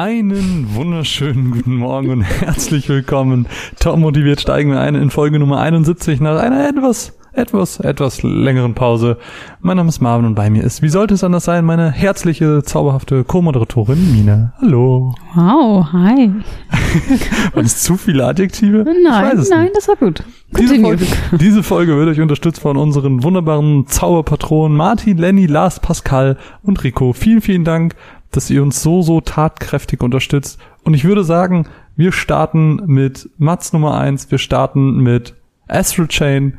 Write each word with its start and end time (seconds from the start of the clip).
Einen 0.00 0.74
wunderschönen 0.74 1.50
guten 1.50 1.76
Morgen 1.76 2.08
und 2.08 2.22
herzlich 2.22 2.88
willkommen. 2.88 3.46
Top 3.80 3.98
motiviert 3.98 4.40
steigen 4.40 4.70
wir 4.70 4.80
ein 4.80 4.94
in 4.94 5.10
Folge 5.10 5.38
Nummer 5.38 5.60
71 5.60 6.22
nach 6.22 6.40
einer 6.40 6.66
etwas, 6.66 7.18
etwas, 7.34 7.80
etwas 7.80 8.22
längeren 8.22 8.72
Pause. 8.72 9.18
Mein 9.60 9.76
Name 9.76 9.90
ist 9.90 10.00
Marvin 10.00 10.24
und 10.24 10.34
bei 10.34 10.48
mir 10.48 10.64
ist, 10.64 10.80
wie 10.80 10.88
sollte 10.88 11.12
es 11.12 11.22
anders 11.22 11.44
sein, 11.44 11.66
meine 11.66 11.90
herzliche, 11.90 12.62
zauberhafte 12.62 13.24
Co-Moderatorin 13.24 14.10
Mine. 14.10 14.54
Hallo. 14.62 15.14
Wow, 15.34 15.92
hi. 15.92 16.30
Waren 17.52 17.66
es 17.66 17.82
zu 17.82 17.98
viele 17.98 18.24
Adjektive? 18.24 18.86
Nein, 19.04 19.44
nein, 19.50 19.64
nicht. 19.64 19.76
das 19.76 19.86
war 19.86 19.96
gut. 19.96 20.24
Diese 20.58 20.80
Folge, 20.80 21.06
diese 21.32 21.62
Folge 21.62 21.96
wird 21.98 22.08
euch 22.08 22.20
unterstützt 22.22 22.62
von 22.62 22.78
unseren 22.78 23.22
wunderbaren 23.22 23.86
Zauberpatronen 23.86 24.74
Martin, 24.74 25.18
Lenny, 25.18 25.44
Lars, 25.44 25.78
Pascal 25.78 26.38
und 26.62 26.82
Rico. 26.84 27.12
Vielen, 27.12 27.42
vielen 27.42 27.64
Dank 27.64 27.94
dass 28.30 28.50
ihr 28.50 28.62
uns 28.62 28.82
so, 28.82 29.02
so 29.02 29.20
tatkräftig 29.20 30.02
unterstützt. 30.02 30.58
Und 30.84 30.94
ich 30.94 31.04
würde 31.04 31.24
sagen, 31.24 31.66
wir 31.96 32.12
starten 32.12 32.82
mit 32.86 33.28
Mats 33.38 33.72
Nummer 33.72 33.98
eins. 33.98 34.30
wir 34.30 34.38
starten 34.38 34.98
mit 34.98 35.34
Astral 35.68 36.08
Chain. 36.08 36.58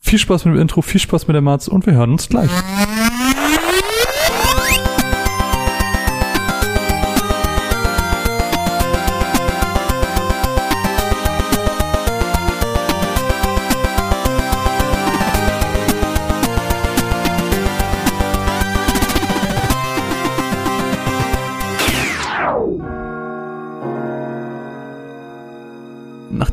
Viel 0.00 0.18
Spaß 0.18 0.44
mit 0.44 0.54
dem 0.54 0.60
Intro, 0.60 0.82
viel 0.82 1.00
Spaß 1.00 1.26
mit 1.28 1.34
der 1.34 1.40
Mats 1.42 1.68
und 1.68 1.86
wir 1.86 1.94
hören 1.94 2.12
uns 2.12 2.28
gleich. 2.28 2.50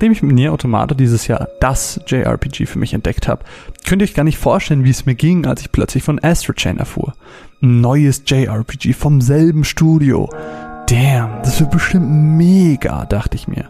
Nachdem 0.02 0.14
ich 0.14 0.24
mit 0.24 0.34
Nier 0.34 0.52
Automata 0.52 0.96
dieses 0.96 1.28
Jahr 1.28 1.48
das 1.60 2.00
JRPG 2.08 2.66
für 2.66 2.80
mich 2.80 2.96
entdeckt 2.96 3.28
habe, 3.28 3.44
könnte 3.86 4.04
ich 4.04 4.16
gar 4.16 4.24
nicht 4.24 4.40
vorstellen, 4.40 4.84
wie 4.84 4.90
es 4.90 5.06
mir 5.06 5.14
ging, 5.14 5.46
als 5.46 5.62
ich 5.62 5.72
plötzlich 5.72 6.02
von 6.02 6.18
Astro 6.24 6.54
Chain 6.54 6.80
erfuhr. 6.80 7.14
Ein 7.62 7.82
neues 7.82 8.24
JRPG 8.26 8.94
vom 8.94 9.22
selben 9.22 9.64
Studio. 9.64 10.28
Damn, 10.88 11.44
das 11.44 11.60
wird 11.60 11.70
bestimmt 11.70 12.10
mega, 12.10 13.06
dachte 13.06 13.36
ich 13.36 13.48
mir. 13.48 13.70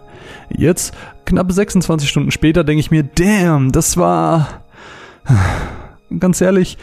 Jetzt, 0.50 0.94
knapp 1.26 1.52
26 1.52 2.10
Stunden 2.10 2.32
später, 2.32 2.64
denke 2.64 2.80
ich 2.80 2.92
mir, 2.92 3.04
damn, 3.04 3.74
das 3.74 3.98
war... 3.98 4.62
Ganz 6.18 6.40
ehrlich, 6.40 6.78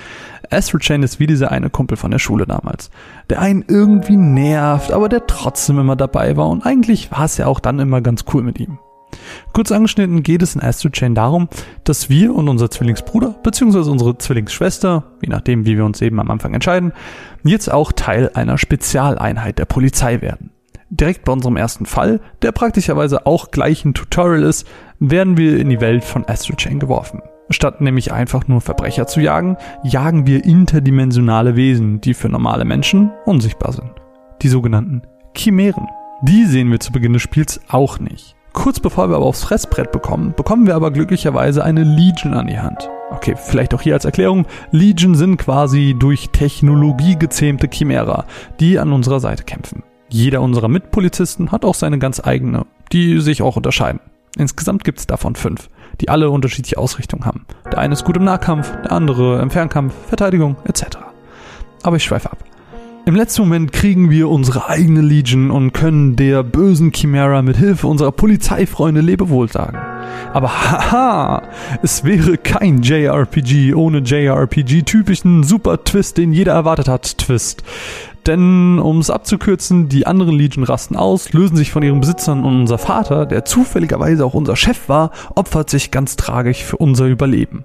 Astro 0.50 0.76
Chain 0.76 1.02
ist 1.02 1.20
wie 1.20 1.26
dieser 1.26 1.50
eine 1.52 1.70
Kumpel 1.70 1.96
von 1.96 2.10
der 2.10 2.18
Schule 2.18 2.46
damals, 2.46 2.90
der 3.30 3.40
einen 3.40 3.64
irgendwie 3.66 4.16
nervt, 4.16 4.92
aber 4.92 5.08
der 5.08 5.26
trotzdem 5.26 5.78
immer 5.78 5.96
dabei 5.96 6.36
war 6.36 6.48
und 6.48 6.66
eigentlich 6.66 7.10
war 7.10 7.24
es 7.24 7.38
ja 7.38 7.46
auch 7.46 7.60
dann 7.60 7.78
immer 7.78 8.02
ganz 8.02 8.26
cool 8.32 8.42
mit 8.42 8.60
ihm. 8.60 8.78
Kurz 9.52 9.72
angeschnitten 9.72 10.22
geht 10.22 10.42
es 10.42 10.54
in 10.54 10.62
Astro 10.62 10.90
Chain 10.90 11.14
darum, 11.14 11.48
dass 11.84 12.08
wir 12.08 12.34
und 12.34 12.48
unser 12.48 12.70
Zwillingsbruder 12.70 13.36
bzw. 13.42 13.90
unsere 13.90 14.18
Zwillingsschwester, 14.18 15.04
je 15.22 15.28
nachdem 15.28 15.66
wie 15.66 15.76
wir 15.76 15.84
uns 15.84 16.00
eben 16.00 16.20
am 16.20 16.30
Anfang 16.30 16.54
entscheiden, 16.54 16.92
jetzt 17.42 17.72
auch 17.72 17.92
Teil 17.92 18.30
einer 18.34 18.58
Spezialeinheit 18.58 19.58
der 19.58 19.64
Polizei 19.64 20.20
werden. 20.20 20.50
Direkt 20.90 21.24
bei 21.24 21.32
unserem 21.32 21.56
ersten 21.56 21.84
Fall, 21.84 22.20
der 22.40 22.52
praktischerweise 22.52 23.26
auch 23.26 23.50
gleich 23.50 23.84
ein 23.84 23.94
Tutorial 23.94 24.42
ist, 24.42 24.66
werden 25.00 25.36
wir 25.36 25.58
in 25.58 25.68
die 25.68 25.80
Welt 25.80 26.02
von 26.02 26.24
Astro 26.26 26.54
Chain 26.54 26.78
geworfen. 26.78 27.20
Statt 27.50 27.80
nämlich 27.80 28.12
einfach 28.12 28.46
nur 28.46 28.60
Verbrecher 28.60 29.06
zu 29.06 29.20
jagen, 29.20 29.56
jagen 29.82 30.26
wir 30.26 30.44
interdimensionale 30.44 31.56
Wesen, 31.56 32.00
die 32.00 32.14
für 32.14 32.28
normale 32.28 32.64
Menschen 32.64 33.10
unsichtbar 33.24 33.72
sind. 33.72 33.90
Die 34.42 34.48
sogenannten 34.48 35.02
Chimären. 35.36 35.88
Die 36.22 36.44
sehen 36.44 36.70
wir 36.70 36.80
zu 36.80 36.92
Beginn 36.92 37.12
des 37.12 37.22
Spiels 37.22 37.60
auch 37.68 38.00
nicht. 38.00 38.37
Kurz 38.52 38.80
bevor 38.80 39.08
wir 39.08 39.16
aber 39.16 39.26
aufs 39.26 39.44
Fressbrett 39.44 39.92
bekommen, 39.92 40.34
bekommen 40.36 40.66
wir 40.66 40.74
aber 40.74 40.90
glücklicherweise 40.90 41.64
eine 41.64 41.84
Legion 41.84 42.34
an 42.34 42.46
die 42.46 42.58
Hand. 42.58 42.88
Okay, 43.10 43.36
vielleicht 43.36 43.72
auch 43.74 43.80
hier 43.80 43.94
als 43.94 44.04
Erklärung. 44.04 44.46
Legion 44.70 45.14
sind 45.14 45.38
quasi 45.38 45.94
durch 45.98 46.30
Technologie 46.30 47.16
gezähmte 47.16 47.68
Chimera, 47.70 48.24
die 48.60 48.78
an 48.78 48.92
unserer 48.92 49.20
Seite 49.20 49.44
kämpfen. 49.44 49.82
Jeder 50.10 50.40
unserer 50.42 50.68
Mitpolizisten 50.68 51.52
hat 51.52 51.64
auch 51.64 51.74
seine 51.74 51.98
ganz 51.98 52.20
eigene, 52.24 52.66
die 52.92 53.20
sich 53.20 53.42
auch 53.42 53.56
unterscheiden. 53.56 54.00
Insgesamt 54.36 54.84
gibt 54.84 54.98
es 55.00 55.06
davon 55.06 55.34
fünf, 55.34 55.68
die 56.00 56.08
alle 56.08 56.30
unterschiedliche 56.30 56.78
Ausrichtungen 56.78 57.24
haben. 57.24 57.46
Der 57.70 57.78
eine 57.78 57.94
ist 57.94 58.04
gut 58.04 58.16
im 58.16 58.24
Nahkampf, 58.24 58.70
der 58.82 58.92
andere 58.92 59.40
im 59.40 59.50
Fernkampf, 59.50 59.94
Verteidigung 60.06 60.56
etc. 60.64 60.98
Aber 61.82 61.96
ich 61.96 62.04
schweife 62.04 62.30
ab. 62.30 62.38
Im 63.08 63.16
letzten 63.16 63.40
Moment 63.40 63.72
kriegen 63.72 64.10
wir 64.10 64.28
unsere 64.28 64.68
eigene 64.68 65.00
Legion 65.00 65.50
und 65.50 65.72
können 65.72 66.14
der 66.14 66.42
bösen 66.42 66.92
Chimera 66.92 67.40
mit 67.40 67.56
Hilfe 67.56 67.86
unserer 67.86 68.12
Polizeifreunde 68.12 69.00
Lebewohl 69.00 69.50
sagen. 69.50 69.78
Aber 70.34 70.50
haha, 70.50 71.42
es 71.82 72.04
wäre 72.04 72.36
kein 72.36 72.82
JRPG 72.82 73.72
ohne 73.72 74.00
JRPG-typischen 74.00 75.42
Super-Twist, 75.42 76.18
den 76.18 76.34
jeder 76.34 76.52
erwartet 76.52 76.88
hat, 76.88 77.16
Twist. 77.16 77.62
Denn, 78.26 78.78
um 78.78 78.98
es 78.98 79.08
abzukürzen, 79.08 79.88
die 79.88 80.06
anderen 80.06 80.36
Legion 80.36 80.64
rasten 80.64 80.94
aus, 80.94 81.32
lösen 81.32 81.56
sich 81.56 81.70
von 81.70 81.82
ihren 81.82 82.00
Besitzern 82.00 82.44
und 82.44 82.60
unser 82.60 82.76
Vater, 82.76 83.24
der 83.24 83.46
zufälligerweise 83.46 84.22
auch 84.26 84.34
unser 84.34 84.54
Chef 84.54 84.86
war, 84.90 85.12
opfert 85.34 85.70
sich 85.70 85.90
ganz 85.90 86.16
tragisch 86.16 86.62
für 86.62 86.76
unser 86.76 87.06
Überleben. 87.06 87.64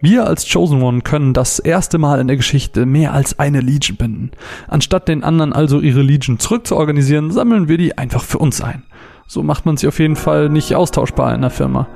Wir 0.00 0.28
als 0.28 0.48
Chosen 0.48 0.80
One 0.80 1.00
können 1.00 1.34
das 1.34 1.58
erste 1.58 1.98
Mal 1.98 2.20
in 2.20 2.28
der 2.28 2.36
Geschichte 2.36 2.86
mehr 2.86 3.12
als 3.12 3.40
eine 3.40 3.60
Legion 3.60 3.96
binden. 3.96 4.30
Anstatt 4.68 5.08
den 5.08 5.24
anderen 5.24 5.52
also 5.52 5.80
ihre 5.80 6.02
Legion 6.02 6.38
zurückzuorganisieren, 6.38 7.32
sammeln 7.32 7.66
wir 7.66 7.78
die 7.78 7.98
einfach 7.98 8.22
für 8.22 8.38
uns 8.38 8.60
ein. 8.60 8.84
So 9.26 9.42
macht 9.42 9.66
man 9.66 9.76
sie 9.76 9.88
auf 9.88 9.98
jeden 9.98 10.14
Fall 10.14 10.50
nicht 10.50 10.76
austauschbar 10.76 11.34
in 11.34 11.40
der 11.40 11.50
Firma. 11.50 11.88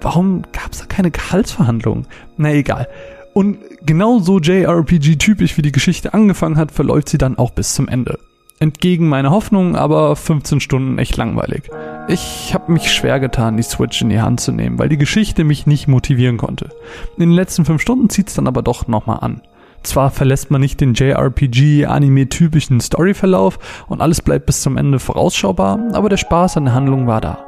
Warum 0.00 0.42
gab 0.52 0.72
es 0.72 0.80
da 0.80 0.86
keine 0.86 1.12
Gehaltsverhandlungen? 1.12 2.08
Na 2.36 2.52
egal. 2.52 2.88
Und 3.34 3.58
genauso 3.86 4.40
JRPG-typisch 4.40 5.56
wie 5.56 5.62
die 5.62 5.72
Geschichte 5.72 6.12
angefangen 6.12 6.56
hat, 6.56 6.72
verläuft 6.72 7.08
sie 7.08 7.18
dann 7.18 7.38
auch 7.38 7.52
bis 7.52 7.74
zum 7.74 7.86
Ende. 7.86 8.18
Entgegen 8.60 9.08
meiner 9.08 9.30
Hoffnung, 9.30 9.74
aber 9.76 10.14
15 10.14 10.60
Stunden 10.60 10.98
echt 10.98 11.16
langweilig. 11.16 11.64
Ich 12.08 12.54
habe 12.54 12.72
mich 12.72 12.92
schwer 12.92 13.18
getan, 13.18 13.56
die 13.56 13.62
Switch 13.62 14.00
in 14.00 14.10
die 14.10 14.20
Hand 14.20 14.40
zu 14.40 14.52
nehmen, 14.52 14.78
weil 14.78 14.88
die 14.88 14.98
Geschichte 14.98 15.42
mich 15.42 15.66
nicht 15.66 15.88
motivieren 15.88 16.36
konnte. 16.36 16.70
In 17.16 17.20
den 17.20 17.32
letzten 17.32 17.64
5 17.64 17.82
Stunden 17.82 18.10
zieht's 18.10 18.34
dann 18.34 18.46
aber 18.46 18.62
doch 18.62 18.86
nochmal 18.86 19.18
an. 19.20 19.42
Zwar 19.82 20.10
verlässt 20.10 20.50
man 20.50 20.60
nicht 20.60 20.80
den 20.80 20.94
JRPG-Anime-typischen 20.94 22.80
Storyverlauf 22.80 23.58
und 23.88 24.00
alles 24.00 24.22
bleibt 24.22 24.46
bis 24.46 24.62
zum 24.62 24.76
Ende 24.76 24.98
vorausschaubar, 24.98 25.78
aber 25.92 26.08
der 26.08 26.16
Spaß 26.16 26.56
an 26.56 26.66
der 26.66 26.74
Handlung 26.74 27.06
war 27.06 27.20
da. 27.20 27.44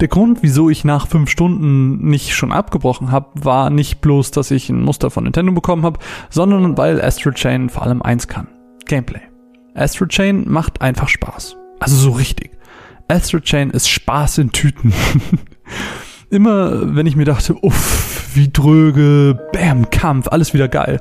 Der 0.00 0.08
Grund, 0.08 0.42
wieso 0.42 0.70
ich 0.70 0.84
nach 0.84 1.06
5 1.06 1.30
Stunden 1.30 2.08
nicht 2.08 2.34
schon 2.34 2.50
abgebrochen 2.50 3.12
habe, 3.12 3.28
war 3.34 3.70
nicht 3.70 4.00
bloß, 4.00 4.32
dass 4.32 4.50
ich 4.50 4.70
ein 4.70 4.82
Muster 4.82 5.10
von 5.10 5.24
Nintendo 5.24 5.52
bekommen 5.52 5.84
habe, 5.84 6.00
sondern 6.30 6.76
weil 6.76 7.00
Astro 7.00 7.30
Chain 7.30 7.68
vor 7.68 7.82
allem 7.84 8.02
eins 8.02 8.26
kann. 8.26 8.48
Gameplay. 8.86 9.20
Astro 9.74 10.06
Chain 10.06 10.44
macht 10.48 10.82
einfach 10.82 11.08
Spaß. 11.08 11.56
Also 11.80 11.96
so 11.96 12.10
richtig. 12.10 12.50
Astro 13.08 13.40
Chain 13.40 13.70
ist 13.70 13.88
Spaß 13.88 14.38
in 14.38 14.52
Tüten. 14.52 14.92
Immer 16.30 16.96
wenn 16.96 17.06
ich 17.06 17.14
mir 17.14 17.26
dachte, 17.26 17.54
uff, 17.62 18.30
wie 18.34 18.50
dröge, 18.50 19.38
bam, 19.52 19.90
Kampf, 19.90 20.28
alles 20.28 20.54
wieder 20.54 20.68
geil. 20.68 21.00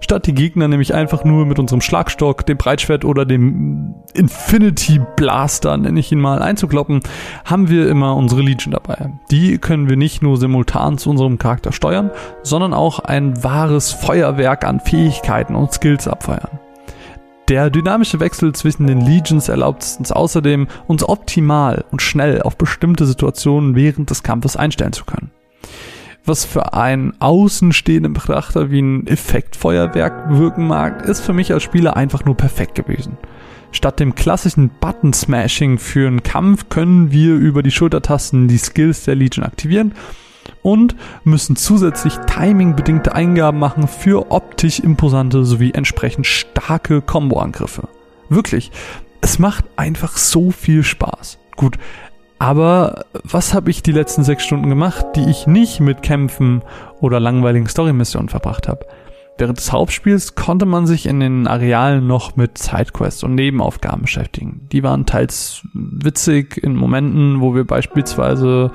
Statt 0.00 0.26
die 0.26 0.34
Gegner 0.34 0.68
nämlich 0.68 0.94
einfach 0.94 1.24
nur 1.24 1.46
mit 1.46 1.58
unserem 1.58 1.80
Schlagstock, 1.80 2.46
dem 2.46 2.58
Breitschwert 2.58 3.04
oder 3.04 3.24
dem 3.24 3.94
Infinity 4.14 5.00
Blaster, 5.16 5.76
nenne 5.76 5.98
ich 5.98 6.12
ihn 6.12 6.20
mal, 6.20 6.42
einzukloppen, 6.42 7.00
haben 7.44 7.68
wir 7.68 7.88
immer 7.88 8.14
unsere 8.14 8.42
Legion 8.42 8.72
dabei. 8.72 9.10
Die 9.32 9.58
können 9.58 9.88
wir 9.88 9.96
nicht 9.96 10.22
nur 10.22 10.36
simultan 10.36 10.96
zu 10.96 11.10
unserem 11.10 11.38
Charakter 11.38 11.72
steuern, 11.72 12.12
sondern 12.44 12.72
auch 12.72 13.00
ein 13.00 13.42
wahres 13.42 13.90
Feuerwerk 13.90 14.64
an 14.64 14.78
Fähigkeiten 14.78 15.56
und 15.56 15.72
Skills 15.72 16.06
abfeuern. 16.06 16.60
Der 17.48 17.70
dynamische 17.70 18.20
Wechsel 18.20 18.54
zwischen 18.54 18.86
den 18.86 19.00
Legions 19.00 19.48
erlaubt 19.48 19.82
es 19.82 19.96
uns 19.96 20.12
außerdem, 20.12 20.68
uns 20.86 21.08
optimal 21.08 21.86
und 21.90 22.02
schnell 22.02 22.42
auf 22.42 22.58
bestimmte 22.58 23.06
Situationen 23.06 23.74
während 23.74 24.10
des 24.10 24.22
Kampfes 24.22 24.54
einstellen 24.56 24.92
zu 24.92 25.06
können. 25.06 25.30
Was 26.26 26.44
für 26.44 26.74
einen 26.74 27.18
außenstehenden 27.20 28.12
Betrachter 28.12 28.70
wie 28.70 28.82
ein 28.82 29.06
Effektfeuerwerk 29.06 30.36
wirken 30.36 30.66
mag, 30.66 31.06
ist 31.06 31.20
für 31.20 31.32
mich 31.32 31.50
als 31.50 31.62
Spieler 31.62 31.96
einfach 31.96 32.26
nur 32.26 32.36
perfekt 32.36 32.74
gewesen. 32.74 33.16
Statt 33.72 33.98
dem 33.98 34.14
klassischen 34.14 34.70
Button-Smashing 34.80 35.78
für 35.78 36.06
einen 36.06 36.22
Kampf 36.22 36.68
können 36.68 37.12
wir 37.12 37.34
über 37.34 37.62
die 37.62 37.70
Schultertasten 37.70 38.48
die 38.48 38.58
Skills 38.58 39.04
der 39.04 39.14
Legion 39.14 39.46
aktivieren 39.46 39.94
und 40.62 40.96
müssen 41.24 41.56
zusätzlich 41.56 42.16
timingbedingte 42.26 43.14
Eingaben 43.14 43.58
machen 43.58 43.88
für 43.88 44.30
optisch 44.30 44.80
imposante 44.80 45.44
sowie 45.44 45.72
entsprechend 45.72 46.26
starke 46.26 47.00
Combo-Angriffe. 47.00 47.88
Wirklich, 48.28 48.70
es 49.20 49.38
macht 49.38 49.64
einfach 49.76 50.16
so 50.16 50.50
viel 50.50 50.82
Spaß. 50.82 51.38
Gut, 51.56 51.78
aber 52.38 53.04
was 53.24 53.52
habe 53.52 53.70
ich 53.70 53.82
die 53.82 53.92
letzten 53.92 54.22
sechs 54.22 54.44
Stunden 54.44 54.68
gemacht, 54.68 55.04
die 55.16 55.28
ich 55.28 55.46
nicht 55.46 55.80
mit 55.80 56.02
Kämpfen 56.02 56.62
oder 57.00 57.18
langweiligen 57.18 57.66
Story-Missionen 57.66 58.28
verbracht 58.28 58.68
habe? 58.68 58.86
Während 59.38 59.58
des 59.58 59.70
Hauptspiels 59.70 60.34
konnte 60.34 60.66
man 60.66 60.88
sich 60.88 61.06
in 61.06 61.20
den 61.20 61.46
Arealen 61.46 62.08
noch 62.08 62.34
mit 62.34 62.58
Sidequests 62.58 63.22
und 63.22 63.36
Nebenaufgaben 63.36 64.02
beschäftigen. 64.02 64.66
Die 64.72 64.82
waren 64.82 65.06
teils 65.06 65.62
witzig 65.74 66.56
in 66.56 66.74
Momenten, 66.74 67.40
wo 67.40 67.54
wir 67.54 67.64
beispielsweise 67.64 68.72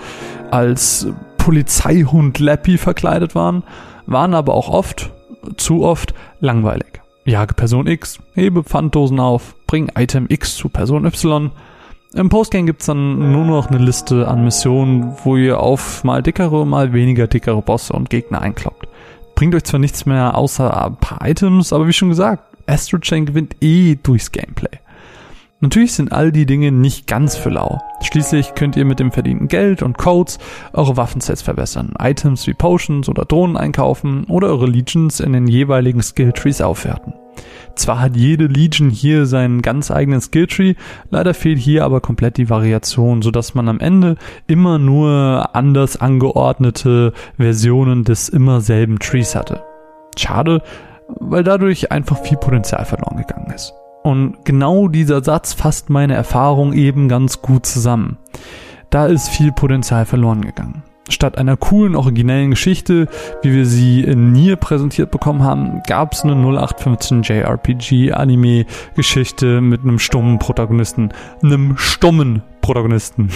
als 0.51 1.07
Polizeihund 1.43 2.39
Lappy 2.39 2.77
verkleidet 2.77 3.35
waren, 3.35 3.63
waren 4.05 4.33
aber 4.33 4.53
auch 4.53 4.69
oft, 4.69 5.11
zu 5.57 5.83
oft, 5.83 6.13
langweilig. 6.39 7.01
Jage 7.25 7.53
Person 7.53 7.87
X, 7.87 8.19
hebe 8.33 8.63
Pfanddosen 8.63 9.19
auf, 9.19 9.55
bring 9.67 9.91
Item 9.95 10.25
X 10.29 10.55
zu 10.55 10.69
Person 10.69 11.05
Y. 11.05 11.51
Im 12.13 12.29
Postgame 12.29 12.65
gibt's 12.65 12.85
dann 12.85 13.31
nur 13.31 13.45
noch 13.45 13.67
eine 13.67 13.79
Liste 13.79 14.27
an 14.27 14.43
Missionen, 14.43 15.15
wo 15.23 15.35
ihr 15.35 15.59
auf 15.59 16.03
mal 16.03 16.21
dickere, 16.21 16.65
mal 16.65 16.93
weniger 16.93 17.27
dickere 17.27 17.61
Bosse 17.61 17.93
und 17.93 18.09
Gegner 18.09 18.41
einkloppt 18.41 18.87
bringt 19.35 19.55
euch 19.55 19.63
zwar 19.63 19.79
nichts 19.79 20.05
mehr 20.05 20.37
außer 20.37 20.85
ein 20.85 20.95
paar 20.97 21.27
Items, 21.27 21.73
aber 21.73 21.87
wie 21.87 21.93
schon 21.93 22.09
gesagt, 22.09 22.43
Astro 22.67 22.97
Chain 22.99 23.25
gewinnt 23.25 23.55
eh 23.61 23.97
durchs 24.01 24.31
Gameplay. 24.31 24.79
Natürlich 25.63 25.93
sind 25.93 26.11
all 26.11 26.33
die 26.33 26.45
Dinge 26.45 26.73
nicht 26.73 27.07
ganz 27.07 27.37
für 27.37 27.49
lau. 27.49 27.81
Schließlich 28.01 28.53
könnt 28.53 28.75
ihr 28.75 28.83
mit 28.83 28.99
dem 28.99 29.13
verdienten 29.13 29.47
Geld 29.47 29.81
und 29.81 29.97
Codes 29.97 30.37
eure 30.73 30.97
Waffensets 30.97 31.41
verbessern, 31.41 31.93
Items 31.97 32.45
wie 32.47 32.53
Potions 32.53 33.07
oder 33.07 33.23
Drohnen 33.23 33.55
einkaufen 33.55 34.25
oder 34.25 34.49
eure 34.49 34.65
Legions 34.65 35.21
in 35.21 35.31
den 35.31 35.47
jeweiligen 35.47 36.01
Skilltrees 36.03 36.59
aufwerten. 36.59 37.13
Zwar 37.75 38.01
hat 38.01 38.17
jede 38.17 38.47
Legion 38.47 38.89
hier 38.89 39.25
seinen 39.25 39.61
ganz 39.61 39.89
eigenen 39.89 40.19
Skilltree, 40.19 40.75
leider 41.11 41.33
fehlt 41.33 41.59
hier 41.59 41.85
aber 41.85 42.01
komplett 42.01 42.35
die 42.35 42.49
Variation, 42.49 43.21
sodass 43.21 43.55
man 43.55 43.69
am 43.69 43.79
Ende 43.79 44.17
immer 44.47 44.79
nur 44.79 45.51
anders 45.53 45.95
angeordnete 45.95 47.13
Versionen 47.37 48.03
des 48.03 48.27
immer 48.27 48.59
selben 48.59 48.99
Trees 48.99 49.33
hatte. 49.33 49.63
Schade, 50.17 50.61
weil 51.07 51.45
dadurch 51.45 51.89
einfach 51.89 52.21
viel 52.21 52.37
Potenzial 52.37 52.83
verloren 52.83 53.15
gegangen 53.15 53.53
ist. 53.55 53.73
Und 54.03 54.43
genau 54.43 54.89
dieser 54.89 55.23
Satz 55.23 55.53
fasst 55.53 55.89
meine 55.89 56.13
Erfahrung 56.13 56.73
eben 56.73 57.07
ganz 57.07 57.41
gut 57.41 57.65
zusammen. 57.65 58.17
Da 58.89 59.05
ist 59.05 59.29
viel 59.29 59.51
Potenzial 59.51 60.05
verloren 60.05 60.41
gegangen. 60.41 60.83
Statt 61.09 61.37
einer 61.37 61.57
coolen, 61.57 61.95
originellen 61.95 62.51
Geschichte, 62.51 63.09
wie 63.41 63.53
wir 63.53 63.65
sie 63.65 64.01
in 64.01 64.31
Nier 64.31 64.55
präsentiert 64.55 65.11
bekommen 65.11 65.43
haben, 65.43 65.83
gab 65.87 66.13
es 66.13 66.23
eine 66.23 66.33
0815 66.33 67.23
JRPG-Anime-Geschichte 67.23 69.59
mit 69.61 69.81
einem 69.81 69.99
stummen 69.99 70.39
Protagonisten. 70.39 71.09
Einem 71.41 71.75
stummen 71.77 72.41
Protagonisten. 72.61 73.29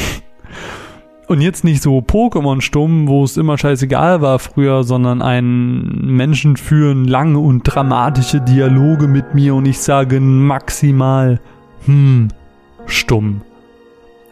Und 1.27 1.41
jetzt 1.41 1.65
nicht 1.65 1.83
so 1.83 1.97
Pokémon-stumm, 1.97 3.09
wo 3.09 3.25
es 3.25 3.35
immer 3.35 3.57
scheißegal 3.57 4.21
war 4.21 4.39
früher, 4.39 4.85
sondern 4.85 5.21
ein 5.21 6.15
Menschen 6.15 6.55
führen 6.55 7.03
lange 7.03 7.39
und 7.39 7.63
dramatische 7.63 8.39
Dialoge 8.39 9.09
mit 9.09 9.35
mir 9.35 9.53
und 9.53 9.65
ich 9.65 9.79
sage 9.79 10.21
maximal, 10.21 11.41
hm, 11.85 12.29
stumm. 12.85 13.41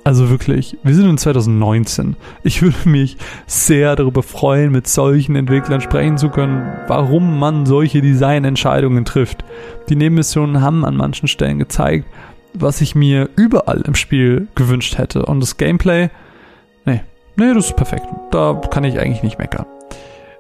Also 0.06 0.30
wirklich, 0.30 0.78
wir 0.84 0.94
sind 0.94 1.10
in 1.10 1.18
2019. 1.18 2.16
Ich 2.44 2.62
würde 2.62 2.88
mich 2.88 3.18
sehr 3.46 3.96
darüber 3.96 4.24
freuen, 4.24 4.72
mit 4.72 4.88
solchen 4.88 5.36
Entwicklern 5.36 5.82
sprechen 5.82 6.18
zu 6.18 6.30
können, 6.30 6.62
warum 6.88 7.40
man 7.40 7.66
solche 7.66 8.02
Designentscheidungen 8.02 9.04
trifft. 9.04 9.44
Die 9.90 9.96
Nebenmissionen 9.96 10.62
haben 10.62 10.86
an 10.86 10.96
manchen 10.96 11.28
Stellen 11.28 11.60
gezeigt, 11.60 12.06
was 12.54 12.80
ich 12.80 12.96
mir 12.96 13.30
überall 13.36 13.82
im 13.82 13.96
Spiel 13.96 14.48
gewünscht 14.56 14.98
hätte. 14.98 15.26
Und 15.26 15.42
das 15.42 15.58
Gameplay, 15.58 16.10
nee, 17.38 17.54
das 17.54 17.68
ist 17.68 17.76
perfekt. 17.76 18.08
Da 18.32 18.60
kann 18.72 18.84
ich 18.84 19.00
eigentlich 19.00 19.24
nicht 19.24 19.40
meckern. 19.40 19.66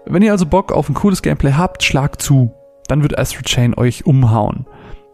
Wenn 0.05 0.21
ihr 0.21 0.31
also 0.31 0.45
Bock 0.45 0.71
auf 0.71 0.89
ein 0.89 0.93
cooles 0.93 1.21
Gameplay 1.21 1.53
habt, 1.53 1.83
schlagt 1.83 2.21
zu. 2.21 2.51
Dann 2.87 3.01
wird 3.01 3.17
Astro 3.17 3.41
Chain 3.41 3.73
euch 3.75 4.05
umhauen. 4.05 4.67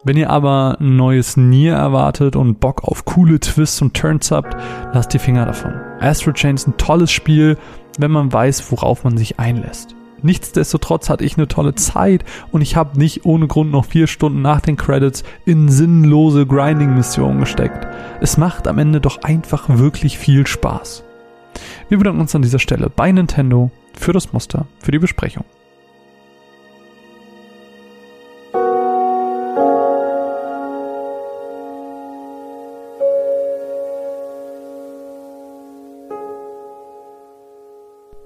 Wenn 0.03 0.17
ihr 0.17 0.29
aber 0.29 0.77
ein 0.79 0.95
neues 0.95 1.37
Nier 1.37 1.73
erwartet 1.73 2.35
und 2.35 2.59
Bock 2.59 2.83
auf 2.83 3.05
coole 3.05 3.39
Twists 3.39 3.81
und 3.81 3.93
Turns 3.93 4.31
habt, 4.31 4.57
lasst 4.93 5.13
die 5.13 5.19
Finger 5.19 5.45
davon. 5.45 5.73
Astro 5.99 6.31
Chain 6.31 6.55
ist 6.55 6.67
ein 6.67 6.77
tolles 6.77 7.11
Spiel, 7.11 7.57
wenn 7.99 8.11
man 8.11 8.33
weiß, 8.33 8.71
worauf 8.71 9.03
man 9.03 9.17
sich 9.17 9.39
einlässt. 9.39 9.95
Nichtsdestotrotz 10.23 11.09
hatte 11.09 11.23
ich 11.23 11.37
eine 11.37 11.47
tolle 11.47 11.75
Zeit 11.75 12.25
und 12.51 12.61
ich 12.61 12.75
habe 12.75 12.97
nicht 12.97 13.25
ohne 13.25 13.47
Grund 13.47 13.71
noch 13.71 13.85
vier 13.85 14.07
Stunden 14.07 14.41
nach 14.41 14.61
den 14.61 14.75
Credits 14.75 15.23
in 15.45 15.69
sinnlose 15.69 16.45
Grinding-Missionen 16.45 17.39
gesteckt. 17.39 17.87
Es 18.21 18.37
macht 18.37 18.67
am 18.67 18.77
Ende 18.77 19.01
doch 19.01 19.23
einfach 19.23 19.69
wirklich 19.69 20.17
viel 20.17 20.45
Spaß. 20.45 21.03
Wir 21.89 21.97
bedanken 21.97 22.21
uns 22.21 22.35
an 22.35 22.41
dieser 22.41 22.59
Stelle 22.59 22.89
bei 22.89 23.11
Nintendo 23.11 23.71
für 23.93 24.13
das 24.13 24.33
Muster, 24.33 24.67
für 24.79 24.91
die 24.91 24.99
Besprechung. 24.99 25.45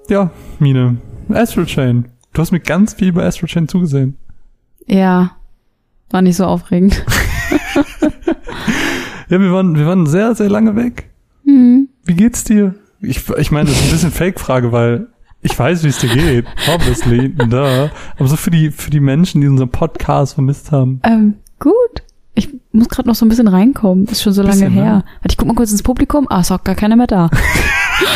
Ja, 0.08 0.30
Mine. 0.60 0.98
Astral 1.30 1.66
Chain. 1.66 2.10
Du 2.34 2.42
hast 2.42 2.52
mir 2.52 2.60
ganz 2.60 2.94
viel 2.94 3.12
bei 3.12 3.26
Astral 3.26 3.50
Chain 3.50 3.68
zugesehen. 3.68 4.18
Ja, 4.86 5.32
war 6.12 6.22
nicht 6.22 6.36
so 6.36 6.46
aufregend. 6.46 7.04
ja, 9.30 9.40
wir 9.40 9.52
waren, 9.52 9.76
wir 9.76 9.86
waren 9.86 10.06
sehr, 10.06 10.36
sehr 10.36 10.50
lange 10.50 10.76
weg. 10.76 11.10
Mhm. 11.44 11.90
Wie 12.04 12.14
geht's 12.14 12.44
dir? 12.44 12.76
Ich, 13.08 13.30
ich 13.30 13.52
meine, 13.52 13.70
das 13.70 13.78
ist 13.78 13.86
ein 13.86 13.92
bisschen 13.92 14.12
Fake-Frage, 14.12 14.72
weil 14.72 15.08
ich 15.42 15.58
weiß, 15.58 15.84
wie 15.84 15.90
es 15.90 16.00
dir 16.00 16.10
geht. 16.10 16.46
Obviously, 16.74 17.34
da. 17.50 17.92
Aber 18.18 18.28
so 18.28 18.36
für 18.36 18.52
die, 18.52 18.72
für 18.72 18.90
die 18.90 19.00
Menschen, 19.00 19.42
die 19.42 19.48
unseren 19.48 19.70
Podcast 19.70 20.34
vermisst 20.34 20.72
haben. 20.72 21.00
Ähm, 21.04 21.36
gut. 21.60 22.02
Ich 22.34 22.50
muss 22.74 22.90
gerade 22.90 23.08
noch 23.08 23.16
so 23.16 23.26
ein 23.26 23.30
bisschen 23.30 23.48
reinkommen. 23.48 24.06
Ist 24.08 24.22
schon 24.22 24.34
so 24.34 24.42
lange 24.42 24.56
bisschen, 24.56 24.74
her. 24.74 24.84
Ne? 24.84 25.04
Warte, 25.22 25.30
ich 25.30 25.38
guck 25.38 25.48
mal 25.48 25.54
kurz 25.54 25.72
ins 25.72 25.84
Publikum. 25.84 26.28
Ah, 26.30 26.42
ist 26.42 26.52
auch 26.52 26.64
gar 26.64 26.76
keiner 26.76 26.98
mehr 26.98 27.08
da. 27.08 27.30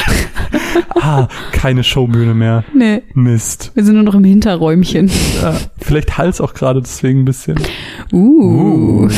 ah, 0.95 1.27
keine 1.53 1.83
Showbühne 1.86 2.33
mehr. 2.33 2.65
Nee. 2.74 3.03
Mist. 3.13 3.71
Wir 3.75 3.86
sind 3.86 3.94
nur 3.94 4.03
noch 4.03 4.15
im 4.15 4.25
Hinterräumchen. 4.25 5.09
Ja, 5.41 5.56
vielleicht 5.77 6.18
Hals 6.18 6.41
auch 6.41 6.53
gerade 6.53 6.81
deswegen 6.81 7.21
ein 7.21 7.25
bisschen. 7.25 7.59
Uh. 8.12 9.06
uh. 9.06 9.09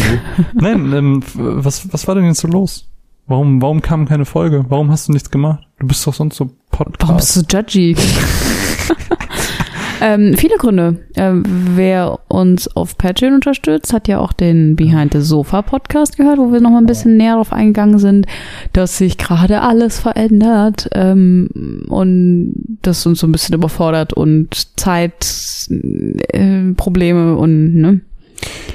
Nein, 0.53 0.94
ähm, 0.94 1.23
was, 1.33 1.91
was 1.91 2.07
war 2.07 2.13
denn 2.13 2.25
jetzt 2.25 2.41
so 2.41 2.47
los? 2.47 2.90
Warum, 3.31 3.62
warum 3.62 3.81
kam 3.81 4.06
keine 4.06 4.25
Folge? 4.25 4.66
Warum 4.68 4.92
hast 4.92 5.07
du 5.07 5.13
nichts 5.13 5.31
gemacht? 5.31 5.63
Du 5.80 5.88
bist 5.88 6.06
doch 6.06 6.13
sonst 6.13 6.36
so 6.36 6.50
Podcast. 6.69 7.01
Warum 7.01 7.16
bist 7.16 7.33
du 7.33 7.39
so 7.39 7.45
judgy? 7.50 7.95
Ähm, 10.04 10.33
viele 10.36 10.57
Gründe. 10.57 10.98
Ähm, 11.16 11.44
wer 11.75 12.18
uns 12.28 12.75
auf 12.75 12.98
Patreon 12.98 13.36
unterstützt, 13.36 13.94
hat 13.94 14.07
ja 14.07 14.18
auch 14.18 14.33
den 14.33 14.75
Behind 14.75 15.13
the 15.13 15.22
Sofa 15.22 15.62
Podcast 15.62 16.18
gehört, 16.18 16.39
wo 16.39 16.51
wir 16.51 16.60
noch 16.60 16.72
mal 16.72 16.80
ein 16.80 16.88
bisschen 16.88 17.18
näher 17.18 17.33
darauf 17.33 17.54
eingegangen 17.54 18.00
sind, 18.00 18.25
dass 18.74 18.98
sich 18.98 19.19
gerade 19.19 19.62
alles 19.62 20.00
verändert 20.00 20.90
ähm, 20.94 21.83
und 21.88 22.56
das 22.81 23.06
uns 23.06 23.19
so 23.19 23.28
ein 23.28 23.31
bisschen 23.31 23.54
überfordert 23.54 24.11
und 24.11 24.76
Zeitprobleme 24.76 27.33
äh, 27.33 27.35
und 27.35 27.76
ne, 27.76 28.02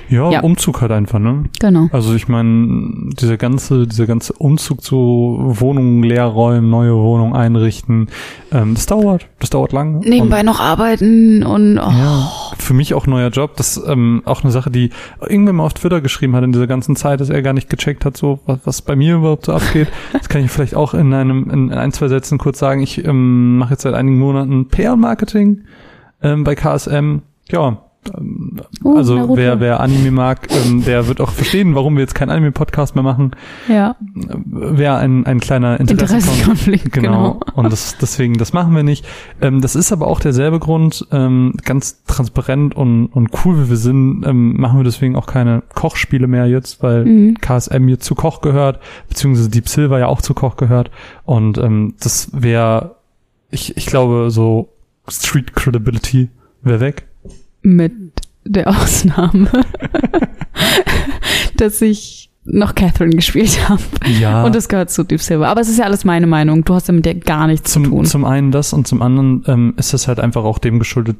ja, 0.08 0.30
ja, 0.30 0.40
Umzug 0.40 0.82
halt 0.82 0.92
einfach, 0.92 1.18
ne? 1.18 1.44
Genau. 1.58 1.88
Also 1.90 2.14
ich 2.14 2.28
meine, 2.28 3.10
dieser 3.20 3.36
ganze, 3.36 3.86
dieser 3.86 4.06
ganze 4.06 4.32
Umzug 4.34 4.82
zu 4.82 5.38
Wohnungen 5.40 6.02
leerräumen, 6.04 6.70
neue 6.70 6.94
Wohnungen 6.94 7.34
einrichten, 7.34 8.08
ähm, 8.52 8.74
das 8.74 8.86
dauert, 8.86 9.26
das 9.40 9.50
dauert 9.50 9.72
lang. 9.72 10.00
Nebenbei 10.00 10.40
und, 10.40 10.46
noch 10.46 10.60
arbeiten 10.60 11.42
und 11.42 11.78
oh. 11.78 11.90
ja, 11.90 12.30
für 12.56 12.74
mich 12.74 12.94
auch 12.94 13.06
neuer 13.06 13.30
Job. 13.30 13.56
Das 13.56 13.82
ähm, 13.84 14.22
auch 14.24 14.44
eine 14.44 14.52
Sache, 14.52 14.70
die 14.70 14.90
irgendwann 15.20 15.56
mal 15.56 15.64
auf 15.64 15.74
Twitter 15.74 16.00
geschrieben 16.00 16.36
hat 16.36 16.44
in 16.44 16.52
dieser 16.52 16.68
ganzen 16.68 16.94
Zeit, 16.94 17.20
dass 17.20 17.30
er 17.30 17.42
gar 17.42 17.52
nicht 17.52 17.68
gecheckt 17.68 18.04
hat, 18.04 18.16
so 18.16 18.38
was, 18.46 18.58
was 18.64 18.82
bei 18.82 18.94
mir 18.94 19.16
überhaupt 19.16 19.46
so 19.46 19.52
abgeht. 19.52 19.88
das 20.12 20.28
kann 20.28 20.44
ich 20.44 20.50
vielleicht 20.50 20.76
auch 20.76 20.94
in 20.94 21.12
einem 21.12 21.50
in 21.50 21.72
ein 21.72 21.92
zwei 21.92 22.08
Sätzen 22.08 22.38
kurz 22.38 22.60
sagen. 22.60 22.80
Ich 22.80 23.04
ähm, 23.04 23.58
mache 23.58 23.72
jetzt 23.72 23.82
seit 23.82 23.94
einigen 23.94 24.18
Monaten 24.18 24.68
PR-Marketing 24.68 25.64
ähm, 26.22 26.44
bei 26.44 26.54
KSM. 26.54 27.22
Ja, 27.48 27.85
Oh, 28.84 28.96
also 28.96 29.36
wer, 29.36 29.60
wer 29.60 29.80
Anime 29.80 30.10
mag, 30.10 30.48
ähm, 30.50 30.84
der 30.84 31.08
wird 31.08 31.20
auch 31.20 31.30
verstehen, 31.30 31.74
warum 31.74 31.96
wir 31.96 32.02
jetzt 32.02 32.14
keinen 32.14 32.30
Anime-Podcast 32.30 32.94
mehr 32.94 33.04
machen. 33.04 33.32
Ja. 33.68 33.96
Wäre 34.14 34.96
ein, 34.96 35.26
ein 35.26 35.40
kleiner 35.40 35.78
Interessenkonflikt. 35.80 36.92
Genau. 36.92 37.34
genau. 37.34 37.40
Und 37.54 37.72
das, 37.72 37.96
deswegen, 37.98 38.34
das 38.34 38.52
machen 38.52 38.74
wir 38.74 38.82
nicht. 38.82 39.06
Ähm, 39.40 39.60
das 39.60 39.76
ist 39.76 39.92
aber 39.92 40.06
auch 40.06 40.20
derselbe 40.20 40.58
Grund, 40.58 41.06
ähm, 41.12 41.54
ganz 41.64 42.04
transparent 42.04 42.74
und, 42.74 43.06
und 43.06 43.30
cool 43.44 43.64
wie 43.64 43.70
wir 43.70 43.76
sind, 43.76 44.24
ähm, 44.26 44.60
machen 44.60 44.78
wir 44.78 44.84
deswegen 44.84 45.16
auch 45.16 45.26
keine 45.26 45.62
Kochspiele 45.74 46.26
mehr 46.26 46.46
jetzt, 46.46 46.82
weil 46.82 47.04
mhm. 47.04 47.40
KSM 47.40 47.88
jetzt 47.88 48.04
zu 48.04 48.14
Koch 48.14 48.40
gehört, 48.40 48.80
beziehungsweise 49.08 49.50
Deep 49.50 49.68
Silver 49.68 49.98
ja 49.98 50.06
auch 50.06 50.22
zu 50.22 50.34
Koch 50.34 50.56
gehört. 50.56 50.90
Und 51.24 51.58
ähm, 51.58 51.94
das 52.00 52.30
wäre, 52.32 52.96
ich, 53.50 53.76
ich 53.76 53.86
glaube, 53.86 54.30
so 54.30 54.68
Street 55.08 55.54
Credibility 55.54 56.30
wäre 56.62 56.80
weg 56.80 57.06
mit 57.66 57.92
der 58.44 58.68
Ausnahme, 58.68 59.48
dass 61.56 61.82
ich 61.82 62.30
noch 62.44 62.76
Catherine 62.76 63.14
gespielt 63.14 63.68
habe. 63.68 63.82
Ja. 64.20 64.44
Und 64.44 64.54
das 64.54 64.68
gehört 64.68 64.90
zu 64.90 65.02
Deep 65.02 65.20
Silver. 65.20 65.48
Aber 65.48 65.60
es 65.60 65.68
ist 65.68 65.78
ja 65.78 65.84
alles 65.84 66.04
meine 66.04 66.28
Meinung. 66.28 66.64
Du 66.64 66.74
hast 66.74 66.88
ja 66.88 66.94
gar 66.94 67.48
nichts 67.48 67.72
zum, 67.72 67.84
zu 67.84 67.90
tun. 67.90 68.04
Zum 68.04 68.24
einen 68.24 68.52
das 68.52 68.72
und 68.72 68.86
zum 68.86 69.02
anderen 69.02 69.42
ähm, 69.48 69.74
ist 69.76 69.92
es 69.94 70.06
halt 70.06 70.20
einfach 70.20 70.44
auch 70.44 70.60
dem 70.60 70.78
geschuldet, 70.78 71.16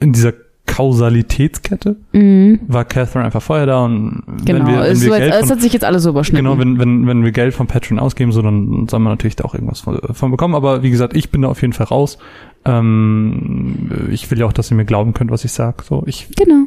in 0.00 0.12
dieser 0.12 0.34
Kausalitätskette. 0.66 1.96
Mhm. 2.12 2.60
War 2.68 2.84
Catherine 2.84 3.24
einfach 3.24 3.42
vorher 3.42 3.66
da 3.66 3.84
und 3.84 4.22
Genau. 4.44 4.60
wenn 4.60 4.66
wir, 4.66 4.80
wenn 4.82 4.92
es, 4.92 5.00
wir 5.00 5.12
so, 5.12 5.18
Geld 5.18 5.34
von, 5.34 5.50
hat 5.50 5.60
sich 5.62 5.72
jetzt 5.72 5.84
alles 5.84 6.02
so 6.02 6.10
überschnitten. 6.10 6.44
Genau, 6.44 6.58
wenn, 6.58 6.78
wenn, 6.78 7.06
wenn 7.06 7.24
wir 7.24 7.32
Geld 7.32 7.54
von 7.54 7.66
Patreon 7.66 7.98
ausgeben, 7.98 8.32
so, 8.32 8.42
dann 8.42 8.86
soll 8.88 9.00
man 9.00 9.12
natürlich 9.12 9.36
da 9.36 9.44
auch 9.44 9.54
irgendwas 9.54 9.80
von, 9.80 9.98
von 10.12 10.30
bekommen. 10.30 10.54
Aber 10.54 10.82
wie 10.82 10.90
gesagt, 10.90 11.16
ich 11.16 11.30
bin 11.30 11.42
da 11.42 11.48
auf 11.48 11.62
jeden 11.62 11.72
Fall 11.72 11.86
raus. 11.86 12.18
Ähm, 12.64 14.08
ich 14.10 14.30
will 14.30 14.38
ja 14.38 14.46
auch, 14.46 14.52
dass 14.52 14.70
ihr 14.70 14.76
mir 14.76 14.84
glauben 14.84 15.14
könnt, 15.14 15.30
was 15.30 15.44
ich 15.44 15.52
sag. 15.52 15.82
So, 15.82 16.02
ich, 16.06 16.28
genau. 16.36 16.66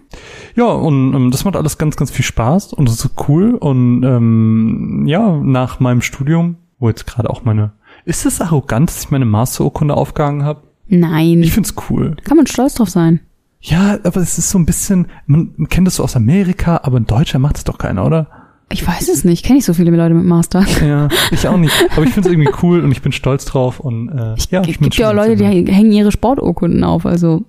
ja, 0.56 0.66
und 0.66 1.14
ähm, 1.14 1.32
das 1.32 1.46
macht 1.46 1.56
alles 1.56 1.78
ganz, 1.78 1.96
ganz 1.96 2.10
viel 2.10 2.26
Spaß 2.26 2.74
und 2.74 2.88
das 2.88 3.04
ist 3.04 3.12
cool. 3.28 3.54
Und 3.56 4.04
ähm, 4.04 5.04
ja, 5.06 5.38
nach 5.38 5.80
meinem 5.80 6.02
Studium, 6.02 6.58
wo 6.80 6.90
jetzt 6.90 7.06
gerade 7.06 7.30
auch 7.30 7.44
meine, 7.44 7.74
ist 8.06 8.26
es 8.26 8.42
arrogant, 8.42 8.90
dass 8.90 9.04
ich 9.04 9.12
meine 9.12 9.26
Masterurkunde 9.26 9.96
aufgehangen 9.96 10.44
habe? 10.44 10.64
Nein. 10.88 11.44
Ich 11.44 11.54
find's 11.54 11.76
cool. 11.90 12.16
Kann 12.24 12.38
man 12.38 12.48
stolz 12.48 12.76
drauf 12.76 12.90
sein. 12.90 13.22
Ja, 13.62 13.98
aber 14.04 14.20
es 14.20 14.38
ist 14.38 14.50
so 14.50 14.60
ein 14.60 14.66
bisschen, 14.66 15.08
man 15.26 15.70
kennt 15.70 15.88
das 15.88 15.96
so 15.96 16.04
aus 16.04 16.18
Amerika, 16.18 16.82
aber 16.84 16.98
in 16.98 17.06
Deutschland 17.06 17.44
macht 17.44 17.58
es 17.58 17.64
doch 17.64 17.78
keiner, 17.78 18.06
oder? 18.06 18.28
Ich 18.74 18.86
weiß 18.88 19.08
es 19.10 19.24
nicht. 19.24 19.46
Kenne 19.46 19.60
ich 19.60 19.66
so 19.66 19.74
viele 19.74 19.92
Leute 19.96 20.14
mit 20.14 20.26
Master. 20.26 20.66
Ja, 20.86 21.08
ich 21.32 21.48
auch 21.48 21.58
nicht. 21.58 21.74
Aber 21.96 22.04
ich 22.04 22.10
finde 22.12 22.28
es 22.30 22.34
irgendwie 22.34 22.50
cool 22.64 22.84
und 22.84 22.92
ich 22.92 23.02
bin 23.02 23.12
stolz 23.12 23.46
drauf 23.46 23.80
und 23.80 24.10
äh, 24.10 24.34
Ich, 24.36 24.50
ja, 24.52 24.62
es 24.62 24.68
ich 24.68 24.80
gibt 24.80 24.96
ja 24.96 25.10
auch 25.10 25.14
Leute, 25.14 25.36
die 25.36 25.46
hängen 25.46 25.92
ihre 25.92 26.12
Sporturkunden 26.12 26.84
auf. 26.84 27.06
Also 27.06 27.44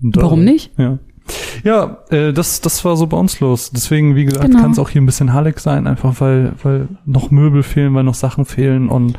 warum 0.00 0.44
nicht? 0.44 0.70
Ja. 0.78 0.98
Ja, 1.64 1.98
äh, 2.10 2.32
das, 2.32 2.60
das 2.60 2.84
war 2.84 2.96
so 2.96 3.08
bei 3.08 3.16
uns 3.16 3.40
los. 3.40 3.70
Deswegen, 3.74 4.14
wie 4.14 4.24
gesagt, 4.24 4.46
Genau. 4.46 4.60
kann 4.60 4.70
es 4.70 4.78
auch 4.78 4.88
hier 4.90 5.02
ein 5.02 5.06
bisschen 5.06 5.32
hallig 5.32 5.58
sein, 5.58 5.88
einfach 5.88 6.20
weil, 6.20 6.52
weil 6.62 6.86
noch 7.04 7.32
Möbel 7.32 7.64
fehlen, 7.64 7.94
weil 7.94 8.04
noch 8.04 8.14
Sachen 8.14 8.44
fehlen 8.44 8.88
und 8.88 9.18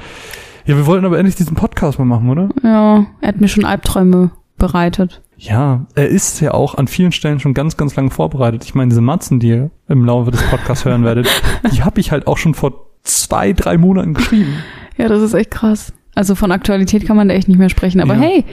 ja, 0.65 0.75
wir 0.77 0.85
wollten 0.85 1.05
aber 1.05 1.17
endlich 1.17 1.35
diesen 1.35 1.55
Podcast 1.55 1.97
mal 1.99 2.05
machen, 2.05 2.29
oder? 2.29 2.49
Ja, 2.63 3.05
er 3.21 3.27
hat 3.27 3.41
mir 3.41 3.47
schon 3.49 3.65
Albträume 3.65 4.31
bereitet. 4.57 5.21
Ja, 5.39 5.85
er 5.93 6.07
ist 6.07 6.41
ja 6.41 6.53
auch 6.53 6.75
an 6.75 6.87
vielen 6.87 7.11
Stellen 7.11 7.39
schon 7.39 7.53
ganz, 7.53 7.77
ganz 7.77 7.95
lange 7.95 8.09
vorbereitet. 8.09 8.63
Ich 8.65 8.73
meine, 8.73 8.89
diese 8.89 9.01
Matzen, 9.01 9.39
die 9.39 9.49
ihr 9.49 9.69
im 9.87 10.03
Laufe 10.03 10.31
des 10.31 10.41
Podcasts 10.43 10.83
hören 10.83 11.03
werdet, 11.03 11.27
die 11.71 11.83
habe 11.83 11.99
ich 11.99 12.11
halt 12.11 12.25
auch 12.25 12.37
schon 12.37 12.55
vor 12.55 12.87
zwei, 13.03 13.53
drei 13.53 13.77
Monaten 13.77 14.13
geschrieben. 14.15 14.53
Ja, 14.97 15.07
das 15.07 15.21
ist 15.21 15.33
echt 15.35 15.51
krass. 15.51 15.93
Also 16.15 16.33
von 16.33 16.51
Aktualität 16.51 17.05
kann 17.05 17.15
man 17.15 17.27
da 17.29 17.35
echt 17.35 17.47
nicht 17.47 17.59
mehr 17.59 17.69
sprechen. 17.69 18.01
Aber 18.01 18.15
Ja. 18.15 18.21
hey, 18.21 18.45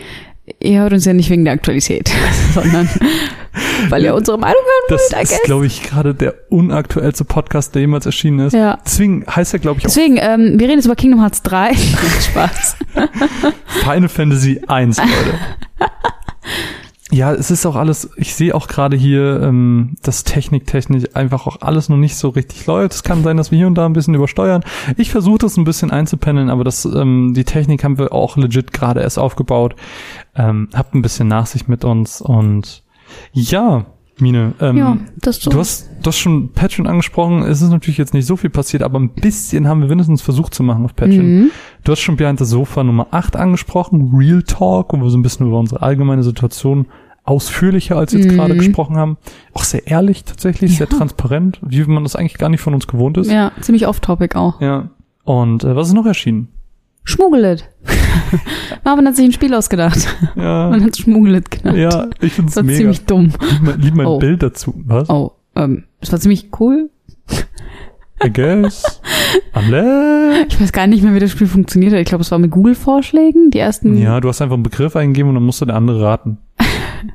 ihr 0.60 0.80
hört 0.80 0.92
uns 0.92 1.06
ja 1.06 1.14
nicht 1.14 1.30
wegen 1.30 1.44
der 1.44 1.54
Aktualität, 1.54 2.12
sondern 2.54 2.88
weil 3.88 4.04
ihr 4.04 4.14
unsere 4.14 4.38
Meinung 4.38 4.56
hören 4.56 4.98
Das 4.98 5.10
wollt, 5.10 5.20
I 5.30 5.34
ist, 5.34 5.42
glaube 5.44 5.64
ich, 5.66 5.82
gerade 5.84 6.14
der 6.14 6.34
unaktuellste 6.50 7.24
Podcast, 7.24 7.74
der 7.74 7.80
jemals 7.80 8.04
erschienen 8.04 8.40
ist. 8.40 8.52
Ja. 8.52 8.78
Deswegen 8.84 9.24
heißt 9.26 9.54
er, 9.54 9.58
glaube 9.60 9.78
ich, 9.78 9.86
auch 9.86 9.88
Deswegen, 9.88 10.18
ähm, 10.18 10.58
wir 10.60 10.66
reden 10.68 10.78
jetzt 10.78 10.84
über 10.84 10.96
Kingdom 10.96 11.20
Hearts 11.20 11.42
3. 11.42 11.74
Spaß. 12.30 12.76
Final 13.82 14.08
Fantasy 14.10 14.60
1, 14.66 14.98
Leute. 14.98 15.38
Ja, 17.10 17.32
es 17.32 17.50
ist 17.50 17.66
auch 17.66 17.76
alles, 17.76 18.10
ich 18.16 18.34
sehe 18.34 18.54
auch 18.54 18.66
gerade 18.66 18.96
hier, 18.96 19.40
ähm, 19.42 19.96
dass 20.02 20.24
techniktechnisch 20.24 21.04
einfach 21.14 21.46
auch 21.46 21.60
alles 21.60 21.88
noch 21.88 21.98
nicht 21.98 22.16
so 22.16 22.30
richtig 22.30 22.66
läuft. 22.66 22.94
Es 22.94 23.02
kann 23.02 23.22
sein, 23.22 23.36
dass 23.36 23.50
wir 23.50 23.58
hier 23.58 23.66
und 23.66 23.74
da 23.74 23.84
ein 23.84 23.92
bisschen 23.92 24.14
übersteuern. 24.14 24.64
Ich 24.96 25.10
versuche 25.10 25.38
das 25.38 25.56
ein 25.56 25.64
bisschen 25.64 25.90
einzupendeln, 25.90 26.48
aber 26.48 26.64
das, 26.64 26.84
ähm, 26.86 27.34
die 27.34 27.44
Technik 27.44 27.84
haben 27.84 27.98
wir 27.98 28.12
auch 28.12 28.36
legit 28.36 28.72
gerade 28.72 29.00
erst 29.00 29.18
aufgebaut. 29.18 29.76
Ähm, 30.34 30.70
habt 30.74 30.94
ein 30.94 31.02
bisschen 31.02 31.28
Nachsicht 31.28 31.68
mit 31.68 31.84
uns 31.84 32.20
und 32.22 32.82
ja, 33.32 33.84
Mine, 34.20 34.54
ähm, 34.60 34.76
ja, 34.76 34.96
das 35.20 35.36
so. 35.40 35.50
Du 35.50 35.58
hast, 35.58 35.88
du 36.02 36.06
hast 36.06 36.18
schon 36.18 36.52
Patreon 36.52 36.86
angesprochen. 36.86 37.42
Es 37.42 37.60
ist 37.62 37.70
natürlich 37.70 37.98
jetzt 37.98 38.14
nicht 38.14 38.26
so 38.26 38.36
viel 38.36 38.50
passiert, 38.50 38.82
aber 38.84 39.00
ein 39.00 39.10
bisschen 39.10 39.66
haben 39.66 39.82
wir 39.82 39.90
wenigstens 39.90 40.22
versucht 40.22 40.54
zu 40.54 40.62
machen 40.62 40.84
auf 40.84 40.94
Patreon. 40.94 41.26
Mhm. 41.26 41.50
Du 41.82 41.90
hast 41.92 42.00
schon 42.00 42.16
Behind 42.16 42.38
the 42.38 42.44
Sofa 42.44 42.84
Nummer 42.84 43.08
8 43.10 43.34
angesprochen, 43.36 44.12
Real 44.14 44.42
Talk, 44.42 44.92
wo 44.92 44.98
wir 45.02 45.10
so 45.10 45.18
ein 45.18 45.22
bisschen 45.22 45.46
über 45.48 45.58
unsere 45.58 45.82
allgemeine 45.82 46.22
Situation 46.22 46.86
ausführlicher 47.24 47.96
als 47.96 48.12
jetzt 48.12 48.26
Mhm. 48.26 48.34
gerade 48.36 48.56
gesprochen 48.56 48.96
haben. 48.96 49.16
Auch 49.52 49.64
sehr 49.64 49.86
ehrlich 49.86 50.24
tatsächlich, 50.24 50.76
sehr 50.76 50.88
Ja. 50.90 50.96
transparent, 50.96 51.58
wie 51.62 51.82
man 51.84 52.02
das 52.04 52.14
eigentlich 52.16 52.38
gar 52.38 52.50
nicht 52.50 52.60
von 52.60 52.74
uns 52.74 52.86
gewohnt 52.86 53.16
ist. 53.16 53.30
Ja, 53.30 53.50
ziemlich 53.62 53.86
off-topic 53.88 54.36
auch. 54.36 54.60
Ja. 54.60 54.90
Und 55.24 55.64
äh, 55.64 55.74
was 55.74 55.88
ist 55.88 55.94
noch 55.94 56.06
erschienen? 56.06 56.48
Schmuggelit. 57.04 57.68
Marvin 58.84 59.06
hat 59.06 59.16
sich 59.16 59.26
ein 59.26 59.32
Spiel 59.32 59.54
ausgedacht 59.54 60.06
Ja, 60.36 60.68
und 60.70 60.82
hat 60.82 60.96
Schmuggelit 60.96 61.50
genannt. 61.50 61.78
ja 61.78 62.08
ich 62.20 62.32
finde 62.32 62.48
es 62.48 62.54
Das 62.54 62.56
war 62.56 62.62
mega. 62.64 62.78
ziemlich 62.78 63.04
dumm. 63.04 63.24
Lieb 63.40 63.60
mein, 63.62 63.80
lieb 63.80 63.94
mein 63.94 64.06
Oh. 64.06 64.18
Bild 64.18 64.42
dazu. 64.42 64.74
Was? 64.86 65.08
Oh, 65.10 65.32
ähm, 65.54 65.84
das 66.00 66.12
war 66.12 66.20
ziemlich 66.20 66.48
cool. 66.60 66.90
I 68.24 68.32
guess. 68.32 69.00
Amle. 69.52 70.46
Ich 70.48 70.58
weiß 70.60 70.72
gar 70.72 70.86
nicht 70.86 71.02
mehr, 71.02 71.14
wie 71.14 71.18
das 71.20 71.30
Spiel 71.32 71.46
funktioniert 71.46 71.92
hat. 71.92 72.00
Ich 72.00 72.06
glaube, 72.06 72.22
es 72.22 72.30
war 72.30 72.38
mit 72.38 72.50
Google-Vorschlägen. 72.52 73.50
Die 73.50 73.58
ersten. 73.58 73.98
Ja, 73.98 74.20
du 74.20 74.28
hast 74.28 74.40
einfach 74.40 74.54
einen 74.54 74.62
Begriff 74.62 74.96
eingegeben 74.96 75.28
und 75.30 75.34
dann 75.34 75.44
musste 75.44 75.66
der 75.66 75.76
andere 75.76 76.02
raten. 76.02 76.38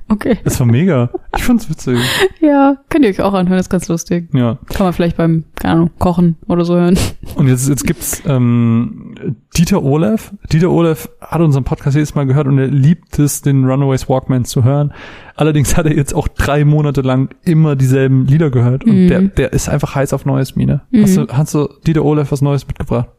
Okay. 0.08 0.38
Das 0.43 0.60
war 0.60 0.67
mega. 0.67 1.10
Ich 1.36 1.43
fand's 1.43 1.67
witzig. 1.67 1.98
Ja, 2.41 2.77
könnt 2.89 3.05
ihr 3.05 3.10
euch 3.10 3.22
auch 3.22 3.34
anhören. 3.34 3.58
Das 3.58 3.65
ist 3.65 3.69
ganz 3.72 3.88
lustig. 3.88 4.27
Ja. 4.34 4.60
Kann 4.67 4.86
man 4.86 4.93
vielleicht 4.93 5.17
beim, 5.17 5.46
keine 5.55 5.74
Ahnung, 5.74 5.89
Kochen 5.98 6.36
oder 6.48 6.63
so 6.63 6.75
hören. 6.75 6.98
Und 7.36 7.48
jetzt, 7.48 7.67
jetzt 7.67 7.86
gibt's 7.88 8.22
ähm, 8.27 9.08
Dieter 9.57 9.83
Olaf. 9.83 10.31
Dieter 10.51 10.69
Olaf 10.71 11.09
hat 11.21 11.41
unseren 11.41 11.63
Podcast 11.63 11.95
jedes 11.95 12.15
Mal 12.15 12.25
gehört 12.25 12.47
und 12.47 12.57
er 12.59 12.67
liebt 12.67 13.19
es, 13.19 13.41
den 13.41 13.65
Runaways 13.65 14.07
Walkman 14.09 14.45
zu 14.45 14.63
hören. 14.63 14.93
Allerdings 15.35 15.75
hat 15.77 15.85
er 15.85 15.95
jetzt 15.95 16.13
auch 16.13 16.27
drei 16.27 16.65
Monate 16.65 17.01
lang 17.01 17.33
immer 17.43 17.75
dieselben 17.75 18.25
Lieder 18.27 18.49
gehört 18.49 18.83
und 18.85 19.03
Mhm. 19.05 19.07
der, 19.07 19.21
der 19.21 19.53
ist 19.53 19.69
einfach 19.69 19.95
heiß 19.95 20.13
auf 20.13 20.25
Neues, 20.25 20.55
Mine. 20.55 20.81
Mhm. 20.91 21.01
Hast, 21.03 21.17
du, 21.17 21.27
hast 21.29 21.53
du 21.53 21.69
Dieter 21.85 22.03
Olaf 22.05 22.31
was 22.31 22.41
Neues 22.41 22.65
mitgebracht? 22.67 23.09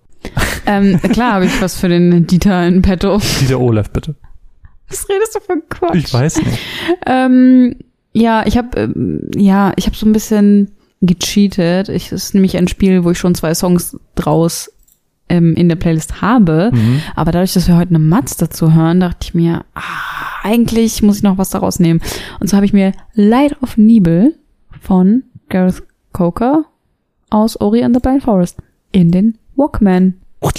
ähm, 0.66 1.00
klar 1.00 1.35
habe 1.35 1.47
ich 1.47 1.62
was 1.62 1.76
für 1.80 1.88
den 1.88 2.26
Dieter 2.26 2.66
in 2.66 2.83
petto. 2.83 3.21
Dieter 3.40 3.61
Olaf, 3.61 3.90
bitte. 3.90 4.14
Was 4.88 5.09
redest 5.09 5.35
du 5.37 5.40
für 5.40 5.61
Quatsch? 5.69 5.95
Ich 5.97 6.12
weiß 6.12 6.38
nicht. 6.45 6.59
Ähm, 7.07 7.76
ja, 8.12 8.45
ich 8.47 8.59
habe 8.59 8.76
ähm, 8.78 9.30
ja, 9.37 9.73
ich 9.76 9.87
habe 9.87 9.97
so 9.97 10.04
ein 10.04 10.12
bisschen 10.12 10.73
gecheatet. 11.00 11.88
Ich, 11.88 12.07
es 12.12 12.25
ist 12.25 12.35
nämlich 12.35 12.57
ein 12.57 12.69
Spiel, 12.69 13.04
wo 13.04 13.11
ich 13.12 13.19
schon 13.19 13.35
zwei 13.35 13.54
Songs 13.54 13.97
draus 14.14 14.71
ähm, 15.31 15.55
in 15.55 15.69
der 15.69 15.77
Playlist 15.77 16.21
habe. 16.21 16.71
Mhm. 16.75 17.01
Aber 17.15 17.33
dadurch, 17.33 17.55
dass 17.55 17.67
wir 17.69 17.77
heute 17.77 17.91
eine 17.91 17.99
Matz 17.99 18.37
dazu 18.37 18.75
hören, 18.75 19.01
dachte 19.01 19.19
ich 19.23 19.35
mir, 19.35 19.65
ah, 19.75 19.81
eigentlich 20.43 21.03
muss 21.03 21.19
ich 21.19 21.23
noch 21.23 21.39
was 21.39 21.51
daraus 21.51 21.81
nehmen. 21.81 22.01
Und 22.41 22.49
so 22.51 22.57
habe 22.57 22.67
ich 22.67 22.73
mir 22.73 22.93
Light 23.15 23.57
of 23.63 23.77
Nebel 23.77 24.35
von 24.81 25.23
Gareth 25.49 25.83
Coker 26.13 26.65
aus 27.31 27.61
Ori 27.61 27.83
and 27.83 27.95
the 27.95 28.01
Blind 28.01 28.23
Forest 28.23 28.59
in 28.93 29.11
den 29.11 29.39
Walkman. 29.57 30.15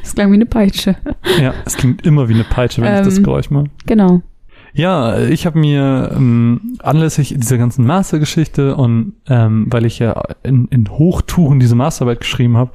Das 0.00 0.14
klang 0.14 0.30
wie 0.30 0.36
eine 0.36 0.46
Peitsche. 0.46 0.94
Ja, 1.40 1.52
es 1.64 1.76
klingt 1.76 2.06
immer 2.06 2.28
wie 2.28 2.34
eine 2.34 2.44
Peitsche, 2.44 2.82
wenn 2.82 2.94
ich 2.94 3.00
das 3.00 3.18
Ähm. 3.18 3.24
Geräusch 3.24 3.50
mache. 3.50 3.64
Genau. 3.86 4.22
Ja, 4.74 5.18
ich 5.18 5.46
habe 5.46 5.58
mir 5.58 6.12
ähm, 6.14 6.76
anlässlich 6.82 7.34
dieser 7.34 7.56
ganzen 7.56 7.86
Mastergeschichte 7.86 8.76
und 8.76 9.14
ähm, 9.26 9.66
weil 9.70 9.86
ich 9.86 9.98
ja 9.98 10.22
in, 10.42 10.66
in 10.66 10.90
Hochtouren 10.90 11.58
diese 11.60 11.74
Masterarbeit 11.74 12.20
geschrieben 12.20 12.58
habe 12.58 12.72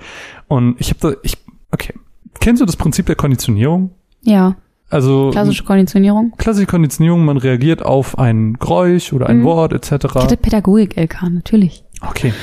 und 0.52 0.76
ich 0.80 0.90
habe 0.90 1.00
da, 1.00 1.20
ich, 1.24 1.38
okay, 1.72 1.94
kennst 2.40 2.62
du 2.62 2.66
das 2.66 2.76
Prinzip 2.76 3.06
der 3.06 3.16
Konditionierung? 3.16 3.92
Ja, 4.22 4.56
Also 4.90 5.30
klassische 5.32 5.64
Konditionierung. 5.64 6.34
klassische 6.38 6.68
Konditionierung, 6.68 7.24
man 7.26 7.38
reagiert 7.38 7.82
auf 7.84 8.18
ein 8.20 8.54
Geräusch 8.60 9.14
oder 9.14 9.28
ein 9.28 9.40
Mhm. 9.40 9.44
Wort 9.46 9.72
Ich 9.74 9.92
hatte 9.92 10.06
etc. 10.06 10.42
Pädagogik 10.42 10.98
LK, 10.98 11.30
natürlich. 11.32 11.84
Okay, 12.02 12.34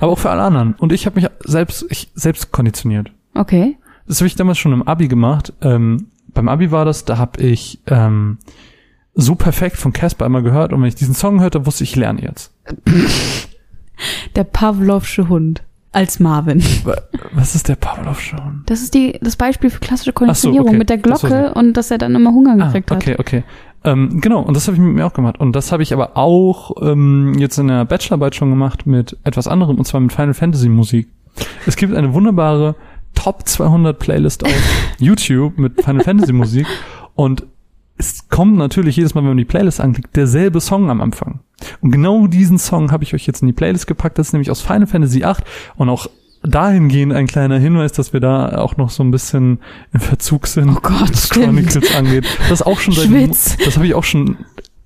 aber 0.00 0.12
auch 0.12 0.18
für 0.18 0.30
alle 0.30 0.42
anderen. 0.42 0.74
Und 0.74 0.92
ich 0.92 1.06
habe 1.06 1.20
mich 1.20 1.28
selbst, 1.44 1.84
ich 1.90 2.10
selbst 2.14 2.52
konditioniert. 2.52 3.10
Okay. 3.34 3.76
Das 4.06 4.20
habe 4.20 4.26
ich 4.28 4.36
damals 4.36 4.58
schon 4.58 4.72
im 4.72 4.82
Abi 4.82 5.08
gemacht. 5.08 5.52
Ähm, 5.62 6.08
beim 6.28 6.48
Abi 6.48 6.70
war 6.70 6.84
das, 6.84 7.04
da 7.06 7.18
habe 7.18 7.42
ich 7.42 7.80
ähm, 7.86 8.38
so 9.14 9.34
perfekt 9.34 9.76
von 9.76 9.92
Casper 9.92 10.26
einmal 10.26 10.42
gehört 10.42 10.72
und 10.72 10.80
wenn 10.82 10.88
ich 10.88 10.94
diesen 10.94 11.14
Song 11.14 11.40
hörte, 11.40 11.64
wusste 11.66 11.82
ich, 11.84 11.90
ich 11.92 11.96
lerne 11.96 12.22
jetzt. 12.22 12.52
Der 14.36 14.44
Pavlovsche 14.44 15.28
Hund 15.28 15.62
als 15.96 16.20
Marvin. 16.20 16.62
Wa- 16.84 17.00
Was 17.32 17.54
ist 17.54 17.68
der 17.68 17.76
Pavlov 17.76 18.20
schon? 18.20 18.62
Das 18.66 18.82
ist 18.82 18.94
die, 18.94 19.18
das 19.22 19.36
Beispiel 19.36 19.70
für 19.70 19.80
klassische 19.80 20.12
Konditionierung 20.12 20.68
okay. 20.68 20.78
mit 20.78 20.90
der 20.90 20.98
Glocke 20.98 21.54
und 21.54 21.72
dass 21.76 21.90
er 21.90 21.98
dann 21.98 22.14
immer 22.14 22.30
Hunger 22.32 22.52
Ah, 22.58 22.66
gekriegt 22.66 22.92
okay, 22.92 23.16
okay. 23.18 23.44
Ähm, 23.84 24.20
genau, 24.20 24.40
und 24.40 24.54
das 24.54 24.66
habe 24.66 24.76
ich 24.76 24.82
mit 24.82 24.94
mir 24.94 25.06
auch 25.06 25.12
gemacht. 25.14 25.38
Und 25.40 25.54
das 25.54 25.72
habe 25.72 25.82
ich 25.82 25.92
aber 25.92 26.16
auch 26.16 26.72
ähm, 26.82 27.34
jetzt 27.38 27.56
in 27.58 27.68
der 27.68 27.84
Bachelorarbeit 27.84 28.34
schon 28.34 28.50
gemacht 28.50 28.86
mit 28.86 29.16
etwas 29.24 29.46
anderem, 29.48 29.78
und 29.78 29.84
zwar 29.86 30.00
mit 30.00 30.12
Final 30.12 30.34
Fantasy 30.34 30.68
Musik. 30.68 31.08
Es 31.66 31.76
gibt 31.76 31.94
eine 31.94 32.12
wunderbare 32.12 32.74
Top 33.14 33.46
200 33.48 33.98
Playlist 33.98 34.44
auf 34.44 34.52
YouTube 34.98 35.56
mit 35.58 35.82
Final 35.82 36.02
Fantasy 36.04 36.32
Musik 36.32 36.66
und 37.14 37.44
es 37.96 38.28
kommt 38.28 38.56
natürlich 38.58 38.96
jedes 38.96 39.14
Mal, 39.14 39.22
wenn 39.22 39.28
man 39.28 39.36
die 39.38 39.44
Playlist 39.46 39.80
anklickt, 39.80 40.14
derselbe 40.16 40.60
Song 40.60 40.90
am 40.90 41.00
Anfang. 41.00 41.40
Und 41.80 41.90
genau 41.90 42.26
diesen 42.26 42.58
Song 42.58 42.92
habe 42.92 43.04
ich 43.04 43.14
euch 43.14 43.26
jetzt 43.26 43.40
in 43.42 43.46
die 43.46 43.52
Playlist 43.52 43.86
gepackt. 43.86 44.18
Das 44.18 44.28
ist 44.28 44.32
nämlich 44.32 44.50
aus 44.50 44.60
Final 44.60 44.86
Fantasy 44.86 45.24
8 45.24 45.42
und 45.76 45.88
auch 45.88 46.08
dahingehend 46.42 47.12
ein 47.12 47.26
kleiner 47.26 47.58
Hinweis, 47.58 47.92
dass 47.92 48.12
wir 48.12 48.20
da 48.20 48.58
auch 48.58 48.76
noch 48.76 48.90
so 48.90 49.02
ein 49.02 49.10
bisschen 49.10 49.58
im 49.92 50.00
Verzug 50.00 50.46
sind, 50.46 50.68
Oh 50.70 50.78
Gott, 50.80 51.10
was 51.10 51.26
stimmt. 51.26 51.46
Chronicles 51.46 51.94
angeht. 51.94 52.24
Das 52.48 52.60
ist 52.60 52.66
auch 52.66 52.78
schon 52.78 52.94
seit 52.94 53.06
Schwitz. 53.06 53.56
das 53.64 53.76
habe 53.76 53.86
ich 53.86 53.94
auch 53.94 54.04
schon, 54.04 54.36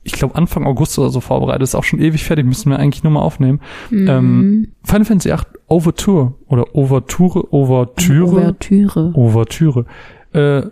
ich 0.02 0.12
glaube 0.12 0.36
Anfang 0.36 0.64
August 0.64 0.98
oder 0.98 1.10
so 1.10 1.20
vorbereitet. 1.20 1.62
Das 1.62 1.70
ist 1.70 1.74
auch 1.74 1.84
schon 1.84 2.00
ewig 2.00 2.24
fertig, 2.24 2.46
müssen 2.46 2.70
wir 2.70 2.78
eigentlich 2.78 3.02
nur 3.02 3.12
mal 3.12 3.20
aufnehmen. 3.20 3.60
hat. 3.86 3.92
Ähm, 3.92 4.68
Final 4.84 5.04
Fantasy 5.04 5.32
8 5.32 5.46
Overture 5.68 6.34
oder 6.48 6.74
Overture, 6.74 7.52
Overtüre, 7.52 8.36
Ouvertüre. 8.36 9.10
Overtüre. 9.14 9.86
Äh, 10.32 10.62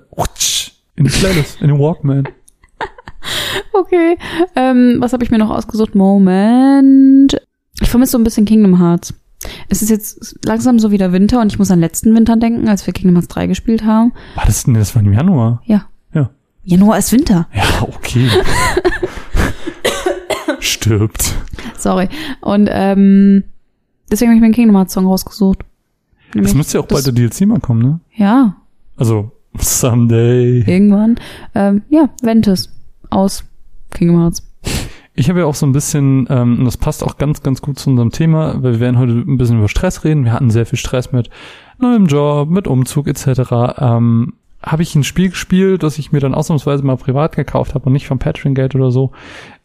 in 0.96 1.04
die 1.04 1.10
Playlist, 1.10 1.60
in 1.60 1.68
den 1.68 1.78
Walkman. 1.78 2.28
Okay. 3.72 4.18
Ähm, 4.56 4.96
was 5.00 5.12
habe 5.12 5.22
ich 5.24 5.30
mir 5.30 5.38
noch 5.38 5.50
ausgesucht? 5.50 5.94
Moment. 5.94 7.36
Ich 7.80 7.88
vermisse 7.90 8.12
so 8.12 8.18
ein 8.18 8.24
bisschen 8.24 8.44
Kingdom 8.44 8.78
Hearts. 8.80 9.14
Es 9.68 9.82
ist 9.82 9.88
jetzt 9.90 10.36
langsam 10.44 10.78
so 10.80 10.90
wieder 10.90 11.12
Winter 11.12 11.40
und 11.40 11.52
ich 11.52 11.58
muss 11.58 11.70
an 11.70 11.78
letzten 11.80 12.14
Winter 12.14 12.36
denken, 12.36 12.68
als 12.68 12.86
wir 12.86 12.92
Kingdom 12.92 13.14
Hearts 13.16 13.28
3 13.28 13.46
gespielt 13.46 13.84
haben. 13.84 14.12
War 14.34 14.44
das 14.46 14.64
denn, 14.64 14.74
das 14.74 14.94
war 14.96 15.02
im 15.02 15.12
Januar? 15.12 15.62
Ja. 15.64 15.86
Ja. 16.12 16.30
Januar 16.64 16.98
ist 16.98 17.12
Winter. 17.12 17.46
Ja, 17.54 17.82
okay. 17.82 18.28
Stirbt. 20.60 21.34
Sorry. 21.76 22.08
Und 22.40 22.68
ähm, 22.70 23.44
deswegen 24.10 24.30
habe 24.30 24.36
ich 24.36 24.40
mir 24.40 24.46
einen 24.46 24.54
Kingdom 24.54 24.76
Hearts 24.76 24.94
Song 24.94 25.06
rausgesucht. 25.06 25.60
Das 26.28 26.34
Nämlich, 26.34 26.54
müsste 26.54 26.78
ja 26.78 26.82
auch 26.82 26.88
das- 26.88 27.04
bald 27.04 27.18
der 27.18 27.28
DLC 27.28 27.46
mal 27.46 27.60
kommen, 27.60 27.82
ne? 27.82 28.00
ja, 28.14 28.56
Also, 28.96 29.30
someday. 29.58 30.64
irgendwann. 30.66 31.16
Ähm, 31.54 31.82
ja, 31.88 32.08
Ventus 32.22 32.70
aus 33.10 33.44
Kingdom 33.90 34.20
Hearts. 34.20 34.42
Ich 35.14 35.28
habe 35.28 35.40
ja 35.40 35.46
auch 35.46 35.54
so 35.56 35.66
ein 35.66 35.72
bisschen, 35.72 36.28
ähm, 36.30 36.60
und 36.60 36.64
das 36.64 36.76
passt 36.76 37.02
auch 37.02 37.16
ganz, 37.16 37.42
ganz 37.42 37.60
gut 37.60 37.78
zu 37.78 37.90
unserem 37.90 38.10
Thema, 38.10 38.62
weil 38.62 38.74
wir 38.74 38.80
werden 38.80 38.98
heute 38.98 39.12
ein 39.12 39.36
bisschen 39.36 39.58
über 39.58 39.68
Stress 39.68 40.04
reden. 40.04 40.24
Wir 40.24 40.32
hatten 40.32 40.50
sehr 40.50 40.64
viel 40.64 40.78
Stress 40.78 41.10
mit 41.10 41.28
neuem 41.80 42.06
Job, 42.06 42.48
mit 42.48 42.68
Umzug 42.68 43.08
etc. 43.08 43.78
Ähm, 43.78 44.34
habe 44.62 44.82
ich 44.82 44.94
ein 44.94 45.04
Spiel 45.04 45.30
gespielt, 45.30 45.82
das 45.82 45.98
ich 45.98 46.12
mir 46.12 46.20
dann 46.20 46.34
ausnahmsweise 46.34 46.84
mal 46.84 46.96
privat 46.96 47.34
gekauft 47.34 47.74
habe 47.74 47.86
und 47.86 47.94
nicht 47.94 48.06
vom 48.06 48.18
Patreon 48.18 48.54
Geld 48.54 48.74
oder 48.74 48.90
so 48.90 49.12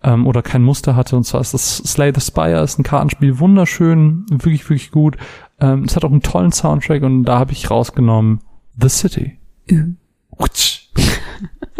ähm, 0.03 0.27
oder 0.27 0.41
kein 0.41 0.63
Muster 0.63 0.95
hatte. 0.95 1.15
Und 1.15 1.23
zwar 1.23 1.41
ist 1.41 1.53
das 1.53 1.77
Slay 1.77 2.11
the 2.13 2.21
Spire, 2.21 2.63
ist 2.63 2.79
ein 2.79 2.83
Kartenspiel, 2.83 3.39
wunderschön, 3.39 4.25
wirklich, 4.29 4.67
wirklich 4.69 4.91
gut. 4.91 5.17
Ähm, 5.59 5.83
es 5.83 5.95
hat 5.95 6.03
auch 6.03 6.11
einen 6.11 6.21
tollen 6.21 6.51
Soundtrack 6.51 7.03
und 7.03 7.25
da 7.25 7.39
habe 7.39 7.51
ich 7.51 7.69
rausgenommen 7.69 8.41
The 8.79 8.89
City. 8.89 9.37
Mhm. 9.69 9.97
Utsch. 10.37 10.82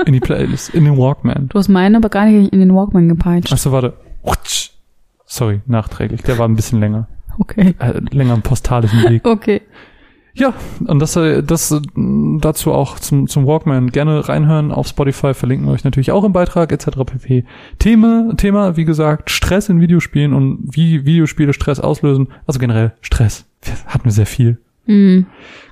In 0.05 0.13
die 0.13 0.19
Playlist, 0.19 0.73
in 0.73 0.85
den 0.85 0.97
Walkman. 0.97 1.49
Du 1.49 1.59
hast 1.59 1.69
meinen 1.69 1.95
aber 1.95 2.09
gar 2.09 2.25
nicht 2.25 2.51
in 2.51 2.59
den 2.59 2.73
Walkman 2.73 3.09
gepeitscht. 3.09 3.53
Achso, 3.53 3.71
warte. 3.71 3.93
Sorry, 5.33 5.61
nachträglich. 5.65 6.21
Der 6.21 6.37
war 6.37 6.47
ein 6.47 6.55
bisschen 6.55 6.79
länger. 6.79 7.07
Okay. 7.39 7.73
Äh, 7.79 8.01
länger 8.11 8.35
im 8.35 8.43
postalischen 8.43 9.03
Weg. 9.09 9.25
Okay. 9.27 9.61
Ja, 10.35 10.53
und 10.85 10.99
das, 10.99 11.15
äh, 11.15 11.43
das 11.43 11.71
äh, 11.71 11.79
dazu 12.39 12.71
auch 12.71 12.99
zum, 12.99 13.27
zum 13.27 13.47
Walkman. 13.47 13.91
Gerne 13.91 14.29
reinhören 14.29 14.71
auf 14.71 14.87
Spotify, 14.87 15.33
verlinken 15.33 15.67
wir 15.67 15.73
euch 15.73 15.83
natürlich 15.83 16.11
auch 16.11 16.23
im 16.23 16.33
Beitrag 16.33 16.71
etc. 16.71 16.89
pp. 17.05 17.45
Thema, 17.79 18.33
Thema, 18.37 18.77
wie 18.77 18.85
gesagt, 18.85 19.31
Stress 19.31 19.69
in 19.69 19.81
Videospielen 19.81 20.33
und 20.33 20.69
wie 20.71 21.05
Videospiele 21.05 21.53
Stress 21.53 21.79
auslösen. 21.79 22.29
Also 22.45 22.59
generell 22.59 22.93
Stress. 23.01 23.45
Hatten 23.87 24.05
wir 24.05 24.11
sehr 24.11 24.25
viel. 24.27 24.59
Hm. 24.85 25.25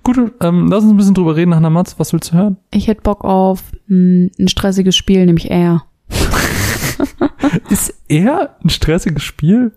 Gut, 0.03 0.17
ähm, 0.39 0.67
lass 0.69 0.83
uns 0.83 0.93
ein 0.93 0.97
bisschen 0.97 1.13
drüber 1.13 1.35
reden, 1.35 1.53
Hannah 1.53 1.69
Matz. 1.69 1.95
Was 1.97 2.13
willst 2.13 2.31
du 2.31 2.37
hören? 2.37 2.57
Ich 2.71 2.87
hätte 2.87 3.01
Bock 3.01 3.23
auf 3.23 3.63
mh, 3.87 4.29
ein 4.39 4.47
stressiges 4.47 4.95
Spiel, 4.95 5.25
nämlich 5.25 5.51
Air. 5.51 5.83
Ist 7.69 7.93
er 8.07 8.55
ein 8.63 8.69
stressiges 8.69 9.23
Spiel? 9.23 9.73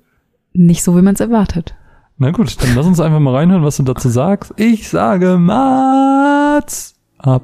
Nicht 0.52 0.82
so, 0.84 0.96
wie 0.96 1.02
man 1.02 1.14
es 1.14 1.20
erwartet. 1.20 1.74
Na 2.16 2.30
gut, 2.30 2.62
dann 2.62 2.76
lass 2.76 2.86
uns 2.86 3.00
einfach 3.00 3.18
mal 3.18 3.34
reinhören, 3.34 3.64
was 3.64 3.76
du 3.76 3.82
dazu 3.82 4.08
sagst. 4.08 4.52
Ich 4.56 4.88
sage 4.88 5.36
Mats 5.36 6.94
ab. 7.18 7.42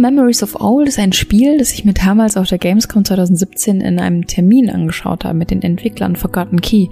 Memories 0.00 0.42
of 0.42 0.60
Old 0.60 0.88
ist 0.88 0.98
ein 0.98 1.12
Spiel, 1.12 1.58
das 1.58 1.72
ich 1.72 1.84
mir 1.84 1.92
damals 1.92 2.36
auf 2.36 2.48
der 2.48 2.58
Gamescom 2.58 3.04
2017 3.04 3.80
in 3.80 3.98
einem 3.98 4.26
Termin 4.26 4.70
angeschaut 4.70 5.24
habe 5.24 5.36
mit 5.36 5.50
den 5.50 5.62
Entwicklern 5.62 6.16
Forgotten 6.16 6.60
Key. 6.60 6.88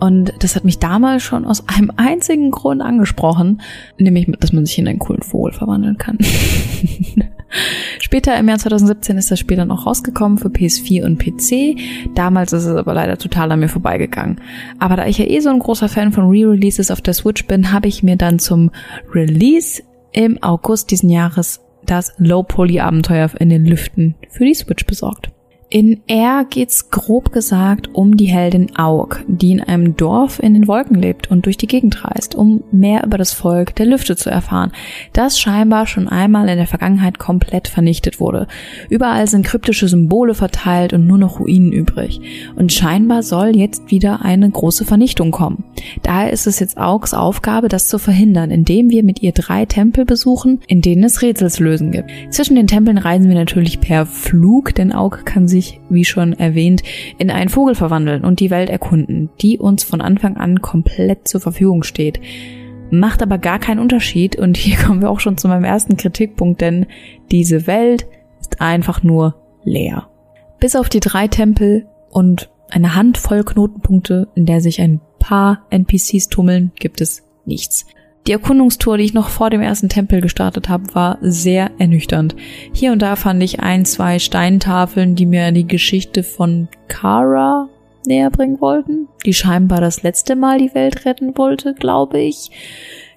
Und 0.00 0.32
das 0.40 0.56
hat 0.56 0.64
mich 0.64 0.78
damals 0.78 1.22
schon 1.22 1.44
aus 1.44 1.68
einem 1.68 1.92
einzigen 1.96 2.50
Grund 2.50 2.82
angesprochen, 2.82 3.60
nämlich, 3.98 4.30
dass 4.40 4.52
man 4.52 4.66
sich 4.66 4.78
in 4.78 4.88
einen 4.88 4.98
coolen 4.98 5.22
Vogel 5.22 5.52
verwandeln 5.52 5.98
kann. 5.98 6.18
Später 8.00 8.36
im 8.36 8.48
Jahr 8.48 8.58
2017 8.58 9.16
ist 9.16 9.30
das 9.30 9.38
Spiel 9.38 9.56
dann 9.56 9.70
auch 9.70 9.86
rausgekommen 9.86 10.38
für 10.38 10.48
PS4 10.48 11.04
und 11.04 11.18
PC. 11.18 11.78
Damals 12.14 12.52
ist 12.52 12.64
es 12.64 12.76
aber 12.76 12.94
leider 12.94 13.16
total 13.16 13.52
an 13.52 13.60
mir 13.60 13.68
vorbeigegangen. 13.68 14.40
Aber 14.78 14.96
da 14.96 15.06
ich 15.06 15.18
ja 15.18 15.26
eh 15.26 15.40
so 15.40 15.50
ein 15.50 15.58
großer 15.58 15.88
Fan 15.88 16.12
von 16.12 16.28
Re-Releases 16.28 16.90
auf 16.90 17.00
der 17.00 17.14
Switch 17.14 17.46
bin, 17.46 17.72
habe 17.72 17.88
ich 17.88 18.02
mir 18.02 18.16
dann 18.16 18.38
zum 18.38 18.70
Release 19.12 19.82
im 20.12 20.42
August 20.42 20.90
diesen 20.90 21.10
Jahres 21.10 21.60
das 21.86 22.14
Low-Poly-Abenteuer 22.18 23.30
in 23.38 23.50
den 23.50 23.64
Lüften 23.64 24.14
für 24.30 24.44
die 24.44 24.54
Switch 24.54 24.86
besorgt. 24.86 25.33
In 25.74 26.02
R 26.06 26.46
geht's 26.48 26.90
grob 26.90 27.32
gesagt 27.32 27.92
um 27.94 28.16
die 28.16 28.26
Heldin 28.26 28.76
Auk, 28.76 29.24
die 29.26 29.50
in 29.50 29.60
einem 29.60 29.96
Dorf 29.96 30.40
in 30.40 30.54
den 30.54 30.68
Wolken 30.68 30.94
lebt 30.94 31.32
und 31.32 31.46
durch 31.46 31.56
die 31.56 31.66
Gegend 31.66 32.04
reist, 32.04 32.36
um 32.36 32.62
mehr 32.70 33.02
über 33.04 33.18
das 33.18 33.32
Volk 33.32 33.74
der 33.74 33.86
Lüfte 33.86 34.14
zu 34.14 34.30
erfahren, 34.30 34.70
das 35.14 35.40
scheinbar 35.40 35.88
schon 35.88 36.06
einmal 36.06 36.48
in 36.48 36.58
der 36.58 36.68
Vergangenheit 36.68 37.18
komplett 37.18 37.66
vernichtet 37.66 38.20
wurde. 38.20 38.46
Überall 38.88 39.26
sind 39.26 39.44
kryptische 39.44 39.88
Symbole 39.88 40.36
verteilt 40.36 40.92
und 40.92 41.08
nur 41.08 41.18
noch 41.18 41.40
Ruinen 41.40 41.72
übrig. 41.72 42.20
Und 42.54 42.72
scheinbar 42.72 43.24
soll 43.24 43.56
jetzt 43.56 43.90
wieder 43.90 44.24
eine 44.24 44.48
große 44.48 44.84
Vernichtung 44.84 45.32
kommen. 45.32 45.64
Daher 46.04 46.32
ist 46.32 46.46
es 46.46 46.60
jetzt 46.60 46.78
Auks 46.78 47.14
Aufgabe, 47.14 47.66
das 47.66 47.88
zu 47.88 47.98
verhindern, 47.98 48.52
indem 48.52 48.90
wir 48.90 49.02
mit 49.02 49.22
ihr 49.22 49.32
drei 49.32 49.66
Tempel 49.66 50.04
besuchen, 50.04 50.60
in 50.68 50.82
denen 50.82 51.02
es 51.02 51.20
Rätselslösen 51.20 51.90
gibt. 51.90 52.12
Zwischen 52.30 52.54
den 52.54 52.68
Tempeln 52.68 52.98
reisen 52.98 53.26
wir 53.28 53.34
natürlich 53.34 53.80
per 53.80 54.06
Flug, 54.06 54.72
denn 54.76 54.92
Auk 54.92 55.26
kann 55.26 55.48
sich, 55.48 55.63
wie 55.88 56.04
schon 56.04 56.32
erwähnt, 56.32 56.82
in 57.18 57.30
einen 57.30 57.50
Vogel 57.50 57.74
verwandeln 57.74 58.24
und 58.24 58.40
die 58.40 58.50
Welt 58.50 58.70
erkunden, 58.70 59.30
die 59.40 59.58
uns 59.58 59.84
von 59.84 60.00
Anfang 60.00 60.36
an 60.36 60.62
komplett 60.62 61.28
zur 61.28 61.40
Verfügung 61.40 61.82
steht. 61.82 62.20
Macht 62.90 63.22
aber 63.22 63.38
gar 63.38 63.58
keinen 63.58 63.80
Unterschied 63.80 64.36
und 64.36 64.56
hier 64.56 64.76
kommen 64.84 65.00
wir 65.00 65.10
auch 65.10 65.20
schon 65.20 65.38
zu 65.38 65.48
meinem 65.48 65.64
ersten 65.64 65.96
Kritikpunkt, 65.96 66.60
denn 66.60 66.86
diese 67.30 67.66
Welt 67.66 68.06
ist 68.40 68.60
einfach 68.60 69.02
nur 69.02 69.36
leer. 69.64 70.08
Bis 70.60 70.76
auf 70.76 70.88
die 70.88 71.00
drei 71.00 71.28
Tempel 71.28 71.86
und 72.10 72.50
eine 72.70 72.94
Handvoll 72.94 73.44
Knotenpunkte, 73.44 74.28
in 74.34 74.46
der 74.46 74.60
sich 74.60 74.80
ein 74.80 75.00
paar 75.18 75.66
NPCs 75.70 76.28
tummeln, 76.28 76.72
gibt 76.76 77.00
es 77.00 77.22
nichts. 77.44 77.86
Die 78.26 78.32
Erkundungstour, 78.32 78.96
die 78.96 79.04
ich 79.04 79.12
noch 79.12 79.28
vor 79.28 79.50
dem 79.50 79.60
ersten 79.60 79.90
Tempel 79.90 80.22
gestartet 80.22 80.70
habe, 80.70 80.94
war 80.94 81.18
sehr 81.20 81.70
ernüchternd. 81.78 82.34
Hier 82.72 82.92
und 82.92 83.02
da 83.02 83.16
fand 83.16 83.42
ich 83.42 83.60
ein, 83.60 83.84
zwei 83.84 84.18
Steintafeln, 84.18 85.14
die 85.14 85.26
mir 85.26 85.52
die 85.52 85.66
Geschichte 85.66 86.22
von 86.22 86.68
Kara 86.88 87.68
näher 88.06 88.30
bringen 88.30 88.60
wollten, 88.60 89.08
die 89.26 89.34
scheinbar 89.34 89.82
das 89.82 90.02
letzte 90.02 90.36
Mal 90.36 90.58
die 90.58 90.74
Welt 90.74 91.04
retten 91.04 91.36
wollte, 91.36 91.74
glaube 91.74 92.18
ich. 92.18 92.50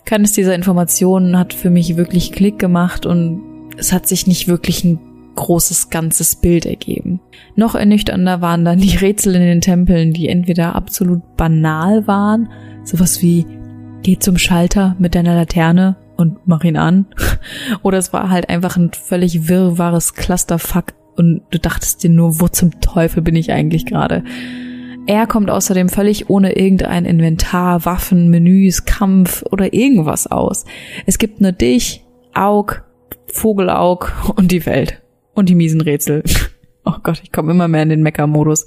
Keines 0.03 0.33
dieser 0.33 0.55
Informationen 0.55 1.37
hat 1.37 1.53
für 1.53 1.69
mich 1.69 1.95
wirklich 1.95 2.33
Klick 2.33 2.59
gemacht 2.59 3.05
und 3.05 3.41
es 3.77 3.93
hat 3.93 4.07
sich 4.07 4.27
nicht 4.27 4.47
wirklich 4.49 4.83
ein 4.83 4.99
großes 5.35 5.89
ganzes 5.89 6.35
Bild 6.35 6.65
ergeben. 6.65 7.21
Noch 7.55 7.75
ernüchternder 7.75 8.41
waren 8.41 8.65
dann 8.65 8.79
die 8.79 8.97
Rätsel 8.97 9.35
in 9.35 9.41
den 9.41 9.61
Tempeln, 9.61 10.11
die 10.11 10.27
entweder 10.27 10.75
absolut 10.75 11.37
banal 11.37 12.07
waren, 12.07 12.49
sowas 12.83 13.21
wie 13.21 13.45
geh 14.07 14.17
zum 14.17 14.37
Schalter 14.37 14.95
mit 14.99 15.15
deiner 15.15 15.35
Laterne 15.35 15.97
und 16.15 16.37
mach 16.47 16.63
ihn 16.63 16.77
an, 16.77 17.07
oder 17.83 17.97
es 17.97 18.13
war 18.13 18.29
halt 18.29 18.47
einfach 18.47 18.77
ein 18.77 18.91
völlig 18.93 19.49
wirrwarres 19.49 20.13
Clusterfuck 20.13 20.93
und 21.17 21.41
du 21.49 21.59
dachtest 21.59 22.05
dir 22.05 22.09
nur, 22.09 22.39
wo 22.39 22.47
zum 22.47 22.79
Teufel 22.79 23.21
bin 23.21 23.35
ich 23.35 23.51
eigentlich 23.51 23.85
gerade? 23.85 24.23
Er 25.07 25.27
kommt 25.27 25.49
außerdem 25.49 25.89
völlig 25.89 26.29
ohne 26.29 26.55
irgendein 26.55 27.03
Inventar, 27.03 27.83
Waffen, 27.83 28.29
Menüs, 28.29 28.85
Kampf 28.85 29.43
oder 29.51 29.73
irgendwas 29.73 30.27
aus. 30.27 30.63
Es 31.05 31.17
gibt 31.17 31.41
nur 31.41 31.51
dich, 31.51 32.05
Aug, 32.33 32.83
Vogelaug 33.33 34.13
und 34.37 34.53
die 34.53 34.65
Welt. 34.65 35.01
Und 35.33 35.49
die 35.49 35.55
miesen 35.55 35.81
Rätsel. 35.81 36.23
Oh 36.89 36.99
Gott, 37.03 37.19
ich 37.21 37.33
komme 37.33 37.51
immer 37.51 37.67
mehr 37.67 37.83
in 37.83 37.89
den 37.89 38.01
Mecker-Modus. 38.01 38.65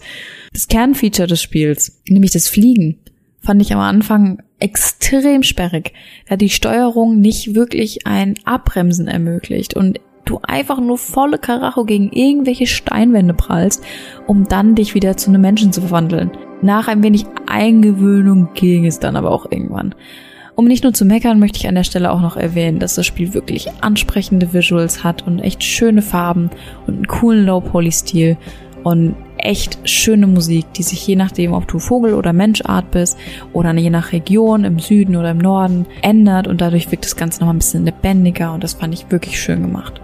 Das 0.53 0.68
Kernfeature 0.68 1.26
des 1.26 1.40
Spiels, 1.40 2.03
nämlich 2.07 2.33
das 2.33 2.48
Fliegen, 2.48 2.98
fand 3.40 3.62
ich 3.62 3.72
am 3.72 3.81
Anfang 3.81 4.42
extrem 4.59 5.42
sperrig, 5.42 5.92
da 6.29 6.37
die 6.37 6.50
Steuerung 6.50 7.20
nicht 7.20 7.55
wirklich 7.55 8.07
ein 8.07 8.35
Abbremsen 8.44 9.09
ermöglicht 9.09 9.74
und 9.74 10.00
du 10.24 10.40
einfach 10.42 10.79
nur 10.79 10.98
volle 10.98 11.38
Karacho 11.38 11.85
gegen 11.85 12.12
irgendwelche 12.12 12.66
Steinwände 12.66 13.35
prallst, 13.35 13.83
um 14.26 14.46
dann 14.46 14.74
dich 14.74 14.94
wieder 14.94 15.16
zu 15.16 15.31
einem 15.31 15.40
Menschen 15.40 15.72
zu 15.72 15.81
verwandeln. 15.81 16.31
Nach 16.62 16.88
ein 16.88 17.03
wenig 17.03 17.24
Eingewöhnung 17.46 18.50
ging 18.55 18.87
es 18.87 19.00
dann 19.00 19.16
aber 19.16 19.31
auch 19.31 19.50
irgendwann. 19.50 19.94
Um 20.55 20.66
nicht 20.66 20.85
nur 20.85 20.92
zu 20.92 21.07
meckern, 21.07 21.38
möchte 21.38 21.59
ich 21.59 21.68
an 21.68 21.74
der 21.74 21.85
Stelle 21.85 22.12
auch 22.12 22.20
noch 22.20 22.37
erwähnen, 22.37 22.81
dass 22.81 22.94
das 22.94 23.07
Spiel 23.07 23.33
wirklich 23.33 23.70
ansprechende 23.81 24.53
Visuals 24.53 25.03
hat 25.03 25.26
und 25.26 25.38
echt 25.38 25.64
schöne 25.64 26.03
Farben 26.03 26.50
und 26.87 26.96
einen 26.96 27.07
coolen 27.07 27.46
Low-Poly-Stil 27.46 28.37
und 28.82 29.14
echt 29.38 29.78
schöne 29.88 30.26
Musik, 30.26 30.72
die 30.74 30.82
sich 30.82 31.06
je 31.06 31.16
nachdem, 31.16 31.52
ob 31.52 31.66
du 31.68 31.78
Vogel- 31.78 32.14
oder 32.14 32.32
Menschart 32.32 32.90
bist 32.90 33.16
oder 33.52 33.72
je 33.74 33.90
nach 33.90 34.12
Region 34.12 34.64
im 34.64 34.78
Süden 34.78 35.16
oder 35.16 35.30
im 35.30 35.38
Norden 35.38 35.86
ändert 36.02 36.46
und 36.46 36.60
dadurch 36.60 36.90
wirkt 36.90 37.04
das 37.04 37.16
Ganze 37.16 37.40
nochmal 37.40 37.54
ein 37.54 37.58
bisschen 37.58 37.84
lebendiger 37.84 38.52
und 38.52 38.64
das 38.64 38.74
fand 38.74 38.94
ich 38.94 39.10
wirklich 39.10 39.40
schön 39.40 39.62
gemacht. 39.62 40.00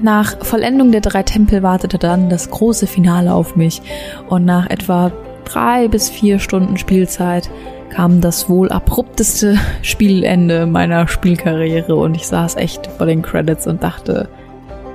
Nach 0.00 0.44
Vollendung 0.44 0.90
der 0.90 1.00
drei 1.00 1.22
Tempel 1.22 1.62
wartete 1.62 1.98
dann 1.98 2.28
das 2.28 2.50
große 2.50 2.86
Finale 2.86 3.32
auf 3.32 3.56
mich 3.56 3.82
und 4.28 4.44
nach 4.44 4.68
etwa 4.68 5.12
drei 5.44 5.88
bis 5.88 6.10
vier 6.10 6.38
Stunden 6.38 6.76
Spielzeit 6.76 7.50
kam 7.90 8.20
das 8.20 8.48
wohl 8.48 8.70
abrupteste 8.70 9.58
Spielende 9.82 10.66
meiner 10.66 11.06
Spielkarriere 11.08 11.94
und 11.94 12.14
ich 12.16 12.26
saß 12.26 12.56
echt 12.56 12.86
vor 12.86 13.06
den 13.06 13.22
Credits 13.22 13.66
und 13.66 13.82
dachte, 13.82 14.28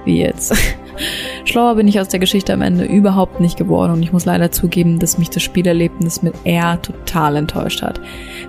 wie 0.07 0.21
jetzt? 0.21 0.55
Schlauer 1.45 1.75
bin 1.75 1.87
ich 1.87 1.99
aus 1.99 2.07
der 2.07 2.19
Geschichte 2.19 2.53
am 2.53 2.61
Ende 2.61 2.85
überhaupt 2.85 3.39
nicht 3.39 3.57
geworden 3.57 3.93
und 3.93 4.03
ich 4.03 4.11
muss 4.11 4.25
leider 4.25 4.51
zugeben, 4.51 4.99
dass 4.99 5.17
mich 5.17 5.29
das 5.29 5.43
Spielerlebnis 5.43 6.23
mit 6.23 6.33
R 6.43 6.81
total 6.81 7.35
enttäuscht 7.35 7.83
hat. 7.83 8.01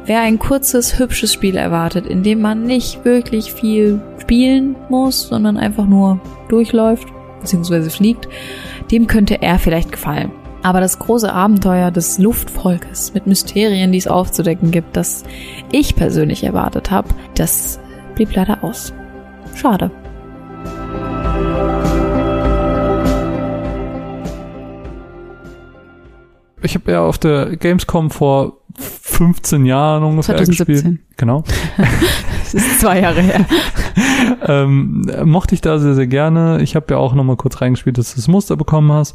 Wer 0.06 0.20
ein 0.20 0.38
kurzes, 0.38 0.98
hübsches 0.98 1.32
Spiel 1.32 1.56
erwartet, 1.56 2.06
in 2.06 2.22
dem 2.22 2.40
man 2.40 2.64
nicht 2.64 3.04
wirklich 3.04 3.52
viel 3.52 4.00
spielen 4.18 4.74
muss, 4.88 5.28
sondern 5.28 5.58
einfach 5.58 5.86
nur 5.86 6.20
durchläuft 6.48 7.08
bzw. 7.40 7.90
fliegt, 7.90 8.28
dem 8.90 9.06
könnte 9.06 9.42
R 9.42 9.58
vielleicht 9.58 9.92
gefallen. 9.92 10.32
Aber 10.62 10.80
das 10.80 10.98
große 10.98 11.32
Abenteuer 11.32 11.90
des 11.90 12.18
Luftvolkes 12.18 13.14
mit 13.14 13.26
Mysterien, 13.26 13.92
die 13.92 13.98
es 13.98 14.08
aufzudecken 14.08 14.70
gibt, 14.70 14.96
das 14.96 15.22
ich 15.70 15.94
persönlich 15.94 16.42
erwartet 16.42 16.90
habe, 16.90 17.08
das 17.36 17.78
blieb 18.16 18.34
leider 18.34 18.64
aus. 18.64 18.92
Schade. 19.54 19.90
Ich 26.62 26.74
habe 26.74 26.92
ja 26.92 27.02
auf 27.02 27.18
der 27.18 27.56
Gamescom 27.56 28.10
vor 28.10 28.58
15 28.78 29.64
Jahren 29.64 30.02
ungefähr 30.02 30.36
2017. 30.36 30.74
gespielt. 30.74 31.00
Genau. 31.16 31.44
Das 32.50 32.54
ist 32.54 32.80
zwei 32.80 33.00
Jahre 33.00 33.20
her. 33.20 33.44
ähm, 34.46 35.06
mochte 35.24 35.54
ich 35.54 35.60
da 35.60 35.78
sehr, 35.78 35.94
sehr 35.94 36.06
gerne. 36.06 36.62
Ich 36.62 36.76
habe 36.76 36.86
ja 36.88 36.96
auch 36.96 37.12
nochmal 37.12 37.36
kurz 37.36 37.60
reingespielt, 37.60 37.98
dass 37.98 38.12
du 38.12 38.16
das 38.16 38.26
Muster 38.26 38.56
bekommen 38.56 38.90
hast. 38.90 39.14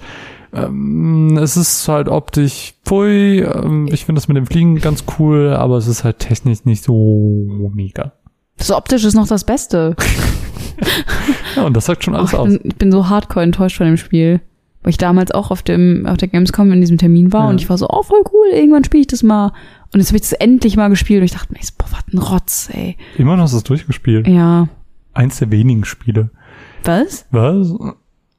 Ähm, 0.53 1.35
es 1.41 1.57
ist 1.57 1.87
halt 1.87 2.09
optisch, 2.09 2.75
pfui, 2.85 3.39
ähm, 3.39 3.89
ich 3.91 4.05
finde 4.05 4.19
das 4.19 4.27
mit 4.27 4.37
dem 4.37 4.45
Fliegen 4.45 4.75
ganz 4.75 5.05
cool, 5.17 5.55
aber 5.55 5.77
es 5.77 5.87
ist 5.87 6.03
halt 6.03 6.19
technisch 6.19 6.65
nicht 6.65 6.83
so 6.83 7.71
mega. 7.73 8.11
Das 8.57 8.69
optisch 8.69 9.03
ist 9.03 9.15
noch 9.15 9.27
das 9.27 9.45
Beste. 9.45 9.95
Ja, 11.55 11.63
und 11.65 11.75
das 11.75 11.85
sagt 11.85 12.03
schon 12.03 12.15
alles 12.15 12.33
Oh, 12.33 12.37
ich, 12.37 12.39
aus. 12.39 12.47
bin, 12.59 12.59
ich 12.63 12.75
bin 12.75 12.91
so 12.91 13.09
hardcore 13.09 13.43
enttäuscht 13.43 13.77
von 13.77 13.85
dem 13.87 13.97
Spiel. 13.97 14.41
Weil 14.81 14.89
ich 14.89 14.97
damals 14.97 15.31
auch 15.31 15.49
auf 15.49 15.61
dem 15.61 16.05
auf 16.05 16.17
der 16.17 16.27
Gamescom 16.27 16.69
in 16.73 16.81
diesem 16.81 16.97
Termin 16.97 17.31
war 17.31 17.45
Ja. 17.45 17.49
und 17.51 17.61
ich 17.61 17.69
war 17.69 17.77
so, 17.77 17.87
oh, 17.89 18.03
voll 18.03 18.21
cool, 18.33 18.47
irgendwann 18.53 18.83
spiele 18.83 19.01
ich 19.01 19.07
das 19.07 19.23
mal. 19.23 19.53
Und 19.93 19.99
jetzt 20.01 20.09
habe 20.09 20.17
ich 20.17 20.23
das 20.23 20.33
endlich 20.33 20.75
mal 20.75 20.89
gespielt 20.89 21.19
und 21.21 21.25
ich 21.25 21.31
dachte 21.31 21.53
mir, 21.53 21.59
boah, 21.77 21.87
was 21.91 22.13
ein 22.13 22.17
Rotz, 22.17 22.69
ey. 22.73 22.97
Immerhin 23.17 23.39
hast 23.39 23.53
du 23.53 23.57
es 23.57 23.63
durchgespielt. 23.63 24.27
Ja. 24.27 24.67
Eins 25.13 25.39
der 25.39 25.51
wenigen 25.51 25.85
Spiele. 25.85 26.31
Was? 26.83 27.25
Was? 27.31 27.73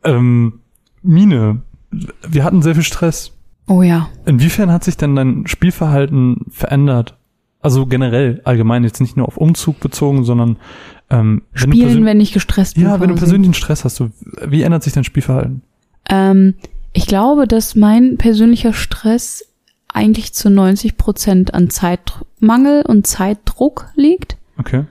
Ähm, 0.04 0.60
Mine, 1.02 1.62
wir 2.28 2.44
hatten 2.44 2.60
sehr 2.60 2.74
viel 2.74 2.84
Stress. 2.84 3.32
Oh 3.66 3.80
ja. 3.80 4.08
Inwiefern 4.26 4.70
hat 4.70 4.84
sich 4.84 4.98
denn 4.98 5.16
dein 5.16 5.46
Spielverhalten 5.46 6.44
verändert? 6.50 7.16
Also 7.62 7.86
generell, 7.86 8.42
allgemein, 8.44 8.84
jetzt 8.84 9.00
nicht 9.00 9.16
nur 9.16 9.26
auf 9.26 9.38
Umzug 9.38 9.80
bezogen, 9.80 10.24
sondern 10.24 10.58
ähm, 11.10 11.42
wenn 11.52 11.72
Spielen, 11.72 12.04
wenn 12.04 12.20
ich 12.20 12.32
gestresst 12.32 12.74
bin. 12.76 12.84
Ja, 12.84 13.00
wenn 13.00 13.08
du 13.10 13.14
persönlichen 13.14 13.54
Stress 13.54 13.84
hast, 13.84 13.96
so, 13.96 14.10
wie 14.46 14.62
ändert 14.62 14.82
sich 14.82 14.92
dein 14.92 15.04
Spielverhalten? 15.04 15.62
Ähm, 16.08 16.54
ich 16.92 17.06
glaube, 17.06 17.46
dass 17.46 17.74
mein 17.74 18.16
persönlicher 18.18 18.72
Stress 18.72 19.44
eigentlich 19.88 20.32
zu 20.34 20.50
90 20.50 20.96
Prozent 20.96 21.54
an 21.54 21.70
Zeitmangel 21.70 22.82
und 22.86 23.06
Zeitdruck 23.06 23.86
liegt. 23.94 24.36
Okay. 24.58 24.84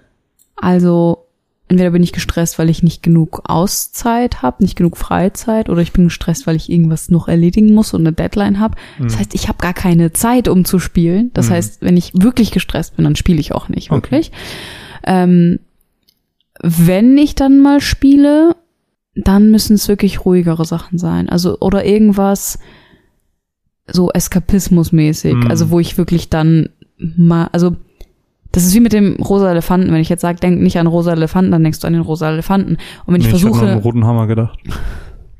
Also 0.55 1.25
entweder 1.67 1.91
bin 1.91 2.03
ich 2.03 2.13
gestresst, 2.13 2.59
weil 2.59 2.69
ich 2.69 2.83
nicht 2.83 3.01
genug 3.03 3.41
Auszeit 3.45 4.41
habe, 4.41 4.63
nicht 4.63 4.75
genug 4.77 4.95
Freizeit, 4.97 5.69
oder 5.69 5.81
ich 5.81 5.91
bin 5.91 6.05
gestresst, 6.05 6.45
weil 6.45 6.55
ich 6.55 6.69
irgendwas 6.69 7.09
noch 7.09 7.27
erledigen 7.27 7.73
muss 7.73 7.93
und 7.93 8.01
eine 8.01 8.13
Deadline 8.13 8.59
habe. 8.59 8.75
Das 8.99 9.17
heißt, 9.17 9.33
ich 9.33 9.47
habe 9.47 9.57
gar 9.59 9.73
keine 9.73 10.13
Zeit, 10.13 10.47
um 10.47 10.65
zu 10.65 10.77
spielen. 10.79 11.31
Das 11.33 11.49
Mhm. 11.49 11.53
heißt, 11.53 11.81
wenn 11.81 11.97
ich 11.97 12.11
wirklich 12.13 12.51
gestresst 12.51 12.95
bin, 12.95 13.05
dann 13.05 13.15
spiele 13.15 13.39
ich 13.39 13.53
auch 13.53 13.69
nicht 13.69 13.91
Okay. 13.91 13.95
wirklich. 14.03 14.31
Ähm, 15.05 15.59
wenn 16.63 17.17
ich 17.17 17.35
dann 17.35 17.61
mal 17.61 17.81
spiele, 17.81 18.55
dann 19.15 19.51
müssen 19.51 19.75
es 19.75 19.87
wirklich 19.87 20.25
ruhigere 20.25 20.65
Sachen 20.65 20.97
sein. 20.97 21.29
Also 21.29 21.59
oder 21.59 21.85
irgendwas 21.85 22.57
so 23.85 24.09
Eskapismusmäßig. 24.11 25.35
Mhm. 25.35 25.47
Also 25.47 25.69
wo 25.69 25.79
ich 25.79 25.97
wirklich 25.97 26.29
dann 26.29 26.69
mal, 26.97 27.49
also 27.51 27.75
das 28.51 28.65
ist 28.65 28.73
wie 28.75 28.79
mit 28.79 28.93
dem 28.93 29.15
rosa 29.15 29.51
Elefanten. 29.51 29.91
Wenn 29.91 30.01
ich 30.01 30.09
jetzt 30.09 30.21
sage, 30.21 30.39
denk 30.39 30.61
nicht 30.61 30.77
an 30.77 30.87
rosa 30.87 31.11
Elefanten, 31.11 31.51
dann 31.51 31.63
denkst 31.63 31.79
du 31.79 31.87
an 31.87 31.93
den 31.93 32.01
rosa 32.01 32.31
Elefanten. 32.31 32.77
Und 33.05 33.13
wenn 33.13 33.21
ich 33.21 33.27
Nee, 33.27 33.35
ich 33.35 33.43
hab 33.43 33.51
nur 33.51 33.53
an 33.53 33.59
versuche, 33.59 33.75
den 33.75 33.83
roten 33.83 34.05
Hammer 34.05 34.27
gedacht. 34.27 34.59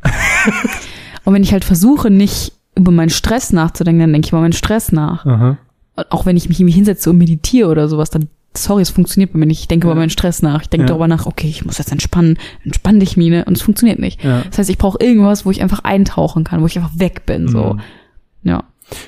und 1.23 1.33
wenn 1.33 1.43
ich 1.43 1.53
halt 1.53 1.63
versuche, 1.63 2.09
nicht 2.09 2.53
über 2.75 2.91
meinen 2.91 3.11
Stress 3.11 3.53
nachzudenken, 3.53 4.01
dann 4.01 4.13
denke 4.13 4.25
ich 4.25 4.31
über 4.31 4.41
meinen 4.41 4.53
Stress 4.53 4.91
nach. 4.91 5.25
Aha. 5.25 5.57
Und 5.95 6.11
auch 6.11 6.25
wenn 6.25 6.37
ich 6.37 6.49
mich 6.49 6.59
irgendwie 6.59 6.73
hinsetze 6.73 7.09
und 7.11 7.19
meditiere 7.19 7.69
oder 7.69 7.87
sowas, 7.87 8.09
dann, 8.09 8.27
sorry, 8.55 8.81
es 8.81 8.89
funktioniert 8.89 9.33
bei 9.33 9.39
mir 9.39 9.45
nicht. 9.45 9.59
Ich 9.61 9.67
denke 9.67 9.87
Ja. 9.87 9.91
über 9.93 9.99
meinen 9.99 10.09
Stress 10.09 10.41
nach. 10.41 10.61
Ich 10.61 10.69
denke 10.69 10.83
Ja. 10.83 10.87
darüber 10.89 11.07
nach, 11.07 11.25
okay, 11.25 11.47
ich 11.47 11.65
muss 11.65 11.77
jetzt 11.77 11.91
entspannen, 11.91 12.37
entspann 12.63 12.99
dich, 12.99 13.17
Mine. 13.17 13.45
Und 13.45 13.57
es 13.57 13.61
funktioniert 13.63 13.99
nicht. 13.99 14.23
Ja. 14.23 14.43
Das 14.49 14.57
heißt, 14.59 14.69
ich 14.69 14.77
brauche 14.77 14.97
irgendwas, 15.01 15.45
wo 15.45 15.51
ich 15.51 15.61
einfach 15.61 15.83
eintauchen 15.83 16.43
kann, 16.43 16.61
wo 16.61 16.65
ich 16.67 16.77
einfach 16.77 16.97
weg 16.97 17.25
bin, 17.25 17.47
so. 17.47 17.73
Mhm. 17.73 17.81
Ja. 18.43 18.63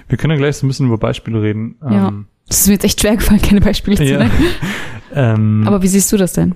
Wir 0.07 0.17
können 0.17 0.31
ja 0.31 0.37
gleich 0.37 0.57
so 0.57 0.65
ein 0.65 0.69
bisschen 0.69 0.87
über 0.87 0.97
Beispiele 0.97 1.41
reden. 1.41 1.75
Ja. 1.83 2.07
Ähm, 2.09 2.27
Das 2.47 2.61
ist 2.61 2.67
mir 2.67 2.73
jetzt 2.73 2.85
echt 2.85 3.01
schwer 3.01 3.17
gefallen, 3.17 3.41
keine 3.41 3.61
Beispiele 3.61 3.97
zu 3.97 4.03
nennen. 4.03 4.31
ähm, 5.13 5.63
Aber 5.67 5.81
wie 5.81 5.87
siehst 5.87 6.11
du 6.11 6.17
das 6.17 6.33
denn? 6.33 6.53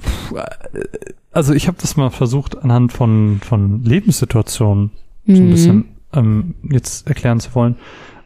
also 1.32 1.54
ich 1.54 1.68
habe 1.68 1.78
das 1.80 1.96
mal 1.98 2.10
versucht 2.10 2.58
anhand 2.58 2.92
von 2.94 3.40
von 3.44 3.84
Lebenssituationen 3.84 4.92
so 5.28 5.34
ein 5.34 5.46
Mhm. 5.48 5.50
bisschen 5.52 5.86
ähm, 6.14 6.56
jetzt 6.72 7.08
erklären 7.08 7.40
zu 7.40 7.54
wollen. 7.56 7.76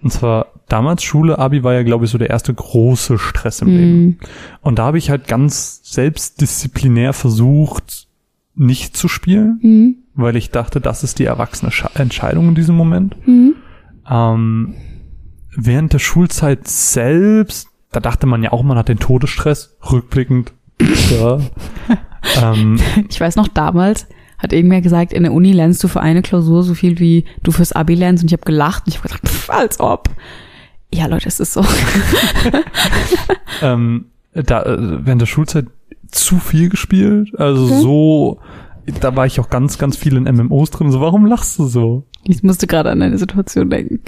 Und 0.01 0.11
zwar 0.11 0.47
damals 0.73 1.03
Schule, 1.03 1.37
Abi 1.39 1.63
war 1.63 1.73
ja 1.73 1.83
glaube 1.83 2.05
ich 2.05 2.11
so 2.11 2.17
der 2.17 2.29
erste 2.29 2.53
große 2.53 3.17
Stress 3.19 3.61
im 3.61 3.67
Leben. 3.69 4.01
Mhm. 4.05 4.17
Und 4.61 4.79
da 4.79 4.85
habe 4.85 4.97
ich 4.97 5.09
halt 5.09 5.27
ganz 5.27 5.81
selbstdisziplinär 5.83 7.13
versucht, 7.13 8.07
nicht 8.55 8.95
zu 8.97 9.07
spielen, 9.07 9.59
Mhm. 9.61 9.95
weil 10.15 10.35
ich 10.35 10.49
dachte, 10.51 10.81
das 10.81 11.03
ist 11.03 11.19
die 11.19 11.25
erwachsene 11.25 11.71
Sche 11.71 11.89
Entscheidung 11.95 12.49
in 12.49 12.55
diesem 12.55 12.75
Moment. 12.75 13.15
Mhm. 13.27 13.55
Ähm, 14.09 14.73
während 15.55 15.93
der 15.93 15.99
Schulzeit 15.99 16.67
selbst, 16.67 17.67
da 17.91 17.99
dachte 17.99 18.25
man 18.27 18.43
ja 18.43 18.51
auch, 18.51 18.63
man 18.63 18.77
hat 18.77 18.89
den 18.89 18.99
Todesstress, 18.99 19.77
rückblickend. 19.91 20.53
Ja. 21.11 21.39
ähm, 22.41 22.79
Ich 23.09 23.19
weiß 23.21 23.35
noch, 23.35 23.47
damals 23.47 24.07
hat 24.37 24.51
irgendwer 24.53 24.81
gesagt, 24.81 25.13
in 25.13 25.23
der 25.23 25.31
Uni 25.33 25.51
lernst 25.53 25.83
du 25.83 25.87
für 25.87 26.01
eine 26.01 26.21
Klausur 26.21 26.63
so 26.63 26.73
viel 26.73 26.99
wie 26.99 27.25
du 27.43 27.51
fürs 27.51 27.71
Abi 27.71 27.95
lernst. 27.95 28.23
Und 28.23 28.27
ich 28.29 28.33
habe 28.33 28.43
gelacht 28.45 28.83
und 28.85 28.89
ich 28.93 28.97
habe 28.97 29.07
gesagt, 29.07 29.27
pff, 29.29 29.49
als 29.49 29.79
ob. 29.79 30.09
Ja, 30.93 31.07
Leute, 31.07 31.27
es 31.27 31.39
ist 31.39 31.53
so. 31.53 31.65
ähm, 33.61 34.05
da, 34.33 34.63
äh, 34.63 35.05
während 35.05 35.21
der 35.21 35.25
Schulzeit 35.25 35.65
zu 36.11 36.37
viel 36.37 36.69
gespielt. 36.69 37.29
Also 37.39 37.65
Mhm. 37.65 37.81
so, 37.81 38.39
da 38.99 39.15
war 39.15 39.25
ich 39.25 39.39
auch 39.39 39.49
ganz, 39.49 39.77
ganz 39.77 39.97
viel 39.97 40.15
in 40.17 40.23
MMOs 40.27 40.71
drin. 40.71 40.91
So, 40.91 41.01
warum 41.01 41.25
lachst 41.25 41.57
du 41.57 41.65
so? 41.65 42.03
Ich 42.25 42.43
musste 42.43 42.67
gerade 42.67 42.91
an 42.91 43.01
eine 43.01 43.17
Situation 43.17 43.69
denken. 43.69 44.01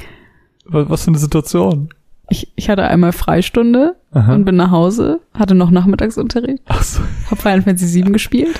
Was, 0.66 0.90
was 0.90 1.04
für 1.04 1.10
eine 1.10 1.18
Situation? 1.18 1.90
Ich, 2.30 2.52
ich 2.56 2.70
hatte 2.70 2.84
einmal 2.86 3.12
Freistunde 3.14 3.96
Aha. 4.12 4.34
und 4.34 4.46
bin 4.46 4.56
nach 4.56 4.72
Hause, 4.72 5.20
hatte 5.34 5.54
noch 5.54 5.70
Nachmittagsunterricht, 5.70 6.64
Ach 6.68 6.82
so. 6.84 7.02
hab 7.30 7.40
Final 7.42 7.62
Fantasy 7.62 8.04
VII 8.04 8.12
gespielt, 8.12 8.60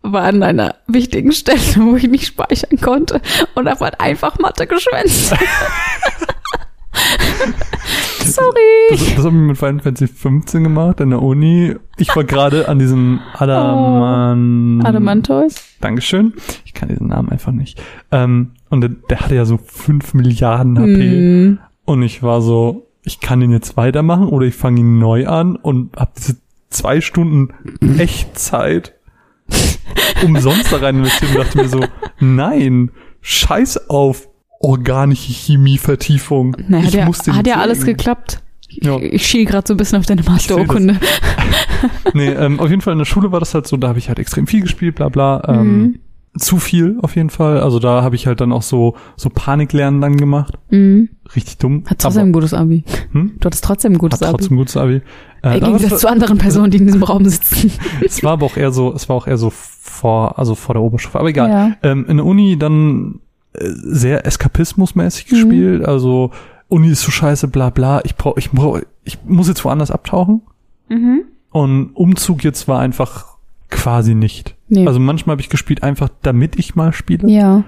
war 0.00 0.22
an 0.24 0.42
einer 0.42 0.76
wichtigen 0.86 1.32
Stelle, 1.32 1.58
wo 1.76 1.96
ich 1.96 2.08
nicht 2.08 2.26
speichern 2.26 2.78
konnte 2.80 3.20
und 3.54 3.68
hab 3.68 3.80
halt 3.80 4.00
einfach 4.00 4.38
Mathe 4.38 4.66
geschwänzt. 4.66 5.34
Sorry. 8.24 8.88
Das, 8.90 9.14
das 9.16 9.24
haben 9.24 9.40
wir 9.40 9.48
mit 9.48 9.58
Final 9.58 9.80
Fantasy 9.80 10.06
15 10.06 10.64
gemacht 10.64 11.00
in 11.00 11.10
der 11.10 11.22
Uni. 11.22 11.74
Ich 11.96 12.14
war 12.14 12.24
gerade 12.24 12.68
an 12.68 12.78
diesem 12.78 13.20
Adaman... 13.34 14.84
Adamantois? 14.84 15.54
Dankeschön. 15.80 16.34
Ich 16.64 16.74
kann 16.74 16.88
diesen 16.88 17.08
Namen 17.08 17.30
einfach 17.30 17.52
nicht. 17.52 17.82
Ähm, 18.10 18.52
und 18.70 18.80
der, 18.82 18.90
der 18.90 19.20
hatte 19.20 19.34
ja 19.34 19.44
so 19.44 19.58
5 19.58 20.14
Milliarden 20.14 20.78
HP. 20.78 21.10
Hm. 21.10 21.58
Und 21.84 22.02
ich 22.02 22.22
war 22.22 22.40
so, 22.40 22.86
ich 23.02 23.20
kann 23.20 23.40
den 23.40 23.50
jetzt 23.50 23.76
weitermachen 23.76 24.28
oder 24.28 24.46
ich 24.46 24.54
fange 24.54 24.80
ihn 24.80 24.98
neu 24.98 25.26
an 25.26 25.56
und 25.56 25.96
habe 25.96 26.12
diese 26.16 26.36
zwei 26.70 27.00
Stunden 27.00 27.48
Echtzeit 27.98 28.94
umsonst 30.24 30.72
da 30.72 30.78
rein 30.78 30.98
investiert 30.98 31.32
und 31.32 31.38
dachte 31.38 31.58
mir 31.58 31.68
so, 31.68 31.84
nein, 32.20 32.90
scheiß 33.20 33.90
auf 33.90 34.28
organische 34.62 35.32
Chemievertiefung. 35.32 36.56
Na, 36.68 36.82
hat 36.82 36.92
ja, 36.94 37.06
hat 37.06 37.46
ja 37.46 37.56
alles 37.56 37.84
geklappt. 37.84 38.40
Ich, 38.68 38.84
Ja. 38.84 38.98
ich 38.98 39.26
schiel 39.26 39.44
gerade 39.44 39.66
so 39.66 39.74
ein 39.74 39.76
bisschen 39.76 39.98
auf 39.98 40.06
deine. 40.06 40.22
Masterurkunde. 40.22 40.98
Nee, 42.14 42.28
ähm, 42.28 42.60
auf 42.60 42.70
jeden 42.70 42.80
Fall 42.80 42.92
in 42.92 42.98
der 43.00 43.06
Schule 43.06 43.32
war 43.32 43.40
das 43.40 43.54
halt 43.54 43.66
so, 43.66 43.76
da 43.76 43.88
habe 43.88 43.98
ich 43.98 44.08
halt 44.08 44.18
extrem 44.20 44.46
viel 44.46 44.60
gespielt, 44.60 44.94
bla 44.94 45.08
bla. 45.08 45.42
Ähm, 45.48 45.82
Mhm. 45.82 45.98
Zu 46.38 46.56
viel 46.58 46.96
auf 47.02 47.14
jeden 47.16 47.28
Fall. 47.28 47.60
Also 47.60 47.78
da 47.78 48.02
habe 48.02 48.14
ich 48.16 48.26
halt 48.26 48.40
dann 48.40 48.52
auch 48.52 48.62
so 48.62 48.96
so 49.16 49.28
Paniklernen 49.28 50.00
dann 50.00 50.16
gemacht. 50.16 50.54
Mhm. 50.70 51.10
Richtig 51.36 51.58
dumm. 51.58 51.82
Hat 51.86 51.98
trotzdem 51.98 52.28
ein 52.28 52.32
gutes 52.32 52.54
Abi. 52.54 52.84
hm? 53.12 53.32
Du 53.38 53.44
hattest 53.46 53.64
trotzdem 53.64 53.92
ein 53.92 53.98
gutes 53.98 54.20
Hat 54.22 54.28
Abi. 54.28 54.38
trotzdem 54.38 54.56
gutes 54.56 54.76
Abi. 54.78 55.02
Äh, 55.42 55.58
Im 55.58 55.64
Gegensatz 55.64 56.00
zu 56.00 56.08
anderen 56.08 56.38
Personen, 56.38 56.70
die 56.70 56.78
in 56.78 56.86
diesem 56.86 57.02
Raum 57.02 57.26
sitzen. 57.26 57.70
es 58.06 58.22
war 58.24 58.32
aber 58.32 58.46
auch 58.46 58.56
eher 58.56 58.72
so, 58.72 58.94
es 58.94 59.10
war 59.10 59.16
auch 59.16 59.26
eher 59.26 59.36
so 59.36 59.50
vor, 59.50 60.38
also 60.38 60.54
vor 60.54 60.74
der 60.74 60.82
Oberstufe. 60.82 61.18
Aber 61.18 61.28
egal. 61.28 61.50
Ja. 61.50 61.72
Ähm, 61.90 62.06
in 62.08 62.16
der 62.16 62.24
Uni 62.24 62.56
dann 62.58 63.16
sehr 63.54 64.26
eskapismusmäßig 64.26 65.26
Mhm. 65.30 65.34
gespielt. 65.34 65.84
Also 65.84 66.30
Uni 66.68 66.88
ist 66.88 67.02
so 67.02 67.10
scheiße, 67.10 67.48
bla 67.48 67.70
bla. 67.70 68.00
Ich 68.04 68.16
brauch, 68.16 68.36
ich 68.36 68.50
brauch, 68.50 68.80
ich 69.04 69.18
muss 69.24 69.48
jetzt 69.48 69.64
woanders 69.64 69.90
abtauchen. 69.90 70.42
Mhm. 70.88 71.22
Und 71.50 71.90
Umzug 71.94 72.44
jetzt 72.44 72.66
war 72.68 72.80
einfach 72.80 73.26
quasi 73.68 74.14
nicht. 74.14 74.54
Nee. 74.68 74.86
Also 74.86 75.00
manchmal 75.00 75.34
habe 75.34 75.42
ich 75.42 75.50
gespielt 75.50 75.82
einfach, 75.82 76.08
damit 76.22 76.58
ich 76.58 76.74
mal 76.74 76.92
spiele. 76.92 77.28
ja. 77.28 77.64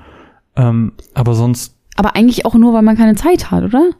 Ähm, 0.56 0.92
aber 1.14 1.34
sonst, 1.34 1.74
Aber 1.96 2.14
eigentlich 2.14 2.46
auch 2.46 2.54
nur, 2.54 2.72
weil 2.74 2.82
man 2.82 2.96
keine 2.96 3.16
Zeit 3.16 3.50
hat, 3.50 3.64
oder? 3.64 3.90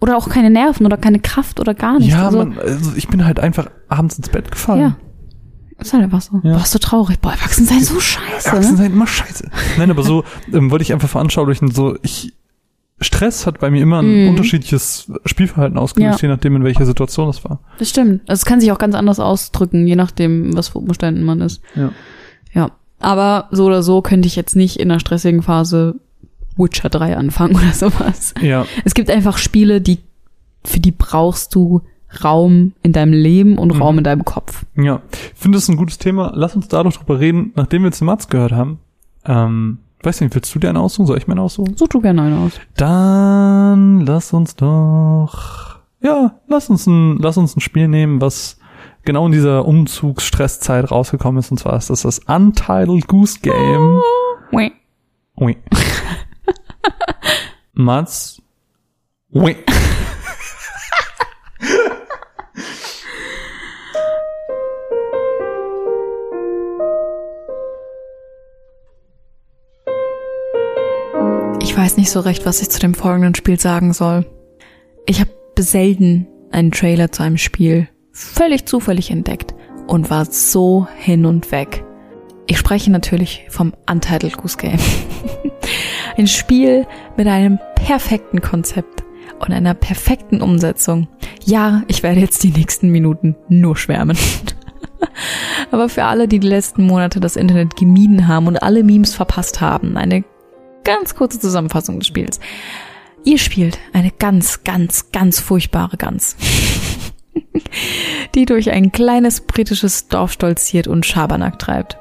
Oder 0.00 0.16
auch 0.16 0.28
keine 0.28 0.48
Nerven 0.50 0.86
oder 0.86 0.96
keine 0.96 1.18
Kraft 1.18 1.58
oder 1.60 1.74
gar 1.74 1.98
nichts. 1.98 2.12
ja, 2.14 2.26
also, 2.26 2.38
man, 2.38 2.56
also 2.58 2.92
ich 2.96 3.08
bin 3.08 3.24
halt 3.24 3.40
einfach 3.40 3.68
abends 3.88 4.16
ins 4.16 4.28
Bett 4.28 4.50
gefallen. 4.52 4.80
Ja. 4.80 4.96
Ist 5.78 5.92
halt 5.92 6.02
einfach 6.04 6.20
so. 6.20 6.40
Ja. 6.42 6.52
Boah, 6.54 6.62
ist 6.62 6.70
so 6.72 6.78
traurig. 6.78 7.20
Boah, 7.20 7.32
erwachsen 7.32 7.66
sein 7.66 7.82
so 7.82 7.98
scheiße. 8.00 8.48
Erwachsene 8.48 8.78
Ne? 8.80 8.86
immer 8.86 9.06
scheiße. 9.06 9.50
Nein, 9.78 9.90
aber 9.90 10.02
so 10.02 10.24
ähm, 10.52 10.70
wollte 10.70 10.82
ich 10.82 10.92
einfach 10.92 11.08
veranschaulichen, 11.08 11.70
so 11.70 11.96
ich 12.02 12.32
Stress 13.00 13.44
hat 13.46 13.58
bei 13.58 13.70
mir 13.70 13.82
immer 13.82 14.00
ein 14.02 14.22
Mhm. 14.24 14.28
unterschiedliches 14.30 15.10
Spielverhalten 15.26 15.76
ausgelöst, 15.76 16.22
Ja. 16.22 16.28
je 16.28 16.32
nachdem, 16.34 16.54
in 16.56 16.64
welcher 16.64 16.86
Situation 16.86 17.28
es 17.28 17.42
war. 17.44 17.58
Das 17.78 17.90
stimmt. 17.90 18.22
Also 18.28 18.40
Es 18.40 18.44
kann 18.46 18.60
sich 18.60 18.70
auch 18.70 18.78
ganz 18.78 18.94
anders 18.94 19.18
ausdrücken, 19.18 19.86
je 19.86 19.96
nachdem, 19.96 20.56
was 20.56 20.68
für 20.68 20.78
Umständen 20.78 21.24
man 21.24 21.40
ist. 21.40 21.60
Ja. 21.74 21.90
Ja. 22.52 22.70
Aber 23.00 23.48
so 23.50 23.64
oder 23.66 23.82
so 23.82 24.00
könnte 24.00 24.28
ich 24.28 24.36
jetzt 24.36 24.54
nicht 24.54 24.78
in 24.78 24.90
einer 24.90 25.00
stressigen 25.00 25.42
Phase 25.42 25.96
Witcher 26.56 26.88
3 26.88 27.16
anfangen 27.16 27.56
oder 27.56 27.72
sowas. 27.72 28.32
Ja, 28.40 28.64
Es 28.84 28.94
gibt 28.94 29.10
einfach 29.10 29.38
Spiele, 29.38 29.80
die, 29.80 29.98
für 30.64 30.78
die 30.78 30.92
brauchst 30.92 31.52
du 31.56 31.82
Raum 32.22 32.72
in 32.82 32.92
deinem 32.92 33.12
Leben 33.12 33.58
und 33.58 33.74
Mhm. 33.74 33.82
Raum 33.82 33.98
in 33.98 34.04
deinem 34.04 34.24
Kopf. 34.24 34.64
ja. 34.76 35.00
Ich 35.34 35.40
finde 35.40 35.56
das 35.58 35.68
ein 35.68 35.76
gutes 35.76 35.98
Thema. 35.98 36.32
Lass 36.34 36.54
uns 36.54 36.68
da 36.68 36.82
doch 36.82 36.92
drüber 36.92 37.18
reden, 37.20 37.52
nachdem 37.56 37.82
wir 37.82 37.88
jetzt 37.88 38.00
Mats 38.02 38.28
gehört 38.28 38.52
haben. 38.52 38.78
Ähm, 39.26 39.78
weiß 40.02 40.20
nicht, 40.20 40.34
willst 40.34 40.54
du 40.54 40.58
dir 40.58 40.68
einen 40.68 40.76
aussuchen? 40.78 41.06
Soll 41.06 41.18
ich 41.18 41.26
mir 41.26 41.32
einen 41.32 41.40
aussuchen? 41.40 41.76
Such 41.76 41.88
du 41.88 42.00
gerne 42.00 42.22
einen 42.22 42.46
aus. 42.46 42.52
Dann 42.76 44.00
lass 44.00 44.32
uns 44.32 44.54
doch, 44.56 45.78
ja, 46.02 46.38
lass 46.46 46.68
uns 46.70 46.86
ein, 46.86 47.18
lass 47.18 47.36
uns 47.36 47.56
ein 47.56 47.60
Spiel 47.60 47.88
nehmen, 47.88 48.20
was 48.20 48.58
genau 49.04 49.26
in 49.26 49.32
dieser 49.32 49.66
Umzugsstresszeit 49.66 50.90
rausgekommen 50.90 51.38
ist. 51.40 51.50
Und 51.50 51.58
zwar 51.58 51.76
ist 51.76 51.90
das 51.90 52.02
das 52.02 52.18
Untitled 52.20 53.06
Goose 53.08 53.40
Game. 53.40 54.00
Ui. 54.52 54.72
Ui. 55.40 55.56
Mats. 57.72 58.40
Ui. 59.34 59.56
Ich 71.74 71.80
weiß 71.80 71.96
nicht 71.96 72.10
so 72.12 72.20
recht, 72.20 72.46
was 72.46 72.62
ich 72.62 72.70
zu 72.70 72.78
dem 72.78 72.94
folgenden 72.94 73.34
Spiel 73.34 73.58
sagen 73.58 73.92
soll. 73.92 74.24
Ich 75.06 75.18
habe 75.18 75.32
selten 75.58 76.28
einen 76.52 76.70
Trailer 76.70 77.10
zu 77.10 77.24
einem 77.24 77.36
Spiel 77.36 77.88
völlig 78.12 78.66
zufällig 78.66 79.10
entdeckt 79.10 79.56
und 79.88 80.08
war 80.08 80.24
so 80.24 80.86
hin 80.96 81.26
und 81.26 81.50
weg. 81.50 81.82
Ich 82.46 82.58
spreche 82.58 82.92
natürlich 82.92 83.44
vom 83.48 83.72
Untitled 83.90 84.36
Goose 84.36 84.56
Game. 84.56 84.78
Ein 86.16 86.28
Spiel 86.28 86.86
mit 87.16 87.26
einem 87.26 87.58
perfekten 87.74 88.40
Konzept 88.40 89.02
und 89.40 89.52
einer 89.52 89.74
perfekten 89.74 90.42
Umsetzung. 90.42 91.08
Ja, 91.42 91.82
ich 91.88 92.04
werde 92.04 92.20
jetzt 92.20 92.44
die 92.44 92.52
nächsten 92.52 92.90
Minuten 92.90 93.34
nur 93.48 93.76
schwärmen. 93.76 94.16
Aber 95.72 95.88
für 95.88 96.04
alle, 96.04 96.28
die 96.28 96.38
die 96.38 96.46
letzten 96.46 96.86
Monate 96.86 97.18
das 97.18 97.34
Internet 97.34 97.74
gemieden 97.74 98.28
haben 98.28 98.46
und 98.46 98.62
alle 98.62 98.84
Memes 98.84 99.12
verpasst 99.12 99.60
haben, 99.60 99.96
eine 99.96 100.22
ganz 100.84 101.14
kurze 101.14 101.40
Zusammenfassung 101.40 101.98
des 101.98 102.06
Spiels. 102.06 102.40
Ihr 103.24 103.38
spielt 103.38 103.78
eine 103.92 104.10
ganz, 104.10 104.64
ganz, 104.64 105.10
ganz 105.10 105.40
furchtbare 105.40 105.96
Gans, 105.96 106.36
die 108.34 108.44
durch 108.44 108.70
ein 108.70 108.92
kleines 108.92 109.40
britisches 109.40 110.08
Dorf 110.08 110.32
stolziert 110.32 110.86
und 110.86 111.06
Schabernack 111.06 111.58
treibt. 111.58 111.98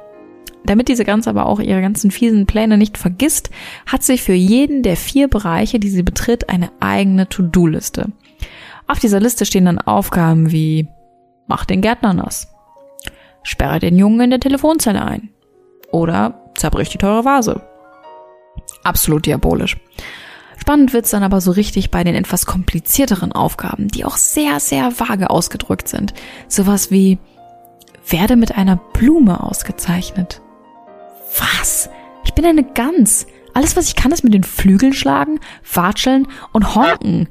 Damit 0.65 0.87
diese 0.87 1.05
Gans 1.05 1.27
aber 1.27 1.45
auch 1.45 1.59
ihre 1.59 1.81
ganzen 1.81 2.11
fiesen 2.11 2.45
Pläne 2.45 2.77
nicht 2.77 2.97
vergisst, 2.97 3.49
hat 3.85 4.03
sie 4.03 4.17
für 4.17 4.33
jeden 4.33 4.81
der 4.81 4.95
vier 4.95 5.27
Bereiche, 5.27 5.79
die 5.79 5.89
sie 5.89 6.03
betritt, 6.03 6.49
eine 6.49 6.71
eigene 6.79 7.27
To-Do-Liste. 7.27 8.11
Auf 8.87 8.99
dieser 8.99 9.19
Liste 9.19 9.45
stehen 9.45 9.65
dann 9.65 9.79
Aufgaben 9.79 10.51
wie 10.51 10.87
Mach 11.47 11.65
den 11.65 11.81
Gärtner 11.81 12.13
nass, 12.13 12.47
Sperre 13.43 13.79
den 13.79 13.97
Jungen 13.97 14.21
in 14.21 14.29
der 14.29 14.39
Telefonzelle 14.39 15.03
ein 15.03 15.29
oder 15.91 16.51
Zerbrich 16.55 16.89
die 16.89 16.97
teure 16.97 17.25
Vase. 17.25 17.61
Absolut 18.83 19.25
diabolisch. 19.25 19.77
Spannend 20.57 20.93
wird's 20.93 21.09
dann 21.11 21.23
aber 21.23 21.41
so 21.41 21.51
richtig 21.51 21.91
bei 21.91 22.03
den 22.03 22.15
etwas 22.15 22.45
komplizierteren 22.45 23.31
Aufgaben, 23.31 23.89
die 23.89 24.05
auch 24.05 24.17
sehr, 24.17 24.59
sehr 24.59 24.97
vage 24.99 25.29
ausgedrückt 25.29 25.89
sind. 25.89 26.13
Sowas 26.47 26.89
wie 26.89 27.19
werde 28.07 28.35
mit 28.35 28.55
einer 28.55 28.77
Blume 28.77 29.43
ausgezeichnet. 29.43 30.41
Was? 31.37 31.89
Ich 32.23 32.33
bin 32.33 32.45
eine 32.45 32.63
Gans. 32.63 33.27
Alles, 33.53 33.75
was 33.75 33.87
ich 33.87 33.95
kann, 33.95 34.11
ist 34.11 34.23
mit 34.23 34.33
den 34.33 34.43
Flügeln 34.43 34.93
schlagen, 34.93 35.39
watscheln 35.71 36.27
und 36.51 36.75
honken. 36.75 37.27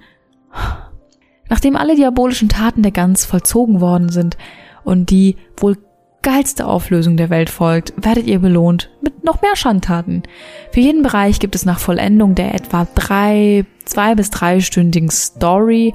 Nachdem 1.49 1.77
alle 1.77 1.97
diabolischen 1.97 2.49
Taten 2.49 2.83
der 2.83 2.93
Gans 2.93 3.25
vollzogen 3.25 3.81
worden 3.81 4.11
sind 4.11 4.37
und 4.85 5.11
die 5.11 5.37
wohl 5.57 5.79
geilste 6.23 6.67
Auflösung 6.67 7.17
der 7.17 7.31
Welt 7.31 7.51
folgt, 7.51 7.93
werdet 7.97 8.27
ihr 8.27 8.39
belohnt 8.39 8.91
mit 9.03 9.25
noch 9.25 9.43
mehr 9.43 9.57
Schandtaten. 9.57 10.23
Für 10.73 10.81
jeden 10.81 11.03
Bereich 11.03 11.41
gibt 11.41 11.55
es 11.55 11.65
nach 11.65 11.79
Vollendung 11.79 12.35
der 12.35 12.55
etwa 12.55 12.87
drei, 12.95 13.67
zwei 13.85 14.15
bis 14.15 14.31
dreistündigen 14.31 15.11
Story 15.11 15.95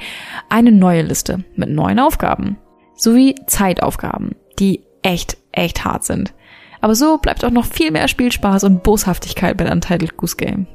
eine 0.49 0.71
neue 0.71 1.01
Liste 1.01 1.43
mit 1.55 1.69
neuen 1.69 1.99
Aufgaben. 1.99 2.57
Sowie 2.95 3.35
Zeitaufgaben, 3.47 4.35
die 4.59 4.83
echt, 5.01 5.37
echt 5.51 5.85
hart 5.85 6.03
sind. 6.03 6.33
Aber 6.81 6.95
so 6.95 7.17
bleibt 7.17 7.43
auch 7.43 7.51
noch 7.51 7.65
viel 7.65 7.91
mehr 7.91 8.07
Spielspaß 8.07 8.63
und 8.65 8.83
Boshaftigkeit 8.83 9.57
bei 9.57 9.71
Untitled 9.71 10.17
Goose 10.17 10.35
Game. 10.35 10.67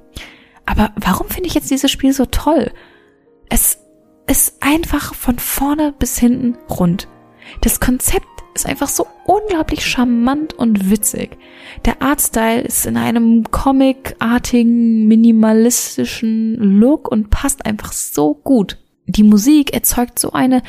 Aber 0.66 0.92
warum 0.96 1.28
finde 1.28 1.48
ich 1.48 1.54
jetzt 1.54 1.70
dieses 1.70 1.90
Spiel 1.90 2.12
so 2.12 2.26
toll? 2.26 2.72
Es 3.48 3.78
ist 4.26 4.56
einfach 4.60 5.14
von 5.14 5.38
vorne 5.38 5.92
bis 5.98 6.18
hinten 6.18 6.56
rund. 6.70 7.08
Das 7.60 7.80
Konzept 7.80 8.26
ist 8.54 8.66
einfach 8.66 8.88
so 8.88 9.06
unglaublich 9.24 9.84
charmant 9.84 10.54
und 10.54 10.90
witzig. 10.90 11.38
Der 11.84 12.02
Artstyle 12.02 12.60
ist 12.60 12.86
in 12.86 12.96
einem 12.96 13.50
comicartigen, 13.50 15.06
minimalistischen 15.06 16.54
Look 16.54 17.10
und 17.10 17.30
passt 17.30 17.64
einfach 17.64 17.92
so 17.92 18.34
gut. 18.34 18.78
Die 19.06 19.22
Musik 19.22 19.72
erzeugt 19.72 20.18
so 20.18 20.32
eine 20.32 20.62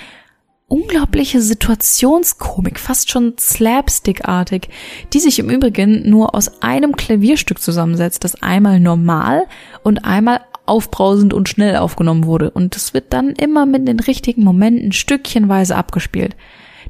unglaubliche 0.67 1.39
Situationskomik, 1.39 2.79
fast 2.79 3.11
schon 3.11 3.35
slapstickartig, 3.37 4.69
die 5.13 5.19
sich 5.19 5.37
im 5.37 5.49
Übrigen 5.49 6.09
nur 6.09 6.33
aus 6.33 6.63
einem 6.63 6.95
Klavierstück 6.95 7.61
zusammensetzt, 7.61 8.23
das 8.23 8.41
einmal 8.41 8.79
normal 8.79 9.45
und 9.83 10.03
einmal 10.03 10.41
aufbrausend 10.65 11.33
und 11.33 11.49
schnell 11.49 11.75
aufgenommen 11.75 12.25
wurde. 12.25 12.49
Und 12.49 12.75
es 12.75 12.93
wird 12.93 13.13
dann 13.13 13.31
immer 13.31 13.65
mit 13.65 13.87
den 13.87 13.99
richtigen 13.99 14.43
Momenten 14.43 14.93
stückchenweise 14.93 15.75
abgespielt. 15.75 16.35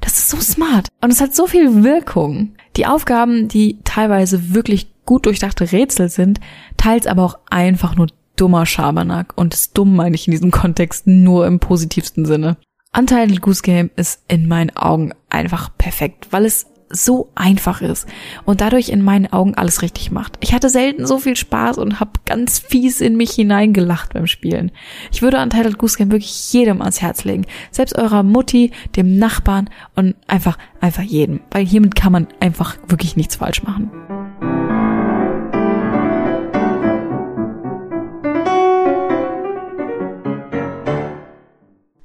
Das 0.03 0.17
ist 0.17 0.29
so 0.29 0.41
smart. 0.41 0.89
Und 0.99 1.11
es 1.11 1.21
hat 1.21 1.33
so 1.33 1.47
viel 1.47 1.83
Wirkung. 1.83 2.55
Die 2.75 2.85
Aufgaben, 2.85 3.47
die 3.47 3.79
teilweise 3.85 4.53
wirklich 4.53 4.87
gut 5.05 5.25
durchdachte 5.25 5.71
Rätsel 5.71 6.09
sind, 6.09 6.41
teils 6.75 7.07
aber 7.07 7.23
auch 7.23 7.39
einfach 7.49 7.95
nur 7.95 8.07
dummer 8.35 8.65
Schabernack. 8.65 9.31
Und 9.37 9.53
das 9.53 9.71
dumm 9.71 9.95
meine 9.95 10.15
ich 10.15 10.27
in 10.27 10.31
diesem 10.31 10.51
Kontext 10.51 11.07
nur 11.07 11.47
im 11.47 11.59
positivsten 11.59 12.25
Sinne. 12.25 12.57
Untitled 12.95 13.41
Goose 13.41 13.61
Game 13.61 13.91
ist 13.95 14.21
in 14.27 14.47
meinen 14.47 14.75
Augen 14.75 15.13
einfach 15.29 15.69
perfekt, 15.77 16.27
weil 16.31 16.45
es 16.45 16.67
so 16.93 17.29
einfach 17.35 17.81
ist 17.81 18.07
und 18.45 18.61
dadurch 18.61 18.89
in 18.89 19.01
meinen 19.01 19.31
Augen 19.31 19.55
alles 19.55 19.81
richtig 19.81 20.11
macht. 20.11 20.37
Ich 20.39 20.53
hatte 20.53 20.69
selten 20.69 21.05
so 21.05 21.17
viel 21.17 21.35
Spaß 21.35 21.77
und 21.77 21.99
habe 21.99 22.11
ganz 22.25 22.59
fies 22.59 23.01
in 23.01 23.17
mich 23.17 23.31
hineingelacht 23.31 24.13
beim 24.13 24.27
Spielen. 24.27 24.71
Ich 25.11 25.21
würde 25.21 25.41
Untitled 25.41 25.77
Goose 25.77 25.97
Game 25.97 26.11
wirklich 26.11 26.53
jedem 26.53 26.81
ans 26.81 27.01
Herz 27.01 27.23
legen, 27.23 27.45
selbst 27.71 27.97
eurer 27.97 28.23
Mutti, 28.23 28.71
dem 28.95 29.17
Nachbarn 29.17 29.69
und 29.95 30.15
einfach 30.27 30.57
einfach 30.79 31.03
jedem, 31.03 31.41
weil 31.51 31.65
hiermit 31.65 31.95
kann 31.95 32.11
man 32.11 32.27
einfach 32.39 32.77
wirklich 32.87 33.15
nichts 33.15 33.37
falsch 33.37 33.63
machen. 33.63 33.91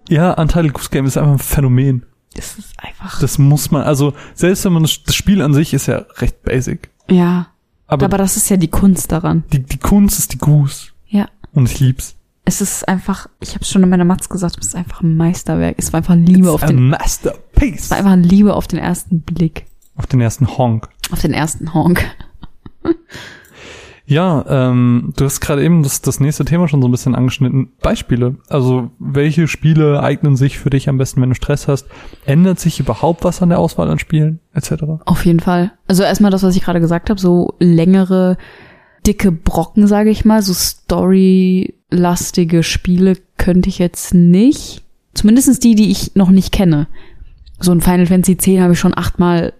Ja, 0.08 0.32
Untitled 0.32 0.72
Goose 0.72 0.88
Game 0.90 1.04
ist 1.04 1.18
einfach 1.18 1.32
ein 1.32 1.38
Phänomen. 1.38 2.06
Das 2.34 2.58
ist 2.58 2.72
einfach 2.78 3.20
Das 3.20 3.38
muss 3.38 3.70
man, 3.70 3.82
also 3.82 4.12
selbst 4.34 4.64
wenn 4.64 4.72
man 4.72 4.82
das, 4.82 5.02
das 5.02 5.14
Spiel 5.14 5.42
an 5.42 5.54
sich 5.54 5.74
ist 5.74 5.86
ja 5.86 6.04
recht 6.18 6.42
basic. 6.42 6.90
ja, 7.10 7.48
Aber, 7.86 8.04
aber 8.06 8.18
das 8.18 8.36
ist 8.36 8.48
ja 8.48 8.56
die 8.56 8.68
Kunst 8.68 9.10
daran. 9.12 9.44
die, 9.52 9.62
die 9.62 9.78
Kunst 9.78 10.18
ist 10.18 10.32
die 10.34 10.38
Goose. 10.38 10.88
Ja. 11.08 11.28
Und 11.52 11.70
ich 11.70 11.80
lieb's. 11.80 12.14
Es 12.44 12.60
ist 12.62 12.88
einfach, 12.88 13.28
ich 13.40 13.54
habe 13.54 13.64
schon 13.64 13.82
in 13.82 13.90
meiner 13.90 14.04
Matz 14.04 14.28
gesagt, 14.28 14.56
es 14.60 14.68
ist 14.68 14.74
einfach 14.74 15.02
ein 15.02 15.16
Meisterwerk. 15.16 15.74
Es 15.78 15.92
war 15.92 15.98
einfach 15.98 16.14
Liebe 16.14 16.50
auf 16.50 16.62
It's 16.62 16.70
a 16.70 16.74
den 16.74 16.88
Masterpiece. 16.88 17.84
Es 17.84 17.90
war 17.90 17.98
einfach 17.98 18.16
Liebe 18.16 18.54
auf 18.54 18.66
den 18.66 18.78
ersten 18.78 19.20
Blick. 19.20 19.66
Auf 19.96 20.06
den 20.06 20.20
ersten 20.20 20.56
Honk. 20.56 20.88
Auf 21.10 21.20
den 21.20 21.34
ersten 21.34 21.74
Honk. 21.74 22.04
Ja, 24.08 24.44
ähm, 24.48 25.12
du 25.18 25.26
hast 25.26 25.40
gerade 25.40 25.62
eben 25.62 25.82
das, 25.82 26.00
das 26.00 26.18
nächste 26.18 26.46
Thema 26.46 26.66
schon 26.66 26.80
so 26.80 26.88
ein 26.88 26.90
bisschen 26.90 27.14
angeschnitten. 27.14 27.72
Beispiele. 27.82 28.36
Also, 28.48 28.90
welche 28.98 29.48
Spiele 29.48 30.02
eignen 30.02 30.34
sich 30.34 30.58
für 30.58 30.70
dich 30.70 30.88
am 30.88 30.96
besten, 30.96 31.20
wenn 31.20 31.28
du 31.28 31.34
Stress 31.34 31.68
hast? 31.68 31.86
Ändert 32.24 32.58
sich 32.58 32.80
überhaupt 32.80 33.24
was 33.24 33.42
an 33.42 33.50
der 33.50 33.58
Auswahl 33.58 33.90
an 33.90 33.98
Spielen, 33.98 34.40
etc.? 34.54 34.84
Auf 35.04 35.26
jeden 35.26 35.40
Fall. 35.40 35.72
Also 35.86 36.04
erstmal 36.04 36.30
das, 36.30 36.42
was 36.42 36.56
ich 36.56 36.62
gerade 36.62 36.80
gesagt 36.80 37.10
habe, 37.10 37.20
so 37.20 37.52
längere, 37.58 38.38
dicke 39.06 39.30
Brocken, 39.30 39.86
sage 39.86 40.08
ich 40.08 40.24
mal, 40.24 40.40
so 40.40 40.54
storylastige 40.54 42.62
Spiele 42.62 43.18
könnte 43.36 43.68
ich 43.68 43.78
jetzt 43.78 44.14
nicht. 44.14 44.84
Zumindestens 45.12 45.60
die, 45.60 45.74
die 45.74 45.90
ich 45.90 46.14
noch 46.14 46.30
nicht 46.30 46.50
kenne. 46.50 46.86
So 47.60 47.72
ein 47.72 47.82
Final 47.82 48.06
Fantasy 48.06 48.32
X 48.32 48.46
habe 48.58 48.72
ich 48.72 48.78
schon 48.78 48.96
achtmal 48.96 49.52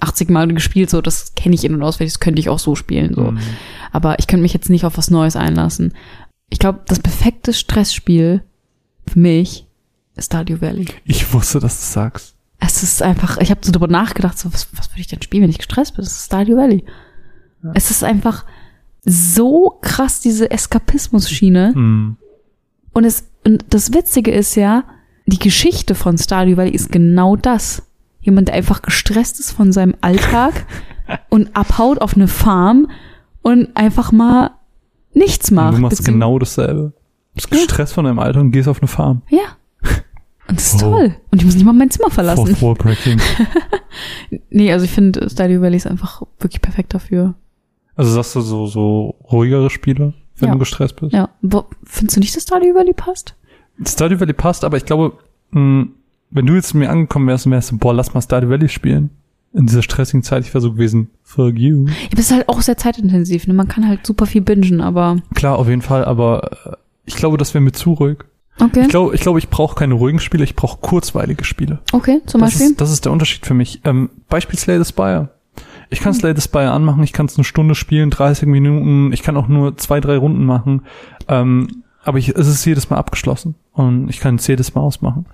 80 0.00 0.30
Mal 0.30 0.48
gespielt, 0.48 0.90
so 0.90 1.00
das 1.00 1.34
kenne 1.34 1.54
ich 1.54 1.64
in 1.64 1.74
und 1.74 1.82
auswendig, 1.82 2.14
das 2.14 2.20
könnte 2.20 2.40
ich 2.40 2.48
auch 2.48 2.58
so 2.58 2.74
spielen, 2.74 3.14
so. 3.14 3.32
Mhm. 3.32 3.38
Aber 3.92 4.18
ich 4.18 4.26
könnte 4.26 4.42
mich 4.42 4.52
jetzt 4.52 4.70
nicht 4.70 4.84
auf 4.84 4.96
was 4.96 5.10
Neues 5.10 5.36
einlassen. 5.36 5.94
Ich 6.48 6.58
glaube, 6.58 6.80
das 6.86 7.00
perfekte 7.00 7.52
Stressspiel 7.52 8.42
für 9.06 9.18
mich 9.18 9.66
ist 10.16 10.26
Stardew 10.26 10.60
Valley. 10.60 10.86
Ich 11.04 11.32
wusste, 11.32 11.60
dass 11.60 11.80
du 11.80 11.86
sagst. 11.92 12.34
Es 12.58 12.82
ist 12.82 13.02
einfach, 13.02 13.38
ich 13.38 13.50
habe 13.50 13.60
so 13.64 13.72
darüber 13.72 13.88
nachgedacht, 13.88 14.38
so 14.38 14.52
was, 14.52 14.68
was 14.76 14.90
würde 14.90 15.00
ich 15.00 15.06
denn 15.06 15.22
spielen, 15.22 15.44
wenn 15.44 15.50
ich 15.50 15.58
gestresst 15.58 15.96
bin? 15.96 16.04
Das 16.04 16.12
ist 16.12 16.26
Stardew 16.26 16.56
Valley. 16.56 16.84
Es 17.74 17.90
ist 17.90 18.04
einfach 18.04 18.44
so 19.04 19.78
krass 19.80 20.20
diese 20.20 20.50
Eskapismus-Schiene. 20.50 21.72
Mhm. 21.74 22.16
Und 22.92 23.04
es 23.04 23.24
und 23.44 23.64
das 23.70 23.92
Witzige 23.92 24.30
ist 24.30 24.54
ja, 24.54 24.84
die 25.26 25.38
Geschichte 25.38 25.94
von 25.94 26.18
Stardew 26.18 26.56
Valley 26.56 26.72
ist 26.72 26.92
genau 26.92 27.36
das. 27.36 27.82
Jemand, 28.20 28.48
der 28.48 28.54
einfach 28.54 28.82
gestresst 28.82 29.40
ist 29.40 29.50
von 29.52 29.72
seinem 29.72 29.94
Alltag 30.00 30.66
und 31.30 31.56
abhaut 31.56 32.00
auf 32.00 32.14
eine 32.14 32.28
Farm 32.28 32.90
und 33.42 33.74
einfach 33.76 34.12
mal 34.12 34.50
nichts 35.14 35.50
macht. 35.50 35.76
du 35.76 35.80
machst 35.80 36.04
genau 36.04 36.38
dasselbe. 36.38 36.92
Du 36.92 37.34
bist 37.34 37.50
gestresst 37.50 37.94
von 37.94 38.04
deinem 38.04 38.18
Alter 38.18 38.40
und 38.40 38.50
gehst 38.50 38.68
auf 38.68 38.80
eine 38.80 38.88
Farm. 38.88 39.22
Ja. 39.28 39.56
Und 40.48 40.58
das 40.58 40.74
ist 40.74 40.82
Oh. 40.82 40.90
toll. 40.90 41.14
Und 41.30 41.38
ich 41.38 41.44
muss 41.44 41.54
nicht 41.54 41.64
mal 41.64 41.72
mein 41.72 41.90
Zimmer 41.90 42.10
verlassen. 42.10 42.54
Fourth 42.56 42.84
Wall 42.84 42.94
Cracking. 42.94 43.20
Nee, 44.50 44.72
also 44.72 44.84
ich 44.84 44.90
finde 44.90 45.28
Stardew 45.30 45.60
Valley 45.62 45.76
ist 45.76 45.86
einfach 45.86 46.22
wirklich 46.38 46.60
perfekt 46.60 46.92
dafür. 46.94 47.34
Also 47.96 48.12
sagst 48.12 48.34
du 48.36 48.40
so, 48.40 48.66
so 48.66 49.14
ruhigere 49.30 49.70
Spiele, 49.70 50.14
wenn 50.38 50.48
Ja. 50.48 50.52
du 50.54 50.58
gestresst 50.58 50.96
bist? 50.96 51.12
Ja. 51.12 51.28
Findest 51.84 52.16
du 52.16 52.20
nicht, 52.20 52.34
dass 52.36 52.42
Stardew 52.44 52.74
Valley 52.74 52.92
passt? 52.94 53.34
Stardew 53.86 54.18
Valley 54.20 54.32
passt, 54.32 54.64
aber 54.64 54.76
ich 54.76 54.84
glaube, 54.84 55.18
mh, 55.52 55.86
wenn 56.30 56.46
du 56.46 56.54
jetzt 56.54 56.68
zu 56.68 56.76
mir 56.76 56.90
angekommen 56.90 57.26
wärst 57.28 57.46
und 57.46 57.52
wärst 57.52 57.78
boah, 57.78 57.94
lass 57.94 58.14
mal 58.14 58.20
Stardew 58.22 58.48
Valley 58.50 58.68
spielen. 58.68 59.10
In 59.52 59.66
dieser 59.66 59.82
stressigen 59.82 60.22
Zeit, 60.22 60.44
ich 60.44 60.54
wäre 60.54 60.62
so 60.62 60.72
gewesen, 60.72 61.10
fuck 61.24 61.58
you. 61.58 61.86
Ja, 61.88 61.94
aber 62.12 62.20
es 62.20 62.30
ist 62.30 62.32
halt 62.32 62.48
auch 62.48 62.60
sehr 62.60 62.76
zeitintensiv. 62.76 63.48
Ne? 63.48 63.54
Man 63.54 63.66
kann 63.66 63.86
halt 63.88 64.06
super 64.06 64.26
viel 64.26 64.42
bingen, 64.42 64.80
aber 64.80 65.16
Klar, 65.34 65.58
auf 65.58 65.68
jeden 65.68 65.82
Fall, 65.82 66.04
aber 66.04 66.50
äh, 66.66 66.76
ich 67.04 67.16
glaube, 67.16 67.36
das 67.36 67.52
wäre 67.52 67.62
mir 67.62 67.72
zu 67.72 67.94
ruhig. 67.94 68.18
okay. 68.60 68.82
Ich 68.82 68.88
glaube, 68.88 69.12
ich, 69.14 69.20
glaube, 69.22 69.40
ich 69.40 69.48
brauche 69.48 69.74
keine 69.74 69.94
ruhigen 69.94 70.20
Spiele, 70.20 70.44
ich 70.44 70.54
brauche 70.54 70.78
kurzweilige 70.80 71.42
Spiele. 71.44 71.80
okay, 71.92 72.20
zum 72.26 72.40
Das 72.40 72.50
Beispiel. 72.52 72.66
ist, 72.70 72.80
das 72.80 72.92
ist 72.92 73.04
der 73.04 73.10
Unterschied 73.12 73.44
für 73.44 73.54
mich. 73.54 73.80
Ähm, 73.84 74.10
Beispiel 74.28 74.56
Slay 74.58 74.78
the 74.78 74.84
Spire. 74.88 75.30
Ich 75.92 75.98
kann 75.98 76.14
Slay 76.14 76.32
the 76.36 76.40
Spire 76.42 76.70
anmachen, 76.70 77.02
ich 77.02 77.12
kann 77.12 77.26
es 77.26 77.36
eine 77.36 77.42
Stunde 77.42 77.74
spielen, 77.74 78.10
30 78.10 78.46
Minuten, 78.46 79.12
ich 79.12 79.24
kann 79.24 79.36
auch 79.36 79.48
nur 79.48 79.76
zwei, 79.78 79.98
drei 80.00 80.16
Runden 80.16 80.44
machen. 80.44 80.82
Ähm, 81.26 81.82
aber 82.04 82.18
ich, 82.18 82.28
es 82.36 82.46
ist 82.46 82.64
jedes 82.64 82.88
Mal 82.88 82.98
abgeschlossen 82.98 83.56
und 83.72 84.08
ich 84.08 84.20
kann 84.20 84.36
es 84.36 84.46
jedes 84.46 84.76
Mal 84.76 84.80
ausmachen. 84.82 85.26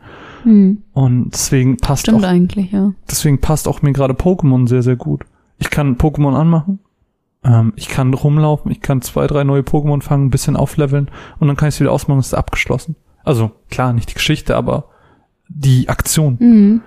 Hm. 0.47 0.83
Und 0.93 1.31
deswegen 1.33 1.77
passt 1.77 2.03
Stimmt 2.03 2.25
auch, 2.25 2.29
eigentlich, 2.29 2.71
ja. 2.71 2.93
deswegen 3.11 3.41
passt 3.41 3.67
auch 3.67 3.83
mir 3.83 3.93
gerade 3.93 4.15
Pokémon 4.15 4.69
sehr, 4.69 4.85
sehr 4.85 4.95
gut. 4.95 5.25
Ich 5.59 5.71
kann 5.71 5.97
Pokémon 5.97 6.37
anmachen, 6.37 6.79
ähm, 7.43 7.73
ich 7.75 7.89
kann 7.89 8.15
rumlaufen, 8.15 8.71
ich 8.71 8.81
kann 8.81 9.03
zwei, 9.03 9.27
drei 9.27 9.43
neue 9.43 9.63
Pokémon 9.63 10.03
fangen, 10.03 10.27
ein 10.27 10.31
bisschen 10.31 10.55
aufleveln 10.55 11.11
und 11.41 11.49
dann 11.49 11.57
kann 11.57 11.69
ich 11.69 11.75
es 11.75 11.81
wieder 11.81 11.91
ausmachen, 11.91 12.21
es 12.21 12.29
ist 12.29 12.35
abgeschlossen. 12.35 12.95
Also 13.25 13.51
klar, 13.71 13.93
nicht 13.93 14.11
die 14.11 14.15
Geschichte, 14.15 14.55
aber 14.55 14.85
die 15.49 15.89
Aktion. 15.89 16.37
Mhm. 16.39 16.81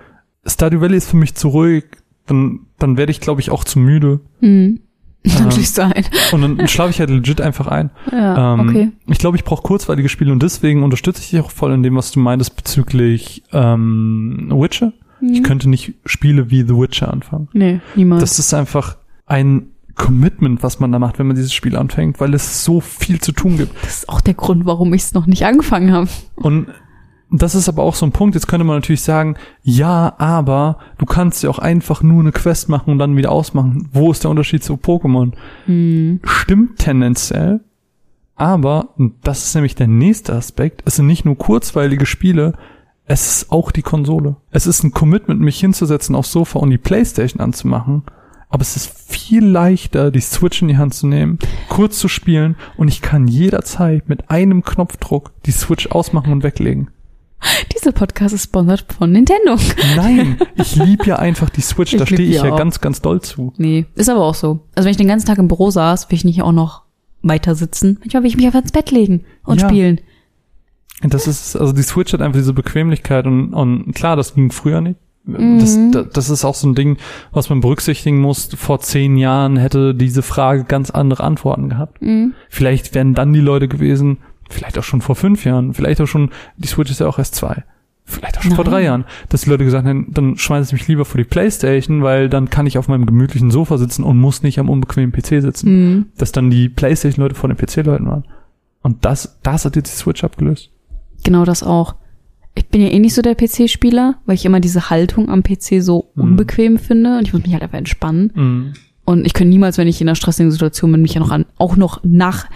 Stardew 0.46 0.80
Valley 0.80 0.96
ist 0.96 1.10
für 1.10 1.18
mich 1.18 1.34
zu 1.34 1.48
ruhig, 1.48 1.84
dann, 2.24 2.60
dann 2.78 2.96
werde 2.96 3.12
ich, 3.12 3.20
glaube 3.20 3.42
ich, 3.42 3.50
auch 3.50 3.64
zu 3.64 3.78
müde. 3.78 4.20
Mhm. 4.40 4.80
Ähm, 5.38 5.44
Natürlich 5.44 5.70
sein. 5.70 6.04
Und 6.32 6.40
dann 6.40 6.66
schlafe 6.68 6.90
ich 6.90 6.98
halt 7.00 7.10
legit 7.10 7.40
einfach 7.42 7.66
ein. 7.66 7.90
Ja, 8.10 8.54
Ähm, 8.54 8.60
okay. 8.68 8.92
Ich 9.06 9.18
glaube, 9.18 9.36
ich 9.36 9.44
brauche 9.44 9.62
kurzweilige 9.62 10.08
Spiele 10.08 10.32
und 10.32 10.42
deswegen 10.42 10.82
unterstütze 10.82 11.20
ich 11.22 11.30
dich 11.30 11.40
auch 11.40 11.50
voll 11.50 11.72
in 11.72 11.82
dem, 11.82 11.94
was 11.96 12.10
du 12.10 12.20
meintest 12.20 12.56
bezüglich 12.56 13.42
ähm, 13.52 14.48
Witcher. 14.50 14.92
Ich 15.20 15.40
Mhm. 15.40 15.42
könnte 15.42 15.68
nicht 15.68 15.92
Spiele 16.06 16.50
wie 16.50 16.62
The 16.62 16.74
Witcher 16.74 17.12
anfangen. 17.12 17.48
Nee, 17.52 17.80
niemals. 17.94 18.22
Das 18.22 18.38
ist 18.38 18.54
einfach 18.54 18.96
ein 19.26 19.66
Commitment, 19.94 20.62
was 20.62 20.80
man 20.80 20.90
da 20.92 20.98
macht, 20.98 21.18
wenn 21.18 21.26
man 21.26 21.36
dieses 21.36 21.52
Spiel 21.52 21.76
anfängt, 21.76 22.18
weil 22.20 22.32
es 22.32 22.64
so 22.64 22.80
viel 22.80 23.20
zu 23.20 23.32
tun 23.32 23.58
gibt. 23.58 23.74
Das 23.84 23.98
ist 23.98 24.08
auch 24.08 24.22
der 24.22 24.32
Grund, 24.34 24.64
warum 24.64 24.94
ich 24.94 25.02
es 25.02 25.12
noch 25.12 25.26
nicht 25.26 25.44
angefangen 25.44 25.92
habe. 25.92 26.08
Und 26.36 26.68
das 27.30 27.54
ist 27.54 27.68
aber 27.68 27.82
auch 27.82 27.94
so 27.94 28.06
ein 28.06 28.12
Punkt, 28.12 28.34
jetzt 28.34 28.48
könnte 28.48 28.64
man 28.64 28.76
natürlich 28.76 29.02
sagen, 29.02 29.36
ja, 29.62 30.14
aber 30.18 30.78
du 30.98 31.06
kannst 31.06 31.42
ja 31.42 31.50
auch 31.50 31.58
einfach 31.58 32.02
nur 32.02 32.20
eine 32.20 32.32
Quest 32.32 32.68
machen 32.68 32.90
und 32.90 32.98
dann 32.98 33.16
wieder 33.16 33.30
ausmachen. 33.30 33.88
Wo 33.92 34.10
ist 34.10 34.24
der 34.24 34.30
Unterschied 34.30 34.64
zu 34.64 34.74
Pokémon? 34.74 35.32
Hm. 35.66 36.20
Stimmt 36.24 36.78
tendenziell, 36.78 37.60
aber, 38.40 38.94
und 38.96 39.14
das 39.22 39.44
ist 39.44 39.54
nämlich 39.54 39.74
der 39.74 39.86
nächste 39.86 40.34
Aspekt, 40.34 40.82
es 40.86 40.96
sind 40.96 41.06
nicht 41.06 41.26
nur 41.26 41.36
kurzweilige 41.36 42.06
Spiele, 42.06 42.54
es 43.04 43.26
ist 43.26 43.52
auch 43.52 43.70
die 43.70 43.82
Konsole. 43.82 44.36
Es 44.50 44.66
ist 44.66 44.82
ein 44.82 44.92
Commitment, 44.92 45.40
mich 45.40 45.60
hinzusetzen 45.60 46.14
aufs 46.14 46.32
Sofa 46.32 46.58
und 46.58 46.70
die 46.70 46.78
Playstation 46.78 47.40
anzumachen. 47.40 48.04
Aber 48.48 48.62
es 48.62 48.76
ist 48.76 49.12
viel 49.12 49.44
leichter, 49.44 50.10
die 50.10 50.20
Switch 50.20 50.62
in 50.62 50.68
die 50.68 50.78
Hand 50.78 50.94
zu 50.94 51.06
nehmen, 51.06 51.38
kurz 51.68 51.98
zu 51.98 52.08
spielen 52.08 52.56
und 52.76 52.88
ich 52.88 53.02
kann 53.02 53.28
jederzeit 53.28 54.08
mit 54.08 54.30
einem 54.30 54.62
Knopfdruck 54.62 55.32
die 55.44 55.52
Switch 55.52 55.88
ausmachen 55.88 56.32
und 56.32 56.42
weglegen. 56.42 56.88
Dieser 57.74 57.92
Podcast 57.92 58.34
ist 58.34 58.44
sponsert 58.44 58.84
von 58.96 59.10
Nintendo. 59.12 59.56
Nein, 59.96 60.38
ich 60.56 60.76
lieb 60.76 61.06
ja 61.06 61.16
einfach 61.16 61.50
die 61.50 61.60
Switch, 61.62 61.96
da 61.96 62.06
stehe 62.06 62.28
ich 62.28 62.36
ja 62.42 62.52
auch. 62.52 62.56
ganz, 62.58 62.80
ganz 62.80 63.00
doll 63.00 63.20
zu. 63.22 63.52
Nee, 63.56 63.86
ist 63.94 64.08
aber 64.10 64.24
auch 64.24 64.34
so. 64.34 64.60
Also 64.74 64.84
wenn 64.86 64.90
ich 64.90 64.96
den 64.96 65.08
ganzen 65.08 65.26
Tag 65.26 65.38
im 65.38 65.48
Büro 65.48 65.70
saß, 65.70 66.10
will 66.10 66.16
ich 66.16 66.24
nicht 66.24 66.42
auch 66.42 66.52
noch 66.52 66.82
weiter 67.22 67.54
sitzen. 67.54 67.98
Manchmal 68.00 68.22
will 68.22 68.30
ich 68.30 68.36
mich 68.36 68.46
einfach 68.46 68.60
ins 68.62 68.72
Bett 68.72 68.90
legen 68.90 69.24
und 69.44 69.60
Ja. 69.60 69.68
spielen. 69.68 70.00
Das 71.02 71.26
ist, 71.26 71.56
also 71.56 71.72
die 71.72 71.82
Switch 71.82 72.12
hat 72.12 72.20
einfach 72.20 72.38
diese 72.38 72.52
Bequemlichkeit 72.52 73.26
und, 73.26 73.54
und 73.54 73.92
klar, 73.94 74.16
das 74.16 74.34
ging 74.34 74.50
früher 74.52 74.80
nicht. 74.82 74.98
Das, 75.24 75.76
Mhm. 75.76 75.92
da- 75.92 76.02
das 76.02 76.30
ist 76.30 76.44
auch 76.44 76.54
so 76.54 76.66
ein 76.68 76.74
Ding, 76.74 76.96
was 77.30 77.50
man 77.50 77.60
berücksichtigen 77.60 78.20
muss. 78.20 78.48
Vor 78.56 78.80
zehn 78.80 79.16
Jahren 79.16 79.56
hätte 79.58 79.94
diese 79.94 80.22
Frage 80.22 80.64
ganz 80.64 80.90
andere 80.90 81.22
Antworten 81.24 81.68
gehabt. 81.68 82.00
Mhm. 82.02 82.32
Vielleicht 82.48 82.94
wären 82.94 83.14
dann 83.14 83.32
die 83.32 83.40
Leute 83.40 83.68
gewesen, 83.68 84.18
vielleicht 84.50 84.78
auch 84.78 84.82
schon 84.84 85.00
vor 85.00 85.16
fünf 85.16 85.44
Jahren, 85.44 85.74
vielleicht 85.74 86.00
auch 86.00 86.06
schon, 86.06 86.30
die 86.56 86.68
Switch 86.68 86.90
ist 86.90 87.00
ja 87.00 87.06
auch 87.06 87.18
erst 87.18 87.34
zwei. 87.34 87.64
Vielleicht 88.04 88.38
auch 88.38 88.42
schon 88.42 88.56
vor 88.56 88.64
Nein. 88.64 88.72
drei 88.72 88.82
Jahren, 88.82 89.04
dass 89.28 89.42
die 89.42 89.50
Leute 89.50 89.64
gesagt 89.64 89.86
haben, 89.86 90.08
dann 90.12 90.36
schmeiße 90.36 90.68
ich 90.68 90.72
mich 90.80 90.88
lieber 90.88 91.04
vor 91.04 91.18
die 91.18 91.24
Playstation, 91.24 92.02
weil 92.02 92.28
dann 92.28 92.50
kann 92.50 92.66
ich 92.66 92.76
auf 92.76 92.88
meinem 92.88 93.06
gemütlichen 93.06 93.52
Sofa 93.52 93.78
sitzen 93.78 94.02
und 94.02 94.18
muss 94.18 94.42
nicht 94.42 94.58
am 94.58 94.68
unbequemen 94.68 95.12
PC 95.12 95.40
sitzen. 95.42 95.68
Mhm. 95.94 96.06
Dass 96.18 96.32
dann 96.32 96.50
die 96.50 96.68
Playstation-Leute 96.68 97.36
vor 97.36 97.48
den 97.48 97.56
PC-Leuten 97.56 98.06
waren. 98.06 98.24
Und 98.82 99.04
das, 99.04 99.38
das 99.44 99.64
hat 99.64 99.76
jetzt 99.76 99.92
die 99.92 99.96
Switch 99.96 100.24
abgelöst. 100.24 100.70
Genau 101.22 101.44
das 101.44 101.62
auch. 101.62 101.94
Ich 102.56 102.66
bin 102.66 102.80
ja 102.82 102.88
eh 102.88 102.98
nicht 102.98 103.14
so 103.14 103.22
der 103.22 103.36
PC-Spieler, 103.36 104.16
weil 104.26 104.34
ich 104.34 104.44
immer 104.44 104.58
diese 104.58 104.90
Haltung 104.90 105.28
am 105.28 105.44
PC 105.44 105.80
so 105.80 106.10
Mhm. 106.16 106.22
unbequem 106.22 106.78
finde 106.78 107.16
und 107.18 107.28
ich 107.28 107.32
muss 107.32 107.42
mich 107.44 107.52
halt 107.52 107.62
einfach 107.62 107.78
entspannen. 107.78 108.32
Mhm. 108.34 108.72
Und 109.04 109.24
ich 109.26 109.34
könnte 109.34 109.50
niemals, 109.50 109.78
wenn 109.78 109.86
ich 109.88 110.00
in 110.00 110.08
einer 110.08 110.16
stressigen 110.16 110.50
Situation 110.50 110.90
bin, 110.90 111.02
mich 111.02 111.14
ja 111.14 111.20
noch 111.20 111.30
an, 111.30 111.46
auch 111.58 111.76
noch 111.76 112.00
nach 112.02 112.46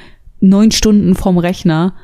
neun 0.48 0.70
Stunden 0.70 1.14
vorm 1.14 1.38
Rechner, 1.38 1.94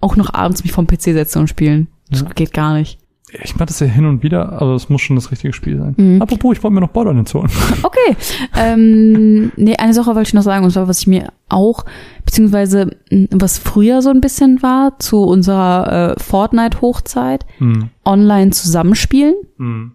auch 0.00 0.16
noch 0.16 0.32
abends 0.34 0.62
mich 0.64 0.72
vom 0.72 0.86
PC 0.86 1.02
setzen 1.12 1.40
und 1.40 1.48
spielen. 1.48 1.88
Das 2.10 2.20
Ja. 2.22 2.28
geht 2.34 2.52
gar 2.52 2.74
nicht. 2.74 2.98
Ich 3.42 3.54
mache 3.56 3.66
das 3.66 3.80
ja 3.80 3.86
hin 3.86 4.06
und 4.06 4.22
wieder, 4.22 4.52
aber 4.58 4.74
es 4.74 4.88
muss 4.88 5.02
schon 5.02 5.16
das 5.16 5.30
richtige 5.30 5.52
Spiel 5.52 5.76
sein. 5.76 5.94
Mhm. 5.98 6.22
Apropos, 6.22 6.56
ich 6.56 6.62
wollte 6.62 6.74
mir 6.76 6.80
noch 6.80 6.88
Borderlands 6.88 7.34
holen. 7.34 7.50
Okay. 7.82 8.16
ähm, 8.56 9.52
nee, 9.56 9.76
eine 9.76 9.92
Sache 9.92 10.14
wollte 10.14 10.28
ich 10.28 10.34
noch 10.34 10.42
sagen, 10.42 10.64
und 10.64 10.70
zwar, 10.70 10.88
was 10.88 11.00
ich 11.00 11.06
mir 11.08 11.28
auch, 11.50 11.84
beziehungsweise 12.24 12.96
was 13.30 13.58
früher 13.58 14.00
so 14.00 14.08
ein 14.08 14.22
bisschen 14.22 14.62
war, 14.62 14.98
zu 14.98 15.22
unserer 15.24 16.14
äh, 16.16 16.20
Fortnite-Hochzeit, 16.22 17.44
Hm. 17.58 17.90
online 18.04 18.50
zusammenspielen. 18.52 19.34
Hm. 19.58 19.92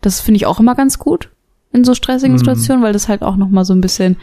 Das 0.00 0.20
finde 0.20 0.36
ich 0.36 0.46
auch 0.46 0.60
immer 0.60 0.74
ganz 0.76 0.98
gut 0.98 1.30
in 1.72 1.84
so 1.84 1.94
stressigen 1.94 2.34
Mhm. 2.34 2.38
Situationen, 2.38 2.82
weil 2.84 2.92
das 2.92 3.08
halt 3.08 3.22
auch 3.22 3.36
noch 3.36 3.48
mal 3.48 3.64
so 3.64 3.74
ein 3.74 3.80
bisschen 3.80 4.16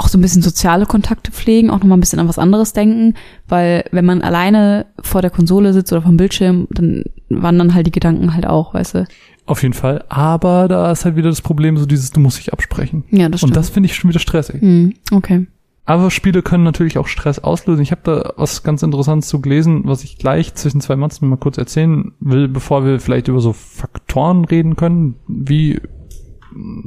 auch 0.00 0.08
so 0.08 0.16
ein 0.16 0.22
bisschen 0.22 0.42
soziale 0.42 0.86
Kontakte 0.86 1.30
pflegen, 1.30 1.70
auch 1.70 1.78
noch 1.78 1.84
mal 1.84 1.96
ein 1.96 2.00
bisschen 2.00 2.20
an 2.20 2.28
was 2.28 2.38
anderes 2.38 2.72
denken, 2.72 3.14
weil 3.48 3.84
wenn 3.92 4.06
man 4.06 4.22
alleine 4.22 4.86
vor 5.02 5.20
der 5.20 5.30
Konsole 5.30 5.72
sitzt 5.74 5.92
oder 5.92 6.02
vom 6.02 6.16
Bildschirm, 6.16 6.66
dann 6.70 7.04
wandern 7.28 7.74
halt 7.74 7.86
die 7.86 7.92
Gedanken 7.92 8.34
halt 8.34 8.46
auch, 8.46 8.72
weißt 8.72 8.94
du. 8.94 9.06
Auf 9.44 9.62
jeden 9.62 9.74
Fall. 9.74 10.04
Aber 10.08 10.68
da 10.68 10.90
ist 10.90 11.04
halt 11.04 11.16
wieder 11.16 11.28
das 11.28 11.42
Problem, 11.42 11.76
so 11.76 11.84
dieses, 11.84 12.12
du 12.12 12.20
musst 12.20 12.38
dich 12.38 12.52
absprechen. 12.52 13.04
Ja, 13.10 13.28
das 13.28 13.42
und 13.42 13.48
stimmt. 13.48 13.56
das 13.56 13.68
finde 13.68 13.88
ich 13.88 13.94
schon 13.94 14.08
wieder 14.08 14.20
stressig. 14.20 14.62
Hm, 14.62 14.94
okay. 15.12 15.46
Aber 15.84 16.10
Spiele 16.10 16.42
können 16.42 16.64
natürlich 16.64 16.98
auch 16.98 17.08
Stress 17.08 17.38
auslösen. 17.40 17.82
Ich 17.82 17.90
habe 17.90 18.02
da 18.04 18.32
was 18.36 18.62
ganz 18.62 18.82
Interessantes 18.82 19.28
zu 19.28 19.40
gelesen, 19.40 19.82
was 19.84 20.04
ich 20.04 20.18
gleich 20.18 20.54
zwischen 20.54 20.80
zwei 20.80 20.96
Matzen 20.96 21.28
mal 21.28 21.36
kurz 21.36 21.58
erzählen 21.58 22.12
will, 22.20 22.48
bevor 22.48 22.86
wir 22.86 23.00
vielleicht 23.00 23.28
über 23.28 23.40
so 23.40 23.52
Faktoren 23.52 24.44
reden 24.44 24.76
können, 24.76 25.16
wie 25.26 25.80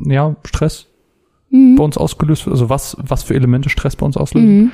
ja 0.05 0.36
Stress 0.45 0.88
Mhm. 1.53 1.75
bei 1.75 1.83
uns 1.83 1.97
ausgelöst 1.97 2.45
wird, 2.45 2.53
also 2.55 2.69
was 2.69 2.97
was 2.99 3.21
für 3.23 3.35
Elemente 3.35 3.69
Stress 3.69 3.95
bei 3.95 4.05
uns 4.05 4.17
auslösen. 4.17 4.57
Mhm. 4.57 4.71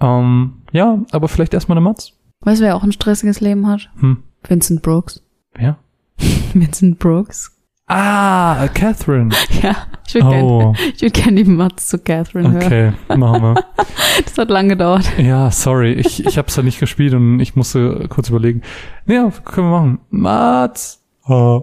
Ähm, 0.00 0.52
ja, 0.72 0.98
aber 1.10 1.28
vielleicht 1.28 1.54
erstmal 1.54 1.78
eine 1.78 1.84
Matz. 1.84 2.12
Weißt 2.40 2.60
du, 2.60 2.64
wer 2.66 2.76
auch 2.76 2.82
ein 2.82 2.92
stressiges 2.92 3.40
Leben 3.40 3.66
hat? 3.66 3.88
Hm. 4.00 4.18
Vincent 4.46 4.82
Brooks. 4.82 5.22
Wer? 5.54 5.78
Vincent 6.54 6.98
Brooks. 6.98 7.56
Ah, 7.86 8.68
Catherine. 8.68 9.30
Ja, 9.62 9.76
ich 10.06 10.14
würde 10.14 10.28
gerne 10.28 10.44
Oh, 10.44 10.74
ich 10.94 11.02
würd 11.02 11.14
gern 11.14 11.36
die 11.36 11.44
Matz 11.44 11.88
zu 11.88 11.98
Catherine 11.98 12.50
hören. 12.52 12.64
okay, 12.64 12.92
machen 13.16 13.42
wir. 13.42 13.64
Das 14.24 14.36
hat 14.38 14.50
lange 14.50 14.70
gedauert. 14.70 15.10
Ja, 15.18 15.50
sorry, 15.50 15.92
ich, 15.92 16.26
ich 16.26 16.36
hab's 16.36 16.56
ja 16.56 16.62
nicht 16.62 16.80
gespielt 16.80 17.14
und 17.14 17.38
ich 17.40 17.54
musste 17.54 18.06
kurz 18.08 18.28
überlegen. 18.28 18.62
Ja, 19.06 19.30
können 19.44 19.68
wir 19.68 19.78
machen. 19.78 19.98
Mats. 20.10 21.00
Ah. 21.24 21.60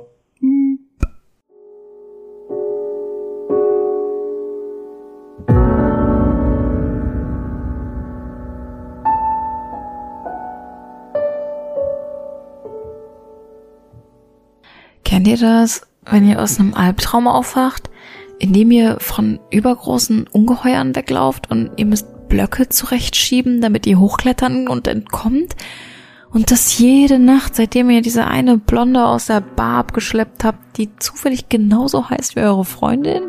Kennt 15.10 15.28
ihr 15.28 15.38
das, 15.38 15.88
wenn 16.05 16.30
ihr 16.30 16.39
aus 16.39 16.60
einem 16.60 16.76
Albtraum 16.76 17.28
aufwacht, 17.28 17.89
in 18.38 18.53
dem 18.53 18.70
ihr 18.70 18.99
von 18.99 19.39
übergroßen 19.49 20.28
Ungeheuern 20.28 20.95
weglauft 20.95 21.49
und 21.49 21.72
ihr 21.78 21.88
müsst 21.88 22.30
Blöcke 22.30 22.70
zurechtschieben, 22.70 23.60
damit 23.60 23.88
ihr 23.88 23.99
hochklettern 23.99 24.68
und 24.68 24.88
entkommt? 24.88 25.55
Und 26.32 26.51
das 26.51 26.78
jede 26.78 27.18
Nacht, 27.18 27.55
seitdem 27.55 27.89
ihr 27.89 28.03
diese 28.03 28.28
eine 28.28 28.60
Blonde 28.60 29.03
aus 29.03 29.26
der 29.26 29.41
Bar 29.41 29.80
abgeschleppt 29.80 30.43
habt, 30.43 30.78
die 30.78 30.95
zufällig 30.99 31.49
genauso 31.49 32.07
heißt 32.12 32.36
wie 32.36 32.41
eure 32.41 32.64
Freundin? 32.64 33.24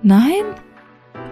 Nein? 0.00 0.44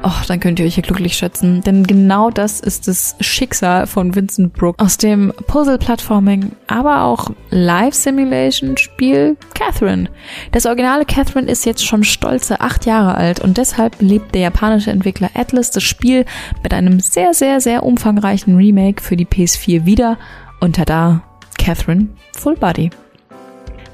Och, 0.05 0.24
dann 0.26 0.40
könnt 0.40 0.59
ihr 0.59 0.66
euch 0.66 0.74
hier 0.74 0.82
glücklich 0.82 1.16
schätzen, 1.16 1.61
denn 1.61 1.86
genau 1.86 2.30
das 2.30 2.59
ist 2.59 2.88
das 2.88 3.14
Schicksal 3.20 3.86
von 3.86 4.16
Vincent 4.16 4.53
Brooke 4.53 4.82
aus 4.82 4.98
dem 4.98 5.32
Puzzle-Plattforming, 5.46 6.53
aber 6.66 7.05
auch 7.05 7.30
Live-Simulation-Spiel 7.50 9.36
Catherine. 9.55 10.09
Das 10.50 10.66
originale 10.66 11.05
Catherine 11.05 11.48
ist 11.48 11.64
jetzt 11.64 11.86
schon 11.86 12.03
stolze 12.03 12.61
acht 12.61 12.84
Jahre 12.84 13.14
alt 13.14 13.38
und 13.38 13.59
deshalb 13.59 14.00
lebt 14.00 14.34
der 14.34 14.42
japanische 14.42 14.90
Entwickler 14.90 15.30
Atlas 15.34 15.70
das 15.70 15.84
Spiel 15.84 16.24
mit 16.64 16.74
einem 16.74 16.98
sehr, 16.98 17.32
sehr, 17.32 17.61
sehr 17.61 17.84
umfangreichen 17.84 18.57
Remake 18.57 19.00
für 19.03 19.16
die 19.16 19.26
PS4 19.26 19.86
wieder 19.86 20.18
und 20.59 20.76
tada, 20.76 21.22
Catherine 21.59 22.09
Full 22.36 22.57
Body. 22.57 22.90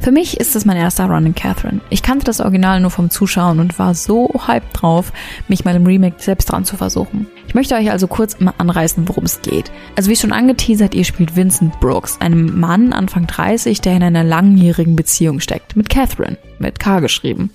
Für 0.00 0.12
mich 0.12 0.38
ist 0.38 0.54
das 0.54 0.64
mein 0.64 0.76
erster 0.76 1.06
Run 1.06 1.26
in 1.26 1.34
Catherine. 1.34 1.80
Ich 1.90 2.02
kannte 2.02 2.24
das 2.24 2.40
Original 2.40 2.80
nur 2.80 2.90
vom 2.90 3.10
Zuschauen 3.10 3.58
und 3.58 3.78
war 3.78 3.94
so 3.94 4.30
hyped 4.46 4.68
drauf, 4.72 5.12
mich 5.48 5.64
mal 5.64 5.74
im 5.74 5.86
Remake 5.86 6.16
selbst 6.18 6.46
dran 6.46 6.64
zu 6.64 6.76
versuchen. 6.76 7.26
Ich 7.46 7.54
möchte 7.54 7.74
euch 7.74 7.90
also 7.90 8.06
kurz 8.06 8.38
mal 8.40 8.54
anreißen, 8.58 9.08
worum 9.08 9.24
es 9.24 9.42
geht. 9.42 9.72
Also 9.96 10.10
wie 10.10 10.16
schon 10.16 10.32
angeteasert, 10.32 10.94
ihr 10.94 11.04
spielt 11.04 11.34
Vincent 11.34 11.80
Brooks, 11.80 12.20
einem 12.20 12.60
Mann 12.60 12.92
Anfang 12.92 13.26
30, 13.26 13.80
der 13.80 13.96
in 13.96 14.02
einer 14.02 14.24
langjährigen 14.24 14.96
Beziehung 14.96 15.40
steckt, 15.40 15.76
mit 15.76 15.88
Catherine, 15.88 16.38
mit 16.58 16.78
K 16.78 17.00
geschrieben, 17.00 17.50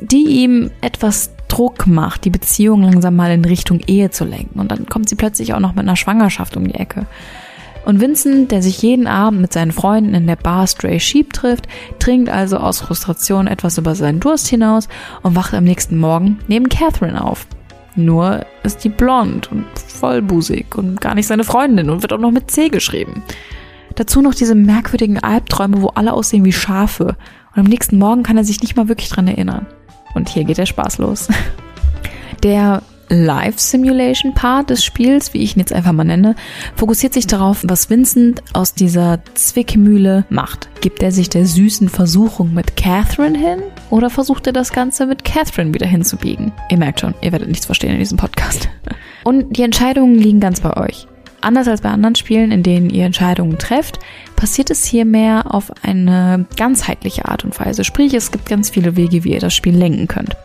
die 0.00 0.24
ihm 0.24 0.70
etwas 0.80 1.30
Druck 1.48 1.86
macht, 1.86 2.24
die 2.24 2.30
Beziehung 2.30 2.82
langsam 2.82 3.16
mal 3.16 3.30
in 3.30 3.44
Richtung 3.44 3.80
Ehe 3.86 4.10
zu 4.10 4.24
lenken. 4.24 4.58
Und 4.58 4.70
dann 4.70 4.86
kommt 4.86 5.08
sie 5.08 5.14
plötzlich 5.14 5.54
auch 5.54 5.60
noch 5.60 5.74
mit 5.74 5.84
einer 5.84 5.96
Schwangerschaft 5.96 6.56
um 6.56 6.66
die 6.66 6.74
Ecke. 6.74 7.06
Und 7.86 8.00
Vincent, 8.00 8.50
der 8.50 8.62
sich 8.62 8.82
jeden 8.82 9.06
Abend 9.06 9.40
mit 9.40 9.52
seinen 9.52 9.70
Freunden 9.70 10.12
in 10.12 10.26
der 10.26 10.34
Bar 10.34 10.66
Stray 10.66 10.98
Sheep 10.98 11.32
trifft, 11.32 11.68
trinkt 12.00 12.28
also 12.28 12.56
aus 12.56 12.80
Frustration 12.80 13.46
etwas 13.46 13.78
über 13.78 13.94
seinen 13.94 14.18
Durst 14.18 14.48
hinaus 14.48 14.88
und 15.22 15.36
wacht 15.36 15.54
am 15.54 15.62
nächsten 15.62 15.96
Morgen 15.96 16.40
neben 16.48 16.68
Catherine 16.68 17.22
auf. 17.22 17.46
Nur 17.94 18.44
ist 18.64 18.82
die 18.82 18.88
blond 18.88 19.52
und 19.52 19.64
vollbusig 19.76 20.74
und 20.74 21.00
gar 21.00 21.14
nicht 21.14 21.28
seine 21.28 21.44
Freundin 21.44 21.88
und 21.88 22.02
wird 22.02 22.12
auch 22.12 22.18
noch 22.18 22.32
mit 22.32 22.50
C 22.50 22.70
geschrieben. 22.70 23.22
Dazu 23.94 24.20
noch 24.20 24.34
diese 24.34 24.56
merkwürdigen 24.56 25.22
Albträume, 25.22 25.80
wo 25.80 25.86
alle 25.86 26.12
aussehen 26.12 26.44
wie 26.44 26.52
Schafe. 26.52 27.16
Und 27.54 27.60
am 27.60 27.66
nächsten 27.66 27.98
Morgen 27.98 28.24
kann 28.24 28.36
er 28.36 28.44
sich 28.44 28.60
nicht 28.62 28.76
mal 28.76 28.88
wirklich 28.88 29.10
dran 29.10 29.28
erinnern. 29.28 29.64
Und 30.12 30.28
hier 30.28 30.42
geht 30.42 30.58
der 30.58 30.66
Spaß 30.66 30.98
los. 30.98 31.28
Der 32.42 32.82
Live-Simulation-Part 33.08 34.70
des 34.70 34.84
Spiels, 34.84 35.34
wie 35.34 35.42
ich 35.42 35.56
ihn 35.56 35.60
jetzt 35.60 35.72
einfach 35.72 35.92
mal 35.92 36.04
nenne, 36.04 36.34
fokussiert 36.74 37.14
sich 37.14 37.26
darauf, 37.26 37.62
was 37.66 37.90
Vincent 37.90 38.42
aus 38.52 38.74
dieser 38.74 39.20
Zwickmühle 39.34 40.24
macht. 40.28 40.68
Gibt 40.80 41.02
er 41.02 41.12
sich 41.12 41.28
der 41.28 41.46
süßen 41.46 41.88
Versuchung 41.88 42.54
mit 42.54 42.76
Catherine 42.76 43.38
hin 43.38 43.62
oder 43.90 44.10
versucht 44.10 44.46
er 44.46 44.52
das 44.52 44.72
Ganze 44.72 45.06
mit 45.06 45.24
Catherine 45.24 45.74
wieder 45.74 45.86
hinzubiegen? 45.86 46.52
Ihr 46.70 46.78
merkt 46.78 47.00
schon, 47.00 47.14
ihr 47.22 47.32
werdet 47.32 47.48
nichts 47.48 47.66
verstehen 47.66 47.92
in 47.92 47.98
diesem 47.98 48.18
Podcast. 48.18 48.68
Und 49.24 49.56
die 49.56 49.62
Entscheidungen 49.62 50.16
liegen 50.16 50.40
ganz 50.40 50.60
bei 50.60 50.76
euch. 50.76 51.06
Anders 51.40 51.68
als 51.68 51.80
bei 51.82 51.90
anderen 51.90 52.14
Spielen, 52.14 52.50
in 52.50 52.62
denen 52.62 52.90
ihr 52.90 53.04
Entscheidungen 53.04 53.58
trefft, 53.58 53.98
passiert 54.36 54.70
es 54.70 54.84
hier 54.84 55.04
mehr 55.04 55.54
auf 55.54 55.70
eine 55.82 56.46
ganzheitliche 56.56 57.26
Art 57.26 57.44
und 57.44 57.58
Weise. 57.60 57.84
Sprich, 57.84 58.14
es 58.14 58.32
gibt 58.32 58.48
ganz 58.48 58.70
viele 58.70 58.96
Wege, 58.96 59.24
wie 59.24 59.32
ihr 59.32 59.40
das 59.40 59.54
Spiel 59.54 59.76
lenken 59.76 60.08
könnt. 60.08 60.36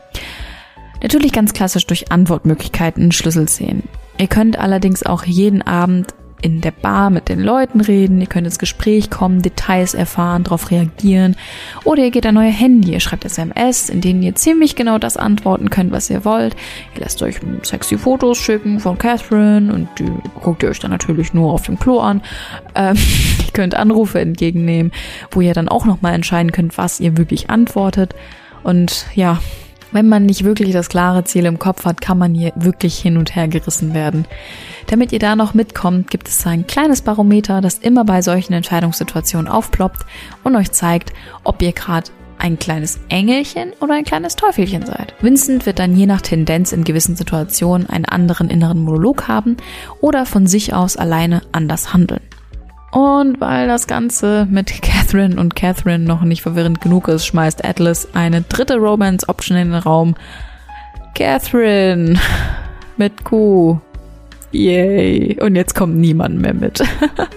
Natürlich 1.02 1.34
ganz 1.34 1.54
klassisch 1.54 1.88
durch 1.88 2.12
Antwortmöglichkeiten 2.12 3.12
Schlüsselszenen. 3.12 3.84
Ihr 4.18 4.28
könnt 4.28 4.58
allerdings 4.58 5.04
auch 5.04 5.24
jeden 5.26 5.62
Abend 5.62 6.14
in 6.42 6.62
der 6.62 6.72
Bar 6.72 7.10
mit 7.10 7.30
den 7.30 7.40
Leuten 7.40 7.82
reden, 7.82 8.20
ihr 8.20 8.28
könnt 8.28 8.46
ins 8.46 8.60
Gespräch 8.60 9.10
kommen, 9.10 9.42
Details 9.42 9.94
erfahren, 9.94 10.44
darauf 10.44 10.72
reagieren 10.72 11.36
oder 11.84 12.04
ihr 12.04 12.12
geht 12.12 12.26
an 12.26 12.38
euer 12.38 12.52
Handy, 12.52 12.94
ihr 12.94 13.00
schreibt 13.00 13.26
SMS, 13.26 13.90
in 13.90 14.02
denen 14.02 14.24
ihr 14.24 14.36
ziemlich 14.36 14.76
genau 14.76 14.98
das 14.98 15.18
antworten 15.18 15.70
könnt, 15.70 15.92
was 15.92 16.10
ihr 16.10 16.26
wollt. 16.26 16.56
Ihr 16.96 17.02
lasst 17.02 17.22
euch 17.22 17.40
sexy 17.64 17.98
Fotos 17.98 18.38
schicken 18.38 18.80
von 18.80 18.98
Catherine 18.98 19.74
und 19.74 19.88
die 20.00 20.12
guckt 20.42 20.64
ihr 20.64 20.70
euch 20.70 20.80
dann 20.80 20.92
natürlich 20.92 21.34
nur 21.34 21.54
auf 21.54 21.64
dem 21.64 21.78
Klo 21.78 22.00
an. 22.00 22.22
Ähm, 22.76 22.96
ihr 23.46 23.54
könnt 23.54 23.76
Anrufe 23.76 24.20
entgegennehmen, 24.20 24.92
wo 25.30 25.42
ihr 25.42 25.54
dann 25.54 25.70
auch 25.70 25.86
nochmal 25.86 26.14
entscheiden 26.14 26.52
könnt, 26.52 26.78
was 26.78 27.00
ihr 27.00 27.18
wirklich 27.18 27.50
antwortet. 27.50 28.16
Und 28.64 29.06
ja, 29.16 29.40
wenn 29.92 30.08
man 30.08 30.26
nicht 30.26 30.44
wirklich 30.44 30.74
das 30.74 30.90
klare 30.90 31.24
Ziel 31.24 31.46
im 31.46 31.60
Kopf 31.60 31.86
hat, 31.86 32.02
kann 32.02 32.18
man 32.18 32.34
hier 32.34 32.54
wirklich 32.56 32.98
hin 32.98 33.18
und 33.18 33.36
her 33.36 33.48
gerissen 33.48 33.94
werden. 33.94 34.26
Damit 34.88 35.12
ihr 35.12 35.20
da 35.20 35.36
noch 35.36 35.54
mitkommt, 35.54 36.10
gibt 36.10 36.28
es 36.28 36.46
ein 36.46 36.68
kleines 36.68 37.02
Barometer, 37.02 37.62
das 37.62 37.80
immer 37.80 38.06
bei 38.06 38.22
solchen 38.22 38.54
Entscheidungssituationen 38.54 39.48
aufploppt 39.48 40.06
und 40.44 40.56
euch 40.56 40.72
zeigt, 40.72 41.14
ob 41.44 41.62
ihr 41.62 41.72
gerade 41.72 42.12
ein 42.38 42.58
kleines 42.58 43.00
Engelchen 43.10 43.74
oder 43.82 43.94
ein 43.94 44.04
kleines 44.04 44.36
Teufelchen 44.36 44.86
seid. 44.86 45.14
Vincent 45.22 45.68
wird 45.68 45.78
dann 45.78 45.96
je 45.96 46.08
nach 46.08 46.22
Tendenz 46.22 46.72
in 46.72 46.84
gewissen 46.84 47.16
Situationen 47.16 47.88
einen 47.88 48.06
anderen 48.06 48.50
inneren 48.50 48.80
Monolog 48.80 49.28
haben 49.28 49.58
oder 50.00 50.26
von 50.26 50.48
sich 50.48 50.74
aus 50.74 50.98
alleine 50.98 51.44
anders 51.52 51.94
handeln. 51.94 52.22
Und 52.92 53.40
weil 53.40 53.68
das 53.68 53.88
Ganze 53.88 54.48
mit 54.50 54.82
Catherine 54.82 55.40
und 55.40 55.56
Catherine 55.56 56.04
noch 56.04 56.24
nicht 56.24 56.42
verwirrend 56.42 56.82
genug 56.82 57.08
ist, 57.08 57.26
schmeißt 57.26 57.64
Atlas 57.64 58.08
eine 58.14 58.42
dritte 58.42 58.76
Romance-Option 58.76 59.58
in 59.58 59.72
den 59.72 59.82
Raum. 59.82 60.16
Catherine 61.16 62.20
mit 62.98 63.24
Q. 63.24 63.80
Yay. 64.52 65.38
Und 65.42 65.56
jetzt 65.56 65.76
kommt 65.76 65.96
niemand 65.96 66.40
mehr 66.40 66.54
mit. 66.54 66.84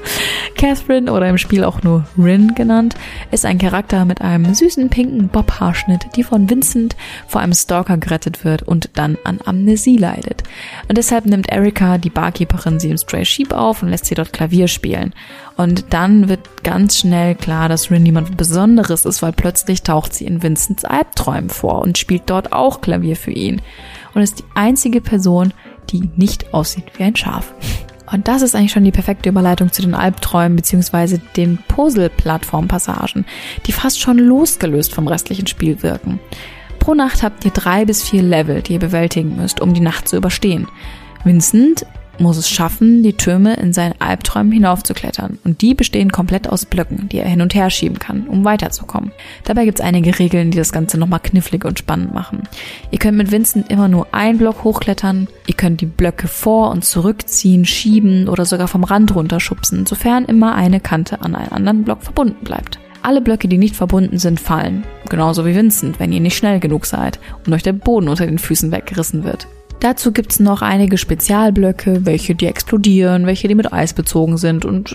Catherine 0.56 1.12
oder 1.12 1.28
im 1.28 1.38
Spiel 1.38 1.64
auch 1.64 1.82
nur 1.82 2.04
Rin 2.16 2.54
genannt, 2.54 2.94
ist 3.30 3.44
ein 3.44 3.58
Charakter 3.58 4.04
mit 4.04 4.20
einem 4.20 4.54
süßen 4.54 4.88
pinken 4.88 5.28
Bob-Haarschnitt, 5.28 6.06
die 6.16 6.22
von 6.22 6.48
Vincent 6.48 6.96
vor 7.26 7.40
einem 7.40 7.52
Stalker 7.52 7.98
gerettet 7.98 8.44
wird 8.44 8.62
und 8.62 8.90
dann 8.94 9.18
an 9.24 9.40
Amnesie 9.44 9.96
leidet. 9.96 10.42
Und 10.88 10.96
deshalb 10.96 11.26
nimmt 11.26 11.50
Erika, 11.50 11.98
die 11.98 12.10
Barkeeperin, 12.10 12.80
sie 12.80 12.90
im 12.90 12.98
Stray 12.98 13.24
Sheep 13.24 13.52
auf 13.52 13.82
und 13.82 13.90
lässt 13.90 14.06
sie 14.06 14.14
dort 14.14 14.32
Klavier 14.32 14.68
spielen. 14.68 15.12
Und 15.56 15.86
dann 15.90 16.28
wird 16.28 16.64
ganz 16.64 16.98
schnell 16.98 17.34
klar, 17.34 17.68
dass 17.68 17.90
Rin 17.90 18.02
niemand 18.02 18.36
Besonderes 18.36 19.04
ist, 19.04 19.22
weil 19.22 19.32
plötzlich 19.32 19.82
taucht 19.82 20.14
sie 20.14 20.24
in 20.24 20.42
Vincents 20.42 20.84
Albträumen 20.84 21.50
vor 21.50 21.82
und 21.82 21.98
spielt 21.98 22.22
dort 22.26 22.52
auch 22.52 22.80
Klavier 22.80 23.16
für 23.16 23.30
ihn. 23.30 23.60
Und 24.14 24.22
ist 24.22 24.40
die 24.40 24.44
einzige 24.54 25.00
Person, 25.00 25.52
die 25.90 26.10
nicht 26.16 26.52
aussieht 26.52 26.84
wie 26.96 27.04
ein 27.04 27.16
Schaf. 27.16 27.54
Und 28.10 28.28
das 28.28 28.42
ist 28.42 28.54
eigentlich 28.54 28.72
schon 28.72 28.84
die 28.84 28.90
perfekte 28.90 29.30
Überleitung 29.30 29.72
zu 29.72 29.82
den 29.82 29.94
Albträumen 29.94 30.56
bzw. 30.56 31.18
den 31.36 31.58
Puzzle-Plattform-Passagen, 31.68 33.24
die 33.66 33.72
fast 33.72 34.00
schon 34.00 34.18
losgelöst 34.18 34.94
vom 34.94 35.08
restlichen 35.08 35.46
Spiel 35.46 35.82
wirken. 35.82 36.20
Pro 36.78 36.94
Nacht 36.94 37.22
habt 37.22 37.44
ihr 37.46 37.50
drei 37.50 37.86
bis 37.86 38.02
vier 38.02 38.22
Level, 38.22 38.60
die 38.60 38.74
ihr 38.74 38.78
bewältigen 38.78 39.36
müsst, 39.36 39.60
um 39.60 39.72
die 39.72 39.80
Nacht 39.80 40.06
zu 40.06 40.16
überstehen. 40.16 40.68
Vincent 41.24 41.86
muss 42.18 42.36
es 42.36 42.48
schaffen, 42.48 43.02
die 43.02 43.14
Türme 43.14 43.54
in 43.54 43.72
seinen 43.72 43.94
Albträumen 44.00 44.52
hinaufzuklettern. 44.52 45.38
Und 45.44 45.62
die 45.62 45.74
bestehen 45.74 46.12
komplett 46.12 46.48
aus 46.48 46.66
Blöcken, 46.66 47.08
die 47.08 47.18
er 47.18 47.28
hin 47.28 47.40
und 47.40 47.54
her 47.54 47.70
schieben 47.70 47.98
kann, 47.98 48.26
um 48.26 48.44
weiterzukommen. 48.44 49.12
Dabei 49.44 49.64
gibt 49.64 49.78
es 49.80 49.84
einige 49.84 50.18
Regeln, 50.18 50.50
die 50.50 50.58
das 50.58 50.72
Ganze 50.72 50.98
nochmal 50.98 51.20
knifflig 51.20 51.64
und 51.64 51.78
spannend 51.78 52.14
machen. 52.14 52.42
Ihr 52.90 52.98
könnt 52.98 53.18
mit 53.18 53.30
Vincent 53.30 53.70
immer 53.70 53.88
nur 53.88 54.06
einen 54.12 54.38
Block 54.38 54.64
hochklettern, 54.64 55.28
ihr 55.46 55.54
könnt 55.54 55.80
die 55.80 55.86
Blöcke 55.86 56.28
vor- 56.28 56.70
und 56.70 56.84
zurückziehen, 56.84 57.64
schieben 57.64 58.28
oder 58.28 58.44
sogar 58.44 58.68
vom 58.68 58.84
Rand 58.84 59.14
runterschubsen, 59.14 59.86
sofern 59.86 60.24
immer 60.24 60.54
eine 60.54 60.80
Kante 60.80 61.20
an 61.20 61.34
einen 61.34 61.52
anderen 61.52 61.84
Block 61.84 62.02
verbunden 62.02 62.44
bleibt. 62.44 62.78
Alle 63.02 63.20
Blöcke, 63.20 63.48
die 63.48 63.58
nicht 63.58 63.76
verbunden 63.76 64.18
sind, 64.18 64.40
fallen. 64.40 64.84
Genauso 65.10 65.44
wie 65.44 65.54
Vincent, 65.54 66.00
wenn 66.00 66.10
ihr 66.10 66.20
nicht 66.20 66.38
schnell 66.38 66.58
genug 66.58 66.86
seid 66.86 67.20
und 67.44 67.52
euch 67.52 67.62
der 67.62 67.74
Boden 67.74 68.08
unter 68.08 68.24
den 68.24 68.38
Füßen 68.38 68.72
weggerissen 68.72 69.24
wird. 69.24 69.46
Dazu 69.80 70.12
gibt's 70.12 70.40
noch 70.40 70.62
einige 70.62 70.96
Spezialblöcke, 70.96 72.06
welche 72.06 72.34
die 72.34 72.46
explodieren, 72.46 73.26
welche 73.26 73.48
die 73.48 73.54
mit 73.54 73.72
Eis 73.72 73.92
bezogen 73.92 74.38
sind 74.38 74.64
und 74.64 74.94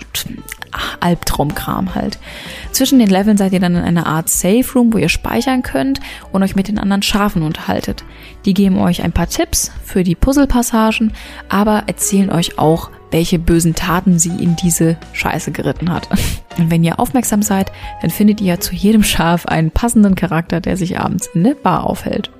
ach, 0.72 0.96
Albtraumkram 1.00 1.94
halt. 1.94 2.18
Zwischen 2.72 2.98
den 2.98 3.08
Leveln 3.08 3.36
seid 3.36 3.52
ihr 3.52 3.60
dann 3.60 3.76
in 3.76 3.82
einer 3.82 4.06
Art 4.06 4.28
Safe 4.28 4.64
Room, 4.74 4.92
wo 4.92 4.98
ihr 4.98 5.08
speichern 5.08 5.62
könnt 5.62 6.00
und 6.32 6.42
euch 6.42 6.56
mit 6.56 6.68
den 6.68 6.78
anderen 6.78 7.02
Schafen 7.02 7.42
unterhaltet. 7.42 8.04
Die 8.44 8.54
geben 8.54 8.78
euch 8.78 9.02
ein 9.02 9.12
paar 9.12 9.28
Tipps 9.28 9.70
für 9.84 10.02
die 10.02 10.14
Puzzlepassagen, 10.14 11.12
aber 11.48 11.84
erzählen 11.86 12.30
euch 12.30 12.58
auch, 12.58 12.90
welche 13.10 13.38
bösen 13.38 13.74
Taten 13.74 14.18
sie 14.18 14.42
in 14.42 14.56
diese 14.56 14.96
Scheiße 15.12 15.50
geritten 15.52 15.92
hat. 15.92 16.08
Und 16.58 16.70
wenn 16.70 16.84
ihr 16.84 17.00
aufmerksam 17.00 17.42
seid, 17.42 17.72
dann 18.02 18.10
findet 18.10 18.40
ihr 18.40 18.60
zu 18.60 18.74
jedem 18.74 19.02
Schaf 19.02 19.46
einen 19.46 19.70
passenden 19.70 20.14
Charakter, 20.14 20.60
der 20.60 20.76
sich 20.76 20.98
abends 20.98 21.28
in 21.34 21.44
der 21.44 21.54
Bar 21.54 21.84
aufhält. 21.84 22.30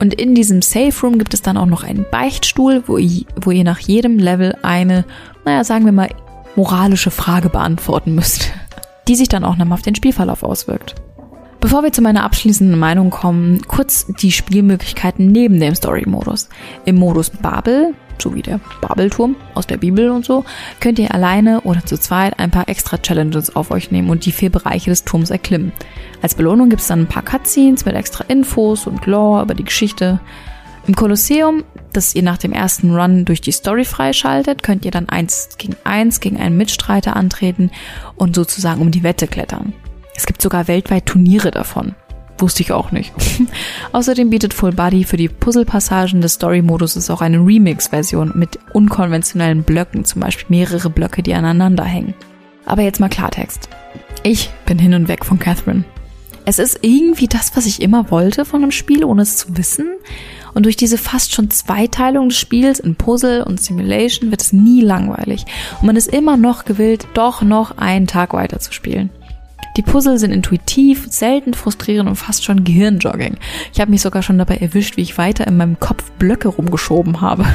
Und 0.00 0.14
in 0.14 0.34
diesem 0.34 0.62
Safe 0.62 0.94
Room 1.02 1.18
gibt 1.18 1.34
es 1.34 1.42
dann 1.42 1.58
auch 1.58 1.66
noch 1.66 1.84
einen 1.84 2.06
Beichtstuhl, 2.10 2.82
wo 2.86 2.96
ihr, 2.96 3.26
wo 3.40 3.50
ihr 3.50 3.64
nach 3.64 3.78
jedem 3.78 4.18
Level 4.18 4.56
eine, 4.62 5.04
naja, 5.44 5.62
sagen 5.62 5.84
wir 5.84 5.92
mal, 5.92 6.08
moralische 6.56 7.10
Frage 7.10 7.50
beantworten 7.50 8.14
müsst, 8.14 8.50
die 9.08 9.14
sich 9.14 9.28
dann 9.28 9.44
auch 9.44 9.56
nochmal 9.56 9.76
auf 9.76 9.82
den 9.82 9.94
Spielverlauf 9.94 10.42
auswirkt. 10.42 10.94
Bevor 11.60 11.82
wir 11.82 11.92
zu 11.92 12.00
meiner 12.00 12.24
abschließenden 12.24 12.78
Meinung 12.78 13.10
kommen, 13.10 13.60
kurz 13.68 14.06
die 14.06 14.32
Spielmöglichkeiten 14.32 15.30
neben 15.30 15.60
dem 15.60 15.74
Story-Modus. 15.74 16.48
Im 16.86 16.96
Modus 16.96 17.28
Babel, 17.28 17.94
so 18.20 18.34
wie 18.34 18.42
der 18.42 18.60
Babelturm 18.80 19.36
aus 19.54 19.66
der 19.66 19.76
Bibel 19.76 20.10
und 20.10 20.24
so, 20.24 20.44
könnt 20.80 20.98
ihr 20.98 21.14
alleine 21.14 21.60
oder 21.62 21.84
zu 21.84 21.98
zweit 21.98 22.38
ein 22.38 22.50
paar 22.50 22.68
extra 22.68 22.98
Challenges 22.98 23.54
auf 23.54 23.70
euch 23.70 23.90
nehmen 23.90 24.10
und 24.10 24.26
die 24.26 24.32
vier 24.32 24.50
Bereiche 24.50 24.90
des 24.90 25.04
Turms 25.04 25.30
erklimmen. 25.30 25.72
Als 26.22 26.34
Belohnung 26.34 26.70
gibt 26.70 26.82
es 26.82 26.88
dann 26.88 27.00
ein 27.00 27.08
paar 27.08 27.24
Cutscenes 27.24 27.84
mit 27.84 27.94
extra 27.94 28.24
Infos 28.28 28.86
und 28.86 29.06
Lore 29.06 29.42
über 29.42 29.54
die 29.54 29.64
Geschichte. 29.64 30.20
Im 30.86 30.96
Kolosseum, 30.96 31.64
das 31.92 32.14
ihr 32.14 32.22
nach 32.22 32.38
dem 32.38 32.52
ersten 32.52 32.94
Run 32.94 33.24
durch 33.24 33.40
die 33.40 33.52
Story 33.52 33.84
freischaltet, 33.84 34.62
könnt 34.62 34.84
ihr 34.84 34.90
dann 34.90 35.08
eins 35.08 35.50
gegen 35.58 35.76
eins 35.84 36.20
gegen 36.20 36.38
einen 36.38 36.56
Mitstreiter 36.56 37.16
antreten 37.16 37.70
und 38.16 38.34
sozusagen 38.34 38.80
um 38.80 38.90
die 38.90 39.02
Wette 39.02 39.26
klettern. 39.26 39.72
Es 40.16 40.26
gibt 40.26 40.42
sogar 40.42 40.68
weltweit 40.68 41.06
Turniere 41.06 41.50
davon. 41.50 41.94
Wusste 42.40 42.62
ich 42.62 42.72
auch 42.72 42.90
nicht. 42.90 43.12
Außerdem 43.92 44.30
bietet 44.30 44.54
Full 44.54 44.72
Body 44.72 45.04
für 45.04 45.18
die 45.18 45.28
Puzzlepassagen 45.28 46.22
des 46.22 46.34
Story-Moduses 46.34 47.10
auch 47.10 47.20
eine 47.20 47.38
Remix-Version 47.38 48.32
mit 48.34 48.58
unkonventionellen 48.72 49.62
Blöcken, 49.62 50.04
zum 50.06 50.22
Beispiel 50.22 50.46
mehrere 50.48 50.88
Blöcke, 50.88 51.22
die 51.22 51.34
aneinander 51.34 51.84
hängen. 51.84 52.14
Aber 52.64 52.82
jetzt 52.82 52.98
mal 52.98 53.10
Klartext. 53.10 53.68
Ich 54.22 54.50
bin 54.64 54.78
hin 54.78 54.94
und 54.94 55.08
weg 55.08 55.24
von 55.24 55.38
Catherine. 55.38 55.84
Es 56.46 56.58
ist 56.58 56.78
irgendwie 56.82 57.26
das, 57.26 57.56
was 57.56 57.66
ich 57.66 57.82
immer 57.82 58.10
wollte 58.10 58.44
von 58.44 58.62
einem 58.62 58.72
Spiel, 58.72 59.04
ohne 59.04 59.22
es 59.22 59.36
zu 59.36 59.56
wissen. 59.56 59.88
Und 60.54 60.64
durch 60.64 60.76
diese 60.76 60.98
fast 60.98 61.32
schon 61.32 61.50
Zweiteilung 61.50 62.30
des 62.30 62.38
Spiels 62.38 62.80
in 62.80 62.96
Puzzle 62.96 63.42
und 63.42 63.60
Simulation 63.60 64.30
wird 64.30 64.40
es 64.40 64.52
nie 64.52 64.80
langweilig. 64.80 65.44
Und 65.80 65.86
man 65.86 65.96
ist 65.96 66.08
immer 66.08 66.36
noch 66.36 66.64
gewillt, 66.64 67.06
doch 67.14 67.42
noch 67.42 67.76
einen 67.78 68.06
Tag 68.06 68.32
weiter 68.32 68.58
zu 68.58 68.72
spielen. 68.72 69.10
Die 69.76 69.82
Puzzle 69.82 70.18
sind 70.18 70.32
intuitiv, 70.32 71.06
selten 71.10 71.54
frustrierend 71.54 72.08
und 72.08 72.16
fast 72.16 72.44
schon 72.44 72.64
Gehirnjogging. 72.64 73.38
Ich 73.72 73.80
habe 73.80 73.90
mich 73.90 74.02
sogar 74.02 74.22
schon 74.22 74.38
dabei 74.38 74.56
erwischt, 74.56 74.96
wie 74.96 75.02
ich 75.02 75.18
weiter 75.18 75.46
in 75.46 75.56
meinem 75.56 75.78
Kopf 75.78 76.10
Blöcke 76.12 76.48
rumgeschoben 76.48 77.20
habe. 77.20 77.46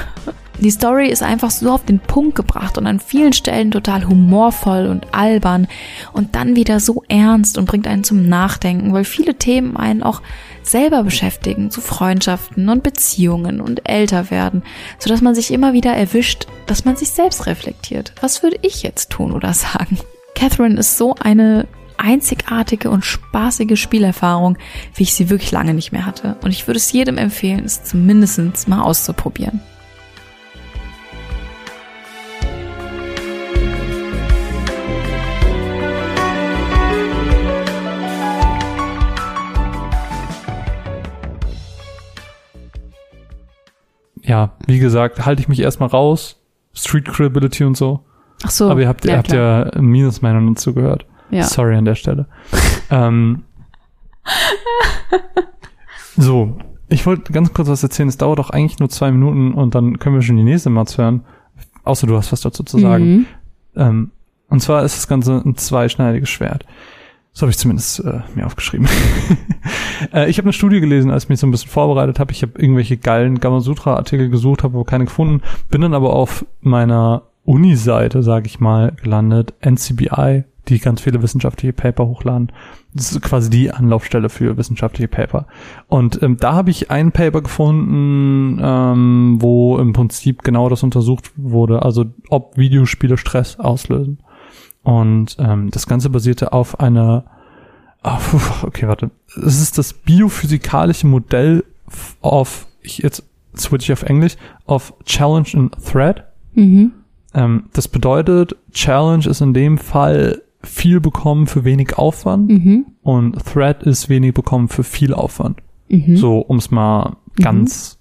Die 0.59 0.71
Story 0.71 1.09
ist 1.09 1.21
einfach 1.21 1.51
so 1.51 1.69
auf 1.71 1.83
den 1.83 1.99
Punkt 1.99 2.35
gebracht 2.35 2.77
und 2.77 2.87
an 2.87 3.01
vielen 3.01 3.33
Stellen 3.33 3.71
total 3.71 4.07
humorvoll 4.07 4.87
und 4.87 5.13
albern 5.13 5.67
und 6.13 6.35
dann 6.35 6.55
wieder 6.55 6.79
so 6.79 7.03
ernst 7.09 7.57
und 7.57 7.65
bringt 7.65 7.87
einen 7.87 8.05
zum 8.05 8.27
Nachdenken, 8.29 8.93
weil 8.93 9.03
viele 9.03 9.35
Themen 9.35 9.75
einen 9.75 10.01
auch 10.01 10.21
selber 10.63 11.03
beschäftigen, 11.03 11.71
zu 11.71 11.81
Freundschaften 11.81 12.69
und 12.69 12.83
Beziehungen 12.83 13.59
und 13.59 13.87
älter 13.87 14.31
werden, 14.31 14.63
sodass 14.97 15.21
man 15.21 15.35
sich 15.35 15.51
immer 15.51 15.73
wieder 15.73 15.93
erwischt, 15.93 16.47
dass 16.67 16.85
man 16.85 16.95
sich 16.95 17.09
selbst 17.09 17.47
reflektiert. 17.47 18.13
Was 18.21 18.41
würde 18.41 18.57
ich 18.61 18.81
jetzt 18.81 19.09
tun 19.09 19.33
oder 19.33 19.53
sagen? 19.53 19.99
Catherine 20.35 20.79
ist 20.79 20.97
so 20.97 21.15
eine 21.15 21.67
einzigartige 21.97 22.89
und 22.89 23.05
spaßige 23.05 23.79
Spielerfahrung, 23.79 24.57
wie 24.95 25.03
ich 25.03 25.13
sie 25.13 25.29
wirklich 25.29 25.51
lange 25.51 25.73
nicht 25.73 25.91
mehr 25.91 26.05
hatte. 26.05 26.35
Und 26.43 26.51
ich 26.51 26.67
würde 26.67 26.77
es 26.77 26.91
jedem 26.91 27.17
empfehlen, 27.17 27.65
es 27.65 27.83
zumindest 27.83 28.67
mal 28.67 28.81
auszuprobieren. 28.81 29.61
Ja, 44.21 44.53
wie 44.65 44.79
gesagt, 44.79 45.25
halte 45.25 45.41
ich 45.41 45.47
mich 45.47 45.59
erstmal 45.59 45.89
raus. 45.89 46.41
Street 46.73 47.05
Credibility 47.05 47.63
und 47.63 47.77
so. 47.77 48.01
Ach 48.43 48.51
so. 48.51 48.69
Aber 48.69 48.81
ihr 48.81 48.87
habt, 48.87 49.05
ihr 49.05 49.17
habt 49.17 49.31
ja 49.31 49.71
Minusmeinungen 49.79 50.55
dazu 50.55 50.73
gehört. 50.73 51.05
Ja. 51.29 51.43
Sorry 51.43 51.75
an 51.75 51.85
der 51.85 51.95
Stelle. 51.95 52.27
ähm, 52.89 53.43
so, 56.17 56.57
ich 56.87 57.05
wollte 57.05 57.33
ganz 57.33 57.53
kurz 57.53 57.67
was 57.67 57.83
erzählen. 57.83 58.09
Es 58.09 58.17
dauert 58.17 58.39
doch 58.39 58.49
eigentlich 58.49 58.79
nur 58.79 58.89
zwei 58.89 59.11
Minuten 59.11 59.53
und 59.53 59.75
dann 59.75 59.99
können 59.99 60.15
wir 60.15 60.21
schon 60.21 60.37
die 60.37 60.43
nächste 60.43 60.69
Matz 60.69 60.97
hören. 60.97 61.23
Außer 61.83 62.07
du 62.07 62.17
hast 62.17 62.31
was 62.31 62.41
dazu 62.41 62.63
zu 62.63 62.79
sagen. 62.79 63.05
Mhm. 63.05 63.25
Ähm, 63.75 64.11
und 64.49 64.61
zwar 64.61 64.83
ist 64.83 64.97
das 64.97 65.07
Ganze 65.07 65.41
ein 65.43 65.55
zweischneidiges 65.55 66.29
Schwert. 66.29 66.65
So 67.33 67.41
habe 67.41 67.51
ich 67.51 67.57
zumindest 67.57 67.99
äh, 67.99 68.21
mir 68.33 68.45
aufgeschrieben. 68.45 68.87
äh, 70.13 70.29
ich 70.29 70.37
habe 70.37 70.45
eine 70.45 70.53
Studie 70.53 70.79
gelesen, 70.79 71.11
als 71.11 71.25
ich 71.25 71.29
mich 71.29 71.39
so 71.39 71.47
ein 71.47 71.51
bisschen 71.51 71.69
vorbereitet 71.69 72.17
habe. 72.19 72.31
Ich 72.31 72.41
habe 72.43 72.53
irgendwelche 72.57 72.95
geilen 72.95 73.39
Gamasutra-Artikel 73.41 74.29
gesucht, 74.29 74.63
habe 74.63 74.77
aber 74.77 74.85
keine 74.85 75.05
gefunden. 75.05 75.41
Bin 75.69 75.81
dann 75.81 75.93
aber 75.93 76.13
auf 76.13 76.45
meiner 76.61 77.23
Uni-Seite, 77.43 78.23
sage 78.23 78.47
ich 78.47 78.61
mal, 78.61 78.93
gelandet. 79.03 79.53
NCBI, 79.59 80.45
die 80.69 80.79
ganz 80.79 81.01
viele 81.01 81.21
wissenschaftliche 81.21 81.73
Paper 81.73 82.07
hochladen. 82.07 82.51
Das 82.93 83.11
ist 83.11 83.21
quasi 83.21 83.49
die 83.49 83.71
Anlaufstelle 83.71 84.29
für 84.29 84.57
wissenschaftliche 84.57 85.07
Paper. 85.07 85.47
Und 85.87 86.21
ähm, 86.23 86.37
da 86.37 86.53
habe 86.53 86.71
ich 86.71 86.91
ein 86.91 87.11
Paper 87.11 87.41
gefunden, 87.41 88.59
ähm, 88.61 89.37
wo 89.39 89.77
im 89.77 89.93
Prinzip 89.93 90.43
genau 90.43 90.69
das 90.69 90.83
untersucht 90.83 91.31
wurde, 91.35 91.81
also 91.81 92.05
ob 92.29 92.57
Videospiele 92.57 93.17
Stress 93.17 93.59
auslösen. 93.59 94.19
Und 94.83 95.37
ähm, 95.39 95.71
das 95.71 95.87
Ganze 95.87 96.09
basierte 96.09 96.53
auf 96.53 96.79
einer, 96.79 97.25
puh, 98.03 98.39
okay, 98.63 98.87
warte, 98.87 99.11
es 99.35 99.61
ist 99.61 99.77
das 99.77 99.93
biophysikalische 99.93 101.07
Modell 101.07 101.63
auf, 102.21 102.67
ich 102.81 102.99
jetzt 102.99 103.23
switch 103.57 103.89
ich 103.89 103.93
auf 103.93 104.03
Englisch, 104.03 104.35
auf 104.65 104.93
Challenge 105.05 105.47
and 105.53 105.75
Threat. 105.83 106.23
Mhm. 106.53 106.91
Ähm, 107.33 107.63
das 107.73 107.87
bedeutet, 107.87 108.55
Challenge 108.71 109.25
ist 109.27 109.41
in 109.41 109.53
dem 109.53 109.77
Fall 109.77 110.41
viel 110.65 110.99
bekommen 110.99 111.47
für 111.47 111.63
wenig 111.63 111.97
Aufwand 111.97 112.49
Mhm. 112.49 112.85
und 113.01 113.43
Threat 113.45 113.83
ist 113.83 114.09
wenig 114.09 114.33
bekommen 114.33 114.67
für 114.67 114.83
viel 114.83 115.13
Aufwand. 115.13 115.59
Mhm. 115.89 116.17
So, 116.17 116.39
um 116.39 116.57
es 116.57 116.71
mal 116.71 117.17
ganz 117.37 117.99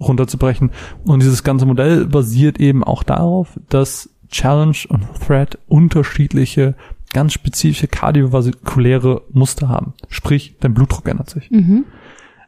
runterzubrechen. 0.00 0.70
Und 1.04 1.22
dieses 1.22 1.44
ganze 1.44 1.66
Modell 1.66 2.06
basiert 2.06 2.60
eben 2.60 2.84
auch 2.84 3.02
darauf, 3.02 3.58
dass 3.68 4.10
Challenge 4.30 4.76
und 4.88 5.02
Threat 5.24 5.58
unterschiedliche, 5.68 6.74
ganz 7.12 7.32
spezifische 7.34 7.86
kardiovaskuläre 7.88 9.22
Muster 9.32 9.68
haben. 9.68 9.92
Sprich, 10.08 10.56
dein 10.60 10.74
Blutdruck 10.74 11.06
ändert 11.08 11.30
sich. 11.30 11.50
Mhm. 11.50 11.84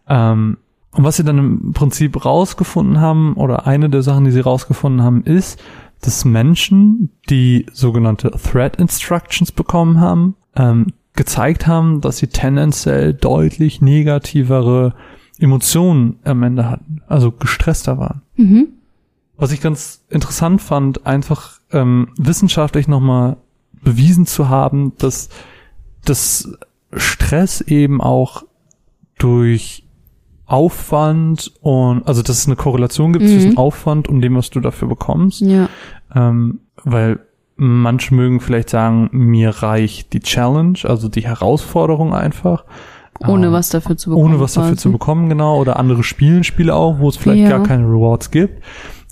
Ähm, 0.08 0.56
und 0.92 1.04
was 1.04 1.16
sie 1.16 1.24
dann 1.24 1.38
im 1.38 1.72
Prinzip 1.72 2.24
rausgefunden 2.24 3.00
haben, 3.00 3.34
oder 3.34 3.66
eine 3.66 3.90
der 3.90 4.02
Sachen, 4.02 4.24
die 4.24 4.30
sie 4.30 4.40
rausgefunden 4.40 5.02
haben, 5.02 5.22
ist, 5.24 5.60
dass 6.04 6.24
Menschen, 6.26 7.10
die 7.30 7.66
sogenannte 7.72 8.30
Threat 8.30 8.76
Instructions 8.76 9.52
bekommen 9.52 10.00
haben, 10.00 10.36
ähm, 10.54 10.88
gezeigt 11.14 11.66
haben, 11.66 12.00
dass 12.00 12.18
sie 12.18 12.26
tendenziell 12.26 13.14
deutlich 13.14 13.80
negativere 13.80 14.94
Emotionen 15.38 16.18
am 16.24 16.42
Ende 16.42 16.68
hatten, 16.68 17.02
also 17.06 17.32
gestresster 17.32 17.98
waren. 17.98 18.20
Mhm. 18.36 18.68
Was 19.36 19.52
ich 19.52 19.62
ganz 19.62 20.04
interessant 20.10 20.60
fand, 20.60 21.06
einfach 21.06 21.60
ähm, 21.72 22.08
wissenschaftlich 22.18 22.86
nochmal 22.86 23.38
bewiesen 23.82 24.26
zu 24.26 24.48
haben, 24.48 24.92
dass 24.98 25.30
das 26.04 26.52
Stress 26.92 27.60
eben 27.62 28.00
auch 28.00 28.44
durch 29.18 29.83
Aufwand 30.46 31.52
und 31.62 32.06
also 32.06 32.22
dass 32.22 32.38
es 32.38 32.46
eine 32.46 32.56
Korrelation 32.56 33.12
gibt 33.12 33.24
Mhm. 33.24 33.28
zwischen 33.28 33.56
Aufwand 33.56 34.08
und 34.08 34.20
dem, 34.20 34.36
was 34.36 34.50
du 34.50 34.60
dafür 34.60 34.88
bekommst. 34.88 35.40
Ja. 35.40 35.68
Ähm, 36.14 36.60
weil 36.84 37.20
manche 37.56 38.14
mögen 38.14 38.40
vielleicht 38.40 38.70
sagen, 38.70 39.08
mir 39.12 39.50
reicht 39.50 40.12
die 40.12 40.20
Challenge, 40.20 40.78
also 40.84 41.08
die 41.08 41.22
Herausforderung 41.26 42.12
einfach. 42.14 42.64
Ohne 43.26 43.46
Ähm, 43.46 43.52
was 43.52 43.68
dafür 43.68 43.96
zu 43.96 44.10
bekommen. 44.10 44.26
ohne 44.26 44.40
was 44.40 44.54
dafür 44.54 44.70
quasi. 44.72 44.82
zu 44.82 44.92
bekommen, 44.92 45.28
genau. 45.28 45.58
Oder 45.60 45.78
andere 45.78 46.02
spielen 46.02 46.42
Spiele 46.44 46.74
auch, 46.74 46.98
wo 46.98 47.08
es 47.08 47.16
vielleicht 47.16 47.42
Ja. 47.42 47.50
gar 47.50 47.62
keine 47.62 47.84
Rewards 47.84 48.30
gibt. 48.32 48.60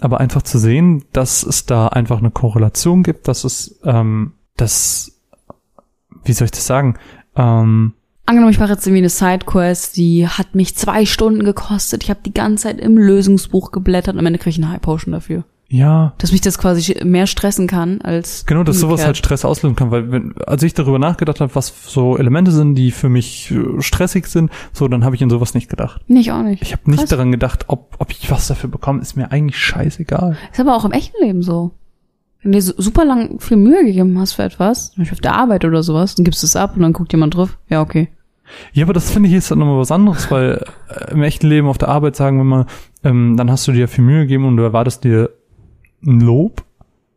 Aber 0.01 0.19
einfach 0.19 0.43
zu 0.43 0.59
sehen, 0.59 1.05
dass 1.13 1.45
es 1.45 1.67
da 1.67 1.87
einfach 1.87 2.19
eine 2.19 2.33
Korrelation 2.33 3.05
gibt, 3.05 3.29
dass 3.29 3.45
es, 3.45 3.79
ähm, 3.85 4.33
das, 4.57 5.21
wie 6.25 6.33
soll 6.33 6.47
ich 6.47 6.51
das 6.51 6.67
sagen? 6.67 6.97
Ähm, 7.37 7.93
Angenommen, 8.25 8.53
ich 8.53 8.59
mache 8.61 8.73
jetzt 8.73 8.87
irgendwie 8.87 9.01
eine 9.03 9.09
Sidequest, 9.09 9.97
die 9.97 10.27
hat 10.29 10.55
mich 10.55 10.77
zwei 10.77 11.05
Stunden 11.07 11.45
gekostet. 11.45 12.05
Ich 12.05 12.11
habe 12.11 12.21
die 12.25 12.33
ganze 12.33 12.65
Zeit 12.65 12.81
im 12.81 12.97
Lösungsbuch 12.97 13.73
geblättert 13.73 14.15
und 14.15 14.21
am 14.21 14.27
Ende 14.27 14.39
kriege 14.39 14.51
ich 14.51 14.59
eine 14.63 14.71
High 14.71 14.81
Potion 14.81 15.13
dafür. 15.13 15.45
ja, 15.69 16.13
Dass 16.19 16.31
mich 16.33 16.41
das 16.41 16.57
quasi 16.59 17.03
mehr 17.05 17.27
stressen 17.27 17.67
kann 17.67 18.01
als. 18.03 18.47
genau, 18.47 18.63
dass 18.63 18.77
sowas 18.77 18.93
umgekehrt. 18.93 19.07
halt 19.07 19.17
Stress 19.17 19.45
auslösen 19.45 19.75
kann, 19.75 19.91
weil 19.91 20.13
wenn, 20.13 20.35
als 20.47 20.63
ich 20.63 20.73
darüber 20.75 20.99
nachgedacht 21.01 21.41
habe, 21.41 21.53
was 21.55 21.73
so 21.87 22.17
Elemente 22.17 22.53
sind, 22.53 22.75
die 22.77 22.91
für 22.93 23.09
mich 23.09 23.51
äh, 23.51 23.81
stressig 23.83 24.27
sind, 24.27 24.53
so, 24.73 24.87
dann 24.87 25.05
habe 25.05 25.17
ich 25.17 25.23
in 25.23 25.31
sowas 25.31 25.55
nicht 25.55 25.69
gedacht. 25.69 26.01
Nee, 26.07 26.21
ich 26.21 26.31
auch 26.33 26.43
nicht. 26.43 26.63
Ich 26.63 26.73
habe 26.73 26.89
nicht 26.91 27.11
daran 27.11 27.33
gedacht, 27.33 27.65
ob, 27.69 27.97
ob 27.99 28.11
ich 28.13 28.31
was 28.31 28.47
dafür 28.47 28.71
bekomme, 28.71 29.01
ist 29.03 29.17
mir 29.17 29.33
eigentlich 29.33 29.59
scheißegal. 29.59 30.37
Ist 30.53 30.61
aber 30.61 30.77
auch 30.77 30.85
im 30.85 30.93
echten 30.93 31.21
Leben 31.25 31.43
so. 31.43 31.73
Wenn 32.43 32.53
du 32.53 32.59
dir 32.59 32.63
super 32.77 33.05
lang 33.05 33.39
viel 33.41 33.57
Mühe 33.57 33.85
gegeben 33.85 34.19
hast 34.19 34.33
für 34.33 34.43
etwas, 34.43 34.93
zum 34.93 35.03
Beispiel 35.03 35.17
auf 35.17 35.21
der 35.21 35.35
Arbeit 35.35 35.65
oder 35.65 35.83
sowas, 35.83 36.15
dann 36.17 36.25
gibst 36.25 36.43
du 36.43 36.47
es 36.47 36.57
ab 36.57 36.73
und 36.77 36.83
dann 36.83 36.93
guckt 36.93 37.13
jemand 37.13 37.35
drauf. 37.37 37.57
Ja, 37.69 37.81
okay. 37.83 38.09
Ja, 38.73 38.85
aber 38.85 38.93
das 38.93 39.11
finde 39.11 39.29
ich 39.29 39.35
jetzt 39.35 39.51
dann 39.51 39.61
nochmal 39.61 39.79
was 39.79 39.93
anderes, 39.93 40.31
weil 40.31 40.65
äh, 40.89 41.13
im 41.13 41.23
echten 41.23 41.47
Leben 41.47 41.69
auf 41.69 41.79
der 41.79 41.89
Arbeit 41.89 42.17
sagen 42.17 42.37
wir 42.39 42.45
mal, 42.45 42.67
ähm, 43.05 43.37
dann 43.37 43.51
hast 43.51 43.67
du 43.69 43.73
dir 43.73 43.89
viel 43.89 44.05
Mühe 44.05 44.23
gegeben 44.23 44.45
und 44.45 44.57
du 44.57 44.63
erwartest 44.63 45.05
dir 45.05 45.31
ein 46.05 46.21
Lob, 46.21 46.65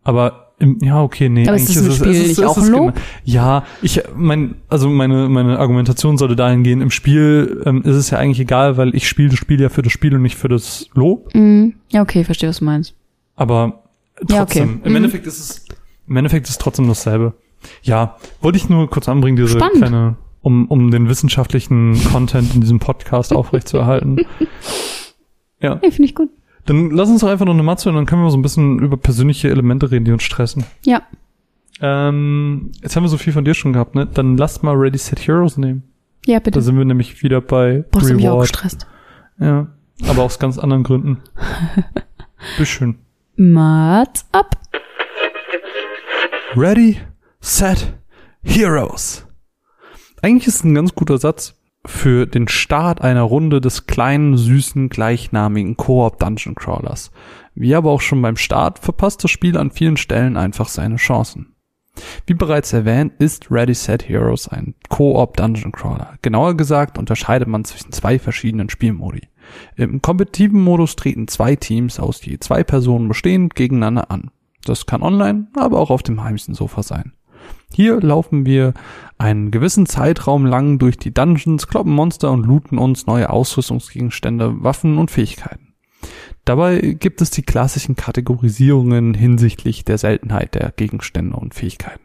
aber 0.04 0.54
im, 0.60 0.78
ja, 0.82 1.02
okay, 1.02 1.28
nee. 1.28 1.46
Aber 1.48 1.58
ist 1.58 1.64
eigentlich 1.70 1.78
im 1.84 1.88
es- 1.92 1.96
Spiel 1.98 2.12
es 2.12 2.30
ist- 2.38 2.44
auch 2.46 2.58
ist 2.58 2.64
ein 2.68 2.72
Lob? 2.72 2.94
Ja, 3.26 3.66
ich, 3.82 4.02
mein, 4.16 4.56
also 4.70 4.88
meine, 4.90 5.28
meine 5.28 5.60
Argumentation 5.60 6.18
sollte 6.18 6.38
dahin 6.38 6.64
gehen, 6.64 6.80
im 6.82 6.92
Spiel 6.92 7.62
ähm, 7.66 7.82
ist 7.82 7.96
es 7.98 8.12
ja 8.12 8.20
eigentlich 8.20 8.40
egal, 8.40 8.78
weil 8.78 8.96
ich 8.96 9.10
spiele 9.10 9.30
das 9.30 9.40
Spiel 9.40 9.60
ja 9.60 9.68
für 9.68 9.82
das 9.82 9.92
Spiel 9.92 10.16
und 10.16 10.22
nicht 10.22 10.38
für 10.38 10.48
das 10.48 10.88
Lob, 10.94 11.34
Mhm. 11.36 11.74
Ja, 11.90 12.02
okay, 12.04 12.24
verstehe, 12.24 12.48
was 12.48 12.60
du 12.60 12.66
meinst. 12.66 12.94
aber 13.36 13.82
Ja, 14.30 14.44
okay. 14.44 14.60
trotzdem, 14.60 14.82
im 14.84 14.90
Mhm. 14.92 14.96
Endeffekt 14.98 15.28
ist 15.28 15.40
es, 15.40 15.66
im 16.08 16.16
Endeffekt 16.18 16.46
ist 16.46 16.52
es 16.52 16.58
trotzdem 16.58 16.88
dasselbe. 16.88 17.34
Ja, 17.84 18.18
wollte 18.42 18.58
ich 18.58 18.70
nur 18.70 18.90
kurz 18.90 19.10
anbringen, 19.10 19.36
diese 19.38 19.50
Spannend. 19.58 19.78
kleine, 19.78 20.16
um, 20.42 20.68
um 20.68 20.92
den 20.92 21.10
wissenschaftlichen 21.10 22.00
Content 22.12 22.54
in 22.56 22.62
diesem 22.62 22.80
Podcast 22.80 23.34
aufrechtzuerhalten. 23.34 24.18
Ja, 25.62 25.76
Nee, 25.82 25.90
finde 25.90 26.04
ich 26.10 26.16
gut. 26.16 26.30
dann 26.66 26.92
lass 26.92 27.10
uns 27.10 27.22
doch 27.22 27.30
einfach 27.30 27.46
noch 27.46 27.54
eine 27.54 27.64
Matze 27.64 27.90
und 27.90 27.96
dann 27.96 28.06
können 28.06 28.22
wir 28.22 28.30
so 28.30 28.38
ein 28.38 28.42
bisschen 28.42 28.80
über 28.80 28.98
persönliche 28.98 29.50
Elemente 29.50 29.90
reden, 29.90 30.04
die 30.06 30.12
uns 30.12 30.22
stressen. 30.24 30.66
Ja. 30.84 31.02
Ähm, 31.82 32.72
jetzt 32.84 32.96
haben 32.96 33.04
wir 33.04 33.08
so 33.08 33.18
viel 33.18 33.34
von 33.34 33.46
dir 33.46 33.54
schon 33.54 33.74
gehabt, 33.74 33.96
ne? 33.96 34.06
Dann 34.06 34.38
lass 34.38 34.62
mal 34.64 34.76
Ready 34.76 34.98
Set 34.98 35.26
Heroes 35.28 35.58
nehmen. 35.58 35.84
Ja, 36.26 36.40
Da 36.40 36.44
bitte. 36.44 36.62
sind 36.62 36.78
wir 36.78 36.86
nämlich 36.86 37.24
wieder 37.24 37.42
bei 37.42 37.84
Boah, 37.90 38.02
hat 38.02 38.10
mich 38.10 38.28
auch 38.28 38.34
Reward. 38.34 38.42
gestresst. 38.52 38.86
Ja, 39.40 39.68
aber 40.08 40.24
aus 40.24 40.40
ganz 40.40 40.58
anderen 40.58 40.84
Gründen. 40.84 41.20
Bisschen. 42.58 43.00
Mats 43.38 44.26
ab. 44.32 44.56
Ready, 46.56 47.02
Set, 47.42 47.94
Heroes. 48.44 49.28
Eigentlich 50.22 50.48
ist 50.48 50.64
ein 50.64 50.74
ganz 50.74 50.96
guter 50.96 51.18
Satz 51.18 51.60
für 51.86 52.28
den 52.28 52.48
Start 52.48 53.02
einer 53.02 53.24
Runde 53.24 53.60
des 53.60 53.88
kleinen, 53.88 54.38
süßen, 54.38 54.88
gleichnamigen 54.88 55.76
Koop 55.76 56.18
Dungeon 56.18 56.56
Crawlers. 56.56 57.12
Wie 57.56 57.76
aber 57.76 57.92
auch 57.92 58.00
schon 58.00 58.22
beim 58.22 58.38
Start 58.38 58.80
verpasst 58.80 59.22
das 59.26 59.32
Spiel 59.32 59.58
an 59.58 59.70
vielen 59.70 59.98
Stellen 59.98 60.38
einfach 60.38 60.70
seine 60.70 60.96
Chancen. 60.96 61.56
Wie 62.26 62.34
bereits 62.36 62.72
erwähnt, 62.72 63.14
ist 63.20 63.52
Ready 63.52 63.74
Set 63.74 64.08
Heroes 64.08 64.48
ein 64.48 64.76
Koop 64.88 65.36
Dungeon 65.36 65.74
Crawler. 65.74 66.18
Genauer 66.22 66.56
gesagt 66.56 66.98
unterscheidet 66.98 67.50
man 67.50 67.66
zwischen 67.66 67.92
zwei 67.92 68.18
verschiedenen 68.18 68.70
Spielmodi. 68.70 69.28
Im 69.76 70.02
kompetitiven 70.02 70.62
Modus 70.62 70.96
treten 70.96 71.28
zwei 71.28 71.56
Teams 71.56 72.00
aus 72.00 72.24
je 72.26 72.40
zwei 72.40 72.64
Personen 72.64 73.08
bestehend 73.08 73.56
gegeneinander 73.56 74.12
an. 74.12 74.32
Das 74.64 74.86
kann 74.86 75.04
online, 75.04 75.48
aber 75.56 75.80
auch 75.80 75.90
auf 75.90 76.04
dem 76.04 76.24
heimischen 76.24 76.54
Sofa 76.54 76.84
sein. 76.84 77.14
Hier 77.74 78.00
laufen 78.02 78.46
wir 78.46 78.74
einen 79.18 79.52
gewissen 79.52 79.86
Zeitraum 79.86 80.46
lang 80.46 80.80
durch 80.80 80.98
die 80.98 81.14
Dungeons, 81.14 81.68
kloppen 81.68 81.94
Monster 81.94 82.32
und 82.32 82.46
looten 82.46 82.78
uns 82.78 83.06
neue 83.06 83.30
Ausrüstungsgegenstände, 83.30 84.64
Waffen 84.64 84.98
und 84.98 85.12
Fähigkeiten. 85.12 85.74
Dabei 86.46 86.80
gibt 86.80 87.22
es 87.22 87.32
die 87.32 87.42
klassischen 87.42 87.96
Kategorisierungen 87.96 89.14
hinsichtlich 89.14 89.84
der 89.84 89.98
Seltenheit 89.98 90.54
der 90.56 90.72
Gegenstände 90.72 91.36
und 91.36 91.56
Fähigkeiten. 91.56 92.05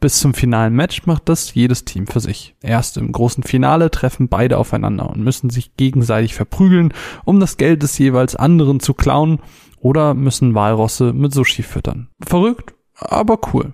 Bis 0.00 0.20
zum 0.20 0.34
finalen 0.34 0.74
Match 0.74 1.06
macht 1.06 1.28
das 1.28 1.54
jedes 1.54 1.84
Team 1.84 2.06
für 2.06 2.20
sich. 2.20 2.54
Erst 2.62 2.96
im 2.98 3.12
großen 3.12 3.42
Finale 3.42 3.90
treffen 3.90 4.28
beide 4.28 4.58
aufeinander 4.58 5.08
und 5.08 5.22
müssen 5.22 5.48
sich 5.50 5.76
gegenseitig 5.76 6.34
verprügeln, 6.34 6.92
um 7.24 7.40
das 7.40 7.56
Geld 7.56 7.82
des 7.82 7.96
jeweils 7.98 8.36
anderen 8.36 8.80
zu 8.80 8.92
klauen 8.92 9.40
oder 9.78 10.14
müssen 10.14 10.54
Walrosse 10.54 11.12
mit 11.12 11.32
Sushi 11.32 11.62
füttern. 11.62 12.08
Verrückt, 12.20 12.74
aber 12.94 13.38
cool. 13.52 13.72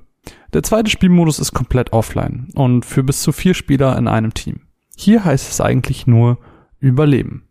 Der 0.52 0.62
zweite 0.62 0.90
Spielmodus 0.90 1.38
ist 1.38 1.52
komplett 1.52 1.92
offline 1.92 2.48
und 2.54 2.84
für 2.84 3.02
bis 3.02 3.22
zu 3.22 3.32
vier 3.32 3.54
Spieler 3.54 3.96
in 3.98 4.06
einem 4.06 4.34
Team. 4.34 4.60
Hier 4.96 5.24
heißt 5.24 5.50
es 5.50 5.60
eigentlich 5.60 6.06
nur 6.06 6.38
Überleben. 6.78 7.48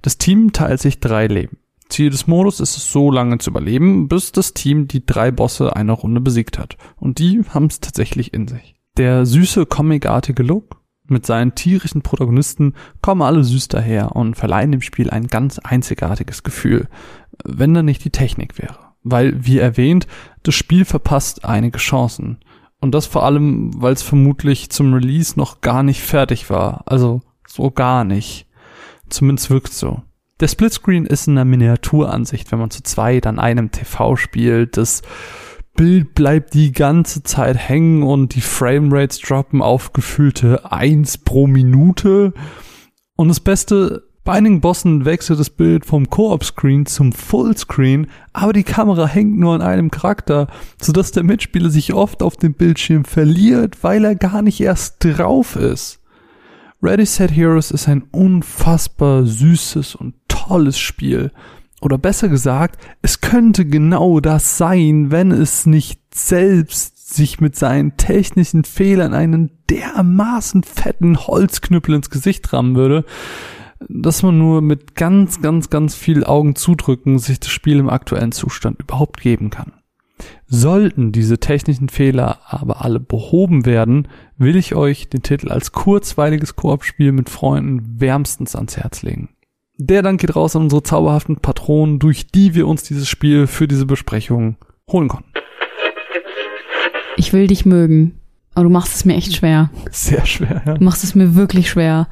Das 0.00 0.18
Team 0.18 0.52
teilt 0.52 0.80
sich 0.80 1.00
drei 1.00 1.26
Leben. 1.26 1.58
Ziel 1.88 2.10
des 2.10 2.26
Modus 2.26 2.60
ist 2.60 2.76
es 2.76 2.90
so 2.90 3.10
lange 3.10 3.38
zu 3.38 3.50
überleben, 3.50 4.08
bis 4.08 4.32
das 4.32 4.54
Team 4.54 4.88
die 4.88 5.04
drei 5.04 5.30
Bosse 5.30 5.76
einer 5.76 5.92
Runde 5.92 6.20
besiegt 6.20 6.58
hat. 6.58 6.76
Und 6.96 7.18
die 7.18 7.42
haben 7.48 7.66
es 7.66 7.80
tatsächlich 7.80 8.32
in 8.32 8.48
sich. 8.48 8.74
Der 8.96 9.26
süße, 9.26 9.66
comicartige 9.66 10.42
Look 10.42 10.82
mit 11.06 11.26
seinen 11.26 11.54
tierischen 11.54 12.02
Protagonisten 12.02 12.74
kommen 13.00 13.22
alle 13.22 13.44
süß 13.44 13.68
daher 13.68 14.16
und 14.16 14.34
verleihen 14.34 14.72
dem 14.72 14.80
Spiel 14.80 15.10
ein 15.10 15.26
ganz 15.26 15.58
einzigartiges 15.58 16.42
Gefühl, 16.42 16.88
wenn 17.44 17.74
da 17.74 17.82
nicht 17.82 18.04
die 18.04 18.10
Technik 18.10 18.58
wäre. 18.58 18.78
Weil, 19.02 19.44
wie 19.44 19.58
erwähnt, 19.58 20.06
das 20.42 20.54
Spiel 20.54 20.84
verpasst 20.84 21.44
einige 21.44 21.78
Chancen. 21.78 22.38
Und 22.80 22.94
das 22.94 23.06
vor 23.06 23.24
allem, 23.24 23.70
weil 23.80 23.92
es 23.92 24.02
vermutlich 24.02 24.70
zum 24.70 24.92
Release 24.94 25.34
noch 25.36 25.60
gar 25.60 25.82
nicht 25.82 26.00
fertig 26.00 26.50
war. 26.50 26.82
Also 26.86 27.20
so 27.46 27.70
gar 27.70 28.04
nicht. 28.04 28.46
Zumindest 29.08 29.50
wirkt 29.50 29.72
so. 29.72 30.02
Der 30.42 30.48
Splitscreen 30.48 31.06
ist 31.06 31.28
in 31.28 31.34
einer 31.34 31.44
Miniaturansicht, 31.44 32.50
wenn 32.50 32.58
man 32.58 32.72
zu 32.72 32.82
zweit 32.82 33.28
an 33.28 33.38
einem 33.38 33.70
TV 33.70 34.16
spielt. 34.16 34.76
Das 34.76 35.02
Bild 35.76 36.14
bleibt 36.16 36.54
die 36.54 36.72
ganze 36.72 37.22
Zeit 37.22 37.56
hängen 37.56 38.02
und 38.02 38.34
die 38.34 38.40
Framerates 38.40 39.20
droppen 39.20 39.62
auf 39.62 39.92
gefühlte 39.92 40.72
1 40.72 41.18
pro 41.18 41.46
Minute. 41.46 42.32
Und 43.14 43.28
das 43.28 43.38
Beste, 43.38 44.02
bei 44.24 44.32
einigen 44.32 44.60
Bossen 44.60 45.04
wechselt 45.04 45.38
das 45.38 45.48
Bild 45.48 45.86
vom 45.86 46.10
Koop-Screen 46.10 46.86
zum 46.86 47.12
Fullscreen, 47.12 48.08
aber 48.32 48.52
die 48.52 48.64
Kamera 48.64 49.06
hängt 49.06 49.38
nur 49.38 49.54
an 49.54 49.62
einem 49.62 49.92
Charakter, 49.92 50.48
sodass 50.80 51.12
der 51.12 51.22
Mitspieler 51.22 51.70
sich 51.70 51.94
oft 51.94 52.20
auf 52.20 52.36
dem 52.36 52.54
Bildschirm 52.54 53.04
verliert, 53.04 53.84
weil 53.84 54.04
er 54.04 54.16
gar 54.16 54.42
nicht 54.42 54.60
erst 54.60 54.96
drauf 55.04 55.54
ist. 55.54 56.00
Ready 56.84 57.06
Set 57.06 57.30
Heroes 57.30 57.70
ist 57.70 57.86
ein 57.86 58.02
unfassbar 58.10 59.24
süßes 59.24 59.94
und 59.94 60.14
tolles 60.46 60.78
Spiel. 60.78 61.32
Oder 61.80 61.98
besser 61.98 62.28
gesagt, 62.28 62.78
es 63.02 63.20
könnte 63.20 63.64
genau 63.64 64.20
das 64.20 64.56
sein, 64.56 65.10
wenn 65.10 65.32
es 65.32 65.66
nicht 65.66 66.00
selbst 66.14 67.14
sich 67.14 67.40
mit 67.40 67.56
seinen 67.56 67.96
technischen 67.96 68.64
Fehlern 68.64 69.14
einen 69.14 69.50
dermaßen 69.68 70.62
fetten 70.62 71.18
Holzknüppel 71.18 71.96
ins 71.96 72.10
Gesicht 72.10 72.52
rammen 72.52 72.76
würde, 72.76 73.04
dass 73.88 74.22
man 74.22 74.38
nur 74.38 74.62
mit 74.62 74.94
ganz, 74.94 75.42
ganz, 75.42 75.70
ganz 75.70 75.94
viel 75.94 76.24
Augen 76.24 76.54
zudrücken 76.54 77.18
sich 77.18 77.40
das 77.40 77.50
Spiel 77.50 77.78
im 77.78 77.90
aktuellen 77.90 78.32
Zustand 78.32 78.80
überhaupt 78.80 79.20
geben 79.20 79.50
kann. 79.50 79.72
Sollten 80.46 81.10
diese 81.10 81.38
technischen 81.38 81.88
Fehler 81.88 82.40
aber 82.46 82.84
alle 82.84 83.00
behoben 83.00 83.66
werden, 83.66 84.06
will 84.36 84.54
ich 84.54 84.76
euch 84.76 85.08
den 85.08 85.22
Titel 85.22 85.50
als 85.50 85.72
kurzweiliges 85.72 86.54
Koop-Spiel 86.54 87.10
mit 87.10 87.28
Freunden 87.28 88.00
wärmstens 88.00 88.54
ans 88.54 88.76
Herz 88.76 89.02
legen. 89.02 89.30
Der 89.84 90.02
Dank 90.02 90.20
geht 90.20 90.36
raus 90.36 90.54
an 90.54 90.62
unsere 90.62 90.84
zauberhaften 90.84 91.36
Patronen, 91.36 91.98
durch 91.98 92.28
die 92.28 92.54
wir 92.54 92.68
uns 92.68 92.84
dieses 92.84 93.08
Spiel 93.08 93.48
für 93.48 93.66
diese 93.66 93.84
Besprechung 93.84 94.56
holen 94.88 95.08
konnten. 95.08 95.28
Ich 97.16 97.32
will 97.32 97.48
dich 97.48 97.66
mögen. 97.66 98.18
Aber 98.54 98.64
du 98.64 98.70
machst 98.70 98.94
es 98.94 99.04
mir 99.04 99.16
echt 99.16 99.34
schwer. 99.34 99.70
Sehr 99.90 100.24
schwer, 100.24 100.62
ja. 100.64 100.74
Du 100.74 100.84
machst 100.84 101.02
es 101.02 101.14
mir 101.16 101.34
wirklich 101.34 101.70
schwer. 101.70 102.06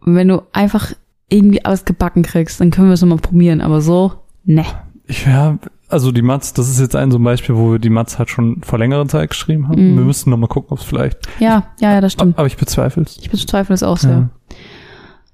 Und 0.00 0.14
wenn 0.14 0.28
du 0.28 0.42
einfach 0.52 0.92
irgendwie 1.28 1.64
alles 1.64 1.84
gebacken 1.84 2.22
kriegst, 2.22 2.60
dann 2.60 2.70
können 2.70 2.88
wir 2.88 2.94
es 2.94 3.02
nochmal 3.02 3.18
probieren. 3.18 3.62
Aber 3.62 3.80
so, 3.80 4.12
ne. 4.44 4.64
Ich, 5.06 5.26
ja, 5.26 5.58
also 5.88 6.12
die 6.12 6.22
Mats, 6.22 6.52
das 6.52 6.68
ist 6.68 6.78
jetzt 6.78 6.94
ein 6.94 7.10
so 7.10 7.18
ein 7.18 7.24
Beispiel, 7.24 7.56
wo 7.56 7.72
wir 7.72 7.78
die 7.80 7.90
Mats 7.90 8.18
halt 8.20 8.30
schon 8.30 8.62
vor 8.62 8.78
längerer 8.78 9.08
Zeit 9.08 9.30
geschrieben 9.30 9.68
haben. 9.68 9.92
Mhm. 9.92 9.96
Wir 9.96 10.04
müssen 10.04 10.30
noch 10.30 10.36
mal 10.36 10.46
gucken, 10.46 10.70
ob 10.70 10.78
es 10.78 10.84
vielleicht. 10.84 11.18
Ja, 11.40 11.64
ja, 11.80 11.94
ja, 11.94 12.00
das 12.00 12.12
stimmt. 12.12 12.38
Aber 12.38 12.46
ich 12.46 12.56
bezweifle 12.56 13.02
es. 13.02 13.18
Ich 13.18 13.30
bezweifle 13.30 13.74
es 13.74 13.82
auch 13.82 13.96
sehr. 13.96 14.10
Ja. 14.10 14.56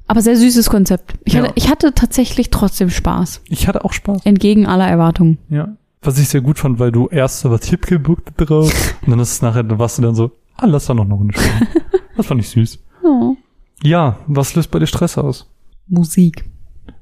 Aber 0.07 0.21
sehr 0.21 0.37
süßes 0.37 0.69
Konzept. 0.71 1.15
Ich, 1.25 1.33
Ja. 1.35 1.43
hatte, 1.43 1.53
ich 1.57 1.69
hatte 1.71 1.95
tatsächlich 1.95 2.51
trotzdem 2.51 2.91
Spaß. 2.91 3.41
Ich 3.49 3.67
hatte 3.69 3.85
auch 3.85 3.93
Spaß. 3.93 4.25
Entgegen 4.25 4.67
aller 4.67 4.87
Erwartungen. 4.87 5.39
Ja. 5.49 5.77
Was 6.03 6.19
ich 6.19 6.29
sehr 6.29 6.43
gut 6.43 6.59
fand, 6.59 6.79
weil 6.79 6.93
du 6.93 7.09
erst 7.09 7.41
so 7.41 7.51
was 7.51 7.65
hip 7.67 7.87
gebuckt 7.87 8.33
drauf 8.37 8.95
und 9.03 9.11
dann 9.11 9.19
ist 9.21 9.33
es 9.33 9.43
nachher, 9.43 9.63
dann 9.63 9.79
warst 9.79 9.97
du 9.99 10.03
dann 10.03 10.15
so, 10.15 10.33
ah, 10.57 10.67
lass 10.67 10.87
da 10.87 10.95
noch 10.95 11.05
eine 11.05 11.15
Runde 11.15 11.35
spielen. 11.39 11.69
das 12.17 12.27
fand 12.27 12.41
ich 12.43 12.49
süß. 12.51 12.79
Oh. 13.03 13.35
Ja, 13.83 14.19
was 14.27 14.55
löst 14.55 14.71
bei 14.71 14.79
dir 14.79 14.87
Stress 14.87 15.17
aus? 15.17 15.51
Musik. 15.89 16.45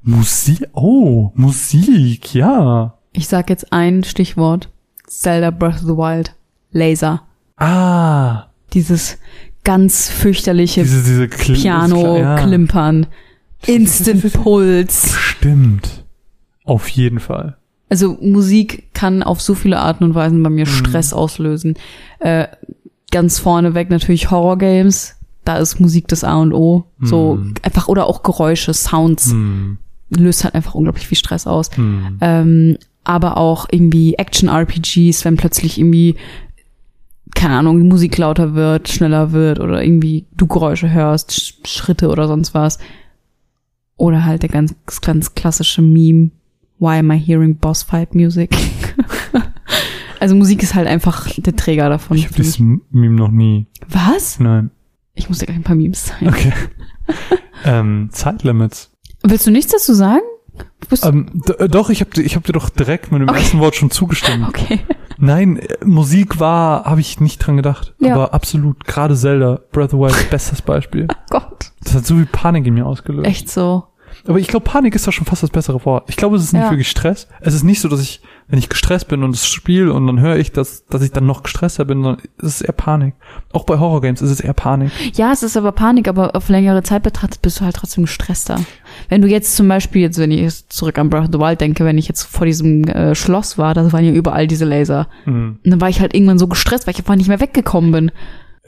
Musik, 0.02 0.68
oh, 0.72 1.30
Musik, 1.34 2.34
ja. 2.34 2.94
Ich 3.12 3.26
sag 3.28 3.50
jetzt 3.50 3.72
ein 3.72 4.04
Stichwort. 4.04 4.68
Zelda 5.06 5.50
Breath 5.50 5.74
of 5.74 5.80
the 5.80 5.96
Wild. 5.96 6.34
Laser. 6.70 7.22
Ah, 7.56 8.46
Dieses 8.72 9.18
ganz 9.64 10.08
fürchterliche 10.10 10.82
diese, 10.82 11.02
diese 11.02 11.28
Kl 11.28 11.54
Piano 11.54 12.18
ja. 12.18 12.36
klimpern. 12.36 13.06
Instant 13.66 14.32
Puls. 14.32 15.14
Stimmt. 15.16 16.04
Auf 16.64 16.88
jeden 16.88 17.20
Fall. 17.20 17.56
Also 17.88 18.16
Musik 18.20 18.92
kann 18.94 19.22
auf 19.22 19.40
so 19.40 19.54
viele 19.54 19.78
Arten 19.78 20.04
und 20.04 20.14
Weisen 20.14 20.42
bei 20.42 20.50
mir 20.50 20.66
Stress 20.66 21.12
auslösen. 21.12 21.74
Äh, 22.18 22.48
ganz 23.10 23.38
vorneweg 23.38 23.90
natürlich 23.90 24.30
Horror-Games. 24.30 25.16
Da 25.44 25.58
ist 25.58 25.78
Musik 25.80 26.08
das 26.08 26.24
A 26.24 26.36
und 26.36 26.52
O. 26.54 26.86
So 27.00 27.34
Mhm. 27.36 27.54
einfach 27.62 27.88
oder 27.88 28.06
auch 28.06 28.22
Geräusche, 28.22 28.72
Sounds 28.72 29.30
Hm, 29.32 29.78
löst 30.10 30.44
halt 30.44 30.54
einfach 30.54 30.74
unglaublich 30.74 31.06
viel 31.06 31.18
Stress 31.18 31.46
aus. 31.46 31.70
hm. 31.76 32.18
Ähm, 32.20 32.78
aber 33.04 33.36
auch 33.36 33.66
irgendwie 33.70 34.14
Action-RPGs, 34.14 35.24
wenn 35.24 35.36
plötzlich 35.36 35.78
irgendwie 35.78 36.14
keine 37.34 37.56
Ahnung, 37.56 37.78
die 37.78 37.88
Musik 37.88 38.16
lauter 38.18 38.54
wird, 38.54 38.88
schneller 38.88 39.32
wird 39.32 39.60
oder 39.60 39.82
irgendwie 39.82 40.26
du 40.36 40.46
Geräusche 40.46 40.90
hörst, 40.90 41.32
Sch 41.32 41.54
Schritte 41.64 42.08
oder 42.08 42.28
sonst 42.28 42.54
was. 42.54 42.78
Oder 43.96 44.24
halt 44.24 44.42
der 44.42 44.48
ganz, 44.48 44.74
ganz 45.00 45.34
klassische 45.34 45.82
Meme, 45.82 46.30
why 46.78 46.98
am 46.98 47.10
I 47.10 47.18
hearing 47.18 47.56
Boss 47.56 47.82
Fight 47.82 48.14
Music? 48.14 48.56
also 50.20 50.34
Musik 50.34 50.62
ist 50.62 50.74
halt 50.74 50.88
einfach 50.88 51.28
der 51.36 51.54
Träger 51.54 51.88
davon. 51.88 52.16
Ich 52.16 52.24
habe 52.24 52.34
für 52.34 52.42
dieses. 52.42 52.58
Meme 52.58 53.16
noch 53.16 53.30
nie. 53.30 53.66
Was? 53.88 54.40
Nein. 54.40 54.70
Ich 55.14 55.28
muss 55.28 55.38
dir 55.38 55.46
gleich 55.46 55.58
ein 55.58 55.62
paar 55.62 55.76
Memes 55.76 56.06
zeigen. 56.06 56.28
Okay. 56.28 56.52
ähm, 57.64 58.08
Zeitlimits. 58.12 58.90
Willst 59.22 59.46
du 59.46 59.50
nichts 59.50 59.72
dazu 59.72 59.94
sagen? 59.94 60.22
Ähm, 61.04 61.26
d- 61.32 61.68
doch, 61.68 61.88
ich 61.90 62.00
habe 62.00 62.20
ich 62.20 62.36
hab 62.36 62.44
dir 62.44 62.52
doch 62.52 62.68
direkt 62.68 63.12
mit 63.12 63.22
dem 63.22 63.28
Okay. 63.30 63.38
ersten 63.40 63.60
Wort 63.60 63.74
schon 63.76 63.90
zugestimmt. 63.90 64.46
okay. 64.48 64.80
Nein, 65.18 65.56
äh, 65.58 65.76
Musik 65.84 66.38
war, 66.40 66.84
habe 66.84 67.00
ich 67.00 67.20
nicht 67.20 67.38
dran 67.38 67.56
gedacht. 67.56 67.94
Ja. 67.98 68.14
Aber 68.14 68.34
absolut, 68.34 68.84
gerade 68.84 69.16
Zelda, 69.16 69.60
Breath 69.72 69.92
of 69.94 70.00
the 70.10 70.14
Wild, 70.14 70.30
bestes 70.30 70.60
Beispiel. 70.60 71.06
Gott. 71.30 71.72
Das 71.82 71.94
hat 71.94 72.06
so 72.06 72.16
viel 72.16 72.26
Panik 72.26 72.66
in 72.66 72.74
mir 72.74 72.86
ausgelöst. 72.86 73.26
Echt 73.26 73.48
so. 73.50 73.84
Aber 74.26 74.38
ich 74.38 74.46
glaube, 74.46 74.64
Panik 74.64 74.94
ist 74.94 75.06
da 75.06 75.12
schon 75.12 75.26
fast 75.26 75.42
das 75.42 75.50
bessere 75.50 75.84
Wort. 75.84 76.04
Ich 76.08 76.16
glaube, 76.16 76.36
es 76.36 76.44
ist 76.44 76.52
nicht 76.52 76.62
Ja. 76.62 76.70
wirklich 76.70 76.88
Stress. 76.88 77.26
Es 77.40 77.54
ist 77.54 77.64
nicht 77.64 77.80
so, 77.80 77.88
dass 77.88 78.00
ich, 78.00 78.20
wenn 78.48 78.58
ich 78.58 78.68
gestresst 78.68 79.08
bin 79.08 79.22
und 79.24 79.34
es 79.34 79.46
spiele 79.48 79.92
und 79.92 80.06
dann 80.06 80.20
höre 80.20 80.36
ich, 80.36 80.52
dass, 80.52 80.86
dass 80.86 81.02
ich 81.02 81.10
dann 81.10 81.26
noch 81.26 81.42
gestresster 81.42 81.84
bin, 81.84 82.02
sondern 82.02 82.22
es 82.38 82.60
ist 82.60 82.60
eher 82.62 82.72
Panik. 82.72 83.14
Auch 83.52 83.64
bei 83.64 83.78
Horrorgames 83.78 84.22
ist 84.22 84.30
es 84.30 84.40
eher 84.40 84.52
Panik. 84.52 84.92
Ja, 85.14 85.32
es 85.32 85.42
ist 85.42 85.56
aber 85.56 85.72
Panik, 85.72 86.06
aber 86.08 86.36
auf 86.36 86.48
längere 86.48 86.82
Zeit 86.82 87.02
betrachtet 87.02 87.42
bist 87.42 87.60
du 87.60 87.64
halt 87.64 87.74
trotzdem 87.76 88.04
gestresster. 88.04 88.60
Wenn 89.08 89.22
du 89.22 89.28
jetzt 89.28 89.56
zum 89.56 89.66
Beispiel, 89.68 90.02
jetzt, 90.02 90.18
wenn 90.18 90.30
ich 90.30 90.40
jetzt 90.40 90.72
zurück 90.72 90.98
an 90.98 91.10
Breath 91.10 91.24
of 91.24 91.30
the 91.32 91.38
Wild 91.40 91.60
denke, 91.60 91.84
wenn 91.84 91.98
ich 91.98 92.06
jetzt 92.08 92.22
vor 92.22 92.46
diesem 92.46 92.84
äh, 92.84 93.14
Schloss 93.14 93.58
war, 93.58 93.74
da 93.74 93.90
waren 93.92 94.04
ja 94.04 94.12
überall 94.12 94.46
diese 94.46 94.64
Laser. 94.64 95.08
Mhm. 95.24 95.58
Und 95.64 95.70
dann 95.70 95.80
war 95.80 95.88
ich 95.88 96.00
halt 96.00 96.14
irgendwann 96.14 96.38
so 96.38 96.46
gestresst, 96.46 96.86
weil 96.86 96.92
ich 96.94 97.00
einfach 97.00 97.16
nicht 97.16 97.28
mehr 97.28 97.40
weggekommen 97.40 97.90
bin. 97.90 98.12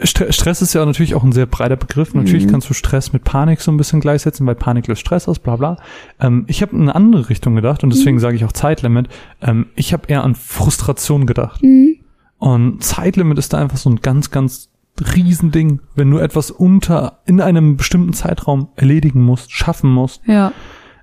Stre- 0.00 0.32
Stress 0.32 0.60
ist 0.60 0.74
ja 0.74 0.84
natürlich 0.84 1.14
auch 1.14 1.22
ein 1.22 1.30
sehr 1.32 1.46
breiter 1.46 1.76
Begriff. 1.76 2.14
Natürlich 2.14 2.46
Mhm. 2.46 2.50
kannst 2.50 2.68
du 2.68 2.74
Stress 2.74 3.12
mit 3.12 3.22
Panik 3.22 3.60
so 3.60 3.70
ein 3.70 3.76
bisschen 3.76 4.00
gleichsetzen, 4.00 4.44
weil 4.46 4.56
Panik 4.56 4.88
löst 4.88 5.00
Stress 5.02 5.28
aus, 5.28 5.38
bla 5.38 5.54
bla. 5.56 5.76
Ähm, 6.20 6.44
ich 6.48 6.62
habe 6.62 6.74
in 6.74 6.82
eine 6.82 6.94
andere 6.96 7.28
Richtung 7.28 7.54
gedacht 7.54 7.84
und 7.84 7.90
Mhm. 7.90 7.94
deswegen 7.94 8.18
sage 8.18 8.34
ich 8.36 8.44
auch 8.44 8.52
Zeitlimit. 8.52 9.08
Ähm, 9.40 9.66
ich 9.76 9.92
habe 9.92 10.08
eher 10.08 10.24
an 10.24 10.34
Frustration 10.34 11.26
gedacht. 11.26 11.62
Mhm. 11.62 11.96
Und 12.38 12.82
Zeitlimit 12.82 13.38
ist 13.38 13.52
da 13.52 13.58
einfach 13.58 13.76
so 13.78 13.88
ein 13.88 14.00
ganz, 14.00 14.30
ganz 14.32 14.68
Riesending. 15.14 15.80
Wenn 15.94 16.10
du 16.10 16.18
etwas 16.18 16.50
unter, 16.50 17.20
in 17.26 17.40
einem 17.40 17.76
bestimmten 17.76 18.12
Zeitraum 18.12 18.68
erledigen 18.76 19.22
musst, 19.22 19.52
schaffen 19.52 19.90
musst. 19.90 20.22
Ja. 20.26 20.52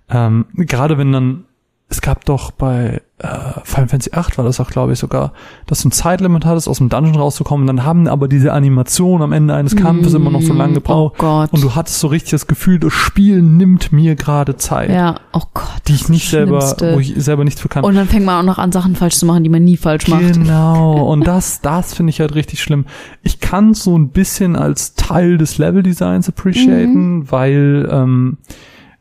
Ähm, 0.09 0.45
gerade 0.55 0.97
wenn 0.97 1.11
dann, 1.11 1.45
es 1.89 2.01
gab 2.01 2.23
doch 2.25 2.51
bei 2.51 3.01
äh, 3.23 3.59
Final 3.63 3.87
Fantasy 3.87 4.11
8 4.13 4.37
war 4.37 4.45
das 4.45 4.59
auch, 4.59 4.69
glaube 4.69 4.93
ich, 4.93 4.99
sogar, 4.99 5.33
dass 5.67 5.81
du 5.81 5.89
ein 5.89 5.91
Zeitlimit 5.91 6.45
hattest, 6.45 6.67
aus 6.67 6.77
dem 6.79 6.89
Dungeon 6.89 7.15
rauszukommen. 7.15 7.67
Dann 7.67 7.83
haben 7.85 8.07
aber 8.07 8.27
diese 8.27 8.53
Animation 8.53 9.21
am 9.21 9.31
Ende 9.31 9.53
eines 9.53 9.75
Kampfes 9.75 10.13
immer 10.13 10.31
noch 10.31 10.41
so 10.41 10.53
lange 10.53 10.73
gebraucht. 10.73 11.15
Oh 11.17 11.21
Gott. 11.21 11.53
Und 11.53 11.63
du 11.63 11.75
hattest 11.75 11.99
so 11.99 12.07
richtig 12.07 12.31
das 12.31 12.47
Gefühl, 12.47 12.79
das 12.79 12.93
Spiel 12.93 13.41
nimmt 13.41 13.91
mir 13.91 14.15
gerade 14.15 14.55
Zeit, 14.57 14.89
ja, 14.89 15.15
oh 15.33 15.41
Gott. 15.53 15.65
die 15.87 15.93
ich 15.93 16.09
nicht 16.09 16.29
selber, 16.29 16.61
Schlimmste. 16.61 16.95
wo 16.95 16.99
ich 16.99 17.13
selber 17.17 17.43
nichts 17.43 17.61
für 17.61 17.69
kann. 17.69 17.83
Und 17.83 17.95
dann 17.95 18.07
fängt 18.07 18.25
man 18.25 18.39
auch 18.41 18.45
noch 18.45 18.57
an, 18.57 18.71
Sachen 18.71 18.95
falsch 18.95 19.15
zu 19.17 19.25
machen, 19.25 19.43
die 19.43 19.49
man 19.49 19.63
nie 19.63 19.77
falsch 19.77 20.07
macht. 20.07 20.33
Genau, 20.33 21.01
und 21.11 21.25
das, 21.27 21.61
das 21.61 21.93
finde 21.93 22.09
ich 22.11 22.19
halt 22.19 22.35
richtig 22.35 22.61
schlimm. 22.61 22.85
Ich 23.21 23.39
kann 23.39 23.73
so 23.73 23.97
ein 23.97 24.09
bisschen 24.09 24.55
als 24.55 24.95
Teil 24.95 25.37
des 25.37 25.57
Level-Designs 25.57 26.27
appreciaten, 26.29 27.19
Mhm. 27.19 27.31
weil 27.31 27.87
ähm, 27.91 28.37
äh, 28.49 28.53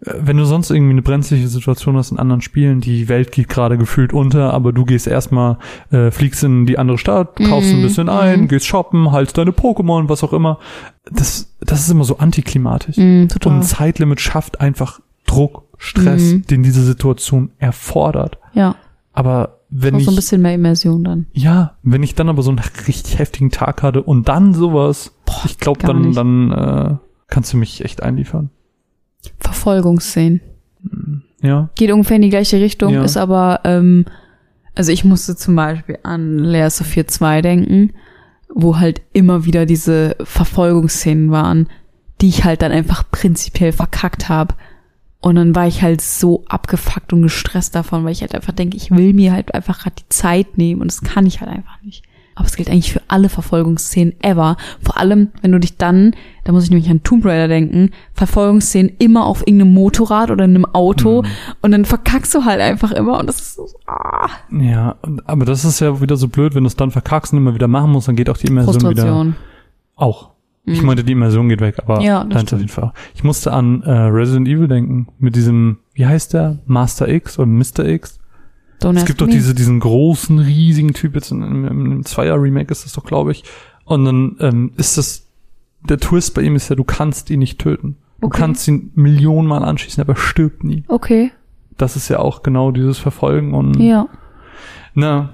wenn 0.02 0.36
du 0.38 0.44
sonst 0.46 0.70
irgendwie 0.70 0.92
eine 0.92 1.02
brenzliche 1.02 1.46
Situation 1.48 1.96
hast 1.96 2.10
in 2.10 2.18
anderen 2.18 2.40
Spielen, 2.40 2.80
die 2.80 3.08
Welt 3.08 3.32
geht 3.32 3.48
gerade 3.48 3.76
gefühlt 3.76 4.12
unter, 4.14 4.54
aber 4.54 4.72
du 4.72 4.84
gehst 4.86 5.06
erstmal, 5.06 5.58
äh, 5.90 6.10
fliegst 6.10 6.42
in 6.42 6.64
die 6.66 6.78
andere 6.78 6.96
Stadt, 6.96 7.36
kaufst 7.36 7.72
ein 7.72 7.78
Mhm, 7.80 7.82
bisschen 7.82 8.08
ein, 8.08 8.40
mhm. 8.42 8.48
gehst 8.48 8.66
shoppen, 8.66 9.12
heilst 9.12 9.36
deine 9.36 9.50
Pokémon, 9.50 10.08
was 10.08 10.24
auch 10.24 10.32
immer. 10.32 10.58
Das, 11.10 11.54
das 11.60 11.80
ist 11.80 11.90
immer 11.90 12.04
so 12.04 12.16
antiklimatisch. 12.18 12.96
Mhm, 12.96 13.28
total. 13.28 13.52
Und 13.52 13.58
ein 13.58 13.62
Zeitlimit 13.62 14.20
schafft 14.20 14.60
einfach 14.60 15.00
Druck, 15.26 15.64
Stress, 15.76 16.32
Mhm. 16.32 16.42
den 16.46 16.62
diese 16.62 16.82
Situation 16.82 17.50
erfordert. 17.58 18.38
ja, 18.54 18.76
Aber 19.12 19.58
wenn 19.70 19.94
ich 19.96 20.04
so 20.06 20.10
ein 20.10 20.16
bisschen 20.16 20.42
mehr 20.42 20.54
Immersion 20.54 21.04
dann. 21.04 21.26
ja, 21.32 21.74
wenn 21.82 22.02
ich 22.02 22.14
dann 22.14 22.28
aber 22.28 22.42
so 22.42 22.50
einen 22.50 22.60
richtig 22.88 23.18
heftigen 23.18 23.50
Tag 23.50 23.82
hatte 23.82 24.02
und 24.02 24.28
dann 24.28 24.52
sowas, 24.54 25.12
ich 25.44 25.58
glaube, 25.58 25.80
dann, 25.86 26.00
nicht. 26.02 26.16
dann 26.16 26.50
äh, 26.52 26.94
kannst 27.28 27.52
du 27.52 27.56
mich 27.58 27.84
echt 27.84 28.02
einliefern. 28.02 28.50
Verfolgungsszenen. 29.38 30.40
Ja. 31.42 31.70
Geht 31.74 31.90
ungefähr 31.92 32.16
in 32.16 32.22
die 32.22 32.30
gleiche 32.30 32.60
Richtung, 32.60 32.92
Ja. 32.94 33.04
ist 33.04 33.16
aber, 33.16 33.60
ähm, 33.64 34.04
also 34.74 34.92
ich 34.92 35.04
musste 35.04 35.36
zum 35.36 35.56
Beispiel 35.56 35.98
an 36.02 36.38
Lea 36.38 36.68
Sophia 36.70 37.06
2 37.06 37.42
denken, 37.42 37.92
wo 38.52 38.78
halt 38.78 39.00
immer 39.12 39.44
wieder 39.44 39.66
diese 39.66 40.16
Verfolgungsszenen 40.22 41.30
waren, 41.30 41.68
die 42.20 42.28
ich 42.28 42.44
halt 42.44 42.62
dann 42.62 42.72
einfach 42.72 43.04
prinzipiell 43.10 43.72
verkackt 43.72 44.28
habe. 44.28 44.54
Und 45.20 45.34
dann 45.36 45.54
war 45.54 45.66
ich 45.66 45.82
halt 45.82 46.00
so 46.00 46.44
abgefuckt 46.48 47.12
und 47.12 47.22
gestresst 47.22 47.74
davon, 47.74 48.04
weil 48.04 48.12
ich 48.12 48.22
halt 48.22 48.34
einfach 48.34 48.52
denke, 48.52 48.76
ich 48.76 48.90
will 48.90 49.12
mir 49.12 49.32
halt 49.32 49.54
einfach 49.54 49.80
gerade 49.80 49.96
die 49.98 50.08
Zeit 50.08 50.56
nehmen 50.56 50.80
und 50.80 50.88
das 50.90 51.02
kann 51.02 51.26
ich 51.26 51.40
halt 51.40 51.50
einfach 51.50 51.80
nicht. 51.82 52.02
Aber 52.34 52.46
es 52.46 52.56
gilt 52.56 52.70
eigentlich 52.70 52.92
für 52.92 53.02
alle 53.08 53.28
Verfolgungsszenen 53.28 54.14
ever. 54.22 54.56
Vor 54.82 54.96
allem, 54.96 55.28
wenn 55.42 55.52
du 55.52 55.60
dich 55.60 55.76
dann, 55.76 56.14
da 56.50 56.54
muss 56.54 56.64
ich 56.64 56.70
nämlich 56.70 56.90
an 56.90 57.04
Tomb 57.04 57.24
Raider 57.24 57.46
denken, 57.46 57.92
Verfolgungsszenen 58.12 58.90
immer 58.98 59.24
auf 59.24 59.46
irgendeinem 59.46 59.72
Motorrad 59.72 60.32
oder 60.32 60.46
in 60.46 60.56
einem 60.56 60.64
Auto 60.64 61.22
und 61.62 61.70
dann 61.70 61.84
verkackst 61.84 62.34
du 62.34 62.44
halt 62.44 62.60
einfach 62.60 62.90
immer 62.90 63.20
und 63.20 63.28
das 63.28 63.40
ist 63.40 63.54
so, 63.54 63.68
ah, 63.86 64.28
Ja, 64.50 64.96
aber 65.26 65.44
das 65.44 65.64
ist 65.64 65.78
ja 65.78 66.00
wieder 66.00 66.16
so 66.16 66.26
blöd, 66.26 66.56
wenn 66.56 66.64
du 66.64 66.66
es 66.66 66.74
dann 66.74 66.90
verkackst 66.90 67.32
und 67.32 67.38
immer 67.38 67.54
wieder 67.54 67.68
machen 67.68 67.92
musst, 67.92 68.08
dann 68.08 68.16
geht 68.16 68.28
auch 68.28 68.36
die 68.36 68.48
Immersion 68.48 68.90
wieder 68.90 69.32
auch. 69.94 70.30
Ich 70.64 70.82
meinte, 70.82 71.04
die 71.04 71.12
Immersion 71.12 71.48
geht 71.48 71.60
weg, 71.60 71.76
aber 71.78 72.00
Ja, 72.00 72.24
das 72.24 72.34
deins 72.34 72.52
auf 72.52 72.58
jeden 72.58 72.68
Fall. 72.68 72.92
Ich 73.14 73.22
musste 73.22 73.52
an 73.52 73.82
äh, 73.82 73.92
Resident 73.92 74.48
Evil 74.48 74.66
denken, 74.66 75.06
mit 75.20 75.36
diesem, 75.36 75.78
wie 75.94 76.04
heißt 76.04 76.34
der? 76.34 76.58
Master 76.66 77.08
X 77.08 77.38
oder 77.38 77.46
Mr. 77.46 77.86
X? 77.86 78.18
Don't 78.82 78.96
Es 78.96 79.04
gibt 79.04 79.20
doch 79.20 79.28
diese, 79.28 79.54
diesen 79.54 79.78
großen, 79.78 80.40
riesigen 80.40 80.94
Typ, 80.94 81.14
jetzt 81.14 81.30
in, 81.30 81.42
im 81.42 82.04
Zweier-Remake 82.04 82.72
ist 82.72 82.84
das 82.84 82.94
doch, 82.94 83.04
glaube 83.04 83.30
ich. 83.30 83.44
Und 83.84 84.04
dann 84.04 84.36
ähm, 84.40 84.72
ist 84.76 84.98
das, 84.98 85.29
der 85.88 85.98
Twist 85.98 86.34
bei 86.34 86.42
ihm 86.42 86.56
ist 86.56 86.68
ja, 86.68 86.76
du 86.76 86.84
kannst 86.84 87.30
ihn 87.30 87.38
nicht 87.40 87.58
töten. 87.58 87.96
Du 88.20 88.26
Okay. 88.26 88.38
kannst 88.40 88.68
ihn 88.68 88.90
Millionenmal 88.94 89.64
anschießen, 89.64 90.00
aber 90.02 90.12
er 90.12 90.16
stirbt 90.16 90.62
nie. 90.62 90.84
Okay, 90.88 91.32
Das 91.78 91.96
ist 91.96 92.08
ja 92.10 92.18
auch 92.18 92.42
genau 92.42 92.70
dieses 92.70 92.98
Verfolgen 92.98 93.54
und 93.54 93.80
ja. 93.80 94.06
na, 94.94 95.30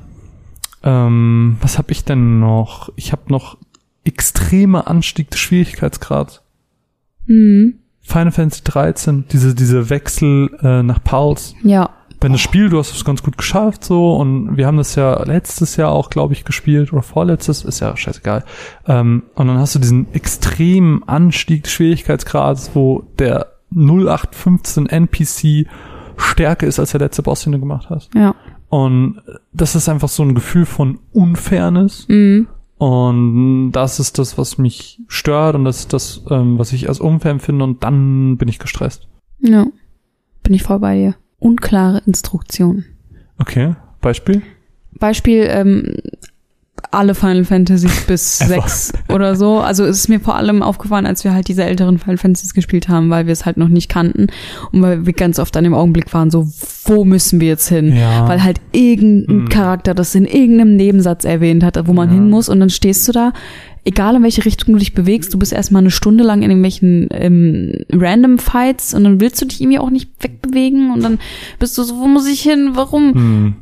ähm, 0.84 1.56
was 1.60 1.78
habe 1.78 1.90
ich 1.90 2.04
denn 2.04 2.38
noch? 2.38 2.90
Ich 2.94 3.10
habe 3.10 3.22
noch 3.28 3.58
extreme 4.04 4.86
Anstieg 4.86 5.30
des 5.30 5.40
Schwierigkeitsgrads. 5.40 6.42
Mhm. 7.26 7.80
Final 8.00 8.30
Fantasy 8.30 8.62
13, 8.62 9.24
diese, 9.32 9.56
diese 9.56 9.90
Wechsel 9.90 10.56
äh, 10.62 10.84
nach 10.84 11.02
Pulse. 11.02 11.54
Ja. 11.64 11.90
Wenn 12.26 12.32
das 12.32 12.40
Spiel, 12.40 12.70
du 12.70 12.80
hast 12.80 12.92
es 12.92 13.04
ganz 13.04 13.22
gut 13.22 13.38
geschafft, 13.38 13.84
so, 13.84 14.16
und 14.16 14.56
wir 14.56 14.66
haben 14.66 14.78
das 14.78 14.96
ja 14.96 15.22
letztes 15.22 15.76
Jahr 15.76 15.92
auch, 15.92 16.10
glaube 16.10 16.32
ich, 16.32 16.44
gespielt, 16.44 16.92
oder 16.92 17.02
vorletztes, 17.02 17.64
ist 17.64 17.78
ja 17.78 17.96
scheißegal. 17.96 18.44
Ähm, 18.84 19.22
und 19.36 19.46
dann 19.46 19.58
hast 19.58 19.76
du 19.76 19.78
diesen 19.78 20.12
extremen 20.12 21.04
Anstieg 21.06 21.62
des 21.62 21.72
Schwierigkeitsgrades, 21.74 22.72
wo 22.74 23.04
der 23.20 23.52
0815 23.70 24.86
NPC 24.86 25.68
stärker 26.16 26.66
ist 26.66 26.80
als 26.80 26.90
der 26.90 26.98
letzte 26.98 27.22
Boss, 27.22 27.44
den 27.44 27.52
du 27.52 27.60
gemacht 27.60 27.90
hast. 27.90 28.12
Ja. 28.16 28.34
Und 28.70 29.22
das 29.52 29.76
ist 29.76 29.88
einfach 29.88 30.08
so 30.08 30.24
ein 30.24 30.34
Gefühl 30.34 30.66
von 30.66 30.98
Unfairness 31.12 32.08
Mhm. 32.08 32.48
Und 32.76 33.70
das 33.70 34.00
ist 34.00 34.18
das, 34.18 34.36
was 34.36 34.58
mich 34.58 35.00
stört 35.06 35.54
und 35.54 35.64
das 35.64 35.78
ist 35.78 35.92
das, 35.92 36.24
ähm, 36.28 36.58
was 36.58 36.72
ich 36.72 36.88
als 36.88 36.98
unfair 36.98 37.30
empfinde 37.30 37.62
und 37.62 37.84
dann 37.84 38.36
bin 38.36 38.48
ich 38.48 38.58
gestresst. 38.58 39.06
Ja. 39.38 39.68
Bin 40.42 40.54
ich 40.54 40.64
voll 40.64 40.80
bei 40.80 40.96
dir. 40.96 41.14
Unklare 41.38 42.02
Instruktionen. 42.06 42.84
Okay, 43.38 43.74
Beispiel? 44.00 44.42
Beispiel, 44.98 45.46
ähm, 45.50 45.96
alle 46.90 47.14
Final 47.14 47.44
Fantasies 47.44 48.02
bis 48.06 48.38
sechs 48.38 48.92
oder 49.08 49.34
so. 49.34 49.58
Also 49.58 49.84
es 49.84 49.98
ist 49.98 50.08
mir 50.08 50.20
vor 50.20 50.36
allem 50.36 50.62
aufgefallen, 50.62 51.04
als 51.06 51.24
wir 51.24 51.34
halt 51.34 51.48
diese 51.48 51.64
älteren 51.64 51.98
Final 51.98 52.16
Fantasies 52.18 52.54
gespielt 52.54 52.88
haben, 52.88 53.10
weil 53.10 53.26
wir 53.26 53.32
es 53.32 53.44
halt 53.44 53.56
noch 53.56 53.68
nicht 53.68 53.88
kannten 53.90 54.28
und 54.72 54.82
weil 54.82 55.04
wir 55.04 55.12
ganz 55.12 55.38
oft 55.38 55.56
an 55.56 55.64
dem 55.64 55.74
Augenblick 55.74 56.12
waren, 56.14 56.30
so, 56.30 56.46
wo 56.84 57.04
müssen 57.04 57.40
wir 57.40 57.48
jetzt 57.48 57.68
hin? 57.68 57.94
Ja. 57.94 58.28
Weil 58.28 58.42
halt 58.42 58.60
irgendein 58.72 59.36
Mhm. 59.44 59.48
Charakter 59.48 59.94
das 59.94 60.14
in 60.14 60.24
irgendeinem 60.26 60.76
Nebensatz 60.76 61.24
erwähnt 61.24 61.64
hat, 61.64 61.76
wo 61.86 61.92
man 61.92 62.08
Ja. 62.08 62.14
hin 62.14 62.30
muss 62.30 62.48
und 62.48 62.60
dann 62.60 62.70
stehst 62.70 63.06
du 63.08 63.12
da, 63.12 63.32
egal 63.86 64.16
in 64.16 64.22
welche 64.22 64.44
Richtung 64.44 64.74
du 64.74 64.78
dich 64.78 64.92
bewegst, 64.92 65.32
du 65.32 65.38
bist 65.38 65.52
erstmal 65.52 65.80
eine 65.80 65.90
Stunde 65.90 66.24
lang 66.24 66.42
in 66.42 66.50
irgendwelchen 66.50 67.08
ähm, 67.12 67.72
Random 67.92 68.38
Fights 68.38 68.92
und 68.92 69.04
dann 69.04 69.20
willst 69.20 69.40
du 69.40 69.46
dich 69.46 69.60
irgendwie 69.62 69.78
auch 69.78 69.90
nicht 69.90 70.10
wegbewegen 70.20 70.90
und 70.92 71.02
dann 71.02 71.18
bist 71.58 71.78
du 71.78 71.82
so, 71.84 71.96
wo 71.98 72.06
muss 72.06 72.26
ich 72.26 72.40
hin? 72.42 72.70
Warum? 72.74 73.14
Hm. 73.14 73.54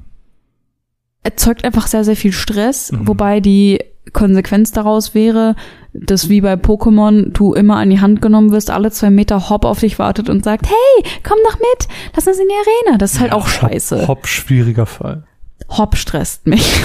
erzeugt 1.23 1.65
einfach 1.65 1.87
sehr, 1.87 2.05
sehr 2.05 2.17
viel 2.17 2.33
Stress, 2.33 2.93
Mhm. 2.93 3.09
wobei 3.09 3.41
die 3.41 3.79
Konsequenz 4.13 4.73
daraus 4.73 5.15
wäre, 5.15 5.57
dass 5.95 6.29
wie 6.29 6.41
bei 6.43 6.55
Pokémon 6.55 7.31
du 7.33 7.55
immer 7.55 7.77
an 7.77 7.89
die 7.89 8.01
Hand 8.01 8.21
genommen 8.21 8.51
wirst, 8.53 8.71
alle 8.71 8.91
zwei 8.91 9.09
Meter 9.11 9.49
Hop 9.49 9.65
auf 9.65 9.81
dich 9.81 9.99
wartet 9.99 10.29
und 10.29 10.45
sagt, 10.45 10.67
hey, 10.69 11.11
komm 11.23 11.39
doch 11.45 11.59
mit, 11.59 11.89
lass 12.15 12.27
uns 12.27 12.39
in 12.39 12.47
die 12.47 12.55
Arena. 12.89 12.99
Das 12.99 13.15
ist 13.15 13.21
halt 13.21 13.33
auch 13.33 13.49
scheiße. 13.49 14.03
Hopp, 14.03 14.09
hopp, 14.09 14.27
schwieriger 14.27 14.85
Fall. 14.87 15.25
Hop 15.69 15.97
stresst 15.97 16.47
mich. 16.47 16.65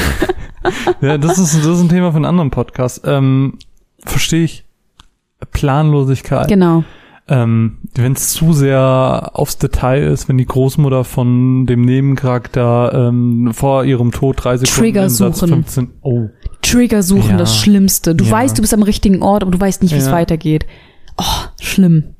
Ja, 0.99 1.17
das 1.17 1.37
ist, 1.37 1.55
das 1.57 1.65
ist 1.65 1.79
ein 1.79 1.87
Thema 1.87 2.11
für 2.11 2.17
einen 2.17 2.25
anderen 2.25 2.51
Podcast. 2.51 3.03
Ähm, 3.05 3.59
Verstehe 4.03 4.43
ich. 4.43 4.65
Planlosigkeit. 5.51 6.49
genau. 6.49 6.83
Ähm, 7.29 7.77
wenn 7.95 8.11
es 8.13 8.33
zu 8.33 8.51
sehr 8.53 9.31
aufs 9.33 9.57
Detail 9.57 10.03
ist, 10.11 10.27
wenn 10.27 10.37
die 10.37 10.45
Großmutter 10.45 11.03
von 11.05 11.65
dem 11.65 11.81
Nebencharakter 11.83 13.07
ähm, 13.07 13.51
vor 13.53 13.85
ihrem 13.85 14.11
Tod 14.11 14.43
drei 14.43 14.57
Sekunden 14.57 14.79
Trigger 14.81 15.09
suchen. 15.09 15.47
15, 15.49 15.91
oh, 16.01 16.27
Trigger 16.61 17.03
suchen, 17.03 17.31
Ja. 17.31 17.37
das 17.37 17.55
Schlimmste. 17.55 18.13
Du 18.15 18.25
Ja. 18.25 18.31
weißt, 18.31 18.57
du 18.57 18.61
bist 18.61 18.73
am 18.73 18.83
richtigen 18.83 19.21
Ort, 19.21 19.43
aber 19.43 19.51
du 19.51 19.59
weißt 19.61 19.81
nicht, 19.83 19.93
wie 19.93 19.99
es 19.99 20.07
Ja. 20.07 20.11
weitergeht. 20.11 20.65
Oh, 21.17 21.23
schlimm. 21.61 22.15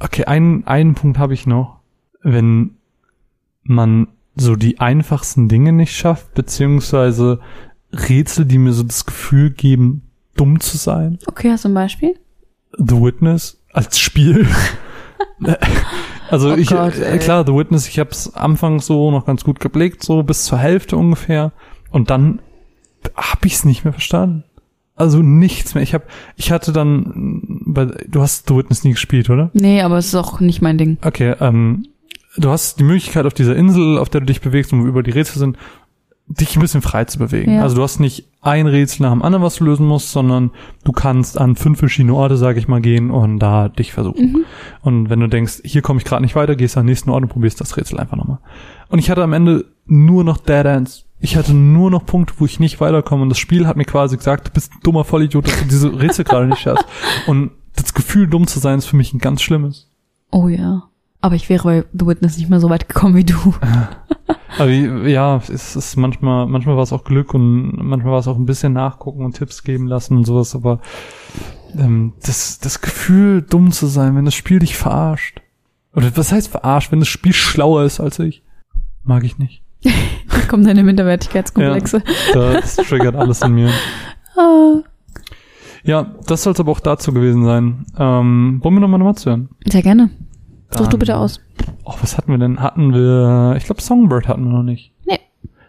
Okay, 0.00 0.24
einen, 0.24 0.66
einen 0.66 0.94
Punkt 0.94 1.18
habe 1.18 1.34
ich 1.34 1.46
noch. 1.46 1.76
Wenn 2.22 2.72
man 3.62 4.08
so 4.34 4.56
die 4.56 4.80
einfachsten 4.80 5.48
Dinge 5.48 5.72
nicht 5.72 5.94
schafft, 5.94 6.34
beziehungsweise 6.34 7.40
Rätsel, 7.92 8.44
die 8.44 8.58
mir 8.58 8.72
so 8.72 8.82
das 8.82 9.04
Gefühl 9.04 9.50
geben, 9.50 10.02
dumm 10.36 10.60
zu 10.60 10.78
sein. 10.78 11.18
Okay, 11.26 11.50
hast 11.50 11.64
du 11.64 11.68
ein 11.68 11.74
Beispiel? 11.74 12.14
The 12.78 13.00
Witness 13.00 13.62
als 13.72 13.98
Spiel. 13.98 14.46
also 16.30 16.52
Oh 16.52 16.56
ich, 16.56 16.68
Gott, 16.68 16.98
äh, 16.98 17.18
klar, 17.18 17.44
The 17.46 17.54
Witness, 17.54 17.86
ich 17.88 17.98
habe 17.98 18.10
es 18.10 18.34
anfangs 18.34 18.86
so 18.86 19.10
noch 19.10 19.26
ganz 19.26 19.44
gut 19.44 19.60
geblickt, 19.60 20.02
so 20.02 20.22
bis 20.22 20.44
zur 20.44 20.58
Hälfte 20.58 20.96
ungefähr. 20.96 21.52
Und 21.90 22.10
dann 22.10 22.40
habe 23.14 23.46
ich 23.46 23.54
es 23.54 23.64
nicht 23.64 23.84
mehr 23.84 23.92
verstanden. 23.92 24.44
Also 24.94 25.18
nichts 25.20 25.74
mehr. 25.74 25.82
Ich 25.82 25.94
habe, 25.94 26.04
ich 26.36 26.52
hatte 26.52 26.72
dann, 26.72 27.64
du 28.08 28.20
hast 28.20 28.48
The 28.48 28.56
Witness 28.56 28.84
nie 28.84 28.92
gespielt, 28.92 29.30
oder? 29.30 29.50
Nee, 29.52 29.82
aber 29.82 29.98
es 29.98 30.06
ist 30.06 30.14
auch 30.14 30.40
nicht 30.40 30.62
mein 30.62 30.78
Ding. 30.78 30.98
Okay, 31.02 31.34
ähm, 31.40 31.86
du 32.36 32.50
hast 32.50 32.78
die 32.78 32.84
Möglichkeit 32.84 33.26
auf 33.26 33.34
dieser 33.34 33.56
Insel, 33.56 33.98
auf 33.98 34.08
der 34.08 34.20
du 34.20 34.26
dich 34.26 34.40
bewegst 34.40 34.72
und 34.72 34.82
wo 34.82 34.86
über 34.86 35.02
die 35.02 35.10
Rätsel 35.10 35.38
sind, 35.38 35.56
dich 36.28 36.56
ein 36.56 36.60
bisschen 36.60 36.82
frei 36.82 37.04
zu 37.04 37.18
bewegen. 37.18 37.54
Ja. 37.54 37.62
Also 37.62 37.76
du 37.76 37.82
hast 37.82 38.00
nicht 38.00 38.28
ein 38.40 38.66
Rätsel 38.66 39.02
nach 39.02 39.12
dem 39.12 39.22
anderen, 39.22 39.42
was 39.42 39.56
du 39.56 39.64
lösen 39.64 39.86
musst, 39.86 40.12
sondern 40.12 40.50
du 40.84 40.92
kannst 40.92 41.38
an 41.38 41.56
fünf 41.56 41.78
verschiedene 41.78 42.14
Orte, 42.14 42.36
sage 42.36 42.58
ich 42.58 42.68
mal, 42.68 42.80
gehen 42.80 43.10
und 43.10 43.38
da 43.38 43.68
dich 43.68 43.92
versuchen. 43.92 44.32
Mhm. 44.32 44.44
Und 44.80 45.10
wenn 45.10 45.20
du 45.20 45.28
denkst, 45.28 45.60
hier 45.64 45.82
komme 45.82 45.98
ich 45.98 46.04
gerade 46.04 46.22
nicht 46.22 46.34
weiter, 46.34 46.56
gehst 46.56 46.76
an 46.76 46.84
den 46.84 46.90
nächsten 46.90 47.10
Ort 47.10 47.22
und 47.22 47.28
probierst 47.28 47.60
das 47.60 47.76
Rätsel 47.76 47.98
einfach 47.98 48.16
nochmal. 48.16 48.38
Und 48.88 48.98
ich 48.98 49.10
hatte 49.10 49.22
am 49.22 49.32
Ende 49.32 49.66
nur 49.86 50.24
noch 50.24 50.38
Dead 50.38 50.64
Ends. 50.64 51.06
Ich 51.20 51.36
hatte 51.36 51.54
nur 51.54 51.90
noch 51.90 52.04
Punkte, 52.06 52.34
wo 52.38 52.46
ich 52.46 52.58
nicht 52.58 52.80
weiterkomme. 52.80 53.22
Und 53.22 53.28
das 53.28 53.38
Spiel 53.38 53.66
hat 53.66 53.76
mir 53.76 53.84
quasi 53.84 54.16
gesagt, 54.16 54.48
du 54.48 54.52
bist 54.52 54.72
ein 54.72 54.80
dummer 54.82 55.04
Vollidiot, 55.04 55.46
dass 55.46 55.58
du 55.60 55.64
diese 55.66 56.00
Rätsel 56.00 56.24
gerade 56.24 56.46
nicht 56.46 56.60
schaffst. 56.60 56.84
Und 57.26 57.52
das 57.76 57.94
Gefühl, 57.94 58.26
dumm 58.26 58.46
zu 58.46 58.58
sein, 58.58 58.78
ist 58.78 58.86
für 58.86 58.96
mich 58.96 59.12
ein 59.12 59.18
ganz 59.18 59.42
schlimmes. 59.42 59.88
Oh 60.30 60.48
ja. 60.48 60.84
Aber 61.22 61.36
ich 61.36 61.48
wäre 61.48 61.62
bei 61.64 61.84
The 61.92 62.06
Witness 62.06 62.36
nicht 62.36 62.50
mehr 62.50 62.60
so 62.60 62.68
weit 62.68 62.88
gekommen 62.88 63.14
wie 63.14 63.24
du. 63.24 63.54
Aber 64.58 64.68
ja, 64.70 65.36
es 65.36 65.76
ist 65.76 65.96
manchmal, 65.96 66.46
manchmal 66.46 66.76
war 66.76 66.82
es 66.82 66.92
auch 66.92 67.04
Glück 67.04 67.32
und 67.32 67.72
manchmal 67.78 68.12
war 68.12 68.18
es 68.20 68.28
auch 68.28 68.36
ein 68.36 68.44
bisschen 68.44 68.74
nachgucken 68.74 69.24
und 69.24 69.36
Tipps 69.36 69.62
geben 69.62 69.86
lassen 69.86 70.16
und 70.16 70.24
sowas, 70.26 70.54
aber 70.54 70.80
ähm, 71.78 72.12
das, 72.22 72.58
das 72.58 72.82
Gefühl, 72.82 73.40
dumm 73.40 73.72
zu 73.72 73.86
sein, 73.86 74.14
wenn 74.14 74.26
das 74.26 74.34
Spiel 74.34 74.58
dich 74.58 74.76
verarscht. 74.76 75.40
Oder 75.94 76.14
was 76.16 76.32
heißt 76.32 76.48
verarscht, 76.48 76.92
wenn 76.92 77.00
das 77.00 77.08
Spiel 77.08 77.32
schlauer 77.32 77.84
ist 77.84 77.98
als 77.98 78.18
ich? 78.18 78.42
Mag 79.04 79.24
ich 79.24 79.38
nicht. 79.38 79.62
Da 80.28 80.48
kommen 80.48 80.64
deine 80.64 80.82
Minderwertigkeitskomplexe. 80.82 82.02
Das 82.32 82.76
triggert 82.76 83.16
alles 83.16 83.42
in 83.42 83.54
mir. 83.54 83.70
Ah. 84.34 84.80
Ja, 85.84 86.14
das 86.26 86.42
soll 86.42 86.54
es 86.54 86.60
aber 86.60 86.72
auch 86.72 86.80
dazu 86.80 87.12
gewesen 87.12 87.44
sein. 87.44 87.84
Ähm, 87.98 88.60
wollen 88.62 88.76
wir 88.76 88.80
nochmal 88.80 88.98
eine 88.98 89.04
Matze 89.04 89.28
hören? 89.28 89.50
Sehr 89.66 89.82
gerne. 89.82 90.08
Such 90.76 90.88
du 90.88 90.98
bitte 90.98 91.16
aus. 91.16 91.40
Oh, 91.84 91.94
was 92.00 92.16
hatten 92.16 92.30
wir 92.30 92.38
denn? 92.38 92.60
Hatten 92.60 92.94
wir, 92.94 93.54
ich 93.56 93.64
glaube 93.64 93.82
Songbird 93.82 94.26
hatten 94.26 94.44
wir 94.44 94.52
noch 94.52 94.62
nicht. 94.62 94.92
Nee. 95.06 95.20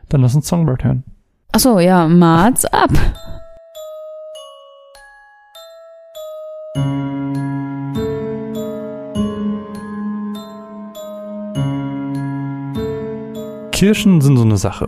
Dann 0.09 0.21
lass 0.21 0.35
uns 0.35 0.47
Songbird 0.47 0.83
hören. 0.83 1.03
Ach 1.51 1.59
so, 1.59 1.79
ja, 1.79 2.07
Mats 2.07 2.65
ab. 2.65 2.89
Kirschen 13.71 14.21
sind 14.21 14.37
so 14.37 14.43
eine 14.43 14.57
Sache. 14.57 14.87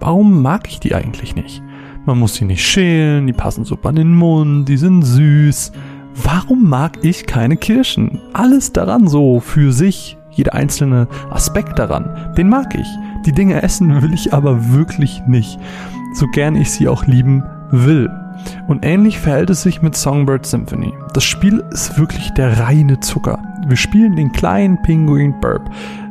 Warum 0.00 0.42
mag 0.42 0.66
ich 0.68 0.80
die 0.80 0.94
eigentlich 0.96 1.36
nicht? 1.36 1.62
Man 2.04 2.18
muss 2.18 2.34
sie 2.34 2.44
nicht 2.44 2.66
schälen, 2.66 3.28
die 3.28 3.32
passen 3.32 3.64
super 3.64 3.90
an 3.90 3.94
den 3.94 4.14
Mund, 4.14 4.68
die 4.68 4.76
sind 4.76 5.02
süß. 5.02 5.70
Warum 6.14 6.68
mag 6.68 6.98
ich 7.02 7.26
keine 7.26 7.56
Kirschen? 7.56 8.20
Alles 8.32 8.72
daran 8.72 9.08
so 9.08 9.40
für 9.40 9.72
sich, 9.72 10.18
jeder 10.30 10.54
einzelne 10.54 11.08
Aspekt 11.30 11.78
daran, 11.78 12.34
den 12.36 12.48
mag 12.48 12.74
ich. 12.74 12.86
Die 13.24 13.32
Dinge 13.32 13.62
essen 13.62 14.02
will 14.02 14.12
ich 14.12 14.32
aber 14.34 14.72
wirklich 14.72 15.22
nicht, 15.26 15.58
so 16.14 16.26
gern 16.26 16.56
ich 16.56 16.70
sie 16.70 16.88
auch 16.88 17.06
lieben 17.06 17.44
will. 17.70 18.10
Und 18.66 18.84
ähnlich 18.84 19.18
verhält 19.18 19.50
es 19.50 19.62
sich 19.62 19.82
mit 19.82 19.96
Songbird 19.96 20.44
Symphony. 20.44 20.92
Das 21.14 21.24
Spiel 21.24 21.62
ist 21.70 21.98
wirklich 21.98 22.30
der 22.32 22.58
reine 22.58 23.00
Zucker. 23.00 23.38
Wir 23.66 23.76
spielen 23.76 24.16
den 24.16 24.32
kleinen 24.32 24.80
Pinguin 24.82 25.38
Burp, 25.40 25.70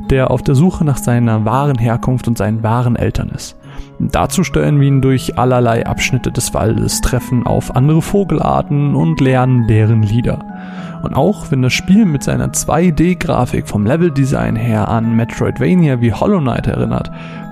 der 0.10 0.32
auf 0.32 0.42
der 0.42 0.56
Suche 0.56 0.86
nach 0.86 0.98
seiner 0.98 1.46
wahren 1.46 1.78
Herkunft 1.78 2.28
und 2.28 2.38
seinen 2.38 2.64
wahren 2.64 2.96
Eltern 2.96 3.30
ist. 3.30 3.58
Dazu 4.00 4.44
steuern 4.44 4.80
wir 4.80 4.88
ihn 4.88 5.02
durch 5.02 5.38
allerlei 5.38 5.86
Abschnitte 5.86 6.32
des 6.32 6.54
Waldes, 6.54 7.02
treffen 7.02 7.46
auf 7.46 7.76
andere 7.76 8.02
Vogelarten 8.02 8.96
und 8.96 9.22
lernen 9.22 9.68
deren 9.68 10.04
Lieder. 10.04 10.40
Und 11.04 11.14
auch 11.14 11.52
wenn 11.52 11.62
das 11.62 11.74
Spiel 11.74 12.06
mit 12.06 12.24
seiner 12.24 12.48
2D-Grafik 12.48 13.68
vom 13.68 13.86
Leveldesign 13.86 14.56
her 14.56 14.88
an 14.88 15.16
Metroidvania 15.16 16.02
wie 16.02 16.14
Hollow 16.14 16.40
Knight 16.40 16.68
erinnert, 16.68 17.12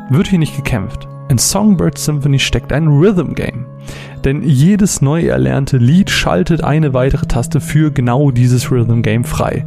wird 0.10 0.28
hier 0.28 0.40
nicht 0.40 0.56
gekämpft. 0.56 1.08
In 1.30 1.38
Songbird 1.38 1.98
Symphony 2.00 2.40
steckt 2.40 2.74
ein 2.74 2.88
Rhythm 2.88 3.36
Game. 3.36 3.66
Denn 4.26 4.42
jedes 4.42 5.02
neu 5.02 5.28
erlernte 5.28 5.78
Lied 5.78 6.10
schaltet 6.10 6.64
eine 6.64 6.94
weitere 6.94 7.28
Taste 7.28 7.62
für 7.62 7.92
genau 7.92 8.32
dieses 8.32 8.72
Rhythm 8.72 9.02
Game 9.02 9.24
frei. 9.24 9.66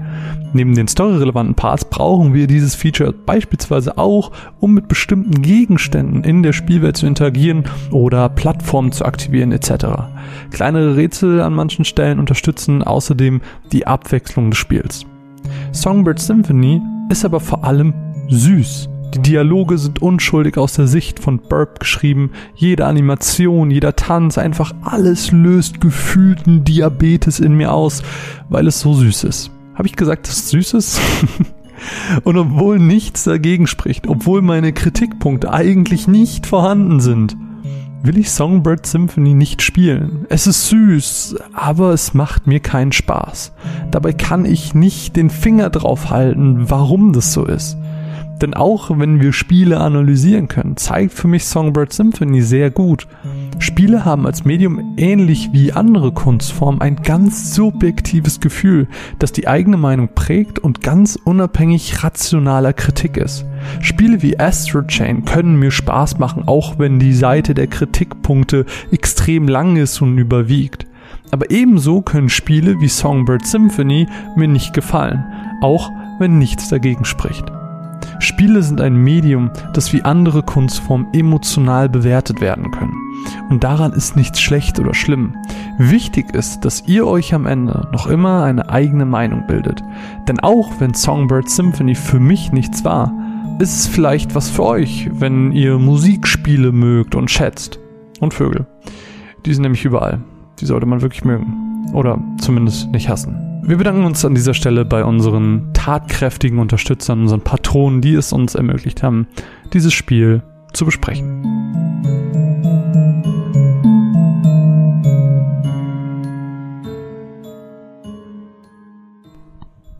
Neben 0.52 0.74
den 0.74 0.88
storyrelevanten 0.88 1.54
Parts 1.54 1.84
brauchen 1.84 2.34
wir 2.34 2.46
dieses 2.46 2.74
Feature 2.74 3.12
beispielsweise 3.12 3.96
auch, 3.96 4.32
um 4.60 4.74
mit 4.74 4.88
bestimmten 4.88 5.40
Gegenständen 5.40 6.24
in 6.24 6.42
der 6.42 6.52
Spielwelt 6.52 6.96
zu 6.96 7.06
interagieren 7.06 7.64
oder 7.90 8.28
Plattformen 8.28 8.92
zu 8.92 9.04
aktivieren 9.04 9.52
etc. 9.52 9.86
Kleinere 10.50 10.96
Rätsel 10.96 11.40
an 11.40 11.54
manchen 11.54 11.84
Stellen 11.84 12.18
unterstützen 12.18 12.82
außerdem 12.82 13.40
die 13.70 13.86
Abwechslung 13.86 14.50
des 14.50 14.58
Spiels. 14.58 15.06
Songbird 15.70 16.18
Symphony 16.18 16.82
ist 17.08 17.24
aber 17.24 17.40
vor 17.40 17.64
allem 17.64 17.94
süß. 18.28 18.91
Die 19.14 19.20
Dialoge 19.20 19.76
sind 19.76 20.00
unschuldig 20.00 20.56
aus 20.56 20.72
der 20.72 20.86
Sicht 20.86 21.20
von 21.20 21.38
Burp 21.38 21.80
geschrieben. 21.80 22.30
Jede 22.54 22.86
Animation, 22.86 23.70
jeder 23.70 23.94
Tanz, 23.94 24.38
einfach 24.38 24.72
alles 24.80 25.32
löst 25.32 25.82
gefühlten 25.82 26.64
Diabetes 26.64 27.38
in 27.38 27.54
mir 27.54 27.72
aus, 27.72 28.02
weil 28.48 28.66
es 28.66 28.80
so 28.80 28.94
süß 28.94 29.24
ist. 29.24 29.50
Habe 29.74 29.86
ich 29.86 29.96
gesagt, 29.96 30.28
dass 30.28 30.38
es 30.38 30.50
süß 30.50 30.74
ist? 30.74 31.00
Und 32.24 32.38
obwohl 32.38 32.78
nichts 32.78 33.24
dagegen 33.24 33.66
spricht, 33.66 34.06
obwohl 34.06 34.40
meine 34.40 34.72
Kritikpunkte 34.72 35.52
eigentlich 35.52 36.08
nicht 36.08 36.46
vorhanden 36.46 37.00
sind, 37.00 37.36
will 38.02 38.16
ich 38.16 38.30
Songbird 38.30 38.86
Symphony 38.86 39.34
nicht 39.34 39.60
spielen. 39.60 40.26
Es 40.30 40.46
ist 40.46 40.68
süß, 40.68 41.36
aber 41.52 41.92
es 41.92 42.14
macht 42.14 42.46
mir 42.46 42.60
keinen 42.60 42.92
Spaß. 42.92 43.52
Dabei 43.90 44.12
kann 44.12 44.44
ich 44.46 44.74
nicht 44.74 45.16
den 45.16 45.28
Finger 45.28 45.70
drauf 45.70 46.10
halten, 46.10 46.70
warum 46.70 47.12
das 47.12 47.32
so 47.32 47.44
ist. 47.44 47.76
Denn 48.40 48.54
auch 48.54 48.90
wenn 48.98 49.20
wir 49.20 49.32
Spiele 49.32 49.78
analysieren 49.78 50.48
können, 50.48 50.76
zeigt 50.76 51.12
für 51.12 51.28
mich 51.28 51.44
Songbird 51.44 51.92
Symphony 51.92 52.42
sehr 52.42 52.70
gut. 52.70 53.06
Spiele 53.58 54.04
haben 54.04 54.26
als 54.26 54.44
Medium 54.44 54.94
ähnlich 54.96 55.50
wie 55.52 55.72
andere 55.72 56.12
Kunstformen 56.12 56.80
ein 56.80 56.96
ganz 56.96 57.54
subjektives 57.54 58.40
Gefühl, 58.40 58.88
das 59.20 59.30
die 59.30 59.46
eigene 59.46 59.76
Meinung 59.76 60.08
prägt 60.14 60.58
und 60.58 60.80
ganz 60.80 61.16
unabhängig 61.22 62.02
rationaler 62.02 62.72
Kritik 62.72 63.16
ist. 63.16 63.44
Spiele 63.80 64.22
wie 64.22 64.40
Astro 64.40 64.82
Chain 64.82 65.24
können 65.24 65.56
mir 65.56 65.70
Spaß 65.70 66.18
machen, 66.18 66.42
auch 66.46 66.78
wenn 66.78 66.98
die 66.98 67.14
Seite 67.14 67.54
der 67.54 67.68
Kritikpunkte 67.68 68.66
extrem 68.90 69.46
lang 69.46 69.76
ist 69.76 70.02
und 70.02 70.18
überwiegt. 70.18 70.86
Aber 71.30 71.50
ebenso 71.50 72.02
können 72.02 72.28
Spiele 72.28 72.80
wie 72.80 72.88
Songbird 72.88 73.46
Symphony 73.46 74.08
mir 74.36 74.48
nicht 74.48 74.74
gefallen, 74.74 75.24
auch 75.60 75.90
wenn 76.18 76.38
nichts 76.38 76.68
dagegen 76.68 77.04
spricht. 77.04 77.44
Spiele 78.22 78.62
sind 78.62 78.80
ein 78.80 78.94
Medium, 78.94 79.50
das 79.74 79.92
wie 79.92 80.02
andere 80.02 80.42
Kunstformen 80.42 81.08
emotional 81.12 81.88
bewertet 81.88 82.40
werden 82.40 82.70
können. 82.70 82.94
Und 83.50 83.64
daran 83.64 83.92
ist 83.92 84.16
nichts 84.16 84.40
schlecht 84.40 84.78
oder 84.78 84.94
schlimm. 84.94 85.34
Wichtig 85.78 86.32
ist, 86.34 86.64
dass 86.64 86.84
ihr 86.86 87.06
euch 87.06 87.34
am 87.34 87.46
Ende 87.46 87.88
noch 87.92 88.06
immer 88.06 88.44
eine 88.44 88.70
eigene 88.70 89.06
Meinung 89.06 89.46
bildet. 89.46 89.82
Denn 90.28 90.40
auch 90.40 90.70
wenn 90.78 90.94
Songbird 90.94 91.50
Symphony 91.50 91.94
für 91.94 92.20
mich 92.20 92.52
nichts 92.52 92.84
war, 92.84 93.12
ist 93.58 93.76
es 93.76 93.86
vielleicht 93.86 94.34
was 94.34 94.48
für 94.48 94.64
euch, 94.64 95.10
wenn 95.12 95.52
ihr 95.52 95.78
Musikspiele 95.78 96.72
mögt 96.72 97.14
und 97.14 97.30
schätzt. 97.30 97.78
Und 98.20 98.34
Vögel. 98.34 98.66
Die 99.44 99.52
sind 99.52 99.62
nämlich 99.62 99.84
überall. 99.84 100.20
Die 100.60 100.66
sollte 100.66 100.86
man 100.86 101.02
wirklich 101.02 101.24
mögen. 101.24 101.90
Oder 101.92 102.18
zumindest 102.38 102.90
nicht 102.92 103.08
hassen. 103.08 103.51
Wir 103.64 103.76
bedanken 103.76 104.04
uns 104.04 104.24
an 104.24 104.34
dieser 104.34 104.54
Stelle 104.54 104.84
bei 104.84 105.04
unseren 105.04 105.72
tatkräftigen 105.72 106.58
Unterstützern, 106.58 107.20
unseren 107.20 107.42
Patronen, 107.42 108.00
die 108.00 108.14
es 108.14 108.32
uns 108.32 108.56
ermöglicht 108.56 109.04
haben, 109.04 109.28
dieses 109.72 109.92
Spiel 109.92 110.42
zu 110.72 110.84
besprechen. 110.84 111.42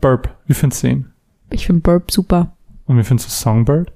Burp, 0.01 0.35
wie 0.45 0.53
findest 0.53 0.83
du 0.83 0.87
ihn? 0.87 1.05
Ich 1.49 1.65
finde 1.65 1.83
Burp 1.83 2.11
super. 2.11 2.57
Und 2.83 2.97
wie 2.97 3.03
findest 3.03 3.29
du 3.29 3.31
Songbird? 3.31 3.93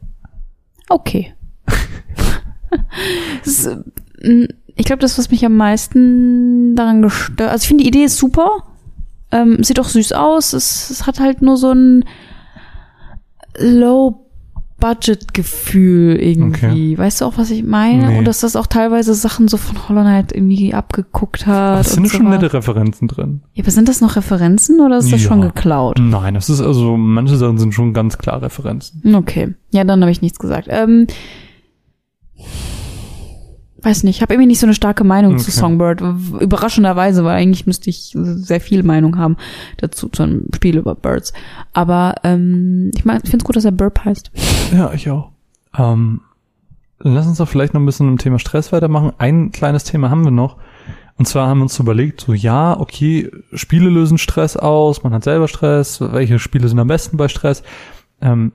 Okay. 0.88 1.34
ist, 3.43 3.68
äh, 3.68 4.47
ich 4.78 4.86
glaube, 4.86 5.01
das, 5.01 5.18
was 5.18 5.30
mich 5.30 5.45
am 5.45 5.57
meisten 5.57 6.74
daran 6.78 7.01
gestört, 7.01 7.51
also 7.51 7.63
ich 7.63 7.68
finde 7.68 7.84
die 7.84 7.89
Idee 7.89 8.05
ist 8.05 8.18
super. 8.18 8.63
Ähm, 9.32 9.63
sieht 9.63 9.80
auch 9.80 9.89
süß 9.89 10.13
aus. 10.13 10.53
Es, 10.53 10.89
es 10.89 11.05
hat 11.05 11.19
halt 11.19 11.41
nur 11.41 11.57
so 11.57 11.71
ein 11.71 12.05
Low 13.59 14.28
Budget-Gefühl 14.80 16.17
irgendwie. 16.21 16.93
Okay. 16.93 16.97
Weißt 16.97 17.21
du 17.21 17.25
auch, 17.25 17.38
was 17.38 17.49
ich 17.49 17.63
meine? 17.63 18.09
Nee. 18.09 18.17
Und 18.19 18.25
dass 18.25 18.41
das 18.41 18.55
auch 18.55 18.67
teilweise 18.67 19.15
Sachen 19.15 19.47
so 19.47 19.57
von 19.57 19.89
Hollow 19.89 20.01
Knight 20.01 20.32
irgendwie 20.32 20.73
abgeguckt 20.73 21.47
hat. 21.47 21.82
Es 21.86 21.93
sind 21.93 22.07
so 22.07 22.17
schon 22.17 22.30
nette 22.30 22.53
Referenzen 22.53 23.07
drin. 23.07 23.41
Ja, 23.53 23.63
aber 23.63 23.71
sind 23.71 23.89
das 23.89 24.01
noch 24.01 24.15
Referenzen 24.15 24.80
oder 24.80 24.99
ist 24.99 25.11
das 25.11 25.23
ja. 25.23 25.30
schon 25.30 25.41
geklaut? 25.41 25.97
Nein, 25.99 26.36
das 26.36 26.49
ist 26.49 26.61
also, 26.61 26.95
manche 26.95 27.38
Sachen 27.38 27.57
sind 27.57 27.73
schon 27.73 27.93
ganz 27.93 28.19
klar 28.19 28.41
Referenzen. 28.41 29.15
Okay. 29.15 29.55
Ja, 29.71 29.84
dann 29.84 30.01
habe 30.01 30.11
ich 30.11 30.21
nichts 30.21 30.38
gesagt. 30.38 30.67
Ähm, 30.69 31.07
weiß 33.82 34.03
nicht, 34.03 34.17
ich 34.17 34.21
habe 34.21 34.34
irgendwie 34.34 34.47
nicht 34.47 34.59
so 34.59 34.65
eine 34.65 34.73
starke 34.73 35.03
Meinung 35.03 35.34
okay. 35.34 35.43
zu 35.43 35.51
Songbird. 35.51 36.01
Überraschenderweise, 36.39 37.23
weil 37.23 37.36
eigentlich 37.36 37.67
müsste 37.67 37.89
ich 37.89 38.15
sehr 38.15 38.61
viel 38.61 38.84
Meinung 38.84 39.17
haben 39.17 39.38
dazu 39.78 40.09
zu 40.09 40.23
einem 40.23 40.45
Spiel 40.55 40.78
über 40.78 40.95
Birds. 40.95 41.34
Aber 41.73 42.15
ähm, 42.23 42.91
ich, 42.95 43.05
mein, 43.05 43.21
ich 43.23 43.30
finde 43.30 43.43
es 43.43 43.45
gut, 43.45 43.55
dass 43.55 43.65
er 43.65 43.71
Burp 43.71 44.03
heißt. 44.03 44.32
Ja, 44.73 44.91
ich 44.93 45.09
auch. 45.09 45.32
Ähm, 45.78 46.21
lass 46.99 47.28
uns 47.28 47.38
doch 47.38 47.47
vielleicht 47.47 47.73
noch 47.73 47.82
ein 47.82 47.86
bisschen 47.86 48.07
im 48.07 48.17
Thema 48.17 48.39
Stress 48.39 48.71
weitermachen. 48.71 49.13
Ein 49.17 49.51
kleines 49.51 49.84
Thema 49.84 50.09
haben 50.09 50.23
wir 50.23 50.32
noch. 50.32 50.57
Und 51.17 51.28
zwar 51.28 51.47
haben 51.47 51.59
wir 51.59 51.63
uns 51.63 51.80
überlegt, 51.80 52.21
so 52.21 52.34
ja, 52.34 52.80
okay, 52.80 53.32
Spiele 53.53 53.89
lösen 53.89 54.19
Stress 54.19 54.55
aus, 54.55 55.03
man 55.03 55.13
hat 55.13 55.23
selber 55.23 55.47
Stress, 55.47 55.99
welche 55.99 56.38
Spiele 56.38 56.67
sind 56.67 56.78
am 56.78 56.88
besten 56.88 57.17
bei 57.17 57.28
Stress? 57.28 57.63
Ähm, 58.21 58.51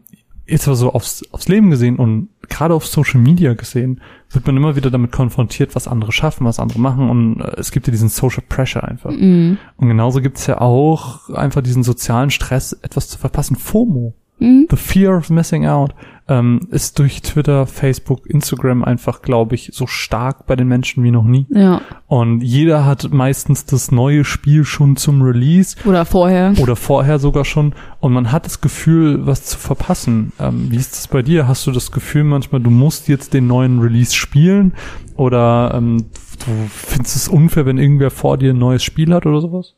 jetzt 0.47 0.67
aber 0.67 0.77
so 0.77 0.93
aufs, 0.93 1.23
aufs 1.33 1.49
Leben 1.49 1.71
gesehen 1.71 1.97
und 1.97 2.29
gerade 2.49 2.75
auf 2.75 2.87
Social 2.87 3.21
Media 3.21 3.55
gesehen, 3.55 4.01
wird 4.31 4.47
man 4.47 4.57
immer 4.57 4.77
wieder 4.77 4.91
damit 4.91 5.13
konfrontiert, 5.13 5.75
was 5.75 5.89
andere 5.89 6.13
schaffen, 6.13 6.47
was 6.47 6.59
andere 6.59 6.81
machen 6.81 7.11
und 7.11 7.41
äh, 7.41 7.55
es 7.59 7.71
gibt 7.71 7.87
ja 7.87 7.91
diesen 7.91 8.09
Social 8.09 8.43
Pressure 8.49 8.83
einfach. 8.85 9.11
Mhm. 9.11 9.59
Und 9.77 9.89
genauso 9.89 10.21
gibt 10.21 10.39
es 10.39 10.47
ja 10.47 10.61
auch 10.61 11.29
einfach 11.31 11.63
diesen 11.63 11.83
sozialen 11.83 12.31
Stress, 12.31 12.73
etwas 12.83 13.09
zu 13.09 13.19
verpassen. 13.19 13.57
FOMO. 13.57 14.15
Mhm. 14.39 14.67
The 14.71 14.77
Fear 14.77 15.19
of 15.19 15.31
Missing 15.31 15.67
Out 15.67 15.95
ähm, 16.29 16.61
ist 16.71 16.99
durch 16.99 17.21
Twitter, 17.23 17.67
Facebook, 17.67 18.27
Instagram 18.27 18.85
einfach, 18.85 19.23
glaube 19.23 19.55
ich, 19.55 19.71
so 19.73 19.87
stark 19.87 20.47
bei 20.47 20.57
den 20.57 20.69
Menschen 20.69 21.03
wie 21.03 21.11
noch 21.11 21.25
nie. 21.25 21.47
Ja. 21.51 21.81
Und 22.07 22.43
jeder 22.43 22.87
hat 22.87 23.13
meistens 23.13 23.67
das 23.67 23.91
neue 23.91 24.25
Spiel 24.25 24.65
schon 24.65 24.97
zum 24.97 25.23
Release. 25.23 25.77
Oder 25.85 26.05
vorher. 26.05 26.55
Oder 26.61 26.77
vorher 26.77 27.19
sogar 27.19 27.45
schon. 27.45 27.75
Und 28.01 28.13
man 28.13 28.31
hat 28.31 28.47
das 28.47 28.61
Gefühl, 28.61 29.27
was 29.27 29.45
zu 29.45 29.59
verpassen. 29.59 30.33
Ähm, 30.39 30.71
wie 30.71 30.77
ist 30.77 30.93
das 30.93 31.09
bei 31.09 31.23
dir? 31.23 31.49
Hast 31.49 31.67
du 31.67 31.73
das 31.73 31.91
Gefühl 31.91 32.25
manchmal, 32.25 32.61
du 32.61 32.71
musst 32.71 33.09
jetzt 33.09 33.35
den 33.35 33.47
neuen 33.47 33.81
Release 33.81 34.15
spielen? 34.15 34.75
Oder 35.17 35.73
ähm, 35.75 36.07
du 36.47 36.53
findest 36.69 37.17
es 37.17 37.29
unfair, 37.29 37.67
wenn 37.67 37.79
irgendwer 37.79 38.11
vor 38.11 38.39
dir 38.39 38.53
ein 38.53 38.59
neues 38.59 38.85
Spiel 38.85 39.13
hat 39.13 39.27
oder 39.27 39.41
sowas? 39.41 39.75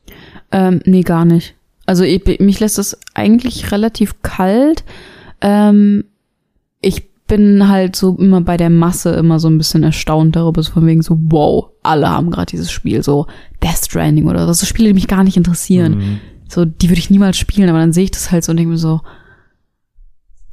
Ähm, 0.51 0.81
nee, 0.85 1.01
gar 1.01 1.25
nicht. 1.25 1.55
Also 1.87 2.03
ich, 2.03 2.39
mich 2.39 2.59
lässt 2.59 2.79
es 2.79 2.97
eigentlich 3.13 3.71
relativ 3.71 4.21
kalt. 4.21 4.83
Ähm, 5.41 6.05
ich 6.81 7.09
bin 7.27 7.67
halt 7.67 7.95
so 7.95 8.15
immer 8.17 8.41
bei 8.41 8.57
der 8.57 8.69
Masse 8.69 9.11
immer 9.11 9.39
so 9.39 9.47
ein 9.49 9.57
bisschen 9.57 9.83
erstaunt 9.83 10.35
darüber, 10.35 10.61
so 10.61 10.71
von 10.71 10.85
wegen 10.85 11.01
so, 11.01 11.17
wow, 11.19 11.71
alle 11.81 12.09
haben 12.09 12.29
gerade 12.29 12.51
dieses 12.51 12.71
Spiel, 12.71 13.01
so 13.03 13.25
Death 13.63 13.85
Stranding 13.85 14.27
oder 14.27 14.53
so 14.53 14.65
Spiele, 14.65 14.89
die 14.89 14.93
mich 14.93 15.07
gar 15.07 15.23
nicht 15.23 15.37
interessieren. 15.37 15.97
Mhm. 15.97 16.19
So, 16.47 16.65
die 16.65 16.89
würde 16.89 16.99
ich 16.99 17.09
niemals 17.09 17.37
spielen, 17.37 17.69
aber 17.69 17.79
dann 17.79 17.93
sehe 17.93 18.03
ich 18.03 18.11
das 18.11 18.31
halt 18.31 18.43
so 18.43 18.51
und 18.51 18.57
denke 18.57 18.71
mir 18.71 18.77
so, 18.77 19.01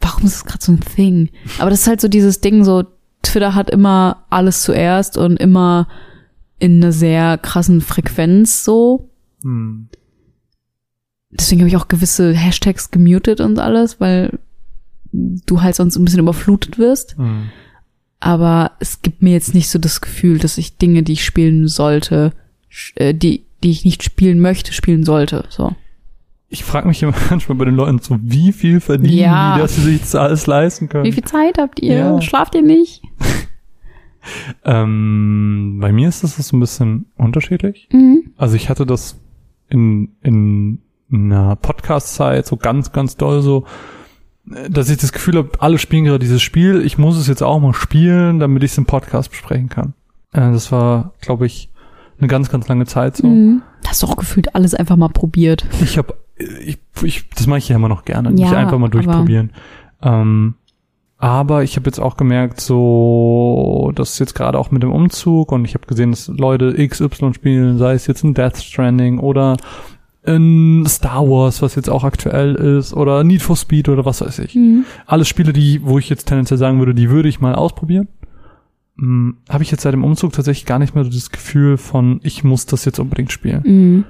warum 0.01 0.25
ist 0.25 0.37
das 0.37 0.45
gerade 0.47 0.65
so 0.65 0.73
ein 0.73 0.81
Thing? 0.81 1.29
Aber 1.59 1.69
das 1.69 1.81
ist 1.81 1.87
halt 1.87 2.01
so 2.01 2.09
dieses 2.09 2.41
Ding, 2.41 2.65
so, 2.65 2.85
Twitter 3.23 3.55
hat 3.55 3.71
immer 3.71 4.25
alles 4.31 4.63
zuerst 4.63 5.17
und 5.17 5.37
immer 5.37 5.89
in 6.59 6.83
einer 6.83 6.93
sehr 6.93 7.39
krassen 7.39 7.81
Frequenz 7.81 8.65
so. 8.65 9.11
Mhm. 9.43 9.89
Deswegen 11.31 11.63
habe 11.63 11.69
ich 11.69 11.77
auch 11.77 11.89
gewisse 11.89 12.33
Hashtags 12.33 12.91
gemutet 12.91 13.41
und 13.41 13.59
alles, 13.59 14.01
weil 14.01 14.39
du 15.13 15.63
halt 15.63 15.75
sonst 15.75 15.97
ein 15.97 16.05
bisschen 16.05 16.21
überflutet 16.21 16.79
wirst. 16.79 17.19
Mhm. 17.19 17.51
Aber 18.21 18.73
es 18.79 19.03
gibt 19.03 19.23
mir 19.23 19.33
jetzt 19.33 19.55
nicht 19.55 19.69
so 19.69 19.79
das 19.79 20.01
Gefühl, 20.01 20.39
dass 20.39 20.59
ich 20.59 20.79
Dinge, 20.79 21.03
die 21.03 21.15
ich 21.15 21.25
spielen 21.25 21.69
sollte, 21.69 22.33
äh, 22.95 23.15
die, 23.15 23.45
die 23.63 23.71
ich 23.71 23.85
nicht 23.85 24.03
spielen 24.03 24.41
möchte, 24.41 24.73
spielen 24.73 25.05
sollte. 25.05 25.45
So. 25.49 25.75
Ich 26.49 26.65
frage 26.65 26.87
mich 26.87 27.03
immer 27.03 27.15
manchmal 27.31 27.59
bei 27.59 27.65
den 27.65 27.75
Leuten 27.75 27.99
so, 27.99 28.19
wie 28.23 28.53
viel 28.53 28.81
verdienen 28.81 29.19
ja. 29.19 29.55
die, 29.55 29.63
dass 29.63 29.75
sie 29.77 29.83
sich 29.83 30.01
das 30.01 30.15
alles 30.15 30.47
leisten 30.47 30.89
können? 30.89 31.05
Wie 31.05 31.13
viel 31.13 31.25
Zeit 31.25 31.59
habt 31.59 31.81
ihr? 31.81 31.97
Ja. 31.97 32.21
Schlaft 32.23 32.55
ihr 32.55 32.63
nicht? 32.63 33.03
ähm, 34.65 35.79
bei 35.81 35.93
mir 35.93 36.09
ist 36.09 36.23
das 36.23 36.37
so 36.37 36.57
ein 36.57 36.61
bisschen 36.61 37.07
unterschiedlich. 37.17 37.89
Mhm. 37.93 38.33
Also 38.37 38.55
ich 38.55 38.69
hatte 38.69 38.87
das 38.87 39.19
in, 39.69 40.13
in 40.23 40.79
einer 41.13 41.57
Podcast-Zeit 41.57 42.47
so 42.47 42.57
ganz, 42.57 42.93
ganz 42.93 43.17
doll 43.17 43.43
so, 43.43 43.65
dass 44.45 44.91
ich 44.91 44.99
das 44.99 45.13
Gefühl 45.13 45.37
habe, 45.37 45.51
alle 45.59 45.79
spielen 45.79 46.05
gerade 46.05 46.19
dieses 46.19 46.43
Spiel, 46.43 46.83
ich 46.85 46.99
muss 46.99 47.17
es 47.17 47.27
jetzt 47.27 47.43
auch 47.43 47.61
mal 47.61 47.75
spielen, 47.75 48.41
damit 48.41 48.63
ich 48.63 48.73
es 48.73 48.79
im 48.79 48.87
Podcast 48.87 49.31
besprechen 49.31 49.69
kann. 49.69 49.95
Äh, 50.33 50.53
das 50.53 50.73
war, 50.73 51.13
glaube 51.21 51.47
ich, 51.47 51.71
eine 52.19 52.29
ganz, 52.29 52.51
ganz 52.51 52.69
lange 52.69 52.87
Zeit 52.87 53.17
so. 53.17 53.27
Mhm. 53.27 53.63
Hast 53.87 54.03
du 54.03 54.07
auch 54.07 54.17
gefühlt 54.17 54.55
alles 54.55 54.75
einfach 54.75 54.97
mal 54.97 55.09
probiert. 55.09 55.67
Ich 55.83 55.99
habe, 55.99 56.15
ich, 56.37 56.79
ich, 57.03 57.29
das 57.31 57.47
mache 57.47 57.59
ich 57.59 57.69
ja 57.69 57.77
immer 57.77 57.89
noch 57.89 58.05
gerne, 58.05 58.29
ja, 58.31 58.35
nicht 58.35 58.53
einfach 58.53 58.79
mal 58.79 58.89
durchprobieren. 58.89 59.53
Aber, 60.01 60.21
ähm, 60.21 60.55
aber 61.19 61.63
ich 61.63 61.77
habe 61.77 61.87
jetzt 61.87 62.01
auch 62.01 62.17
gemerkt, 62.17 62.61
so, 62.61 63.93
dass 63.95 64.19
jetzt 64.19 64.35
gerade 64.35 64.59
auch 64.59 64.73
mit 64.73 64.83
dem 64.83 64.93
Umzug 64.93 65.53
und 65.53 65.65
ich 65.65 65.75
habe 65.75 65.87
gesehen, 65.87 66.11
dass 66.11 66.27
Leute 66.27 66.75
XY 66.75 67.35
spielen, 67.35 67.79
sei 67.79 67.95
es 67.95 68.09
jetzt 68.09 68.25
ein 68.25 68.35
Death 68.35 68.57
Stranding 68.57 69.21
oder 69.21 69.57
in 70.25 70.85
Star 70.87 71.29
Wars, 71.29 71.63
was 71.63 71.75
jetzt 71.75 71.91
auch 71.91 72.05
aktuell 72.05 72.55
ist, 72.55 72.95
oder 72.95 73.25
Need 73.25 73.43
for 73.43 73.57
Speed 73.57 73.89
oder 73.89 74.05
was 74.05 74.21
weiß 74.21 74.39
ich. 74.41 74.55
Mhm. 74.55 74.85
Alles 75.07 75.29
Spiele, 75.29 75.53
die, 75.53 75.81
wo 75.83 75.99
ich 75.99 76.09
jetzt 76.09 76.27
tendenziell 76.27 76.59
sagen 76.59 76.79
würde, 76.79 76.95
die 76.95 77.11
würde 77.11 77.29
ich 77.29 77.41
mal 77.41 77.55
ausprobieren. 77.55 78.09
Hm, 78.99 79.39
Habe 79.49 79.65
ich 79.65 79.71
jetzt 79.71 79.83
seit 79.83 79.95
dem 79.95 80.05
Umzug 80.05 80.33
tatsächlich 80.33 80.67
gar 80.67 80.79
nicht 80.79 80.95
mehr 80.95 81.05
so 81.05 81.11
das 81.11 81.31
Gefühl 81.31 81.77
von, 81.77 82.21
ich 82.23 82.45
muss 82.45 82.67
das 82.67 82.85
jetzt 82.85 83.01
unbedingt 83.01 83.33
spielen. 83.33 83.63
Mhm. 83.65 84.05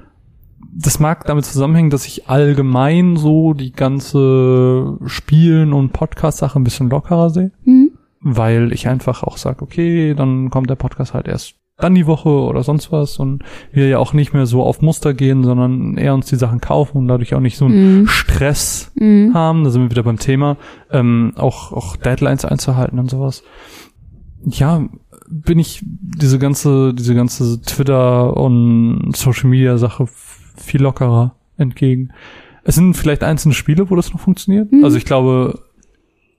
Das 0.74 1.00
mag 1.00 1.26
damit 1.26 1.44
zusammenhängen, 1.44 1.90
dass 1.90 2.06
ich 2.06 2.28
allgemein 2.28 3.16
so 3.16 3.52
die 3.54 3.72
ganze 3.72 4.98
Spielen- 5.06 5.72
und 5.72 5.92
Podcast-Sache 5.92 6.58
ein 6.58 6.64
bisschen 6.64 6.90
lockerer 6.90 7.30
sehe. 7.30 7.52
Mhm. 7.64 7.92
Weil 8.20 8.72
ich 8.72 8.86
einfach 8.86 9.22
auch 9.22 9.36
sage, 9.36 9.62
okay, 9.62 10.14
dann 10.14 10.50
kommt 10.50 10.70
der 10.70 10.76
Podcast 10.76 11.12
halt 11.14 11.26
erst 11.26 11.54
dann 11.78 11.94
die 11.94 12.06
Woche 12.06 12.28
oder 12.28 12.62
sonst 12.62 12.92
was 12.92 13.18
und 13.18 13.42
wir 13.72 13.88
ja 13.88 13.98
auch 13.98 14.12
nicht 14.12 14.32
mehr 14.34 14.46
so 14.46 14.62
auf 14.62 14.82
Muster 14.82 15.14
gehen, 15.14 15.42
sondern 15.42 15.96
eher 15.96 16.14
uns 16.14 16.26
die 16.26 16.36
Sachen 16.36 16.60
kaufen 16.60 16.98
und 16.98 17.08
dadurch 17.08 17.34
auch 17.34 17.40
nicht 17.40 17.56
so 17.56 17.64
einen 17.64 18.02
mm. 18.02 18.08
Stress 18.08 18.92
mm. 18.94 19.34
haben. 19.34 19.64
Da 19.64 19.70
sind 19.70 19.82
wir 19.82 19.90
wieder 19.90 20.02
beim 20.02 20.18
Thema, 20.18 20.56
ähm, 20.90 21.32
auch, 21.36 21.72
auch 21.72 21.96
Deadlines 21.96 22.44
einzuhalten 22.44 22.98
und 22.98 23.10
sowas. 23.10 23.42
ja, 24.44 24.86
bin 25.28 25.58
ich 25.58 25.82
diese 25.82 26.38
ganze, 26.38 26.92
diese 26.92 27.14
ganze 27.14 27.60
Twitter 27.62 28.36
und 28.36 29.12
Social 29.16 29.48
Media 29.48 29.78
Sache 29.78 30.06
viel 30.56 30.82
lockerer 30.82 31.34
entgegen. 31.56 32.10
Es 32.64 32.74
sind 32.74 32.94
vielleicht 32.94 33.24
einzelne 33.24 33.54
Spiele, 33.54 33.90
wo 33.90 33.96
das 33.96 34.12
noch 34.12 34.20
funktioniert. 34.20 34.70
Mhm. 34.70 34.84
Also 34.84 34.98
ich 34.98 35.04
glaube, 35.04 35.60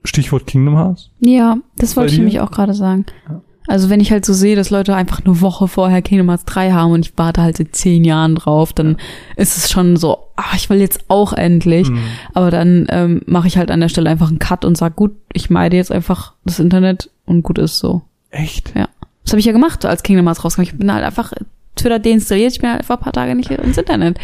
Stichwort 0.04 0.46
Kingdom 0.46 0.76
Hearts. 0.76 1.10
Ja, 1.20 1.56
das 1.76 1.96
wollte 1.96 2.12
ich 2.12 2.18
nämlich 2.18 2.40
auch 2.40 2.50
gerade 2.50 2.74
sagen. 2.74 3.06
Ja. 3.28 3.42
Also 3.66 3.88
wenn 3.88 4.00
ich 4.00 4.12
halt 4.12 4.26
so 4.26 4.34
sehe, 4.34 4.56
dass 4.56 4.68
Leute 4.70 4.94
einfach 4.94 5.24
eine 5.24 5.40
Woche 5.40 5.68
vorher 5.68 6.02
Kingdom 6.02 6.28
Hearts 6.28 6.44
3 6.44 6.72
haben 6.72 6.92
und 6.92 7.06
ich 7.06 7.14
warte 7.16 7.40
halt 7.42 7.56
seit 7.56 7.74
zehn 7.74 8.04
Jahren 8.04 8.34
drauf, 8.34 8.72
dann 8.74 8.98
ist 9.36 9.56
es 9.56 9.70
schon 9.70 9.96
so, 9.96 10.18
ach, 10.36 10.54
ich 10.54 10.68
will 10.68 10.80
jetzt 10.80 11.04
auch 11.08 11.32
endlich. 11.32 11.88
Mhm. 11.88 11.98
Aber 12.34 12.50
dann 12.50 12.86
ähm, 12.90 13.22
mache 13.26 13.46
ich 13.48 13.56
halt 13.56 13.70
an 13.70 13.80
der 13.80 13.88
Stelle 13.88 14.10
einfach 14.10 14.28
einen 14.28 14.38
Cut 14.38 14.66
und 14.66 14.76
sag, 14.76 14.96
gut, 14.96 15.12
ich 15.32 15.48
meide 15.48 15.76
jetzt 15.78 15.90
einfach 15.92 16.34
das 16.44 16.60
Internet 16.60 17.10
und 17.24 17.42
gut 17.42 17.58
ist 17.58 17.78
so. 17.78 18.02
Echt? 18.30 18.74
Ja. 18.76 18.88
Das 19.22 19.32
habe 19.32 19.40
ich 19.40 19.46
ja 19.46 19.52
gemacht, 19.52 19.84
als 19.86 20.02
Kingdom 20.02 20.26
Hearts 20.26 20.44
rauskam. 20.44 20.60
Ich 20.62 20.76
bin 20.76 20.92
halt 20.92 21.02
einfach 21.04 21.32
Twitter 21.74 21.98
deinstalliert, 21.98 22.52
ich 22.52 22.60
bin 22.60 22.68
halt 22.68 22.80
einfach 22.80 22.98
ein 22.98 23.02
paar 23.02 23.12
Tage 23.14 23.34
nicht 23.34 23.50
ins 23.50 23.78
Internet. 23.78 24.18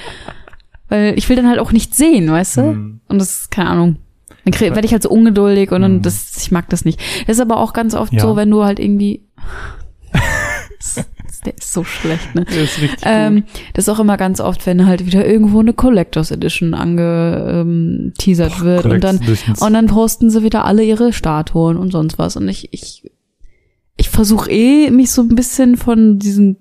Weil 0.90 1.14
ich 1.16 1.28
will 1.28 1.36
dann 1.36 1.48
halt 1.48 1.60
auch 1.60 1.72
nicht 1.72 1.94
sehen, 1.94 2.30
weißt 2.30 2.56
du? 2.58 2.62
Mhm. 2.62 3.00
Und 3.08 3.18
das 3.18 3.40
ist 3.42 3.50
keine 3.50 3.70
Ahnung. 3.70 3.96
Dann 4.44 4.58
werde 4.58 4.86
ich 4.86 4.92
halt 4.92 5.02
so 5.02 5.10
ungeduldig 5.10 5.70
und 5.70 5.82
dann 5.82 5.96
Mhm. 5.96 6.02
das, 6.02 6.36
ich 6.38 6.50
mag 6.50 6.68
das 6.70 6.84
nicht. 6.84 6.98
Das 7.26 7.36
ist 7.36 7.40
aber 7.42 7.58
auch 7.58 7.72
ganz 7.72 7.94
oft 7.94 8.12
Ja. 8.12 8.20
so, 8.20 8.36
wenn 8.36 8.50
du 8.50 8.64
halt 8.64 8.78
irgendwie. 8.80 9.22
Das, 10.12 11.06
der 11.44 11.56
ist 11.56 11.72
so 11.72 11.84
schlecht, 11.84 12.34
ne? 12.34 12.44
Das 12.44 12.56
ist 12.56 12.80
richtig 12.80 12.98
Ähm, 13.04 13.44
das 13.74 13.84
ist 13.84 13.88
auch 13.88 14.00
immer 14.00 14.16
ganz 14.16 14.40
oft, 14.40 14.66
wenn 14.66 14.86
halt 14.86 15.06
wieder 15.06 15.26
irgendwo 15.26 15.60
eine 15.60 15.72
Collectors 15.72 16.30
Edition 16.30 16.74
angeteasert 16.74 18.54
gut. 18.56 18.64
wird 18.64 18.86
und 18.86 19.04
dann 19.04 19.16
Editions. 19.22 19.60
und 19.62 19.72
dann 19.72 19.86
posten 19.86 20.30
sie 20.30 20.42
wieder 20.42 20.64
alle 20.64 20.82
ihre 20.84 21.12
Statuen 21.12 21.76
und 21.76 21.90
sonst 21.92 22.18
was. 22.18 22.36
Und 22.36 22.48
ich, 22.48 22.72
ich, 22.72 23.10
ich 23.96 24.08
versuche 24.08 24.50
eh, 24.50 24.90
mich 24.90 25.10
so 25.12 25.22
ein 25.22 25.34
bisschen 25.34 25.76
von 25.76 26.18
diesem, 26.18 26.56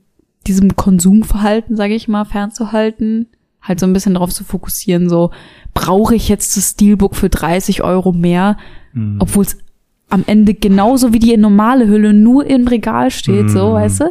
diesem 0.47 0.75
Konsumverhalten, 0.75 1.75
sage 1.75 1.95
ich 1.95 2.07
mal, 2.07 2.25
fernzuhalten. 2.25 3.27
Halt 3.61 3.79
so 3.81 3.85
ein 3.85 3.93
bisschen 3.93 4.13
darauf 4.13 4.33
zu 4.33 4.43
fokussieren, 4.45 5.09
so, 5.09 5.31
brauche 5.73 6.15
ich 6.15 6.29
jetzt 6.29 6.55
das 6.55 6.71
Steelbook 6.71 7.15
für 7.15 7.29
30 7.29 7.83
Euro 7.83 8.11
mehr, 8.13 8.57
Mhm. 8.93 9.17
obwohl 9.19 9.43
es 9.45 9.57
am 10.09 10.23
Ende 10.27 10.53
genauso 10.53 11.13
wie 11.13 11.19
die 11.19 11.35
normale 11.37 11.87
Hülle 11.87 12.13
nur 12.13 12.45
im 12.45 12.67
Regal 12.67 13.11
steht, 13.11 13.49
so, 13.49 13.69
Mhm. 13.69 13.73
weißt 13.73 13.99
du? 14.01 14.05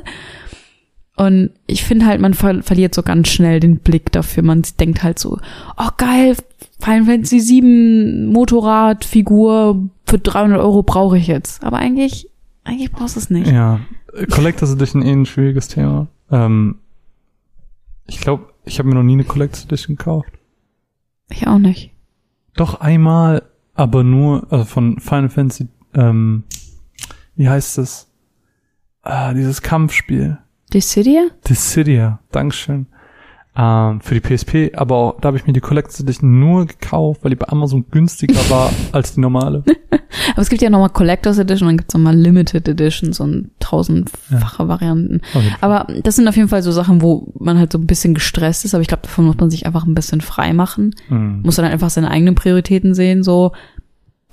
Und 1.16 1.50
ich 1.66 1.82
finde 1.84 2.06
halt, 2.06 2.20
man 2.20 2.32
ver 2.34 2.62
verliert 2.62 2.94
so 2.94 3.02
ganz 3.02 3.28
schnell 3.28 3.58
den 3.58 3.78
Blick 3.78 4.12
dafür. 4.12 4.44
Man 4.44 4.62
denkt 4.78 5.02
halt 5.02 5.18
so, 5.18 5.38
oh 5.76 5.88
geil, 5.96 6.36
Final 6.78 7.04
Fantasy 7.06 7.40
7 7.40 8.26
Motorradfigur 8.26 9.88
für 10.06 10.18
300 10.18 10.60
Euro 10.60 10.82
brauche 10.84 11.18
ich 11.18 11.26
jetzt. 11.26 11.64
Aber 11.64 11.78
eigentlich, 11.78 12.28
eigentlich 12.64 12.92
brauchst 12.92 13.16
du 13.16 13.20
es 13.20 13.30
nicht. 13.30 13.50
Ja, 13.50 13.80
Collectors 14.30 14.72
Edition 14.72 15.02
eh 15.02 15.10
ein 15.12 15.26
schwieriges 15.26 15.66
Thema. 15.68 16.06
Ähm, 16.30 16.76
ich 18.06 18.20
glaube, 18.20 18.46
ich 18.64 18.78
habe 18.78 18.88
mir 18.88 18.94
noch 18.94 19.02
nie 19.02 19.14
eine 19.14 19.24
Collectors 19.24 19.64
Edition 19.64 19.96
gekauft. 19.96 20.30
Ich 21.30 21.46
auch 21.48 21.58
nicht. 21.58 21.90
Doch 22.54 22.80
einmal, 22.80 23.42
aber 23.74 24.04
nur 24.04 24.46
also 24.50 24.64
von 24.64 24.98
Final 25.00 25.28
Fantasy. 25.30 25.66
Ähm, 25.94 26.44
wie 27.36 27.48
heißt 27.48 27.78
das? 27.78 28.08
Ah, 29.02 29.32
dieses 29.32 29.62
Kampfspiel. 29.62 30.38
Dissidia? 30.72 31.28
Dissidia. 31.48 32.20
Dankeschön. 32.30 32.86
Ähm, 33.60 34.00
für 34.00 34.14
die 34.14 34.20
PSP, 34.20 34.72
aber 34.76 34.96
auch, 34.96 35.20
da 35.20 35.28
habe 35.28 35.36
ich 35.36 35.44
mir 35.44 35.52
die 35.52 35.60
Collectors 35.60 35.98
Edition 35.98 36.38
nur 36.38 36.66
gekauft, 36.66 37.24
weil 37.24 37.30
die 37.30 37.36
bei 37.36 37.48
Amazon 37.48 37.84
günstiger 37.90 38.38
war 38.50 38.70
als 38.92 39.14
die 39.14 39.20
normale. 39.20 39.64
Aber 40.32 40.42
es 40.42 40.48
gibt 40.48 40.62
ja 40.62 40.70
nochmal 40.70 40.90
Collectors 40.90 41.38
Edition 41.38 41.66
und 41.66 41.72
dann 41.72 41.76
gibt's 41.78 41.94
nochmal 41.94 42.16
Limited 42.16 42.68
Editions 42.68 43.18
und 43.18 43.50
tausendfache 43.58 44.68
Varianten. 44.68 45.20
Jeden 45.34 45.50
Fall. 45.50 45.58
Aber 45.60 45.92
das 46.02 46.16
sind 46.16 46.28
auf 46.28 46.36
jeden 46.36 46.48
Fall 46.48 46.62
so 46.62 46.70
Sachen, 46.70 47.02
wo 47.02 47.32
man 47.38 47.58
halt 47.58 47.72
so 47.72 47.78
ein 47.78 47.86
bisschen 47.86 48.14
gestresst 48.14 48.64
ist, 48.64 48.74
aber 48.74 48.82
ich 48.82 48.88
glaube, 48.88 49.02
davon 49.02 49.26
muss 49.26 49.36
man 49.38 49.50
sich 49.50 49.66
einfach 49.66 49.86
ein 49.86 49.94
bisschen 49.94 50.20
frei 50.20 50.52
machen. 50.52 50.94
Mhm. 51.08 51.42
Muss 51.42 51.56
dann 51.56 51.64
einfach 51.64 51.90
seine 51.90 52.10
eigenen 52.10 52.36
Prioritäten 52.36 52.94
sehen, 52.94 53.22
so, 53.22 53.52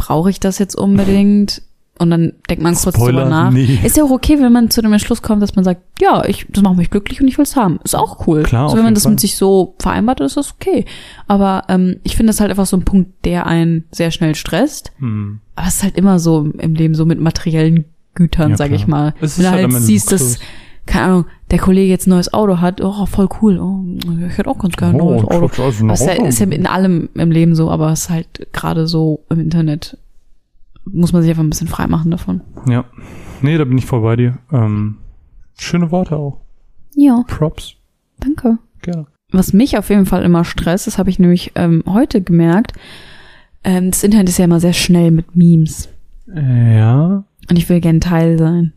brauche 0.05 0.29
ich 0.29 0.39
das 0.39 0.59
jetzt 0.59 0.75
unbedingt? 0.75 1.61
Und 1.97 2.09
dann 2.09 2.33
denkt 2.49 2.61
man 2.61 2.75
kurz 2.75 2.95
Spoiler, 2.95 3.23
drüber 3.23 3.29
nach. 3.29 3.51
nee. 3.51 3.79
Ist 3.81 3.95
ja 3.95 4.03
auch 4.03 4.09
okay, 4.11 4.37
wenn 4.41 4.51
man 4.51 4.69
zu 4.69 4.81
dem 4.81 4.91
Entschluss 4.91 5.21
kommt, 5.21 5.41
dass 5.41 5.55
man 5.55 5.63
sagt, 5.63 5.81
ja, 6.01 6.25
ich, 6.25 6.45
das 6.49 6.61
macht 6.61 6.75
mich 6.75 6.89
glücklich 6.89 7.21
und 7.21 7.27
ich 7.29 7.37
will's 7.37 7.55
haben. 7.55 7.79
Ist 7.85 7.95
auch 7.95 8.27
cool. 8.27 8.43
Klar, 8.43 8.67
so, 8.67 8.73
auf 8.73 8.77
wenn 8.77 8.83
man 8.83 8.93
das 8.93 9.03
Fall. 9.03 9.11
mit 9.11 9.21
sich 9.21 9.37
so 9.37 9.75
vereinbart, 9.79 10.19
ist 10.19 10.35
das 10.35 10.53
okay. 10.55 10.83
Aber 11.27 11.63
ähm, 11.69 12.01
ich 12.03 12.17
finde 12.17 12.31
das 12.31 12.41
halt 12.41 12.49
einfach 12.49 12.65
so 12.65 12.75
ein 12.75 12.83
Punkt, 12.83 13.23
der 13.23 13.47
einen 13.47 13.85
sehr 13.91 14.11
schnell 14.11 14.35
stresst. 14.35 14.91
Mhm. 14.99 15.39
Aber 15.55 15.67
es 15.67 15.75
ist 15.75 15.83
halt 15.83 15.95
immer 15.97 16.19
so 16.19 16.49
im 16.57 16.75
Leben, 16.75 16.95
so 16.95 17.05
mit 17.05 17.21
materiellen 17.21 17.85
Gütern, 18.13 18.51
Ja, 18.51 18.57
sag 18.57 18.67
klar. 18.67 18.79
ich 18.79 18.87
mal. 18.87 19.13
Es 19.21 19.31
ist 19.31 19.37
Wenn 19.37 19.45
du 19.45 19.51
halt 19.51 19.71
halt 19.71 19.83
siehst, 19.83 20.11
dass, 20.11 20.21
Luxus. 20.21 20.39
Keine 20.85 21.05
Ahnung, 21.05 21.25
der 21.51 21.59
Kollege 21.59 21.89
jetzt 21.89 22.07
ein 22.07 22.11
neues 22.11 22.33
Auto 22.33 22.59
hat, 22.59 22.81
oh, 22.81 23.05
voll 23.05 23.27
cool. 23.41 23.59
Oh, 23.59 23.83
ich 24.27 24.37
hätte 24.37 24.49
auch 24.49 24.59
ganz 24.59 24.75
gerne 24.75 24.93
ein 24.93 24.97
neues 25.05 25.23
Auto. 25.23 25.63
also 25.63 25.87
Das 25.87 26.01
ist 26.01 26.07
ja, 26.07 26.13
ist 26.25 26.39
ja 26.39 26.47
in 26.47 26.67
allem 26.67 27.09
im 27.15 27.31
Leben 27.31 27.55
so, 27.55 27.71
aber 27.71 27.91
es 27.91 28.01
ist 28.01 28.09
halt 28.09 28.47
gerade 28.53 28.87
so 28.87 29.25
im 29.29 29.39
Internet 29.39 29.97
muss 30.91 31.13
man 31.13 31.21
sich 31.21 31.29
einfach 31.31 31.43
ein 31.43 31.49
bisschen 31.49 31.67
frei 31.67 31.87
machen 31.87 32.11
davon. 32.11 32.41
Ja. 32.69 32.85
Nee, 33.41 33.57
da 33.57 33.65
bin 33.65 33.77
ich 33.77 33.85
voll 33.85 34.01
bei 34.01 34.15
dir. 34.15 34.37
Ähm, 34.51 34.97
schöne 35.57 35.91
Worte 35.91 36.15
auch. 36.15 36.41
Ja, 36.95 37.23
Props. 37.27 37.75
danke. 38.19 38.59
Gerne. 38.81 39.07
Was 39.31 39.53
mich 39.53 39.77
auf 39.77 39.89
jeden 39.89 40.05
Fall 40.05 40.23
immer 40.23 40.45
stresst, 40.45 40.87
das 40.87 40.97
habe 40.97 41.09
ich 41.09 41.19
nämlich 41.19 41.51
ähm, 41.55 41.83
heute 41.87 42.21
gemerkt, 42.21 42.73
ähm, 43.63 43.91
das 43.91 44.03
Internet 44.03 44.29
ist 44.29 44.37
ja 44.37 44.45
immer 44.45 44.59
sehr 44.59 44.73
schnell 44.73 45.11
mit 45.11 45.35
Memes. 45.35 45.89
Ja. 46.27 47.23
Und 47.49 47.57
ich 47.57 47.67
will 47.67 47.81
gern 47.81 47.99
Teil 47.99 48.37
sein. 48.37 48.73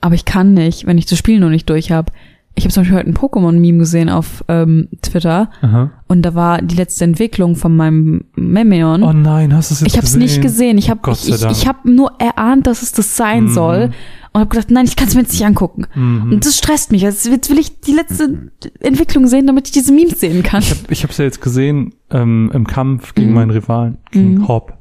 Aber 0.00 0.14
ich 0.14 0.24
kann 0.24 0.54
nicht, 0.54 0.86
wenn 0.86 0.98
ich 0.98 1.06
das 1.06 1.18
Spiel 1.18 1.40
noch 1.40 1.50
nicht 1.50 1.68
durch 1.68 1.90
habe. 1.92 2.12
Ich 2.56 2.64
habe 2.64 2.72
zum 2.74 2.82
Beispiel 2.82 2.98
heute 2.98 3.08
ein 3.08 3.14
Pokémon-Meme 3.14 3.78
gesehen 3.78 4.08
auf 4.08 4.44
ähm, 4.48 4.88
Twitter 5.02 5.50
Aha. 5.62 5.92
und 6.08 6.22
da 6.22 6.34
war 6.34 6.60
die 6.60 6.74
letzte 6.74 7.04
Entwicklung 7.04 7.54
von 7.54 7.76
meinem 7.76 8.24
Memeon. 8.34 9.02
Oh 9.04 9.12
nein, 9.12 9.54
hast 9.54 9.70
du 9.70 9.74
es 9.74 9.80
jetzt 9.80 9.88
ich 9.92 9.96
habe 9.96 10.06
es 10.06 10.16
nicht 10.16 10.42
gesehen. 10.42 10.76
Ich 10.76 10.90
habe 10.90 11.00
Gott 11.00 11.18
ich, 11.22 11.28
ich, 11.32 11.44
ich 11.44 11.68
hab 11.68 11.84
nur 11.84 12.12
erahnt, 12.18 12.66
dass 12.66 12.82
es 12.82 12.90
das 12.92 13.16
sein 13.16 13.44
Mhm. 13.44 13.48
soll 13.50 13.90
und 14.32 14.40
habe 14.40 14.48
gedacht, 14.50 14.70
nein, 14.72 14.84
ich 14.84 14.96
kann 14.96 15.06
es 15.06 15.14
mir 15.14 15.20
jetzt 15.22 15.32
nicht 15.32 15.44
angucken. 15.46 15.86
Mhm. 15.94 16.32
Und 16.32 16.44
das 16.44 16.56
stresst 16.56 16.90
mich. 16.90 17.02
Jetzt, 17.02 17.24
jetzt 17.26 17.50
will 17.50 17.58
ich 17.58 17.80
die 17.80 17.92
letzte 17.92 18.50
Entwicklung 18.80 19.28
sehen, 19.28 19.46
damit 19.46 19.68
ich 19.68 19.72
diese 19.72 19.92
Memes 19.92 20.18
sehen 20.18 20.42
kann. 20.42 20.60
Ich 20.62 20.70
habe 20.70 20.80
ich 20.88 21.02
hab's 21.04 21.18
ja 21.18 21.24
jetzt 21.26 21.40
gesehen 21.40 21.94
ähm, 22.10 22.50
im 22.52 22.66
Kampf 22.66 23.14
gegen 23.14 23.28
Mhm. 23.28 23.34
meinen 23.34 23.50
Rivalen, 23.52 23.98
gegen 24.10 24.34
Mhm. 24.34 24.48
Hop. 24.48 24.72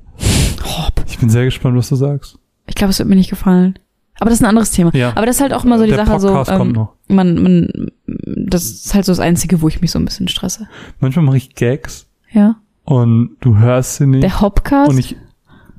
Hopp. 0.63 1.03
Ich 1.07 1.19
bin 1.19 1.29
sehr 1.29 1.45
gespannt, 1.45 1.77
was 1.77 1.89
du 1.89 1.95
sagst. 1.95 2.37
Ich 2.67 2.75
glaube, 2.75 2.91
es 2.91 2.99
wird 2.99 3.07
mir 3.09 3.15
nicht 3.15 3.29
gefallen. 3.29 3.77
Aber 4.19 4.29
das 4.29 4.39
ist 4.39 4.43
ein 4.43 4.49
anderes 4.49 4.71
Thema. 4.71 4.93
Ja. 4.95 5.11
Aber 5.15 5.25
das 5.25 5.37
ist 5.37 5.41
halt 5.41 5.53
auch 5.53 5.63
immer 5.63 5.77
so 5.77 5.85
die 5.85 5.91
Der 5.91 6.05
Sache, 6.05 6.19
so 6.19 6.27
Podcast 6.29 6.57
kommt 6.57 6.69
ähm, 6.75 6.81
noch. 6.81 6.93
man, 7.07 7.41
man, 7.41 7.91
das 8.05 8.63
ist 8.63 8.93
halt 8.93 9.05
so 9.05 9.11
das 9.11 9.19
Einzige, 9.19 9.61
wo 9.61 9.67
ich 9.67 9.81
mich 9.81 9.91
so 9.91 9.99
ein 9.99 10.05
bisschen 10.05 10.27
stresse. 10.27 10.67
Manchmal 10.99 11.25
mache 11.25 11.37
ich 11.37 11.55
Gags 11.55 12.07
Ja. 12.31 12.55
und 12.83 13.37
du 13.39 13.57
hörst 13.57 13.95
sie 13.95 14.07
nicht 14.07 14.23
Der 14.23 14.41
Hopcast? 14.41 14.89
und 14.89 14.97
ich 14.97 15.15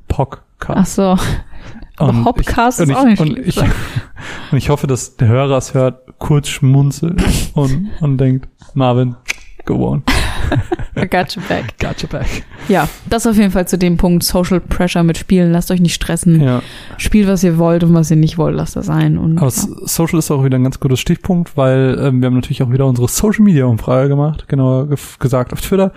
Podcast. 0.07 0.79
Ach 0.79 0.85
so. 0.85 1.17
aber 1.97 2.09
Und 2.09 2.25
Hopcast 2.25 2.79
ich, 2.79 2.89
ist 2.89 2.95
und 2.95 2.95
auch 2.95 3.05
ich, 3.05 3.09
nicht 3.09 3.21
und 3.21 3.53
schlecht. 3.53 3.57
ich, 3.57 4.51
und 4.51 4.57
ich 4.57 4.69
hoffe, 4.69 4.87
dass 4.87 5.15
der 5.17 5.27
Hörer 5.27 5.57
es 5.57 5.73
hört, 5.73 6.17
kurz 6.19 6.47
schmunzelt 6.49 7.21
und, 7.53 7.89
und 8.01 8.17
denkt, 8.17 8.47
Marvin, 8.73 9.15
go 9.65 9.87
on. 9.87 10.03
I 10.97 11.07
got 11.07 11.35
you 11.35 11.41
back. 11.47 11.77
Gotcha 11.79 12.07
back. 12.07 12.27
Ja, 12.67 12.87
das 13.09 13.25
auf 13.25 13.35
jeden 13.37 13.51
Fall 13.51 13.67
zu 13.67 13.77
dem 13.77 13.97
Punkt 13.97 14.23
Social 14.23 14.59
Pressure 14.59 15.03
mit 15.03 15.17
Spielen. 15.17 15.51
Lasst 15.51 15.71
euch 15.71 15.81
nicht 15.81 15.93
stressen. 15.95 16.41
Ja. 16.41 16.61
Spielt, 16.97 17.27
was 17.27 17.43
ihr 17.43 17.57
wollt 17.57 17.83
und 17.83 17.93
was 17.93 18.11
ihr 18.11 18.17
nicht 18.17 18.37
wollt, 18.37 18.55
lasst 18.55 18.75
das 18.75 18.85
sein. 18.85 19.17
Und 19.17 19.37
Aber 19.37 19.47
ja. 19.47 19.63
Social 19.85 20.19
ist 20.19 20.29
auch 20.31 20.43
wieder 20.43 20.57
ein 20.57 20.63
ganz 20.63 20.79
guter 20.79 20.97
Stichpunkt, 20.97 21.55
weil 21.57 21.97
ähm, 22.01 22.21
wir 22.21 22.27
haben 22.27 22.35
natürlich 22.35 22.61
auch 22.63 22.71
wieder 22.71 22.85
unsere 22.85 23.07
Social 23.07 23.43
Media 23.43 23.65
Umfrage 23.65 24.09
gemacht, 24.09 24.47
genauer 24.47 24.89
gesagt 25.19 25.53
auf 25.53 25.61
Twitter. 25.61 25.91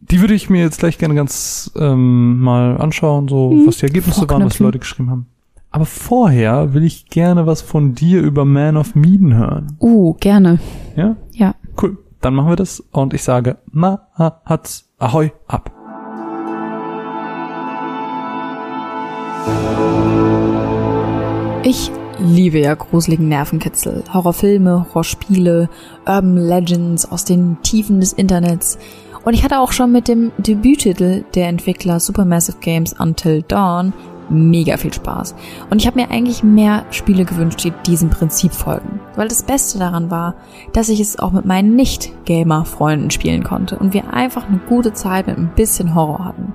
Die 0.00 0.20
würde 0.20 0.34
ich 0.34 0.50
mir 0.50 0.62
jetzt 0.62 0.78
gleich 0.78 0.98
gerne 0.98 1.14
ganz 1.14 1.70
ähm, 1.76 2.40
mal 2.40 2.76
anschauen, 2.78 3.28
so 3.28 3.50
Mhm. 3.50 3.66
was 3.66 3.78
die 3.78 3.86
Ergebnisse 3.86 4.28
waren, 4.28 4.44
was 4.44 4.56
die. 4.56 4.62
Leute 4.62 4.78
geschrieben 4.78 5.10
haben. 5.10 5.26
Aber 5.70 5.84
vorher 5.84 6.74
will 6.74 6.84
ich 6.84 7.06
gerne 7.10 7.46
was 7.46 7.60
von 7.60 7.94
dir 7.94 8.20
über 8.22 8.44
Man 8.44 8.76
of 8.76 8.94
Medan 8.94 9.34
hören. 9.34 9.76
Uh, 9.80 10.14
gerne. 10.14 10.58
Ja? 10.96 11.16
Ja. 11.32 11.54
Cool. 11.80 11.98
Dann 12.20 12.34
machen 12.34 12.48
wir 12.48 12.56
das 12.56 12.80
und 12.92 13.14
ich 13.14 13.22
sage 13.22 13.58
Ma 13.70 14.08
ha, 14.18 14.40
hat's 14.44 14.88
Ahoi 14.98 15.32
ab. 15.46 15.70
Ich 21.62 21.90
liebe 22.18 22.58
ja 22.60 22.74
gruseligen 22.74 23.28
Nervenkitzel, 23.28 24.04
Horrorfilme, 24.12 24.86
Horrorspiele, 24.88 25.68
Urban 26.06 26.36
Legends 26.36 27.10
aus 27.10 27.24
den 27.24 27.60
Tiefen 27.62 28.00
des 28.00 28.12
Internets. 28.12 28.78
Und 29.24 29.34
ich 29.34 29.42
hatte 29.42 29.58
auch 29.58 29.72
schon 29.72 29.90
mit 29.90 30.08
dem 30.08 30.30
Debüttitel 30.38 31.24
der 31.34 31.48
Entwickler 31.48 31.98
Supermassive 31.98 32.58
Games 32.60 32.94
Until 32.98 33.42
Dawn 33.42 33.92
mega 34.28 34.76
viel 34.76 34.92
Spaß. 34.92 35.34
Und 35.70 35.80
ich 35.80 35.86
habe 35.86 36.00
mir 36.00 36.10
eigentlich 36.10 36.42
mehr 36.42 36.84
Spiele 36.90 37.24
gewünscht, 37.24 37.64
die 37.64 37.72
diesem 37.86 38.10
Prinzip 38.10 38.52
folgen. 38.52 39.00
Weil 39.14 39.28
das 39.28 39.42
Beste 39.42 39.78
daran 39.78 40.10
war, 40.10 40.34
dass 40.72 40.88
ich 40.88 41.00
es 41.00 41.18
auch 41.18 41.32
mit 41.32 41.44
meinen 41.44 41.76
Nicht-Gamer-Freunden 41.76 43.10
spielen 43.10 43.44
konnte 43.44 43.78
und 43.78 43.94
wir 43.94 44.12
einfach 44.12 44.48
eine 44.48 44.58
gute 44.68 44.92
Zeit 44.92 45.26
mit 45.26 45.38
ein 45.38 45.52
bisschen 45.54 45.94
Horror 45.94 46.24
hatten. 46.24 46.52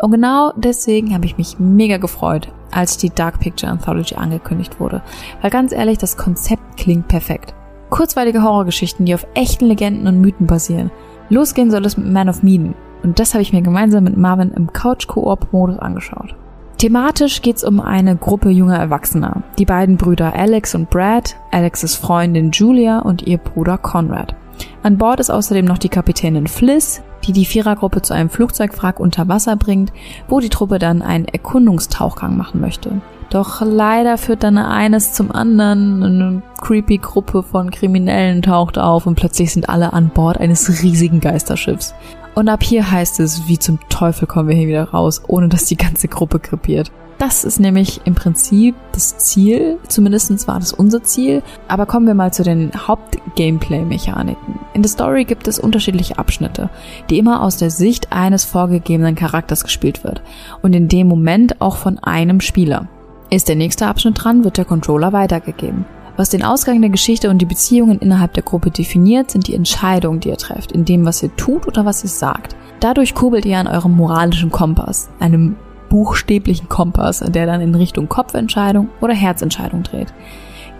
Und 0.00 0.12
genau 0.12 0.52
deswegen 0.56 1.12
habe 1.14 1.26
ich 1.26 1.38
mich 1.38 1.58
mega 1.58 1.96
gefreut, 1.96 2.52
als 2.70 2.96
die 2.98 3.10
Dark 3.10 3.40
Picture 3.40 3.70
Anthology 3.70 4.14
angekündigt 4.14 4.78
wurde. 4.80 5.02
Weil 5.42 5.50
ganz 5.50 5.72
ehrlich, 5.72 5.98
das 5.98 6.16
Konzept 6.16 6.76
klingt 6.76 7.08
perfekt. 7.08 7.54
Kurzweilige 7.90 8.42
Horrorgeschichten, 8.42 9.06
die 9.06 9.14
auf 9.14 9.26
echten 9.34 9.66
Legenden 9.66 10.06
und 10.06 10.20
Mythen 10.20 10.46
basieren. 10.46 10.90
Losgehen 11.30 11.70
soll 11.70 11.84
es 11.84 11.96
mit 11.96 12.10
Man 12.12 12.28
of 12.28 12.42
Medan. 12.42 12.74
Und 13.02 13.18
das 13.18 13.34
habe 13.34 13.42
ich 13.42 13.52
mir 13.52 13.62
gemeinsam 13.62 14.04
mit 14.04 14.16
Marvin 14.16 14.50
im 14.52 14.72
Couch-Koop-Modus 14.72 15.78
angeschaut. 15.78 16.34
Thematisch 16.78 17.42
geht's 17.42 17.64
um 17.64 17.80
eine 17.80 18.14
Gruppe 18.14 18.50
junger 18.50 18.78
Erwachsener. 18.78 19.42
Die 19.58 19.64
beiden 19.64 19.96
Brüder 19.96 20.34
Alex 20.34 20.76
und 20.76 20.90
Brad, 20.90 21.34
Alexes 21.50 21.96
Freundin 21.96 22.52
Julia 22.52 23.00
und 23.00 23.22
ihr 23.22 23.38
Bruder 23.38 23.78
Conrad. 23.78 24.36
An 24.84 24.96
Bord 24.96 25.18
ist 25.18 25.30
außerdem 25.30 25.64
noch 25.64 25.78
die 25.78 25.88
Kapitänin 25.88 26.46
Fliss, 26.46 27.02
die 27.24 27.32
die 27.32 27.46
Vierergruppe 27.46 28.02
zu 28.02 28.14
einem 28.14 28.30
Flugzeugwrack 28.30 29.00
unter 29.00 29.26
Wasser 29.26 29.56
bringt, 29.56 29.92
wo 30.28 30.38
die 30.38 30.50
Truppe 30.50 30.78
dann 30.78 31.02
einen 31.02 31.24
Erkundungstauchgang 31.24 32.36
machen 32.36 32.60
möchte. 32.60 33.00
Doch 33.30 33.60
leider 33.60 34.16
führt 34.16 34.44
dann 34.44 34.56
eines 34.56 35.12
zum 35.12 35.32
anderen. 35.32 36.02
Eine 36.02 36.42
creepy 36.60 36.98
Gruppe 36.98 37.42
von 37.42 37.70
Kriminellen 37.70 38.40
taucht 38.40 38.78
auf 38.78 39.06
und 39.06 39.16
plötzlich 39.16 39.52
sind 39.52 39.68
alle 39.68 39.92
an 39.92 40.10
Bord 40.10 40.38
eines 40.38 40.82
riesigen 40.82 41.18
Geisterschiffs. 41.18 41.94
Und 42.34 42.48
ab 42.48 42.62
hier 42.62 42.90
heißt 42.90 43.20
es, 43.20 43.48
wie 43.48 43.58
zum 43.58 43.78
Teufel 43.88 44.26
kommen 44.26 44.48
wir 44.48 44.56
hier 44.56 44.68
wieder 44.68 44.90
raus, 44.90 45.22
ohne 45.26 45.48
dass 45.48 45.64
die 45.64 45.76
ganze 45.76 46.08
Gruppe 46.08 46.38
krepiert. 46.38 46.92
Das 47.18 47.42
ist 47.42 47.58
nämlich 47.58 48.00
im 48.04 48.14
Prinzip 48.14 48.76
das 48.92 49.18
Ziel, 49.18 49.78
zumindest 49.88 50.46
war 50.46 50.60
das 50.60 50.72
unser 50.72 51.02
Ziel. 51.02 51.42
Aber 51.66 51.84
kommen 51.84 52.06
wir 52.06 52.14
mal 52.14 52.32
zu 52.32 52.44
den 52.44 52.70
Haupt-Gameplay-Mechaniken. 52.86 54.60
In 54.72 54.82
der 54.82 54.90
Story 54.90 55.24
gibt 55.24 55.48
es 55.48 55.58
unterschiedliche 55.58 56.16
Abschnitte, 56.16 56.70
die 57.10 57.18
immer 57.18 57.42
aus 57.42 57.56
der 57.56 57.70
Sicht 57.70 58.12
eines 58.12 58.44
vorgegebenen 58.44 59.16
Charakters 59.16 59.64
gespielt 59.64 60.04
wird 60.04 60.22
und 60.62 60.74
in 60.74 60.86
dem 60.86 61.08
Moment 61.08 61.60
auch 61.60 61.76
von 61.76 61.98
einem 61.98 62.40
Spieler. 62.40 62.86
Ist 63.30 63.48
der 63.48 63.56
nächste 63.56 63.88
Abschnitt 63.88 64.22
dran, 64.22 64.44
wird 64.44 64.56
der 64.56 64.64
Controller 64.64 65.12
weitergegeben. 65.12 65.86
Was 66.18 66.30
den 66.30 66.42
Ausgang 66.42 66.80
der 66.80 66.90
Geschichte 66.90 67.30
und 67.30 67.38
die 67.38 67.46
Beziehungen 67.46 68.00
innerhalb 68.00 68.34
der 68.34 68.42
Gruppe 68.42 68.72
definiert, 68.72 69.30
sind 69.30 69.46
die 69.46 69.54
Entscheidungen, 69.54 70.18
die 70.18 70.30
ihr 70.30 70.36
trefft, 70.36 70.72
in 70.72 70.84
dem, 70.84 71.04
was 71.04 71.22
ihr 71.22 71.34
tut 71.36 71.68
oder 71.68 71.84
was 71.84 72.02
ihr 72.02 72.10
sagt. 72.10 72.56
Dadurch 72.80 73.14
kurbelt 73.14 73.46
ihr 73.46 73.56
an 73.56 73.68
eurem 73.68 73.94
moralischen 73.94 74.50
Kompass, 74.50 75.10
einem 75.20 75.54
buchstäblichen 75.88 76.68
Kompass, 76.68 77.20
der 77.20 77.46
dann 77.46 77.60
in 77.60 77.72
Richtung 77.72 78.08
Kopfentscheidung 78.08 78.88
oder 79.00 79.14
Herzentscheidung 79.14 79.84
dreht. 79.84 80.12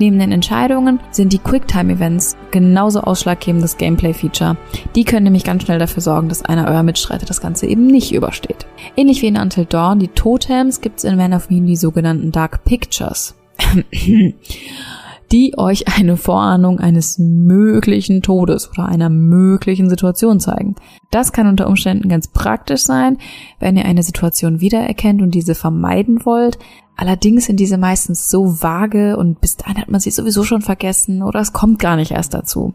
Neben 0.01 0.19
den 0.19 0.32
Entscheidungen 0.32 0.98
sind 1.12 1.32
die 1.32 1.39
Quicktime-Events 1.39 2.36
genauso 2.51 3.02
ausschlaggebendes 3.02 3.77
Gameplay-Feature. 3.77 4.56
Die 4.97 5.05
können 5.05 5.23
nämlich 5.23 5.44
ganz 5.44 5.62
schnell 5.62 5.78
dafür 5.78 6.02
sorgen, 6.02 6.28
dass 6.28 6.44
einer 6.44 6.66
eurer 6.66 6.82
Mitstreiter 6.82 7.27
das 7.27 7.40
Ganze 7.40 7.66
eben 7.69 7.86
nicht 7.86 8.12
übersteht. 8.12 8.66
Ähnlich 8.97 9.23
wie 9.23 9.28
in 9.28 9.39
Until 9.39 9.66
Dawn, 9.66 10.01
die 10.01 10.09
Totems, 10.09 10.81
gibt's 10.81 11.05
in 11.05 11.16
Man 11.16 11.32
of 11.32 11.48
Mean 11.48 11.66
die 11.66 11.77
sogenannten 11.77 12.32
Dark 12.32 12.65
Pictures. 12.65 13.36
die 15.33 15.55
euch 15.59 15.99
eine 15.99 16.17
Vorahnung 16.17 16.81
eines 16.81 17.19
möglichen 17.19 18.23
Todes 18.23 18.71
oder 18.71 18.87
einer 18.87 19.11
möglichen 19.11 19.91
Situation 19.91 20.41
zeigen. 20.41 20.77
Das 21.11 21.33
kann 21.33 21.47
unter 21.47 21.67
Umständen 21.67 22.09
ganz 22.09 22.29
praktisch 22.29 22.83
sein, 22.83 23.19
wenn 23.61 23.77
ihr 23.77 23.85
eine 23.85 24.03
Situation 24.03 24.61
wiedererkennt 24.61 25.23
und 25.23 25.33
diese 25.33 25.55
vermeiden 25.55 26.25
wollt. 26.25 26.59
Allerdings 26.97 27.47
sind 27.47 27.61
diese 27.61 27.79
meistens 27.79 28.29
so 28.29 28.63
vage 28.63 29.17
und 29.17 29.41
bis 29.41 29.57
dahin 29.57 29.79
hat 29.79 29.89
man 29.89 30.01
sie 30.01 30.11
sowieso 30.11 30.45
schon 30.45 30.63
vergessen 30.63 31.23
oder 31.23 31.41
es 31.41 31.53
kommt 31.53 31.79
gar 31.79 31.97
nicht 31.97 32.11
erst 32.11 32.35
dazu. 32.35 32.75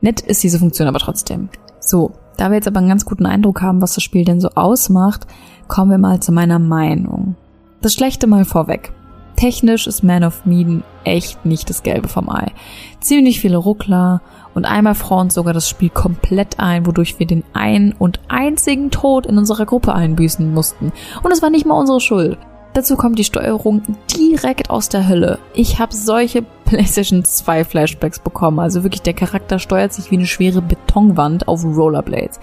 Nett 0.00 0.20
ist 0.20 0.42
diese 0.42 0.58
Funktion 0.58 0.88
aber 0.88 0.98
trotzdem. 0.98 1.48
So, 1.78 2.12
da 2.36 2.50
wir 2.50 2.56
jetzt 2.56 2.66
aber 2.66 2.78
einen 2.78 2.88
ganz 2.88 3.04
guten 3.04 3.26
Eindruck 3.26 3.62
haben, 3.62 3.82
was 3.82 3.94
das 3.94 4.02
Spiel 4.02 4.24
denn 4.24 4.40
so 4.40 4.48
ausmacht, 4.54 5.26
kommen 5.68 5.90
wir 5.90 5.98
mal 5.98 6.20
zu 6.20 6.32
meiner 6.32 6.58
Meinung. 6.58 7.36
Das 7.80 7.94
Schlechte 7.94 8.26
mal 8.26 8.44
vorweg. 8.44 8.92
Technisch 9.42 9.88
ist 9.88 10.04
Man 10.04 10.22
of 10.22 10.46
Medan 10.46 10.84
echt 11.02 11.44
nicht 11.44 11.68
das 11.68 11.82
Gelbe 11.82 12.06
vom 12.06 12.30
Ei. 12.30 12.52
Ziemlich 13.00 13.40
viele 13.40 13.56
Ruckler 13.56 14.22
und 14.54 14.66
einmal 14.66 14.94
front 14.94 15.32
sogar 15.32 15.52
das 15.52 15.68
Spiel 15.68 15.90
komplett 15.90 16.60
ein, 16.60 16.86
wodurch 16.86 17.18
wir 17.18 17.26
den 17.26 17.42
einen 17.52 17.92
und 17.92 18.20
einzigen 18.28 18.92
Tod 18.92 19.26
in 19.26 19.38
unserer 19.38 19.66
Gruppe 19.66 19.96
einbüßen 19.96 20.54
mussten. 20.54 20.92
Und 21.24 21.32
es 21.32 21.42
war 21.42 21.50
nicht 21.50 21.66
mal 21.66 21.74
unsere 21.76 22.00
Schuld. 22.00 22.38
Dazu 22.74 22.96
kommt 22.96 23.18
die 23.18 23.24
Steuerung 23.24 23.82
direkt 24.16 24.70
aus 24.70 24.88
der 24.88 25.06
Hölle. 25.06 25.38
Ich 25.54 25.78
habe 25.78 25.94
solche 25.94 26.42
PlayStation 26.64 27.22
2 27.22 27.64
Flashbacks 27.64 28.18
bekommen. 28.18 28.60
Also 28.60 28.82
wirklich, 28.82 29.02
der 29.02 29.12
Charakter 29.12 29.58
steuert 29.58 29.92
sich 29.92 30.10
wie 30.10 30.16
eine 30.16 30.26
schwere 30.26 30.62
Betonwand 30.62 31.48
auf 31.48 31.64
Rollerblades. 31.64 32.40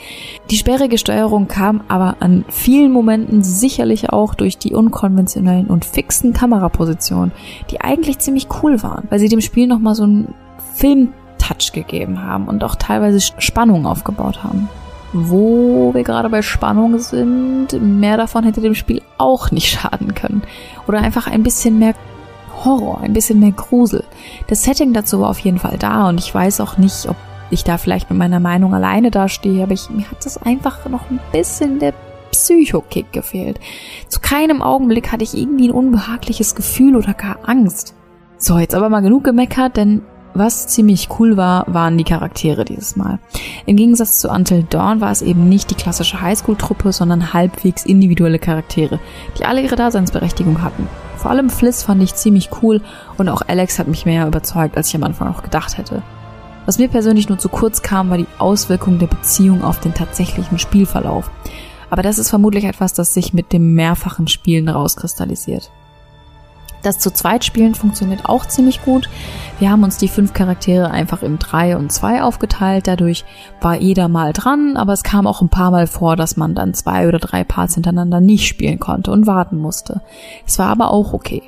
Die 0.52 0.58
sperrige 0.58 1.00
Steuerung 1.00 1.48
kam 1.48 1.82
aber 1.88 2.18
an 2.20 2.46
vielen 2.50 2.92
Momenten 2.92 3.44
sicherlich 3.44 4.12
auch 4.12 4.36
durch 4.36 4.60
die 4.60 4.76
unkonventionellen 4.76 5.66
und 5.66 5.84
fixen 5.84 6.34
Kamerapositionen, 6.34 7.32
die 7.72 7.82
eigentlich 7.82 8.20
ziemlich 8.20 8.48
cool 8.62 8.84
waren, 8.84 9.08
weil 9.10 9.20
sie 9.20 9.30
dem 9.30 9.42
Spiel 9.42 9.66
nochmal 9.66 9.96
so 9.96 10.04
einen 10.04 10.36
Film-Touch 10.76 11.72
gegeben 11.74 12.22
haben 12.22 12.48
und 12.48 12.64
auch 12.64 12.76
teilweise 12.76 13.20
Spannung 13.20 13.88
aufgebaut 13.88 14.44
haben 14.44 14.70
wo 15.14 15.94
wir 15.94 16.04
gerade 16.04 16.30
bei 16.30 16.42
Spannung 16.42 17.00
sind, 17.00 17.68
mehr 17.82 18.18
davon 18.18 18.44
hätte 18.44 18.62
dem 18.62 18.76
Spiel 18.76 19.02
auch 19.18 19.52
nicht 19.52 19.68
schaden 19.80 20.14
können. 20.14 20.44
Oder 20.88 21.00
einfach 21.00 21.28
ein 21.28 21.44
bisschen 21.44 21.80
mehr 21.80 21.94
Horror, 22.64 23.02
ein 23.02 23.14
bisschen 23.14 23.40
mehr 23.40 23.52
Grusel. 23.52 24.04
Das 24.48 24.64
Setting 24.64 24.94
dazu 24.94 25.22
war 25.22 25.30
auf 25.30 25.40
jeden 25.40 25.60
Fall 25.60 25.78
da 25.78 26.10
und 26.10 26.20
ich 26.20 26.34
weiß 26.34 26.60
auch 26.62 26.78
nicht, 26.78 27.08
ob 27.08 27.16
ich 27.52 27.64
da 27.64 27.78
vielleicht 27.78 28.10
mit 28.10 28.20
meiner 28.20 28.40
Meinung 28.40 28.74
alleine 28.74 29.12
dastehe, 29.12 29.64
aber 29.64 29.74
ich, 29.74 29.90
mir 29.90 30.10
hat 30.10 30.26
das 30.26 30.38
einfach 30.38 30.88
noch 30.88 31.10
ein 31.10 31.20
bisschen 31.32 31.80
der 31.80 31.94
Psychokick 32.32 33.12
gefehlt. 33.12 33.60
Zu 34.08 34.20
keinem 34.20 34.62
Augenblick 34.62 35.12
hatte 35.12 35.24
ich 35.24 35.36
irgendwie 35.36 35.70
ein 35.70 35.74
unbehagliches 35.74 36.54
Gefühl 36.54 36.96
oder 36.96 37.14
gar 37.14 37.38
Angst. 37.48 37.96
So, 38.38 38.58
jetzt 38.60 38.76
aber 38.76 38.90
mal 38.90 39.02
genug 39.02 39.24
gemeckert, 39.24 39.78
denn 39.78 40.04
was 40.40 40.66
ziemlich 40.66 41.10
cool 41.20 41.38
war, 41.38 41.66
waren 41.68 41.98
die 41.98 42.04
Charaktere 42.04 42.66
dieses 42.66 42.96
Mal. 42.96 43.20
Im 43.68 43.76
Gegensatz 43.76 44.20
zu 44.20 44.30
Until 44.30 44.64
Dawn 44.64 45.02
war 45.02 45.12
es 45.12 45.22
eben 45.22 45.48
nicht 45.48 45.70
die 45.70 45.76
klassische 45.76 46.22
Highschool-Truppe, 46.22 46.92
sondern 46.92 47.34
halbwegs 47.34 47.86
individuelle 47.86 48.40
Charaktere, 48.40 49.00
die 49.38 49.46
alle 49.46 49.62
ihre 49.62 49.76
Daseinsberechtigung 49.76 50.64
hatten. 50.64 50.88
Vor 51.18 51.30
allem 51.30 51.50
Fliss 51.52 51.84
fand 51.84 52.02
ich 52.02 52.16
ziemlich 52.16 52.50
cool 52.64 52.82
und 53.18 53.30
auch 53.30 53.44
Alex 53.48 53.78
hat 53.78 53.88
mich 53.88 54.06
mehr 54.06 54.26
überzeugt, 54.26 54.78
als 54.78 54.88
ich 54.88 54.96
am 54.96 55.04
Anfang 55.04 55.28
noch 55.28 55.44
gedacht 55.44 55.78
hätte. 55.78 56.02
Was 56.66 56.80
mir 56.80 56.88
persönlich 56.88 57.30
nur 57.30 57.38
zu 57.38 57.50
kurz 57.50 57.82
kam, 57.82 58.10
war 58.10 58.18
die 58.18 58.28
Auswirkung 58.38 58.98
der 58.98 59.08
Beziehung 59.08 59.64
auf 59.64 59.80
den 59.80 59.94
tatsächlichen 59.94 60.58
Spielverlauf. 60.58 61.30
Aber 61.90 62.02
das 62.02 62.18
ist 62.18 62.30
vermutlich 62.30 62.66
etwas, 62.66 62.94
das 62.94 63.14
sich 63.14 63.34
mit 63.34 63.52
dem 63.52 63.74
mehrfachen 63.74 64.28
Spielen 64.28 64.70
rauskristallisiert. 64.70 65.72
Das 66.82 67.00
zu 67.00 67.12
zweit 67.12 67.44
spielen 67.44 67.76
funktioniert 67.76 68.26
auch 68.26 68.46
ziemlich 68.46 68.82
gut. 68.84 69.10
Wir 69.60 69.70
haben 69.70 69.84
uns 69.84 69.98
die 69.98 70.08
fünf 70.08 70.34
Charaktere 70.34 70.92
einfach 70.92 71.22
in 71.24 71.38
drei 71.38 71.76
und 71.76 71.92
zwei 71.92 72.24
aufgeteilt. 72.24 72.88
Dadurch 72.88 73.26
war 73.60 73.76
jeder 73.76 74.08
mal 74.08 74.32
dran, 74.32 74.78
aber 74.78 74.94
es 74.94 75.04
kam 75.04 75.28
auch 75.28 75.42
ein 75.42 75.50
paar 75.50 75.72
Mal 75.72 75.88
vor, 75.88 76.16
dass 76.16 76.38
man 76.38 76.56
dann 76.56 76.74
zwei 76.74 77.08
oder 77.08 77.20
drei 77.20 77.44
Parts 77.44 77.74
hintereinander 77.74 78.22
nicht 78.22 78.48
spielen 78.48 78.80
konnte 78.80 79.12
und 79.12 79.28
warten 79.28 79.58
musste. 79.58 80.02
Es 80.48 80.58
war 80.60 80.68
aber 80.68 80.92
auch 80.92 81.14
okay. 81.14 81.44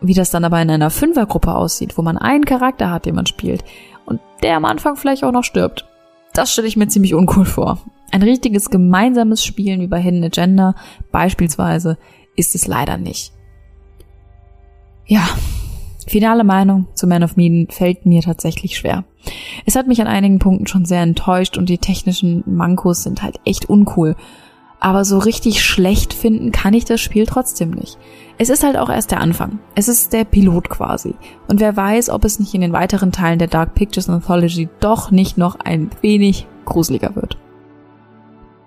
Wie 0.00 0.14
das 0.14 0.30
dann 0.30 0.44
aber 0.44 0.60
in 0.62 0.70
einer 0.70 0.90
Fünfergruppe 0.90 1.54
aussieht, 1.54 1.98
wo 1.98 2.02
man 2.02 2.18
einen 2.18 2.44
Charakter 2.44 2.90
hat, 2.90 3.06
den 3.06 3.14
man 3.14 3.26
spielt 3.26 3.64
und 4.04 4.20
der 4.42 4.56
am 4.56 4.64
Anfang 4.64 4.96
vielleicht 4.96 5.24
auch 5.24 5.32
noch 5.32 5.44
stirbt. 5.44 5.86
Das 6.32 6.52
stelle 6.52 6.68
ich 6.68 6.76
mir 6.76 6.86
ziemlich 6.86 7.14
uncool 7.14 7.46
vor. 7.46 7.78
Ein 8.12 8.22
richtiges 8.22 8.70
gemeinsames 8.70 9.42
Spielen 9.42 9.88
bei 9.88 9.98
Hidden 10.00 10.22
Agenda 10.22 10.74
beispielsweise 11.10 11.98
ist 12.36 12.54
es 12.54 12.66
leider 12.66 12.98
nicht. 12.98 13.32
Ja, 15.06 15.28
finale 16.06 16.42
Meinung 16.42 16.88
zu 16.94 17.06
Man 17.06 17.22
of 17.22 17.36
Medan 17.36 17.68
fällt 17.70 18.06
mir 18.06 18.22
tatsächlich 18.22 18.76
schwer. 18.76 19.04
Es 19.64 19.76
hat 19.76 19.86
mich 19.86 20.00
an 20.00 20.08
einigen 20.08 20.40
Punkten 20.40 20.66
schon 20.66 20.84
sehr 20.84 21.02
enttäuscht 21.02 21.56
und 21.56 21.68
die 21.68 21.78
technischen 21.78 22.42
Mankos 22.46 23.04
sind 23.04 23.22
halt 23.22 23.40
echt 23.44 23.68
uncool. 23.68 24.16
Aber 24.78 25.04
so 25.04 25.18
richtig 25.18 25.64
schlecht 25.64 26.12
finden 26.12 26.52
kann 26.52 26.74
ich 26.74 26.84
das 26.84 27.00
Spiel 27.00 27.24
trotzdem 27.24 27.70
nicht. 27.70 27.98
Es 28.36 28.50
ist 28.50 28.62
halt 28.62 28.76
auch 28.76 28.90
erst 28.90 29.10
der 29.10 29.20
Anfang. 29.20 29.58
Es 29.74 29.88
ist 29.88 30.12
der 30.12 30.24
Pilot 30.24 30.68
quasi. 30.68 31.14
Und 31.48 31.60
wer 31.60 31.76
weiß, 31.76 32.10
ob 32.10 32.24
es 32.24 32.38
nicht 32.38 32.54
in 32.54 32.60
den 32.60 32.72
weiteren 32.72 33.10
Teilen 33.10 33.38
der 33.38 33.48
Dark 33.48 33.74
Pictures 33.74 34.10
Anthology 34.10 34.68
doch 34.80 35.10
nicht 35.10 35.38
noch 35.38 35.58
ein 35.60 35.90
wenig 36.02 36.46
gruseliger 36.66 37.16
wird. 37.16 37.38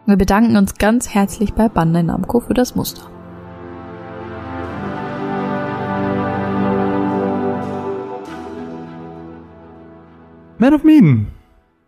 Wir 0.07 0.17
bedanken 0.17 0.57
uns 0.57 0.75
ganz 0.75 1.09
herzlich 1.09 1.53
bei 1.53 1.69
Bandai 1.69 2.01
Namco 2.01 2.39
für 2.39 2.55
das 2.55 2.75
Muster. 2.75 3.03
Man 10.59 10.73
of 10.73 10.83
Medan. 10.83 11.27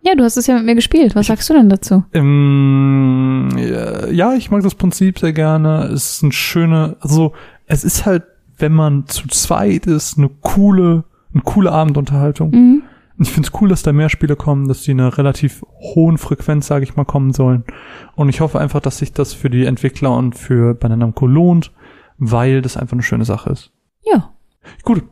Ja, 0.03 0.15
du 0.15 0.23
hast 0.23 0.37
es 0.37 0.47
ja 0.47 0.55
mit 0.55 0.65
mir 0.65 0.75
gespielt. 0.75 1.15
Was 1.15 1.27
sagst 1.27 1.49
du 1.49 1.53
denn 1.53 1.69
dazu? 1.69 2.03
Ähm, 2.13 3.49
ja, 3.57 4.33
ich 4.33 4.49
mag 4.49 4.63
das 4.63 4.75
Prinzip 4.75 5.19
sehr 5.19 5.33
gerne. 5.33 5.83
Es 5.93 6.13
ist 6.13 6.23
ein 6.23 6.31
schöne, 6.31 6.95
also 7.01 7.33
es 7.67 7.83
ist 7.83 8.05
halt, 8.05 8.23
wenn 8.57 8.71
man 8.71 9.05
zu 9.07 9.27
zweit 9.27 9.85
ist, 9.85 10.17
eine 10.17 10.29
coole, 10.29 11.03
eine 11.33 11.43
coole 11.43 11.71
Abendunterhaltung. 11.71 12.51
Mhm. 12.51 12.83
Ich 13.19 13.31
find's 13.31 13.51
cool, 13.61 13.69
dass 13.69 13.83
da 13.83 13.93
mehr 13.93 14.09
Spiele 14.09 14.35
kommen, 14.35 14.67
dass 14.67 14.81
die 14.81 14.91
in 14.91 14.99
einer 14.99 15.15
relativ 15.15 15.63
hohen 15.93 16.17
Frequenz, 16.17 16.65
sage 16.65 16.83
ich 16.83 16.95
mal, 16.95 17.05
kommen 17.05 17.33
sollen. 17.33 17.65
Und 18.15 18.29
ich 18.29 18.41
hoffe 18.41 18.59
einfach, 18.59 18.79
dass 18.79 18.97
sich 18.97 19.13
das 19.13 19.33
für 19.33 19.51
die 19.51 19.65
Entwickler 19.65 20.15
und 20.15 20.33
für 20.35 20.73
Bandai 20.73 20.97
Namco 20.97 21.27
lohnt, 21.27 21.71
weil 22.17 22.63
das 22.63 22.77
einfach 22.77 22.93
eine 22.93 23.03
schöne 23.03 23.25
Sache 23.25 23.51
ist. 23.51 23.71
Ja. 24.03 24.31
Gut. 24.81 25.03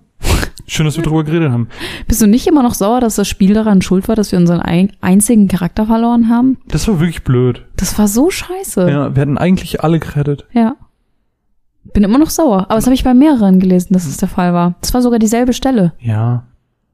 Schön, 0.69 0.85
dass 0.85 0.97
wir 0.97 1.03
drüber 1.03 1.23
geredet 1.23 1.51
haben. 1.51 1.67
Bist 2.07 2.21
du 2.21 2.27
nicht 2.27 2.45
immer 2.45 2.61
noch 2.61 2.75
sauer, 2.75 3.01
dass 3.01 3.15
das 3.15 3.27
Spiel 3.27 3.55
daran 3.55 3.81
schuld 3.81 4.07
war, 4.07 4.15
dass 4.15 4.31
wir 4.31 4.37
unseren 4.37 4.59
ein 4.59 4.91
einzigen 5.01 5.47
Charakter 5.47 5.87
verloren 5.87 6.29
haben? 6.29 6.59
Das 6.67 6.87
war 6.87 6.99
wirklich 6.99 7.23
blöd. 7.23 7.65
Das 7.75 7.97
war 7.97 8.07
so 8.07 8.29
scheiße. 8.29 8.87
Ja, 8.87 9.15
wir 9.15 9.21
hätten 9.21 9.39
eigentlich 9.39 9.83
alle 9.83 9.99
gerettet. 9.99 10.45
Ja. 10.53 10.75
Bin 11.93 12.03
immer 12.03 12.19
noch 12.19 12.29
sauer. 12.29 12.65
Aber 12.69 12.75
das 12.75 12.85
habe 12.85 12.93
ich 12.93 13.03
bei 13.03 13.15
mehreren 13.15 13.59
gelesen, 13.59 13.93
dass 13.93 14.05
es 14.05 14.17
der 14.17 14.27
Fall 14.27 14.53
war. 14.53 14.75
Das 14.81 14.93
war 14.93 15.01
sogar 15.01 15.17
dieselbe 15.17 15.53
Stelle. 15.53 15.93
Ja. 15.99 16.45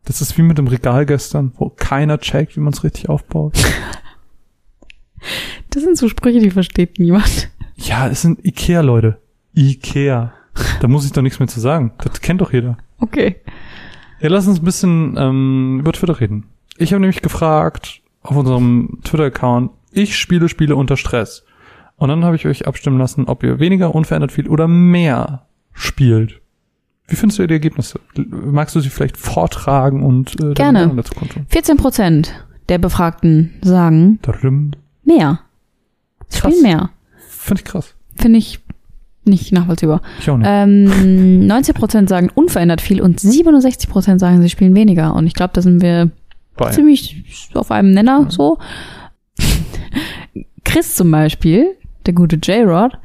Das 0.05 0.21
ist 0.21 0.37
wie 0.37 0.43
mit 0.43 0.57
dem 0.57 0.67
Regal 0.67 1.05
gestern, 1.05 1.51
wo 1.57 1.69
keiner 1.69 2.17
checkt, 2.19 2.55
wie 2.55 2.61
man 2.61 2.71
es 2.71 2.83
richtig 2.85 3.09
aufbaut. 3.09 3.57
Das 5.71 5.83
sind 5.83 5.97
so 5.97 6.07
Sprüche, 6.07 6.39
die 6.39 6.51
versteht 6.51 6.99
niemand. 6.99 7.49
Ja, 7.75 8.07
es 8.07 8.21
sind 8.21 8.45
Ikea, 8.45 8.79
Leute. 8.79 9.17
Ikea. 9.53 10.31
Da 10.79 10.87
muss 10.87 11.05
ich 11.05 11.11
doch 11.11 11.21
nichts 11.21 11.39
mehr 11.39 11.47
zu 11.47 11.59
sagen. 11.59 11.91
Das 11.97 12.21
kennt 12.21 12.41
doch 12.41 12.53
jeder. 12.53 12.77
Okay. 12.99 13.37
Ja, 14.19 14.29
lass 14.29 14.47
uns 14.47 14.59
ein 14.59 14.65
bisschen 14.65 15.15
ähm, 15.17 15.77
über 15.79 15.91
Twitter 15.91 16.19
reden. 16.19 16.45
Ich 16.77 16.91
habe 16.93 17.01
nämlich 17.01 17.21
gefragt 17.21 18.01
auf 18.21 18.35
unserem 18.35 18.99
Twitter-Account, 19.03 19.71
ich 19.91 20.17
spiele 20.17 20.49
Spiele 20.49 20.75
unter 20.75 20.97
Stress. 20.97 21.45
Und 21.97 22.09
dann 22.09 22.25
habe 22.25 22.35
ich 22.35 22.45
euch 22.45 22.67
abstimmen 22.67 22.97
lassen, 22.97 23.25
ob 23.25 23.43
ihr 23.43 23.59
weniger, 23.59 23.95
unverändert 23.95 24.31
viel 24.31 24.47
oder 24.49 24.67
mehr 24.67 25.45
spielt. 25.73 26.41
Wie 27.07 27.15
findest 27.15 27.39
du 27.39 27.47
die 27.47 27.53
Ergebnisse? 27.53 27.99
Magst 28.15 28.75
du 28.75 28.79
sie 28.79 28.89
vielleicht 28.89 29.17
vortragen 29.17 30.03
und 30.03 30.41
äh, 30.41 30.53
Gerne. 30.53 30.91
dazu 30.95 31.13
kundtun? 31.13 31.45
14 31.49 31.77
Prozent 31.77 32.45
der 32.67 32.79
Befragten 32.79 33.53
sagen 33.61 34.19
Darum. 34.23 34.71
mehr. 35.03 35.39
Krass. 36.31 36.37
spielen 36.51 36.61
mehr. 36.63 36.89
Finde 37.29 37.61
ich 37.61 37.65
krass. 37.65 37.95
Finde 38.15 38.39
ich 38.39 38.64
nicht 39.27 39.51
nachvollziehbar. 39.51 40.01
Ich 40.19 40.29
auch 40.29 40.37
nicht. 40.37 40.47
Ähm, 40.49 41.45
19 41.47 41.73
Prozent 41.75 42.09
sagen 42.09 42.29
unverändert 42.33 42.81
viel 42.81 43.01
und 43.01 43.19
67 43.19 43.89
Prozent 43.89 44.19
sagen, 44.19 44.41
sie 44.41 44.49
spielen 44.49 44.75
weniger. 44.75 45.13
Und 45.15 45.27
ich 45.27 45.33
glaube, 45.33 45.51
da 45.53 45.61
sind 45.61 45.81
wir 45.81 46.09
Bei. 46.57 46.71
ziemlich 46.71 47.23
auf 47.53 47.71
einem 47.71 47.91
Nenner 47.91 48.25
so. 48.29 48.57
Chris 50.63 50.95
zum 50.95 51.11
Beispiel, 51.11 51.67
der 52.05 52.13
gute 52.13 52.35
J-Rod, 52.37 52.97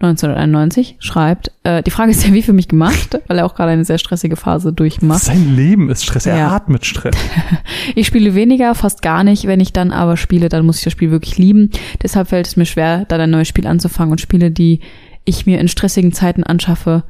1991, 0.00 0.96
schreibt, 0.98 1.52
äh, 1.62 1.82
die 1.82 1.90
Frage 1.90 2.10
ist 2.10 2.26
ja 2.26 2.32
wie 2.34 2.42
für 2.42 2.52
mich 2.52 2.68
gemacht, 2.68 3.18
weil 3.28 3.38
er 3.38 3.46
auch 3.46 3.54
gerade 3.54 3.70
eine 3.72 3.84
sehr 3.86 3.96
stressige 3.96 4.36
Phase 4.36 4.72
durchmacht. 4.72 5.22
Sein 5.22 5.56
Leben 5.56 5.88
ist 5.88 6.04
Stress. 6.04 6.26
Er 6.26 6.36
Ja. 6.36 6.48
atmet 6.54 6.84
Stress. 6.84 7.16
Ich 7.94 8.06
spiele 8.08 8.34
weniger, 8.34 8.74
fast 8.74 9.00
gar 9.00 9.24
nicht. 9.24 9.46
Wenn 9.46 9.60
ich 9.60 9.72
dann 9.72 9.92
aber 9.92 10.16
spiele, 10.16 10.48
dann 10.50 10.66
muss 10.66 10.78
ich 10.78 10.84
das 10.84 10.92
Spiel 10.92 11.10
wirklich 11.10 11.38
lieben. 11.38 11.70
Deshalb 12.02 12.28
fällt 12.28 12.46
es 12.46 12.56
mir 12.56 12.66
schwer, 12.66 13.04
dann 13.06 13.20
ein 13.20 13.30
neues 13.30 13.48
Spiel 13.48 13.66
anzufangen 13.66 14.10
und 14.10 14.20
Spiele, 14.20 14.50
die 14.50 14.80
ich 15.26 15.44
mir 15.44 15.60
in 15.60 15.68
stressigen 15.68 16.12
Zeiten 16.12 16.42
anschaffe, 16.44 17.02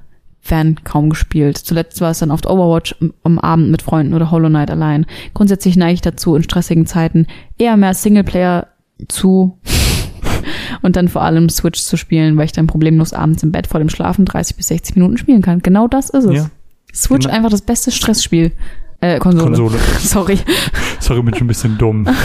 werden 0.48 0.82
kaum 0.84 1.10
gespielt. 1.10 1.59
Zuletzt 1.59 2.01
war 2.01 2.10
es 2.10 2.18
dann 2.20 2.30
oft 2.30 2.47
Overwatch 2.47 2.94
am- 3.24 3.38
Abend 3.38 3.70
mit 3.70 3.82
Freunden 3.82 4.14
oder 4.14 4.30
Hollow 4.30 4.48
Knight 4.48 4.70
allein. 4.70 5.06
Grundsätzlich 5.34 5.76
neige 5.76 5.94
ich 5.94 6.01
dazu, 6.02 6.34
in 6.36 6.43
stressigen 6.43 6.86
Zeiten 6.86 7.26
eher 7.59 7.76
mehr 7.76 7.94
Singleplayer 7.94 8.68
zu 9.09 9.59
und 10.82 10.97
dann 10.97 11.09
vor 11.09 11.22
allem 11.22 11.48
Switch 11.48 11.80
zu 11.82 11.97
spielen, 11.97 12.36
weil 12.36 12.44
ich 12.47 12.52
dann 12.52 12.66
problemlos 12.66 13.12
abends 13.12 13.43
im 13.43 13.52
Bett 13.52 13.66
vor 13.66 13.80
dem 13.80 13.88
Schlafen 13.88 14.24
30 14.24 14.56
bis 14.56 14.68
60 14.68 14.97
Minuten 14.97 15.18
spielen 15.18 15.43
kann. 15.43 15.60
Genau 15.60 15.88
das 15.88 16.10
ist 16.10 16.24
es. 16.24 16.34
Ja. 16.34 16.51
Switch 16.94 17.24
Genau. 17.26 17.36
einfach 17.36 17.51
das 17.51 17.62
beste 17.62 17.90
Stressspiel. 17.90 18.52
Äh, 19.01 19.18
Konsole. 19.18 19.44
Konsole. 19.56 19.78
Sorry. 19.98 20.38
Sorry, 21.01 21.22
bin 21.22 21.34
schon 21.34 21.44
ein 21.44 21.48
bisschen 21.48 21.76
dumm. 21.78 22.09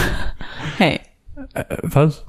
Hey. 0.78 1.00
Äh, 1.54 1.64
was? 1.82 2.24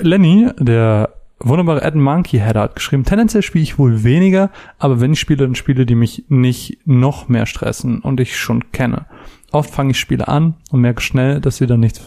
Lenny, 0.00 0.48
der 0.58 1.10
wunderbare 1.44 1.82
Ed 1.82 1.94
Monkey 1.94 2.38
Header 2.38 2.62
hat 2.62 2.74
geschrieben, 2.74 3.04
tendenziell 3.04 3.42
spiele 3.42 3.62
ich 3.62 3.78
wohl 3.78 4.04
weniger, 4.04 4.50
aber 4.78 5.00
wenn 5.00 5.12
ich 5.12 5.20
spiele, 5.20 5.44
dann 5.44 5.54
Spiele, 5.54 5.86
die 5.86 5.94
mich 5.94 6.24
nicht 6.28 6.78
noch 6.86 7.28
mehr 7.28 7.46
stressen 7.46 8.00
und 8.00 8.20
ich 8.20 8.36
schon 8.36 8.72
kenne. 8.72 9.06
Oft 9.50 9.70
fange 9.70 9.90
ich 9.92 10.00
Spiele 10.00 10.28
an 10.28 10.54
und 10.70 10.80
merke 10.80 11.02
schnell, 11.02 11.40
dass 11.40 11.58
sie 11.58 11.66
dann 11.66 11.80
nichts, 11.80 12.02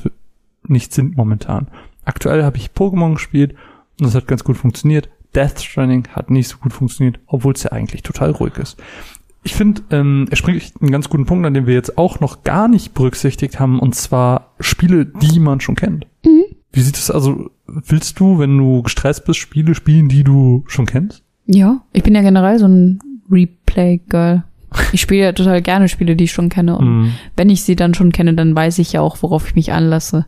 nichts 0.67 0.95
sind 0.95 1.17
momentan. 1.17 1.67
Aktuell 2.03 2.43
habe 2.43 2.57
ich 2.57 2.71
Pokémon 2.71 3.13
gespielt 3.13 3.55
und 3.99 4.07
das 4.07 4.15
hat 4.15 4.27
ganz 4.27 4.43
gut 4.43 4.57
funktioniert. 4.57 5.09
Death 5.33 5.59
Stranding 5.59 6.07
hat 6.13 6.29
nicht 6.29 6.47
so 6.47 6.57
gut 6.57 6.73
funktioniert, 6.73 7.19
obwohl 7.27 7.53
es 7.53 7.63
ja 7.63 7.71
eigentlich 7.71 8.03
total 8.03 8.31
ruhig 8.31 8.57
ist. 8.57 8.77
Ich 9.43 9.53
finde, 9.53 9.83
ähm, 9.91 10.25
er 10.31 10.37
spricht 10.37 10.81
einen 10.81 10.91
ganz 10.91 11.07
guten 11.07 11.25
Punkt, 11.27 11.45
an 11.45 11.53
dem 11.53 11.67
wir 11.67 11.75
jetzt 11.75 11.99
auch 11.99 12.19
noch 12.19 12.43
gar 12.43 12.67
nicht 12.67 12.95
berücksichtigt 12.95 13.59
haben, 13.59 13.79
und 13.79 13.93
zwar 13.93 14.53
Spiele, 14.59 15.05
die 15.05 15.39
man 15.39 15.59
schon 15.59 15.75
kennt. 15.75 16.07
Wie 16.75 16.81
sieht 16.81 16.97
es 16.97 17.09
also, 17.09 17.49
willst 17.65 18.19
du, 18.19 18.37
wenn 18.37 18.57
du 18.57 18.83
gestresst 18.83 19.25
bist, 19.25 19.39
Spiele 19.39 19.73
spielen, 19.75 20.09
die 20.09 20.23
du 20.23 20.63
schon 20.67 20.85
kennst? 20.85 21.23
Ja, 21.45 21.81
ich 21.93 22.03
bin 22.03 22.13
ja 22.15 22.21
generell 22.21 22.59
so 22.59 22.67
ein 22.67 22.99
Replay-Girl. 23.31 24.43
Ich 24.91 25.01
spiele 25.01 25.21
ja 25.23 25.31
total 25.31 25.61
gerne 25.61 25.87
Spiele, 25.87 26.15
die 26.15 26.25
ich 26.25 26.31
schon 26.33 26.49
kenne. 26.49 26.77
Und 26.77 26.85
Mhm. 27.03 27.11
wenn 27.37 27.49
ich 27.49 27.63
sie 27.63 27.75
dann 27.75 27.93
schon 27.93 28.11
kenne, 28.11 28.33
dann 28.33 28.55
weiß 28.55 28.79
ich 28.79 28.91
ja 28.93 29.01
auch, 29.01 29.21
worauf 29.23 29.47
ich 29.47 29.55
mich 29.55 29.71
anlasse. 29.71 30.25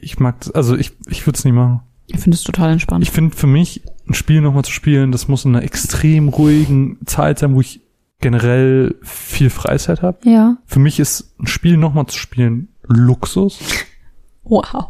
Ich 0.00 0.18
mag 0.18 0.40
das, 0.40 0.50
also 0.52 0.76
ich, 0.76 0.92
ich 1.08 1.26
würde 1.26 1.36
es 1.36 1.44
nicht 1.44 1.54
machen. 1.54 1.80
Ich 2.06 2.18
finde 2.18 2.34
es 2.36 2.42
total 2.42 2.70
entspannt. 2.72 3.04
Ich 3.04 3.10
finde 3.10 3.36
für 3.36 3.46
mich, 3.46 3.82
ein 4.08 4.14
Spiel 4.14 4.40
nochmal 4.40 4.64
zu 4.64 4.72
spielen, 4.72 5.12
das 5.12 5.28
muss 5.28 5.44
in 5.44 5.54
einer 5.54 5.64
extrem 5.64 6.28
ruhigen 6.28 6.98
Zeit 7.06 7.38
sein, 7.40 7.54
wo 7.54 7.60
ich 7.60 7.80
generell 8.20 8.96
viel 9.02 9.50
Freizeit 9.50 10.02
habe. 10.02 10.18
ja. 10.28 10.56
Für 10.66 10.78
mich 10.80 10.98
ist 10.98 11.34
ein 11.38 11.46
Spiel 11.46 11.76
nochmal 11.76 12.06
zu 12.06 12.18
spielen 12.18 12.68
Luxus. 12.86 13.58
Wow. 14.42 14.88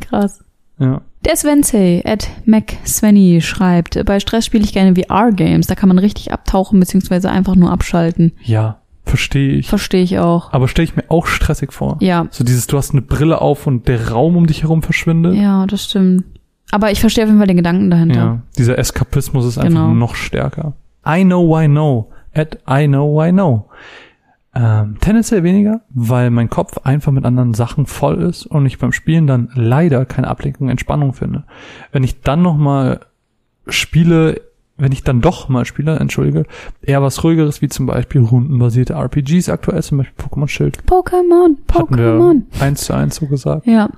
Krass. 0.00 0.44
Ja. 0.78 1.00
Der 1.24 1.36
Svensey 1.36 2.02
at 2.06 2.28
MacSvenny 2.44 3.40
schreibt, 3.40 4.02
bei 4.04 4.20
Stress 4.20 4.46
spiele 4.46 4.64
ich 4.64 4.72
gerne 4.72 4.94
VR-Games. 4.94 5.66
Da 5.66 5.74
kann 5.74 5.88
man 5.88 5.98
richtig 5.98 6.32
abtauchen 6.32 6.78
beziehungsweise 6.78 7.30
einfach 7.30 7.56
nur 7.56 7.72
abschalten. 7.72 8.32
Ja, 8.44 8.80
verstehe 9.04 9.54
ich. 9.54 9.68
Verstehe 9.68 10.02
ich 10.02 10.18
auch. 10.20 10.52
Aber 10.52 10.68
stelle 10.68 10.84
ich 10.84 10.94
mir 10.96 11.04
auch 11.08 11.26
stressig 11.26 11.72
vor. 11.72 11.96
Ja, 12.00 12.28
So 12.30 12.44
dieses, 12.44 12.68
du 12.68 12.76
hast 12.76 12.92
eine 12.92 13.02
Brille 13.02 13.40
auf 13.40 13.66
und 13.66 13.88
der 13.88 14.10
Raum 14.10 14.36
um 14.36 14.46
dich 14.46 14.62
herum 14.62 14.82
verschwindet. 14.82 15.34
ja, 15.34 15.66
das 15.66 15.84
stimmt. 15.84 16.24
Aber 16.70 16.90
ich 16.92 17.00
verstehe 17.00 17.24
auf 17.24 17.28
jeden 17.28 17.38
Fall 17.40 17.46
den 17.48 17.56
Gedanken 17.56 17.90
dahinter. 17.90 18.14
Ja, 18.16 18.42
dieser 18.58 18.78
Eskapismus 18.78 19.46
ist 19.46 19.58
einfach 19.58 19.80
Genau. 19.86 19.94
noch 19.94 20.14
stärker. 20.14 20.74
I 21.06 21.24
know 21.24 21.48
why 21.48 21.66
no. 21.66 22.10
At 22.34 22.58
I 22.70 22.86
know 22.86 23.18
why 23.18 23.32
no. 23.32 23.68
Ähm, 24.60 24.96
tendenziell 25.00 25.44
weniger, 25.44 25.82
weil 25.90 26.30
mein 26.30 26.50
Kopf 26.50 26.78
einfach 26.78 27.12
mit 27.12 27.24
anderen 27.24 27.54
Sachen 27.54 27.86
voll 27.86 28.20
ist 28.22 28.44
und 28.44 28.66
ich 28.66 28.78
beim 28.78 28.90
Spielen 28.92 29.28
dann 29.28 29.50
leider 29.54 30.04
keine 30.04 30.26
Ablenkung, 30.26 30.68
Entspannung 30.68 31.12
finde. 31.12 31.44
Wenn 31.92 32.02
ich 32.02 32.22
dann 32.22 32.42
noch 32.42 32.56
mal 32.56 33.00
spiele, 33.68 34.40
wenn 34.76 34.90
ich 34.90 35.04
dann 35.04 35.20
doch 35.20 35.48
mal 35.48 35.64
spiele, 35.64 35.96
entschuldige, 35.98 36.44
eher 36.82 37.02
was 37.02 37.22
ruhigeres, 37.22 37.62
wie 37.62 37.68
zum 37.68 37.86
Beispiel 37.86 38.20
rundenbasierte 38.22 38.94
RPGs 38.94 39.48
aktuell, 39.48 39.82
zum 39.82 39.98
Beispiel 39.98 40.24
Pokémon 40.24 40.48
Schild. 40.48 40.78
Pokémon, 40.86 41.56
Hatten 41.72 41.94
Pokémon. 41.94 42.42
wir 42.50 42.62
eins 42.62 42.82
zu 42.84 42.94
eins 42.94 43.16
so 43.16 43.26
gesagt. 43.26 43.64
Ja. 43.66 43.90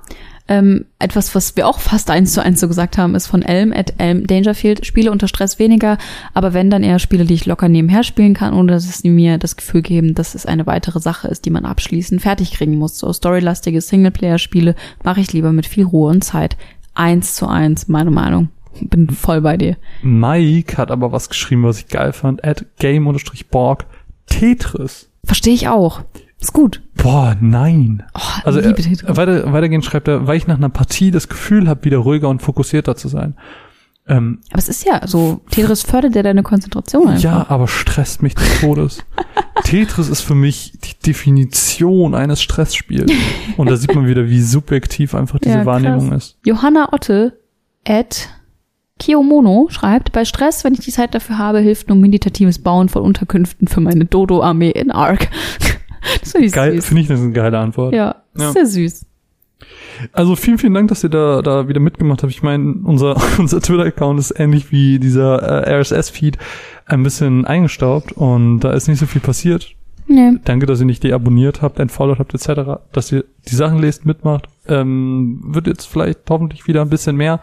Ähm, 0.51 0.83
etwas, 0.99 1.33
was 1.33 1.55
wir 1.55 1.65
auch 1.65 1.79
fast 1.79 2.09
eins 2.09 2.33
zu 2.33 2.43
eins 2.43 2.59
so 2.59 2.67
gesagt 2.67 2.97
haben, 2.97 3.15
ist 3.15 3.27
von 3.27 3.41
Elm 3.41 3.71
at 3.71 3.93
Elm 3.99 4.27
Dangerfield. 4.27 4.85
Spiele 4.85 5.09
unter 5.09 5.29
Stress 5.29 5.59
weniger, 5.59 5.97
aber 6.33 6.53
wenn 6.53 6.69
dann 6.69 6.83
eher 6.83 6.99
Spiele, 6.99 7.23
die 7.23 7.35
ich 7.35 7.45
locker 7.45 7.69
nebenher 7.69 8.03
spielen 8.03 8.33
kann, 8.33 8.53
ohne 8.53 8.73
dass 8.73 8.83
es 8.83 9.01
mir 9.05 9.37
das 9.37 9.55
Gefühl 9.55 9.81
geben, 9.81 10.13
dass 10.13 10.35
es 10.35 10.45
eine 10.45 10.67
weitere 10.67 10.99
Sache 10.99 11.29
ist, 11.29 11.45
die 11.45 11.51
man 11.51 11.63
abschließend 11.63 12.21
fertig 12.21 12.51
kriegen 12.51 12.75
muss. 12.75 12.97
So 12.97 13.13
storylastige 13.13 13.79
Singleplayer-Spiele 13.79 14.75
mache 15.05 15.21
ich 15.21 15.31
lieber 15.31 15.53
mit 15.53 15.67
viel 15.67 15.85
Ruhe 15.85 16.09
und 16.09 16.21
Zeit. 16.21 16.57
Eins 16.93 17.35
zu 17.35 17.47
eins, 17.47 17.87
meine 17.87 18.11
Meinung. 18.11 18.49
Bin 18.81 19.09
voll 19.09 19.39
bei 19.39 19.55
dir. 19.55 19.77
Mike 20.01 20.77
hat 20.77 20.91
aber 20.91 21.13
was 21.13 21.29
geschrieben, 21.29 21.63
was 21.63 21.79
ich 21.79 21.87
geil 21.87 22.11
fand. 22.11 22.43
At 22.43 22.65
game-borg 22.77 23.85
Tetris. 24.25 25.09
Verstehe 25.23 25.53
ich 25.53 25.69
auch. 25.69 26.01
Ist 26.41 26.53
gut. 26.53 26.81
Boah, 26.95 27.37
nein. 27.39 28.03
Oh, 28.15 28.19
Also 28.43 28.59
liebe 28.59 28.81
äh, 28.81 29.15
weiter, 29.15 29.53
weitergehend 29.53 29.85
schreibt 29.85 30.07
er, 30.07 30.25
weil 30.27 30.37
ich 30.37 30.47
nach 30.47 30.57
einer 30.57 30.69
Partie 30.69 31.11
das 31.11 31.29
Gefühl 31.29 31.67
habe, 31.69 31.85
wieder 31.85 31.99
ruhiger 31.99 32.29
und 32.29 32.41
fokussierter 32.41 32.95
zu 32.95 33.07
sein. 33.07 33.35
Ähm, 34.07 34.39
Aber 34.49 34.57
es 34.57 34.67
ist 34.67 34.83
ja 34.83 35.05
so, 35.05 35.41
Tetris 35.51 35.83
fördert 35.83 36.15
ja 36.15 36.23
deine 36.23 36.41
Konzentration 36.41 37.07
einfach. 37.09 37.23
ja, 37.23 37.45
aber 37.49 37.67
stresst 37.67 38.23
mich 38.23 38.33
des 38.33 38.59
Todes. 38.59 39.05
Tetris 39.63 40.09
ist 40.09 40.21
für 40.21 40.33
mich 40.33 40.73
die 40.83 40.99
Definition 41.05 42.15
eines 42.15 42.41
Stressspiels. 42.41 43.11
Und 43.57 43.69
da 43.69 43.77
sieht 43.77 43.93
man 43.93 44.07
wieder, 44.07 44.27
wie 44.27 44.41
subjektiv 44.41 45.13
einfach 45.13 45.37
diese 45.37 45.59
Ja, 45.59 45.65
Wahrnehmung 45.67 46.11
ist. 46.13 46.37
Johanna 46.43 46.91
Otte 46.91 47.39
at 47.87 48.29
Kiyomono 48.99 49.67
schreibt, 49.69 50.11
bei 50.11 50.25
Stress, 50.25 50.63
wenn 50.63 50.73
ich 50.73 50.79
die 50.81 50.91
Zeit 50.91 51.13
dafür 51.13 51.37
habe, 51.37 51.59
hilft 51.59 51.87
nur 51.87 51.97
meditatives 51.97 52.59
Bauen 52.59 52.89
von 52.89 53.03
Unterkünften 53.03 53.67
für 53.67 53.81
meine 53.81 54.05
Dodo-Armee 54.05 54.71
in 54.71 54.89
Ark. 54.91 55.29
Das 56.21 56.31
finde 56.31 56.47
ich 56.47 56.53
Geil, 56.53 56.73
süß. 56.75 56.85
finde 56.85 57.01
ich, 57.01 57.07
das 57.07 57.19
ist 57.19 57.25
eine 57.25 57.33
geile 57.33 57.57
Antwort. 57.59 57.93
Ja, 57.93 58.15
Ja. 58.37 58.51
sehr 58.51 58.65
süß. 58.65 59.05
Also 60.13 60.35
vielen, 60.35 60.57
vielen 60.57 60.73
Dank, 60.73 60.87
dass 60.89 61.03
ihr 61.03 61.09
da, 61.11 61.41
da 61.43 61.67
wieder 61.67 61.79
mitgemacht 61.79 62.23
habt. 62.23 62.31
Ich 62.31 62.41
meine, 62.41 62.73
unser, 62.83 63.15
unser 63.37 63.61
Twitter-Account 63.61 64.19
ist 64.19 64.31
ähnlich 64.39 64.71
wie 64.71 64.97
dieser 64.99 65.67
äh, 65.67 65.75
RSS-Feed 65.79 66.37
ein 66.87 67.03
bisschen 67.03 67.45
eingestaubt 67.45 68.11
und 68.13 68.61
da 68.61 68.71
ist 68.73 68.87
nicht 68.87 68.99
so 68.99 69.05
viel 69.05 69.21
passiert. 69.21 69.75
Nee. 70.07 70.31
Danke, 70.43 70.65
dass 70.65 70.79
ihr 70.79 70.85
nicht 70.87 71.03
deabonniert 71.03 71.61
habt, 71.61 71.79
entfollowed 71.79 72.19
habt, 72.19 72.33
etc., 72.33 72.81
dass 72.91 73.11
ihr 73.11 73.23
die 73.49 73.55
Sachen 73.55 73.79
lest, 73.79 74.05
mitmacht. 74.05 74.47
Ähm, 74.67 75.39
wird 75.45 75.67
jetzt 75.67 75.85
vielleicht 75.85 76.19
hoffentlich 76.29 76.67
wieder 76.67 76.81
ein 76.81 76.89
bisschen 76.89 77.15
mehr. 77.15 77.39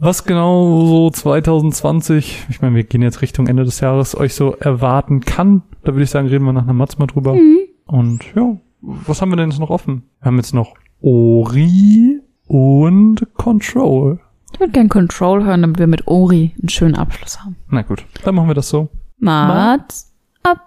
Was 0.00 0.24
genau 0.24 0.84
so 0.86 1.10
2020, 1.10 2.46
ich 2.50 2.60
meine, 2.60 2.74
wir 2.76 2.84
gehen 2.84 3.02
jetzt 3.02 3.22
Richtung 3.22 3.46
Ende 3.46 3.64
des 3.64 3.80
Jahres, 3.80 4.16
euch 4.16 4.34
so 4.34 4.54
erwarten 4.56 5.20
kann, 5.20 5.62
da 5.82 5.92
würde 5.94 6.04
ich 6.04 6.10
sagen, 6.10 6.28
reden 6.28 6.44
wir 6.44 6.52
nach 6.52 6.64
einer 6.64 6.72
Matz 6.72 6.98
mal 6.98 7.06
drüber. 7.06 7.34
Mhm. 7.34 7.58
Und 7.88 8.20
ja, 8.34 8.56
was 8.82 9.20
haben 9.22 9.30
wir 9.32 9.36
denn 9.36 9.50
jetzt 9.50 9.60
noch 9.60 9.70
offen? 9.70 10.04
Wir 10.20 10.26
haben 10.26 10.36
jetzt 10.36 10.54
noch 10.54 10.74
Ori 11.00 12.20
und 12.46 13.26
Control. 13.34 14.20
Ich 14.52 14.60
würde 14.60 14.72
gern 14.72 14.88
Control 14.90 15.44
hören, 15.44 15.62
damit 15.62 15.78
wir 15.78 15.86
mit 15.86 16.06
Ori 16.06 16.54
einen 16.60 16.68
schönen 16.68 16.94
Abschluss 16.94 17.40
haben. 17.40 17.56
Na 17.70 17.82
gut, 17.82 18.04
dann 18.24 18.34
machen 18.34 18.48
wir 18.48 18.54
das 18.54 18.68
so. 18.68 18.88
Mats 19.18 20.12
ab. 20.42 20.66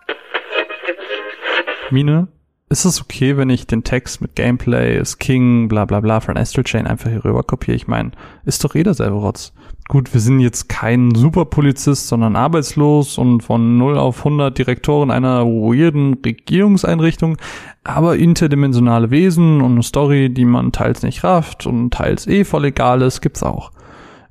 Mine, 1.92 2.28
ist 2.72 2.86
es 2.86 3.02
okay, 3.02 3.36
wenn 3.36 3.50
ich 3.50 3.68
den 3.68 3.84
Text 3.84 4.22
mit 4.22 4.36
Gameplay, 4.36 4.98
ist 4.98 5.20
King, 5.20 5.68
bla 5.68 5.84
bla 5.84 6.00
bla 6.00 6.22
von 6.22 6.38
Astral 6.38 6.64
Chain 6.64 6.88
einfach 6.88 7.10
hier 7.10 7.26
rüber 7.26 7.44
kopiere? 7.44 7.76
Ich 7.76 7.88
meine, 7.88 8.12
ist 8.46 8.64
doch 8.64 8.76
eh 8.76 8.84
derselbe 8.84 9.18
Rotz. 9.18 9.52
Gut, 9.90 10.14
wir 10.14 10.22
sind 10.22 10.40
jetzt 10.40 10.70
kein 10.70 11.14
Superpolizist, 11.14 12.08
sondern 12.08 12.38
arbeitslos 12.38 13.18
und 13.18 13.42
von 13.42 13.78
0 13.78 13.98
auf 13.98 14.20
100 14.20 14.58
Direktoren 14.58 15.12
einer 15.12 15.46
weirden 15.46 16.14
Regierungseinrichtung, 16.26 17.36
aber 17.84 18.16
interdimensionale 18.16 19.12
Wesen 19.12 19.60
und 19.60 19.74
eine 19.74 19.84
Story, 19.84 20.30
die 20.30 20.46
man 20.46 20.72
teils 20.72 21.04
nicht 21.04 21.26
rafft 21.26 21.68
und 21.68 21.94
teils 21.94 22.26
eh 22.26 22.46
voll 22.46 22.66
egal 22.66 23.02
ist, 23.02 23.20
gibt's 23.20 23.44
auch. 23.44 23.72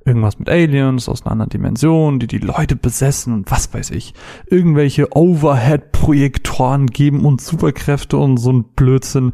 Irgendwas 0.03 0.39
mit 0.39 0.49
Aliens 0.49 1.07
aus 1.07 1.23
einer 1.23 1.31
anderen 1.33 1.49
Dimension, 1.49 2.19
die 2.19 2.27
die 2.27 2.39
Leute 2.39 2.75
besessen 2.75 3.33
und 3.33 3.51
was 3.51 3.73
weiß 3.73 3.91
ich. 3.91 4.13
Irgendwelche 4.47 5.15
Overhead-Projektoren 5.15 6.87
geben 6.87 7.23
uns 7.25 7.45
Superkräfte 7.45 8.17
und 8.17 8.37
so 8.37 8.51
ein 8.51 8.63
Blödsinn. 8.63 9.33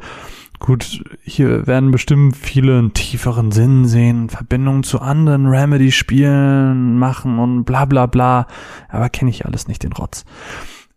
Gut, 0.59 1.03
hier 1.23 1.67
werden 1.67 1.91
bestimmt 1.91 2.35
viele 2.35 2.79
einen 2.79 2.93
tieferen 2.93 3.51
Sinn 3.51 3.85
sehen, 3.85 4.29
Verbindungen 4.29 4.83
zu 4.83 4.99
anderen 4.99 5.45
Remedy-Spielen 5.45 6.97
machen 6.97 7.39
und 7.39 7.63
bla 7.63 7.85
bla 7.85 8.07
bla. 8.07 8.47
Aber 8.89 9.09
kenne 9.09 9.29
ich 9.29 9.45
alles 9.45 9.67
nicht, 9.67 9.83
den 9.83 9.93
Rotz. 9.93 10.25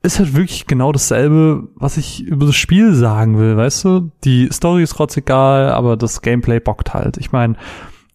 Ist 0.02 0.18
halt 0.18 0.34
wirklich 0.34 0.66
genau 0.66 0.92
dasselbe, 0.92 1.68
was 1.74 1.98
ich 1.98 2.22
über 2.22 2.46
das 2.46 2.56
Spiel 2.56 2.94
sagen 2.94 3.38
will, 3.38 3.58
weißt 3.58 3.84
du? 3.84 4.10
Die 4.24 4.48
Story 4.50 4.82
ist 4.82 4.98
rotzegal, 4.98 5.70
aber 5.70 5.98
das 5.98 6.22
Gameplay 6.22 6.58
bockt 6.58 6.94
halt. 6.94 7.18
Ich 7.18 7.32
meine, 7.32 7.56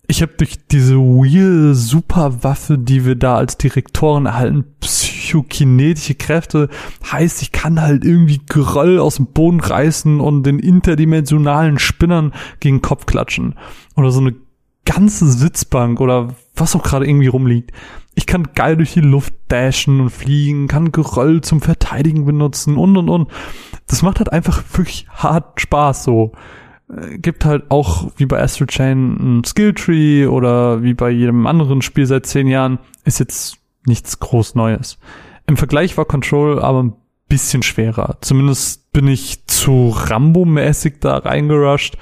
ich 0.07 0.22
habe 0.22 0.34
durch 0.38 0.57
diese 0.72 0.95
weirde 0.95 1.76
Superwaffe, 1.76 2.77
die 2.77 3.06
wir 3.06 3.15
da 3.15 3.36
als 3.36 3.57
Direktoren 3.57 4.26
erhalten, 4.26 4.65
psychokinetische 4.80 6.15
Kräfte, 6.15 6.69
heißt, 7.11 7.41
ich 7.41 7.52
kann 7.52 7.82
halt 7.82 8.06
irgendwie 8.06 8.41
Geröll 8.48 8.99
aus 8.99 9.15
dem 9.15 9.27
Boden 9.27 9.60
reißen 9.60 10.19
und 10.19 10.44
den 10.44 10.60
interdimensionalen 10.60 11.80
Spinnern 11.80 12.34
gegen 12.60 12.77
den 12.77 12.82
Kopf 12.82 13.06
klatschen. 13.06 13.56
Oder 13.95 14.11
so 14.11 14.19
eine 14.19 14.36
ganze 14.86 15.27
Sitzbank 15.27 15.99
oder 15.99 16.36
was 16.56 16.76
auch 16.76 16.84
gerade 16.84 17.07
irgendwie 17.07 17.27
rumliegt. 17.27 17.72
Ich 18.14 18.26
kann 18.26 18.53
geil 18.53 18.77
durch 18.77 18.94
die 18.94 19.02
Luft 19.02 19.34
dashen 19.49 19.99
und 19.99 20.10
fliegen, 20.10 20.68
kann 20.68 20.91
Geröll 20.91 21.41
zum 21.41 21.61
Verteidigen 21.61 22.26
benutzen 22.26 22.77
und 22.77 22.95
und 22.95 23.10
und. 23.10 23.30
Das 23.88 24.03
macht 24.03 24.19
halt 24.19 24.32
einfach 24.32 24.64
wirklich 24.73 25.07
hart 25.10 25.60
Spaß 25.60 26.03
so 26.03 26.32
gibt 27.18 27.45
halt 27.45 27.70
auch 27.70 28.12
wie 28.18 28.26
bei 28.26 28.41
Astral 28.41 28.68
Chain 28.68 29.40
ein 29.40 29.44
Skilltree 29.44 30.28
oder 30.28 30.84
wie 30.84 30.94
bei 30.94 31.10
jedem 31.10 31.48
anderen 31.48 31.82
Spiel 31.82 32.06
seit 32.06 32.26
zehn 32.26 32.48
Jahren 32.48 32.80
ist 33.03 33.20
jetzt 33.20 33.57
nichts 33.86 34.20
groß 34.20 34.56
Neues. 34.56 34.98
Im 35.48 35.57
Vergleich 35.57 35.98
war 35.98 36.06
Control 36.06 36.60
aber 36.60 36.84
ein 36.84 36.94
bisschen 37.28 37.64
schwerer. 37.64 38.18
Zumindest 38.22 38.91
bin 38.91 39.07
ich 39.07 39.45
zu 39.48 39.90
Rambo-mäßig 39.95 40.95
da 40.99 41.18
reingerusht. 41.18 41.98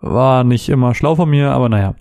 War 0.00 0.44
nicht 0.44 0.68
immer 0.68 0.94
schlau 0.94 1.16
von 1.16 1.28
mir, 1.28 1.50
aber 1.50 1.68
naja. 1.68 1.94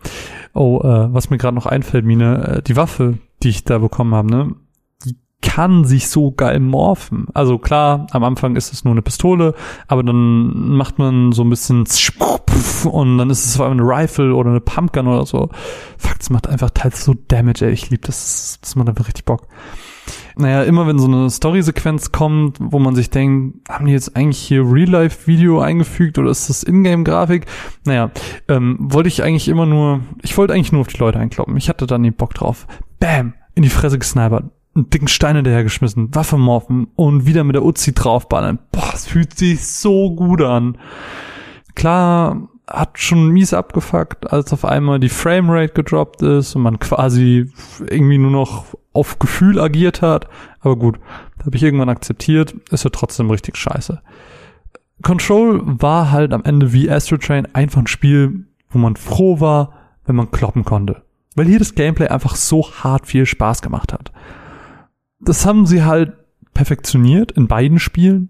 Oh, 0.53 0.79
äh, 0.83 1.13
was 1.13 1.29
mir 1.29 1.37
gerade 1.37 1.55
noch 1.55 1.65
einfällt, 1.65 2.05
Mine, 2.05 2.57
äh, 2.57 2.61
die 2.61 2.75
Waffe, 2.75 3.17
die 3.43 3.49
ich 3.49 3.65
da 3.65 3.79
bekommen 3.79 4.15
habe, 4.15 4.29
ne? 4.29 4.55
Kann 5.41 5.85
sich 5.85 6.09
so 6.09 6.31
geil 6.31 6.59
morphen. 6.59 7.27
Also 7.33 7.57
klar, 7.57 8.07
am 8.11 8.23
Anfang 8.23 8.55
ist 8.55 8.73
es 8.73 8.83
nur 8.83 8.93
eine 8.93 9.01
Pistole, 9.01 9.55
aber 9.87 10.03
dann 10.03 10.75
macht 10.75 10.99
man 10.99 11.31
so 11.31 11.43
ein 11.43 11.49
bisschen 11.49 11.85
und 12.85 13.17
dann 13.17 13.29
ist 13.29 13.45
es 13.45 13.55
vor 13.55 13.65
allem 13.65 13.79
eine 13.79 13.87
Rifle 13.87 14.33
oder 14.35 14.49
eine 14.49 14.61
Pumpgun 14.61 15.07
oder 15.07 15.25
so. 15.25 15.49
Fuck, 15.97 16.19
das 16.19 16.29
macht 16.29 16.47
einfach 16.47 16.69
teils 16.71 17.03
so 17.03 17.15
Damage, 17.27 17.65
ey. 17.65 17.71
Ich 17.71 17.89
liebe 17.89 18.05
das. 18.05 18.59
Das 18.61 18.75
macht 18.75 18.89
einfach 18.89 19.07
richtig 19.07 19.25
Bock. 19.25 19.47
Naja, 20.35 20.63
immer 20.63 20.87
wenn 20.87 20.99
so 20.99 21.07
eine 21.07 21.29
Story-Sequenz 21.29 22.11
kommt, 22.11 22.57
wo 22.59 22.79
man 22.79 22.95
sich 22.95 23.09
denkt, 23.09 23.69
haben 23.69 23.85
die 23.85 23.91
jetzt 23.91 24.15
eigentlich 24.15 24.39
hier 24.39 24.63
Real-Life-Video 24.63 25.59
eingefügt 25.59 26.17
oder 26.17 26.31
ist 26.31 26.49
das 26.49 26.63
Ingame-Grafik? 26.63 27.45
Naja, 27.85 28.09
ähm, 28.47 28.77
wollte 28.79 29.09
ich 29.09 29.21
eigentlich 29.23 29.49
immer 29.49 29.65
nur, 29.65 30.01
ich 30.21 30.37
wollte 30.37 30.53
eigentlich 30.53 30.71
nur 30.71 30.81
auf 30.81 30.87
die 30.87 30.97
Leute 30.97 31.19
einkloppen. 31.19 31.57
Ich 31.57 31.69
hatte 31.69 31.85
dann 31.85 32.03
den 32.03 32.13
Bock 32.13 32.33
drauf. 32.33 32.67
Bam! 32.99 33.33
In 33.55 33.63
die 33.63 33.69
Fresse 33.69 33.99
gesnipert 33.99 34.45
einen 34.75 34.89
dicken 34.89 35.07
Stein 35.07 35.35
hinterhergeschmissen, 35.35 36.13
Waffe 36.15 36.37
morphen 36.37 36.87
und 36.95 37.25
wieder 37.25 37.43
mit 37.43 37.55
der 37.55 37.65
Uzi 37.65 37.93
draufballern. 37.93 38.59
Boah, 38.71 38.91
es 38.93 39.07
fühlt 39.07 39.37
sich 39.37 39.65
so 39.65 40.11
gut 40.11 40.41
an. 40.41 40.77
Klar, 41.75 42.49
hat 42.67 42.99
schon 42.99 43.29
mies 43.29 43.53
abgefuckt, 43.53 44.31
als 44.31 44.53
auf 44.53 44.63
einmal 44.63 44.99
die 44.99 45.09
Framerate 45.09 45.73
gedroppt 45.73 46.21
ist 46.21 46.55
und 46.55 46.61
man 46.61 46.79
quasi 46.79 47.51
irgendwie 47.79 48.19
nur 48.19 48.31
noch 48.31 48.65
auf 48.93 49.17
Gefühl 49.17 49.59
agiert 49.59 50.01
hat. 50.01 50.27
Aber 50.59 50.75
gut, 50.75 50.99
habe 51.43 51.55
ich 51.55 51.63
irgendwann 51.63 51.89
akzeptiert, 51.89 52.53
ist 52.69 52.83
ja 52.83 52.91
trotzdem 52.91 53.31
richtig 53.31 53.57
scheiße. 53.57 54.01
Control 55.01 55.61
war 55.63 56.11
halt 56.11 56.33
am 56.33 56.43
Ende 56.43 56.73
wie 56.73 56.91
Astro 56.91 57.17
Train 57.17 57.47
einfach 57.53 57.81
ein 57.81 57.87
Spiel, 57.87 58.45
wo 58.69 58.77
man 58.77 58.97
froh 58.97 59.39
war, 59.39 59.73
wenn 60.05 60.15
man 60.15 60.29
kloppen 60.29 60.65
konnte. 60.65 61.01
Weil 61.35 61.47
hier 61.47 61.59
das 61.59 61.73
Gameplay 61.73 62.09
einfach 62.09 62.35
so 62.35 62.69
hart 62.83 63.07
viel 63.07 63.25
Spaß 63.25 63.61
gemacht 63.61 63.93
hat 63.93 64.11
das 65.19 65.45
haben 65.45 65.65
sie 65.65 65.83
halt 65.83 66.13
perfektioniert 66.53 67.31
in 67.31 67.47
beiden 67.47 67.79
Spielen. 67.79 68.29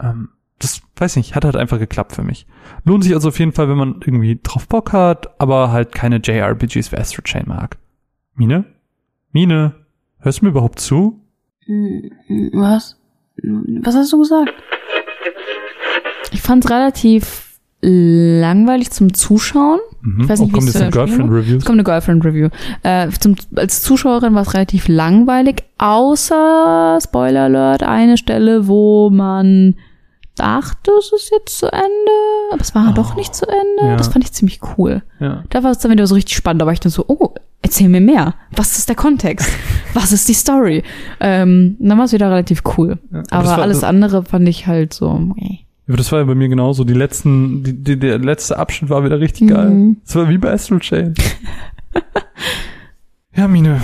Ähm, 0.00 0.30
das 0.58 0.82
weiß 0.96 1.16
nicht, 1.16 1.34
hat 1.34 1.44
halt 1.44 1.56
einfach 1.56 1.78
geklappt 1.78 2.12
für 2.12 2.22
mich. 2.22 2.46
Lohnt 2.84 3.04
sich 3.04 3.14
also 3.14 3.28
auf 3.28 3.38
jeden 3.38 3.52
Fall, 3.52 3.68
wenn 3.68 3.78
man 3.78 4.00
irgendwie 4.04 4.38
drauf 4.42 4.68
Bock 4.68 4.92
hat, 4.92 5.40
aber 5.40 5.72
halt 5.72 5.92
keine 5.92 6.16
JRPGs 6.16 6.92
wie 6.92 6.96
Astro 6.96 7.22
Chain 7.22 7.44
mag. 7.46 7.78
Mine? 8.34 8.64
Mine? 9.32 9.74
Hörst 10.18 10.40
du 10.40 10.44
mir 10.44 10.50
überhaupt 10.50 10.80
zu? 10.80 11.20
Hm, 11.64 12.10
was? 12.52 12.98
Was 13.42 13.94
hast 13.94 14.12
du 14.12 14.18
gesagt? 14.18 14.52
Ich 16.32 16.42
fand's 16.42 16.68
relativ 16.68 17.58
langweilig 17.80 18.90
zum 18.90 19.14
Zuschauen. 19.14 19.80
Mhm. 20.02 20.20
Ich 20.22 20.28
weiß 20.28 20.40
nicht, 20.40 20.48
oh, 20.50 20.52
kommt 20.52 20.64
wie 20.64 20.68
es 20.68 20.74
jetzt 20.74 20.82
eine 20.82 20.90
Girlfriend 20.90 21.30
war. 21.30 21.36
Reviews? 21.38 21.58
Es 21.58 21.64
kommt 21.64 21.76
eine 21.76 21.84
Girlfriend 21.84 22.24
Review. 22.24 22.48
Äh, 22.82 23.08
zum, 23.20 23.36
als 23.56 23.82
Zuschauerin 23.82 24.34
war 24.34 24.42
es 24.42 24.54
relativ 24.54 24.88
langweilig, 24.88 25.64
außer 25.78 26.98
Spoiler 27.02 27.42
Alert, 27.44 27.82
eine 27.82 28.16
Stelle, 28.16 28.66
wo 28.66 29.10
man 29.10 29.76
dachte, 30.36 30.90
es 30.98 31.12
ist 31.12 31.30
jetzt 31.30 31.58
zu 31.58 31.66
Ende, 31.70 31.86
aber 32.52 32.60
es 32.62 32.74
war 32.74 32.88
Oh, 32.90 32.94
doch 32.94 33.14
nicht 33.16 33.34
zu 33.34 33.46
Ende. 33.46 33.90
ja. 33.90 33.96
Das 33.96 34.08
fand 34.08 34.24
ich 34.24 34.32
ziemlich 34.32 34.60
cool. 34.78 35.02
Ja. 35.18 35.44
Da 35.50 35.62
war 35.62 35.70
es 35.70 35.78
dann 35.78 35.90
wieder 35.90 36.06
so 36.06 36.14
richtig 36.14 36.34
spannend, 36.36 36.62
da 36.62 36.66
war 36.66 36.72
ich 36.72 36.80
dann 36.80 36.90
so, 36.92 37.04
oh, 37.08 37.34
erzähl 37.62 37.88
mir 37.90 38.00
mehr. 38.00 38.34
Was 38.56 38.78
ist 38.78 38.88
der 38.88 38.96
Kontext? 38.96 39.50
Was 39.94 40.12
ist 40.12 40.28
die 40.28 40.34
Story? 40.34 40.82
Ähm, 41.18 41.76
dann 41.78 41.98
war 41.98 42.04
es 42.06 42.12
wieder 42.12 42.30
relativ 42.30 42.62
cool. 42.78 42.98
Ja, 43.12 43.22
Aber 43.30 43.48
war- 43.48 43.58
alles 43.62 43.84
andere 43.84 44.22
fand 44.24 44.48
ich 44.48 44.66
halt 44.66 44.94
so, 44.94 45.08
okay. 45.10 45.66
Das 45.96 46.12
war 46.12 46.20
ja 46.20 46.24
bei 46.24 46.34
mir 46.34 46.48
genauso. 46.48 46.84
Die 46.84 46.94
letzten, 46.94 47.62
die, 47.64 47.72
die, 47.72 47.98
der 47.98 48.18
letzte 48.18 48.58
Abschnitt 48.58 48.90
war 48.90 49.04
wieder 49.04 49.20
richtig 49.20 49.48
geil. 49.48 49.70
Mhm. 49.70 49.96
Das 50.04 50.14
war 50.14 50.28
wie 50.28 50.38
bei 50.38 50.52
Astral 50.52 50.80
Chain. 50.80 51.14
ja, 53.36 53.48
Mine, 53.48 53.80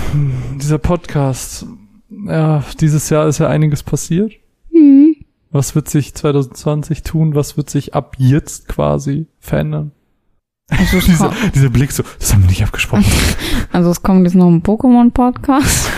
dieser 0.55 0.77
Podcast. 0.77 1.65
Ja, 2.09 2.63
dieses 2.79 3.09
Jahr 3.09 3.27
ist 3.27 3.39
ja 3.39 3.47
einiges 3.47 3.83
passiert. 3.83 4.33
Mhm. 4.71 5.15
Was 5.51 5.75
wird 5.75 5.89
sich 5.89 6.13
2020 6.13 7.03
tun? 7.03 7.35
Was 7.35 7.57
wird 7.57 7.69
sich 7.69 7.93
ab 7.93 8.15
jetzt 8.17 8.67
quasi 8.67 9.27
verändern? 9.39 9.91
Also 10.69 10.97
es, 10.97 11.05
Dieser, 11.05 11.31
dieser 11.53 11.69
Blick 11.69 11.91
so, 11.91 12.03
das 12.19 12.33
haben 12.33 12.43
wir 12.43 12.49
nicht 12.49 12.63
abgesprochen. 12.63 13.05
also 13.71 13.89
es 13.89 14.03
kommt 14.03 14.25
jetzt 14.25 14.35
noch 14.35 14.47
ein 14.47 14.63
Pokémon-Podcast. 14.63 15.89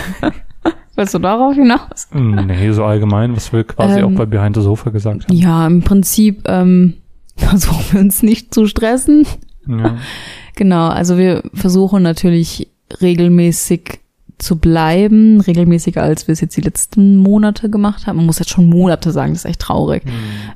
Willst 0.99 1.13
du 1.13 1.19
darauf 1.19 1.55
hinaus? 1.55 2.09
nee, 2.11 2.71
so 2.73 2.83
allgemein, 2.83 3.33
was 3.33 3.53
wir 3.53 3.63
quasi 3.63 3.99
Ähm, 3.99 4.05
auch 4.05 4.17
bei 4.17 4.25
Behind 4.25 4.53
the 4.53 4.61
Sofa 4.61 4.89
gesagt 4.89 5.23
haben. 5.23 5.33
Ja, 5.33 5.65
im 5.65 5.81
Prinzip 5.81 6.41
ähm, 6.45 6.95
versuchen 7.37 7.85
wir 7.93 7.99
uns 8.01 8.21
nicht 8.21 8.53
zu 8.53 8.65
stressen. 8.65 9.25
Ja. 9.67 9.95
Genau, 10.55 10.89
also 10.89 11.17
wir 11.17 11.41
versuchen 11.53 12.03
natürlich 12.03 12.67
regelmäßig 13.01 13.99
zu 14.39 14.57
bleiben, 14.57 15.39
regelmäßiger 15.39 16.03
als 16.03 16.27
wir 16.27 16.33
es 16.33 16.41
jetzt 16.41 16.57
die 16.57 16.61
letzten 16.61 17.15
Monate 17.15 17.69
gemacht 17.69 18.05
haben. 18.07 18.17
Man 18.17 18.25
muss 18.25 18.39
jetzt 18.39 18.49
schon 18.49 18.67
Monate 18.69 19.11
sagen, 19.13 19.31
das 19.31 19.45
ist 19.45 19.49
echt 19.49 19.61
traurig. 19.61 20.03
Hm. 20.03 20.11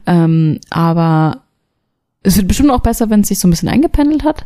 Ähm, 0.05 0.59
aber 0.69 1.37
es 2.21 2.35
wird 2.35 2.49
bestimmt 2.49 2.71
auch 2.71 2.81
besser, 2.81 3.09
wenn 3.09 3.21
es 3.21 3.29
sich 3.29 3.39
so 3.39 3.47
ein 3.47 3.51
bisschen 3.51 3.69
eingependelt 3.69 4.25
hat. 4.25 4.43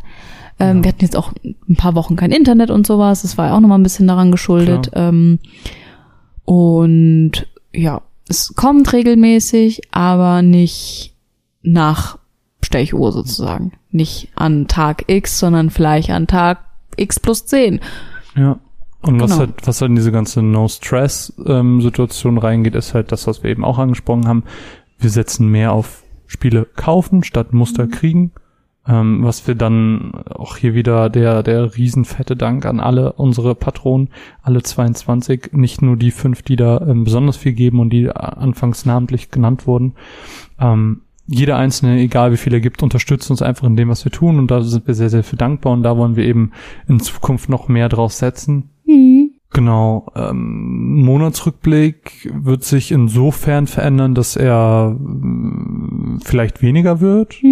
Ähm, 0.60 0.76
Ja. 0.78 0.84
Wir 0.84 0.88
hatten 0.90 1.02
jetzt 1.04 1.16
auch 1.16 1.32
ein 1.68 1.74
paar 1.76 1.96
Wochen 1.96 2.14
kein 2.14 2.30
Internet 2.30 2.70
und 2.70 2.86
sowas. 2.86 3.22
Das 3.22 3.36
war 3.36 3.46
ja 3.48 3.56
auch 3.56 3.60
nochmal 3.60 3.80
ein 3.80 3.84
bisschen 3.84 4.06
daran 4.06 4.30
geschuldet. 4.30 4.92
Ähm, 4.94 5.40
und 6.48 7.46
ja, 7.74 8.00
es 8.26 8.54
kommt 8.54 8.94
regelmäßig, 8.94 9.82
aber 9.90 10.40
nicht 10.40 11.14
nach 11.60 12.18
Stechuhr 12.64 13.12
sozusagen. 13.12 13.72
Nicht 13.90 14.30
an 14.34 14.66
Tag 14.66 15.04
X, 15.08 15.38
sondern 15.38 15.68
vielleicht 15.68 16.08
an 16.08 16.26
Tag 16.26 16.60
X 16.96 17.20
plus 17.20 17.44
10. 17.44 17.80
Ja. 18.34 18.58
Und 19.02 19.20
was 19.20 19.32
Genau. 19.32 19.40
halt, 19.40 19.66
was 19.66 19.82
halt 19.82 19.90
in 19.90 19.96
diese 19.96 20.10
ganze 20.10 20.40
No-Stress-Situation 20.40 22.38
reingeht, 22.38 22.74
ist 22.76 22.94
halt 22.94 23.12
das, 23.12 23.26
was 23.26 23.42
wir 23.42 23.50
eben 23.50 23.64
auch 23.64 23.76
angesprochen 23.78 24.26
haben. 24.26 24.44
Wir 24.98 25.10
setzen 25.10 25.48
mehr 25.48 25.72
auf 25.72 26.02
Spiele 26.26 26.64
kaufen 26.64 27.24
statt 27.24 27.52
Muster 27.52 27.86
kriegen. 27.88 28.32
Ähm, 28.88 29.22
was 29.22 29.46
wir 29.46 29.54
dann 29.54 30.12
auch 30.30 30.56
hier 30.56 30.74
wieder 30.74 31.10
der, 31.10 31.42
der 31.42 31.76
riesenfette 31.76 32.36
Dank 32.36 32.64
an 32.64 32.80
alle 32.80 33.12
unsere 33.12 33.54
Patronen, 33.54 34.08
alle 34.42 34.62
22, 34.62 35.50
nicht 35.52 35.82
nur 35.82 35.96
die 35.96 36.10
fünf, 36.10 36.42
die 36.42 36.56
da 36.56 36.80
ähm, 36.80 37.04
besonders 37.04 37.36
viel 37.36 37.52
geben 37.52 37.80
und 37.80 37.90
die 37.90 38.10
anfangs 38.10 38.86
namentlich 38.86 39.30
genannt 39.30 39.66
wurden. 39.66 39.94
Ähm, 40.58 41.02
jeder 41.26 41.58
Einzelne, 41.58 42.00
egal 42.00 42.32
wie 42.32 42.38
viel 42.38 42.54
er 42.54 42.60
gibt, 42.60 42.82
unterstützt 42.82 43.30
uns 43.30 43.42
einfach 43.42 43.66
in 43.66 43.76
dem, 43.76 43.90
was 43.90 44.06
wir 44.06 44.12
tun 44.12 44.38
und 44.38 44.50
da 44.50 44.62
sind 44.62 44.86
wir 44.86 44.94
sehr, 44.94 45.10
sehr 45.10 45.22
für 45.22 45.36
dankbar 45.36 45.74
und 45.74 45.82
da 45.82 45.98
wollen 45.98 46.16
wir 46.16 46.24
eben 46.24 46.52
in 46.88 47.00
Zukunft 47.00 47.50
noch 47.50 47.68
mehr 47.68 47.90
drauf 47.90 48.14
setzen. 48.14 48.70
Genau, 49.50 50.06
ähm, 50.14 51.02
Monatsrückblick 51.02 52.30
wird 52.34 52.64
sich 52.64 52.92
insofern 52.92 53.66
verändern, 53.66 54.14
dass 54.14 54.36
er 54.36 54.96
mm, 54.98 56.20
vielleicht 56.22 56.62
weniger 56.62 57.00
wird. 57.00 57.42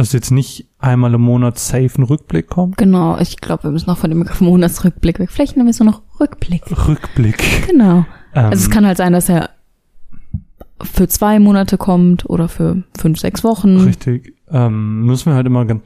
Dass 0.00 0.14
jetzt 0.14 0.30
nicht 0.30 0.66
einmal 0.78 1.12
im 1.12 1.20
Monat 1.20 1.58
safe 1.58 1.90
ein 1.98 2.04
Rückblick 2.04 2.48
kommt. 2.48 2.78
Genau, 2.78 3.18
ich 3.18 3.36
glaube, 3.36 3.64
wir 3.64 3.70
müssen 3.70 3.90
noch 3.90 3.98
von 3.98 4.08
dem 4.08 4.20
Begriff 4.20 4.40
Monatsrückblick 4.40 5.18
weg. 5.18 5.30
Vielleicht 5.30 5.58
nennen 5.58 5.66
wir 5.66 5.72
es 5.72 5.78
nur 5.78 5.90
noch 5.90 6.00
Rückblick. 6.18 6.62
Rückblick. 6.88 7.68
Genau. 7.68 8.06
Ähm, 8.34 8.44
Also 8.46 8.64
es 8.64 8.70
kann 8.70 8.86
halt 8.86 8.96
sein, 8.96 9.12
dass 9.12 9.28
er 9.28 9.50
für 10.82 11.06
zwei 11.06 11.38
Monate 11.38 11.76
kommt 11.76 12.24
oder 12.30 12.48
für 12.48 12.82
fünf, 12.98 13.18
sechs 13.20 13.44
Wochen. 13.44 13.76
Richtig. 13.76 14.32
Ähm, 14.50 15.02
müssen 15.04 15.26
wir 15.26 15.34
halt 15.34 15.46
immer 15.46 15.66
ganz 15.66 15.82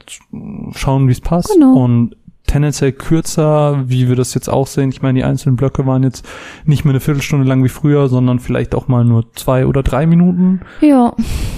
schauen, 0.75 1.09
wie 1.09 1.11
es 1.11 1.19
passt. 1.19 1.51
Genau. 1.53 1.73
Und 1.73 2.15
tendenziell 2.47 2.91
kürzer, 2.91 3.83
wie 3.87 4.07
wir 4.07 4.15
das 4.15 4.33
jetzt 4.33 4.49
auch 4.49 4.67
sehen. 4.67 4.89
Ich 4.89 5.01
meine, 5.01 5.19
die 5.19 5.23
einzelnen 5.25 5.55
Blöcke 5.55 5.85
waren 5.85 6.03
jetzt 6.03 6.25
nicht 6.65 6.85
mehr 6.85 6.91
eine 6.93 6.99
Viertelstunde 6.99 7.45
lang 7.47 7.63
wie 7.63 7.69
früher, 7.69 8.07
sondern 8.07 8.39
vielleicht 8.39 8.75
auch 8.75 8.87
mal 8.87 9.03
nur 9.03 9.31
zwei 9.33 9.65
oder 9.65 9.81
drei 9.83 10.05
Minuten. 10.05 10.61
Ja, 10.81 11.13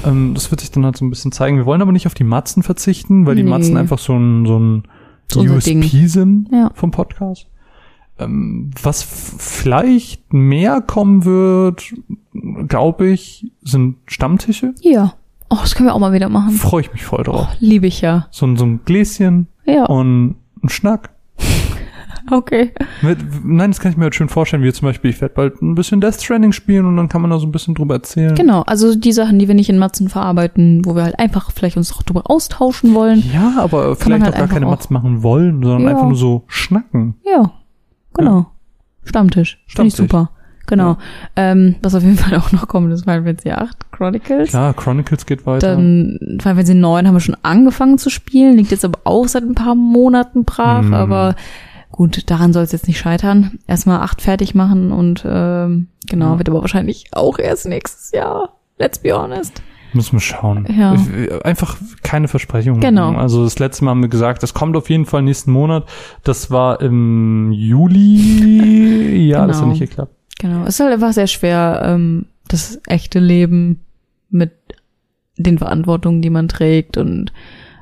Ähm, 0.05 0.33
das 0.33 0.49
wird 0.51 0.61
sich 0.61 0.71
dann 0.71 0.85
halt 0.85 0.95
so 0.97 1.03
ein 1.05 1.09
bisschen 1.09 1.31
zeigen. 1.31 1.57
Wir 1.57 1.65
wollen 1.65 1.81
aber 1.81 1.91
nicht 1.91 2.07
auf 2.07 2.13
die 2.13 2.23
Matzen 2.23 2.63
verzichten, 2.63 3.25
weil 3.25 3.35
die 3.35 3.43
Nee. 3.43 3.49
Matzen 3.49 3.75
einfach 3.77 3.99
so 3.99 4.13
ein, 4.15 4.45
so 4.45 4.57
ein 4.59 4.83
Ding. 5.35 5.49
USP 5.49 6.07
sind 6.07 6.49
Ja. 6.51 6.71
vom 6.73 6.91
Podcast. 6.91 7.47
Ähm, 8.19 8.71
was 8.81 9.03
vielleicht 9.03 10.33
mehr 10.33 10.81
kommen 10.81 11.25
wird, 11.25 11.93
glaube 12.67 13.07
ich, 13.09 13.51
sind 13.63 13.97
Stammtische. 14.07 14.73
ja. 14.81 15.13
Oh, 15.49 15.55
das 15.61 15.75
können 15.75 15.87
wir 15.87 15.95
auch 15.95 15.99
mal 15.99 16.11
wieder 16.11 16.27
machen. 16.27 16.51
Freue 16.51 16.81
ich 16.81 16.91
mich 16.91 17.05
voll 17.05 17.23
drauf. 17.23 17.47
Oh, 17.49 17.55
liebe 17.61 17.87
ich 17.87 18.01
ja. 18.01 18.27
So, 18.31 18.45
ein- 18.45 18.57
so 18.57 18.65
ein 18.65 18.81
Gläschen 18.83 19.47
Ja, 19.65 19.85
und 19.85 20.35
ein 20.67 20.69
Schnack. 20.69 21.09
okay. 22.31 22.71
Mit, 23.01 23.19
nein, 23.43 23.71
das 23.71 23.79
kann 23.79 23.91
ich 23.91 23.97
mir 23.97 24.03
halt 24.05 24.15
schön 24.15 24.29
vorstellen, 24.29 24.63
wie 24.63 24.71
zum 24.73 24.87
Beispiel, 24.87 25.11
ich 25.11 25.21
werde 25.21 25.33
bald 25.35 25.61
ein 25.61 25.75
bisschen 25.75 26.01
Death 26.01 26.21
Stranding 26.21 26.51
spielen 26.51 26.85
und 26.85 26.97
dann 26.97 27.09
kann 27.09 27.21
man 27.21 27.31
da 27.31 27.39
so 27.39 27.47
ein 27.47 27.51
bisschen 27.51 27.73
drüber 27.75 27.95
erzählen. 27.95 28.35
Genau, 28.35 28.61
also 28.63 28.95
die 28.95 29.11
Sachen, 29.13 29.39
die 29.39 29.47
wir 29.47 29.55
nicht 29.55 29.69
in 29.69 29.77
Matzen 29.77 30.09
verarbeiten, 30.09 30.83
wo 30.85 30.95
wir 30.95 31.03
halt 31.03 31.19
einfach 31.19 31.51
vielleicht 31.51 31.77
uns 31.77 31.93
auch 31.93 32.03
drüber 32.03 32.23
austauschen 32.29 32.93
wollen. 32.93 33.23
Ja, 33.33 33.53
aber 33.57 33.95
vielleicht 33.95 34.23
halt 34.23 34.35
auch 34.35 34.39
gar 34.39 34.47
keine 34.47 34.65
Matzen 34.65 34.93
machen 34.93 35.23
wollen, 35.23 35.61
sondern 35.63 35.81
Ja. 35.83 35.89
einfach 35.91 36.03
nur 36.07 36.15
so 36.15 36.43
schnacken. 36.47 37.15
Ja, 37.25 37.51
genau. 38.13 38.47
Stammtisch. 39.03 39.63
Finde 39.67 39.87
ich 39.87 39.93
Stammtisch. 39.93 39.97
super. 39.97 40.31
Genau. 40.67 40.97
Ähm, 41.35 41.75
was 41.81 41.95
auf 41.95 42.03
jeden 42.03 42.17
Fall 42.17 42.37
auch 42.37 42.51
noch 42.51 42.67
kommt, 42.67 42.91
ist 42.93 43.03
Final 43.05 43.23
Fantasy 43.23 43.51
8 43.51 43.91
Chronicles. 43.91 44.49
Klar, 44.49 44.73
Chronicles 44.73 45.25
geht 45.25 45.45
weiter. 45.45 45.75
Dann 45.75 46.17
Final 46.21 46.39
Fantasy 46.55 46.75
9 46.75 47.07
haben 47.07 47.15
wir 47.15 47.19
schon 47.19 47.37
angefangen 47.41 47.97
zu 47.97 48.09
spielen, 48.09 48.57
liegt 48.57 48.71
jetzt 48.71 48.85
aber 48.85 48.99
auch 49.05 49.27
seit 49.27 49.43
ein 49.43 49.55
paar 49.55 49.75
Monaten 49.75 50.43
brach, 50.45 50.83
Mhm. 50.83 50.93
aber 50.93 51.35
gut, 51.91 52.29
daran 52.29 52.53
soll 52.53 52.63
es 52.63 52.71
jetzt 52.73 52.87
nicht 52.87 52.99
scheitern. 52.99 53.59
Erstmal 53.65 54.01
8 54.01 54.21
fertig 54.21 54.53
machen 54.55 54.91
und 54.91 55.25
ähm, 55.27 55.87
genau, 56.09 56.33
Ja. 56.33 56.37
wird 56.37 56.49
aber 56.49 56.61
wahrscheinlich 56.61 57.05
auch 57.13 57.39
erst 57.39 57.65
nächstes 57.67 58.11
Jahr. 58.11 58.49
Let's 58.77 58.99
be 58.99 59.11
honest. 59.17 59.63
Müssen 59.93 60.11
wir 60.13 60.19
schauen. 60.19 60.67
Ja. 60.77 60.95
Einfach 61.45 61.77
keine 62.03 62.27
Versprechungen. 62.27 62.81
Genau. 62.81 63.13
Also 63.15 63.45
das 63.45 63.57
letzte 63.57 63.85
Mal 63.85 63.91
haben 63.91 64.01
wir 64.01 64.09
gesagt, 64.09 64.43
das 64.43 64.53
kommt 64.53 64.75
auf 64.75 64.89
jeden 64.89 65.05
Fall 65.05 65.21
nächsten 65.21 65.49
Monat. 65.51 65.85
Das 66.23 66.51
war 66.51 66.81
im 66.81 67.53
Juli. 67.53 69.27
Ja, 69.29 69.47
das 69.47 69.57
hat 69.57 69.63
Genau. 69.63 69.71
nicht 69.73 69.79
geklappt. 69.89 70.13
Genau. 70.39 70.63
Es 70.63 70.75
ist 70.75 70.79
halt 70.81 70.93
einfach 70.93 71.13
sehr 71.13 71.27
schwer, 71.27 71.81
ähm, 71.85 72.25
das 72.47 72.79
echte 72.87 73.19
Leben 73.19 73.79
mit 74.29 74.51
den 75.37 75.57
Verantwortungen, 75.57 76.21
die 76.21 76.29
man 76.29 76.47
trägt 76.47 76.97
und 76.97 77.31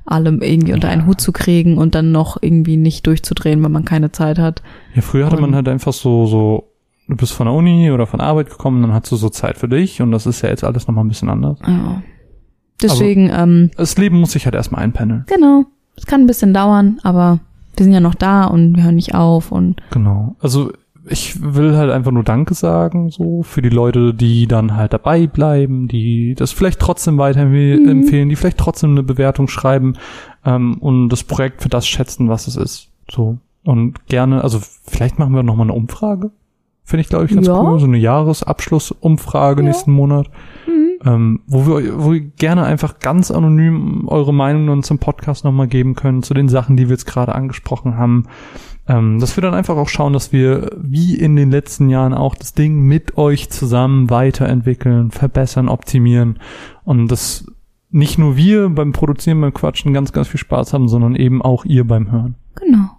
allem 0.06 0.42
irgendwie 0.42 0.74
unter 0.74 0.90
einen 0.90 1.02
Ja. 1.02 1.08
Hut 1.08 1.20
zu 1.22 1.32
kriegen 1.32 1.78
und 1.78 1.96
dann 1.96 2.12
noch 2.12 2.38
irgendwie 2.42 2.78
nicht 2.78 3.08
durchzudrehen, 3.08 3.62
weil 3.64 3.70
man 3.72 3.86
keine 3.86 4.12
Zeit 4.12 4.38
hat. 4.38 4.62
Ja, 4.94 5.02
früher 5.02 5.26
hatte 5.26 5.38
man 5.38 5.52
Und- 5.52 5.56
halt 5.56 5.68
einfach 5.68 5.94
so, 5.94 6.28
so, 6.28 6.72
du 7.08 7.16
bist 7.16 7.34
von 7.34 7.48
der 7.48 7.54
Uni 7.56 7.90
oder 7.92 8.06
von 8.06 8.20
Arbeit 8.22 8.50
gekommen, 8.50 8.82
dann 8.82 8.94
hast 8.94 9.12
du 9.12 9.16
so 9.16 9.30
Zeit 9.30 9.58
für 9.58 9.68
dich 9.68 10.02
und 10.02 10.12
das 10.12 10.26
ist 10.26 10.42
ja 10.42 10.50
jetzt 10.50 10.64
alles 10.64 10.88
nochmal 10.88 11.04
ein 11.06 11.08
bisschen 11.10 11.30
anders. 11.30 11.58
Ja. 11.66 12.02
Deswegen, 12.82 13.30
ähm, 13.34 13.72
Das 13.78 13.98
Leben 13.98 14.20
muss 14.20 14.32
sich 14.34 14.46
halt 14.46 14.56
erstmal 14.56 14.84
einpendeln. 14.84 15.24
genau. 15.28 15.66
Es 15.98 16.06
kann 16.06 16.22
ein 16.22 16.28
bisschen 16.28 16.54
dauern, 16.54 17.00
aber 17.04 17.40
wir 17.78 17.84
sind 17.86 17.94
ja 17.94 18.02
noch 18.02 18.16
da 18.16 18.44
und 18.46 18.76
wir 18.76 18.84
hören 18.84 18.96
nicht 18.96 19.16
auf 19.16 19.52
und 19.52 19.82
Genau. 19.92 20.36
Also 20.40 20.74
ich 21.08 21.42
will 21.42 21.76
halt 21.78 21.92
einfach 21.92 22.12
nur 22.12 22.24
Danke 22.24 22.54
sagen, 22.54 23.10
so 23.10 23.44
für 23.44 23.62
die 23.62 23.70
Leute, 23.70 24.14
die 24.14 24.48
dann 24.48 24.76
halt 24.76 24.94
dabei 24.94 25.28
bleiben, 25.28 25.88
die 25.88 26.36
das 26.36 26.52
vielleicht 26.52 26.80
trotzdem 26.80 27.18
weiterempfehlen, 27.18 28.30
die 28.30 28.36
vielleicht 28.36 28.58
trotzdem 28.58 28.92
eine 28.92 29.04
Bewertung 29.04 29.48
schreiben 29.48 29.94
ähm, 30.46 30.78
und 30.80 31.10
das 31.10 31.24
Projekt 31.24 31.62
für 31.62 31.70
das 31.70 31.88
schätzen, 31.88 32.30
was 32.30 32.48
es 32.48 32.56
ist. 32.56 32.90
So. 33.10 33.38
Und 33.64 34.06
gerne, 34.08 34.44
also 34.44 34.60
vielleicht 34.86 35.18
machen 35.20 35.34
wir 35.34 35.44
noch 35.44 35.56
mal 35.56 35.64
eine 35.64 35.74
Umfrage. 35.74 36.32
Finde 36.84 37.02
ich, 37.02 37.10
glaube 37.10 37.26
ich, 37.26 37.34
ganz 37.34 37.48
Ja. 37.48 37.60
cool. 37.60 37.80
So 37.80 37.88
eine 37.88 37.98
Jahresabschlussumfrage 37.98 39.62
Ja. 39.62 39.68
nächsten 39.68 39.92
Monat. 39.92 40.30
Ähm, 41.04 41.42
wo 41.46 41.68
wir, 41.68 42.04
wo 42.04 42.14
wir 42.14 42.22
gerne 42.22 42.64
einfach 42.64 43.00
ganz 43.00 43.30
anonym 43.30 44.08
eure 44.08 44.34
Meinung 44.34 44.66
dann 44.68 44.82
zum 44.84 44.98
Podcast 44.98 45.44
nochmal 45.44 45.68
geben 45.68 45.94
können, 45.94 46.24
zu 46.24 46.34
den 46.34 46.48
Sachen, 46.50 46.78
die 46.78 46.86
wir 46.88 46.94
jetzt 46.96 47.06
gerade 47.06 47.36
angesprochen 47.36 47.98
haben. 47.98 48.24
Ähm, 48.88 49.20
dass 49.20 49.36
wir 49.36 49.42
dann 49.42 49.54
einfach 49.56 49.78
auch 49.78 49.90
schauen, 49.90 50.14
dass 50.14 50.32
wir, 50.32 50.70
wie 50.78 51.16
in 51.16 51.36
den 51.36 51.50
letzten 51.50 51.90
Jahren 51.90 52.14
auch, 52.14 52.36
das 52.36 52.54
Ding 52.54 52.82
mit 52.82 53.18
euch 53.18 53.50
zusammen 53.50 54.10
weiterentwickeln, 54.12 55.10
verbessern, 55.12 55.70
optimieren. 55.70 56.40
Und 56.84 57.08
dass 57.08 57.46
nicht 57.90 58.18
nur 58.20 58.38
wir 58.38 58.70
beim 58.70 58.92
Produzieren, 58.92 59.42
beim 59.42 59.54
Quatschen 59.54 59.94
ganz, 59.94 60.12
ganz 60.12 60.28
viel 60.28 60.40
Spaß 60.40 60.74
haben, 60.74 60.88
sondern 60.88 61.16
eben 61.16 61.42
auch 61.42 61.66
ihr 61.66 61.86
beim 61.88 62.12
Hören. 62.12 62.36
genau. 62.56 62.90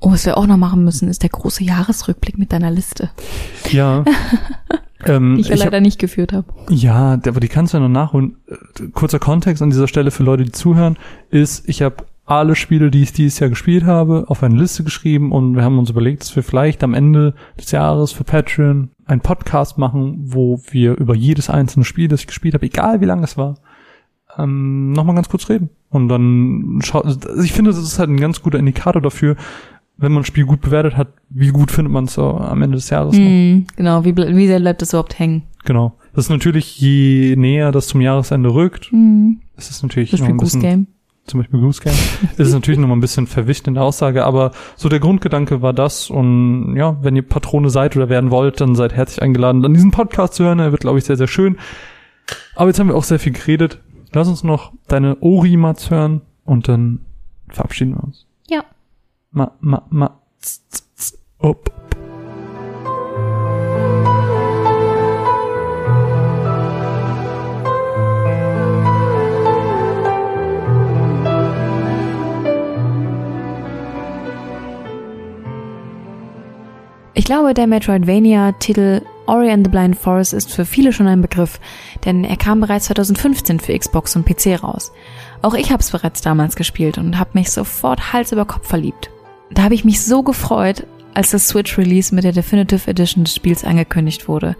Oh, 0.00 0.10
was 0.10 0.26
wir 0.26 0.36
auch 0.36 0.46
noch 0.46 0.58
machen 0.58 0.84
müssen, 0.84 1.08
ist 1.08 1.22
der 1.22 1.30
große 1.30 1.64
Jahresrückblick 1.64 2.36
mit 2.36 2.52
deiner 2.52 2.70
Liste, 2.70 3.08
Ja. 3.70 4.04
ähm, 5.06 5.36
die 5.36 5.40
ich 5.42 5.48
ja 5.48 5.54
ich 5.54 5.60
hab- 5.62 5.66
leider 5.68 5.80
nicht 5.80 5.98
geführt 5.98 6.32
habe. 6.34 6.46
Ja, 6.68 7.12
aber 7.26 7.40
die 7.40 7.48
kannst 7.48 7.72
du 7.72 7.78
ja 7.78 7.82
noch 7.82 7.88
nachholen. 7.88 8.36
Kurzer 8.92 9.18
Kontext 9.18 9.62
an 9.62 9.70
dieser 9.70 9.88
Stelle 9.88 10.10
für 10.10 10.22
Leute, 10.22 10.44
die 10.44 10.52
zuhören, 10.52 10.98
ist, 11.30 11.66
ich 11.68 11.80
habe 11.80 12.04
alle 12.26 12.54
Spiele, 12.56 12.90
die 12.90 13.02
ich 13.02 13.12
dieses 13.12 13.38
Jahr 13.38 13.50
gespielt 13.50 13.84
habe, 13.84 14.24
auf 14.28 14.42
eine 14.42 14.56
Liste 14.56 14.82
geschrieben 14.82 15.30
und 15.30 15.56
wir 15.56 15.62
haben 15.62 15.78
uns 15.78 15.90
überlegt, 15.90 16.22
dass 16.22 16.34
wir 16.34 16.42
vielleicht 16.42 16.82
am 16.82 16.94
Ende 16.94 17.34
des 17.58 17.70
Jahres 17.70 18.12
für 18.12 18.24
Patreon 18.24 18.90
einen 19.04 19.20
Podcast 19.20 19.76
machen, 19.76 20.16
wo 20.20 20.60
wir 20.70 20.96
über 20.96 21.14
jedes 21.14 21.50
einzelne 21.50 21.84
Spiel, 21.84 22.08
das 22.08 22.20
ich 22.20 22.26
gespielt 22.26 22.54
habe, 22.54 22.64
egal 22.66 23.00
wie 23.00 23.06
lang 23.06 23.22
es 23.22 23.36
war, 23.36 23.56
ähm, 24.38 24.92
nochmal 24.92 25.14
ganz 25.14 25.28
kurz 25.28 25.48
reden. 25.50 25.68
Und 25.90 26.08
dann 26.08 26.80
schau, 26.82 27.00
also 27.00 27.20
ich 27.42 27.52
finde, 27.52 27.70
das 27.70 27.78
ist 27.78 27.98
halt 27.98 28.08
ein 28.08 28.18
ganz 28.18 28.42
guter 28.42 28.58
Indikator 28.58 29.02
dafür, 29.02 29.36
wenn 29.96 30.12
man 30.12 30.22
ein 30.22 30.26
Spiel 30.26 30.44
gut 30.44 30.60
bewertet 30.60 30.96
hat, 30.96 31.08
wie 31.28 31.50
gut 31.50 31.70
findet 31.70 31.92
man 31.92 32.04
es 32.04 32.14
so 32.14 32.30
am 32.30 32.62
Ende 32.62 32.76
des 32.76 32.90
Jahres 32.90 33.16
noch. 33.16 33.24
Hm, 33.24 33.66
genau, 33.76 34.04
wie, 34.04 34.16
wie 34.16 34.46
sehr 34.46 34.58
bleibt 34.58 34.82
das 34.82 34.90
überhaupt 34.90 35.18
hängen? 35.18 35.42
Genau. 35.64 35.94
Das 36.14 36.24
ist 36.24 36.30
natürlich, 36.30 36.80
je 36.80 37.36
näher 37.36 37.70
das 37.70 37.86
zum 37.86 38.00
Jahresende 38.00 38.52
rückt, 38.54 38.90
Hm, 38.90 39.40
ist 39.56 39.70
es 39.70 39.82
natürlich 39.82 40.10
zum 40.10 40.20
noch 40.20 40.28
ein 40.28 40.36
bisschen, 40.38 40.60
Game. 40.60 40.86
Zum 41.26 41.40
Beispiel 41.40 41.60
Goose 41.60 41.82
Game, 41.82 41.94
ist 42.36 42.48
es 42.48 42.52
natürlich 42.52 42.78
noch 42.78 42.88
mal 42.88 42.96
ein 42.96 43.00
bisschen 43.00 43.26
verwischt 43.26 43.66
in 43.66 43.74
der 43.74 43.82
Aussage, 43.82 44.24
aber 44.24 44.52
so 44.76 44.88
der 44.88 45.00
Grundgedanke 45.00 45.62
war 45.62 45.72
das 45.72 46.10
und 46.10 46.76
ja, 46.76 47.02
wenn 47.02 47.16
ihr 47.16 47.22
Patrone 47.22 47.70
seid 47.70 47.96
oder 47.96 48.08
werden 48.08 48.30
wollt, 48.30 48.60
dann 48.60 48.74
seid 48.74 48.92
herzlich 48.92 49.22
eingeladen, 49.22 49.62
dann 49.62 49.74
diesen 49.74 49.90
Podcast 49.90 50.34
zu 50.34 50.44
hören, 50.44 50.58
er 50.58 50.70
wird, 50.70 50.82
glaube 50.82 50.98
ich, 50.98 51.04
sehr, 51.04 51.16
sehr 51.16 51.28
schön. 51.28 51.58
Aber 52.54 52.68
jetzt 52.68 52.78
haben 52.78 52.88
wir 52.88 52.96
auch 52.96 53.04
sehr 53.04 53.18
viel 53.18 53.32
geredet. 53.32 53.80
Lass 54.12 54.28
uns 54.28 54.44
noch 54.44 54.72
deine 54.86 55.20
Ori-Mats 55.20 55.90
hören 55.90 56.22
und 56.44 56.68
dann 56.68 57.00
verabschieden 57.48 57.94
wir 57.94 58.04
uns. 58.04 58.26
Ja. 58.48 58.64
Ma, 59.30 59.52
ma, 59.60 59.86
ma, 59.90 60.20
z, 60.38 60.62
z, 60.68 60.84
z, 60.94 61.18
op. 61.38 61.70
Ich 77.16 77.24
glaube, 77.24 77.54
der 77.54 77.68
Metroidvania-Titel 77.68 79.02
Ori 79.26 79.48
and 79.48 79.64
the 79.64 79.70
Blind 79.70 79.96
Forest 79.96 80.34
ist 80.34 80.52
für 80.52 80.64
viele 80.64 80.92
schon 80.92 81.06
ein 81.06 81.22
Begriff, 81.22 81.60
denn 82.04 82.24
er 82.24 82.36
kam 82.36 82.60
bereits 82.60 82.86
2015 82.86 83.60
für 83.60 83.78
Xbox 83.78 84.16
und 84.16 84.26
PC 84.26 84.60
raus. 84.60 84.92
Auch 85.40 85.54
ich 85.54 85.70
habe 85.70 85.80
es 85.80 85.92
bereits 85.92 86.22
damals 86.22 86.56
gespielt 86.56 86.98
und 86.98 87.16
habe 87.16 87.30
mich 87.34 87.52
sofort 87.52 88.12
Hals 88.12 88.32
über 88.32 88.44
Kopf 88.44 88.66
verliebt. 88.66 89.10
Da 89.50 89.62
habe 89.62 89.74
ich 89.74 89.84
mich 89.84 90.04
so 90.04 90.24
gefreut, 90.24 90.88
als 91.14 91.30
das 91.30 91.46
Switch-Release 91.46 92.12
mit 92.12 92.24
der 92.24 92.32
Definitive 92.32 92.90
Edition 92.90 93.22
des 93.22 93.36
Spiels 93.36 93.64
angekündigt 93.64 94.26
wurde. 94.26 94.56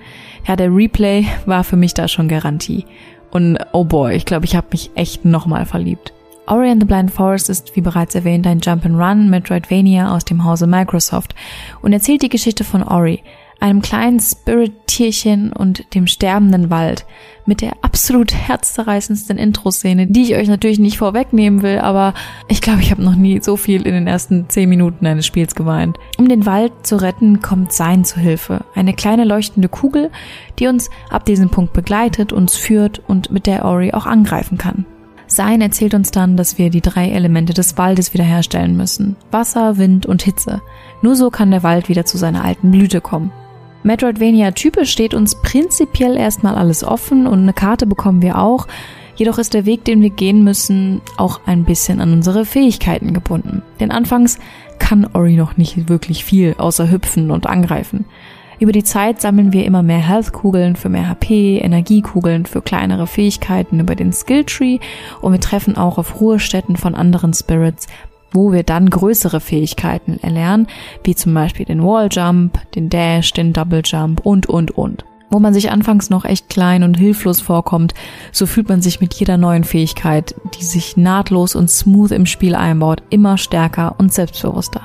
Ja, 0.46 0.54
der 0.54 0.72
Replay 0.72 1.26
war 1.46 1.64
für 1.64 1.76
mich 1.76 1.92
da 1.92 2.06
schon 2.06 2.28
Garantie. 2.28 2.86
Und 3.32 3.58
oh 3.72 3.84
boy, 3.84 4.14
ich 4.14 4.26
glaube, 4.26 4.44
ich 4.44 4.54
habe 4.54 4.68
mich 4.70 4.92
echt 4.94 5.24
nochmal 5.24 5.66
verliebt. 5.66 6.13
Ori 6.46 6.70
and 6.70 6.82
the 6.82 6.86
Blind 6.86 7.10
Forest 7.10 7.48
ist, 7.48 7.74
wie 7.74 7.80
bereits 7.80 8.14
erwähnt, 8.14 8.46
ein 8.46 8.60
Jump'n'Run 8.60 9.28
Metroidvania 9.28 10.14
aus 10.14 10.24
dem 10.24 10.44
Hause 10.44 10.66
Microsoft 10.66 11.34
und 11.80 11.92
erzählt 11.92 12.22
die 12.22 12.28
Geschichte 12.28 12.64
von 12.64 12.82
Ori, 12.82 13.22
einem 13.60 13.80
kleinen 13.80 14.20
Spirit-Tierchen 14.20 15.50
und 15.52 15.94
dem 15.94 16.06
sterbenden 16.06 16.68
Wald, 16.68 17.06
mit 17.46 17.62
der 17.62 17.72
absolut 17.80 18.34
herzzerreißendsten 18.34 19.38
Intro-Szene, 19.38 20.06
die 20.06 20.24
ich 20.24 20.34
euch 20.34 20.48
natürlich 20.48 20.78
nicht 20.78 20.98
vorwegnehmen 20.98 21.62
will, 21.62 21.78
aber 21.78 22.12
ich 22.48 22.60
glaube, 22.60 22.82
ich 22.82 22.90
habe 22.90 23.02
noch 23.02 23.14
nie 23.14 23.40
so 23.42 23.56
viel 23.56 23.86
in 23.86 23.94
den 23.94 24.06
ersten 24.06 24.50
zehn 24.50 24.68
Minuten 24.68 25.06
eines 25.06 25.24
Spiels 25.24 25.54
geweint. 25.54 25.98
Um 26.18 26.28
den 26.28 26.44
Wald 26.44 26.72
zu 26.82 26.96
retten, 26.96 27.40
kommt 27.40 27.72
Sein 27.72 28.04
zu 28.04 28.20
Hilfe. 28.20 28.66
Eine 28.74 28.92
kleine 28.92 29.24
leuchtende 29.24 29.70
Kugel, 29.70 30.10
die 30.58 30.66
uns 30.66 30.90
ab 31.08 31.24
diesem 31.24 31.48
Punkt 31.48 31.72
begleitet, 31.72 32.34
uns 32.34 32.56
führt 32.56 33.00
und 33.06 33.30
mit 33.30 33.46
der 33.46 33.64
Ori 33.64 33.94
auch 33.94 34.06
angreifen 34.06 34.58
kann. 34.58 34.84
Sein 35.26 35.60
erzählt 35.60 35.94
uns 35.94 36.10
dann, 36.10 36.36
dass 36.36 36.58
wir 36.58 36.70
die 36.70 36.80
drei 36.80 37.10
Elemente 37.10 37.54
des 37.54 37.78
Waldes 37.78 38.12
wiederherstellen 38.14 38.76
müssen. 38.76 39.16
Wasser, 39.30 39.78
Wind 39.78 40.06
und 40.06 40.22
Hitze. 40.22 40.62
Nur 41.02 41.16
so 41.16 41.30
kann 41.30 41.50
der 41.50 41.62
Wald 41.62 41.88
wieder 41.88 42.04
zu 42.04 42.18
seiner 42.18 42.44
alten 42.44 42.70
Blüte 42.70 43.00
kommen. 43.00 43.32
Metroidvania-typisch 43.84 44.90
steht 44.90 45.12
uns 45.12 45.40
prinzipiell 45.42 46.16
erstmal 46.16 46.54
alles 46.54 46.84
offen 46.84 47.26
und 47.26 47.40
eine 47.40 47.52
Karte 47.52 47.86
bekommen 47.86 48.22
wir 48.22 48.38
auch. 48.38 48.66
Jedoch 49.16 49.38
ist 49.38 49.54
der 49.54 49.66
Weg, 49.66 49.84
den 49.84 50.00
wir 50.00 50.10
gehen 50.10 50.42
müssen, 50.42 51.00
auch 51.16 51.40
ein 51.46 51.64
bisschen 51.64 52.00
an 52.00 52.12
unsere 52.12 52.44
Fähigkeiten 52.44 53.12
gebunden. 53.12 53.62
Denn 53.78 53.92
anfangs 53.92 54.38
kann 54.78 55.06
Ori 55.12 55.36
noch 55.36 55.56
nicht 55.56 55.88
wirklich 55.88 56.24
viel, 56.24 56.54
außer 56.58 56.90
hüpfen 56.90 57.30
und 57.30 57.46
angreifen. 57.46 58.06
Über 58.58 58.72
die 58.72 58.84
Zeit 58.84 59.20
sammeln 59.20 59.52
wir 59.52 59.64
immer 59.64 59.82
mehr 59.82 59.98
Health-Kugeln 59.98 60.76
für 60.76 60.88
mehr 60.88 61.08
HP, 61.08 61.58
Energiekugeln 61.58 62.46
für 62.46 62.62
kleinere 62.62 63.06
Fähigkeiten 63.06 63.80
über 63.80 63.94
den 63.94 64.12
Skilltree 64.12 64.78
und 65.20 65.32
wir 65.32 65.40
treffen 65.40 65.76
auch 65.76 65.98
auf 65.98 66.20
Ruhestätten 66.20 66.76
von 66.76 66.94
anderen 66.94 67.34
Spirits, 67.34 67.86
wo 68.32 68.52
wir 68.52 68.62
dann 68.62 68.90
größere 68.90 69.40
Fähigkeiten 69.40 70.18
erlernen, 70.22 70.66
wie 71.04 71.14
zum 71.14 71.34
Beispiel 71.34 71.66
den 71.66 71.82
Walljump, 71.82 72.58
den 72.72 72.90
Dash, 72.90 73.32
den 73.32 73.52
Double 73.52 73.82
Jump 73.84 74.20
und, 74.20 74.48
und, 74.48 74.72
und. 74.72 75.04
Wo 75.30 75.40
man 75.40 75.54
sich 75.54 75.70
anfangs 75.70 76.10
noch 76.10 76.24
echt 76.24 76.48
klein 76.48 76.82
und 76.82 76.96
hilflos 76.96 77.40
vorkommt, 77.40 77.94
so 78.30 78.46
fühlt 78.46 78.68
man 78.68 78.82
sich 78.82 79.00
mit 79.00 79.14
jeder 79.14 79.36
neuen 79.36 79.64
Fähigkeit, 79.64 80.34
die 80.58 80.64
sich 80.64 80.96
nahtlos 80.96 81.56
und 81.56 81.70
smooth 81.70 82.12
im 82.12 82.26
Spiel 82.26 82.54
einbaut, 82.54 83.02
immer 83.10 83.38
stärker 83.38 83.96
und 83.98 84.12
selbstbewusster. 84.12 84.82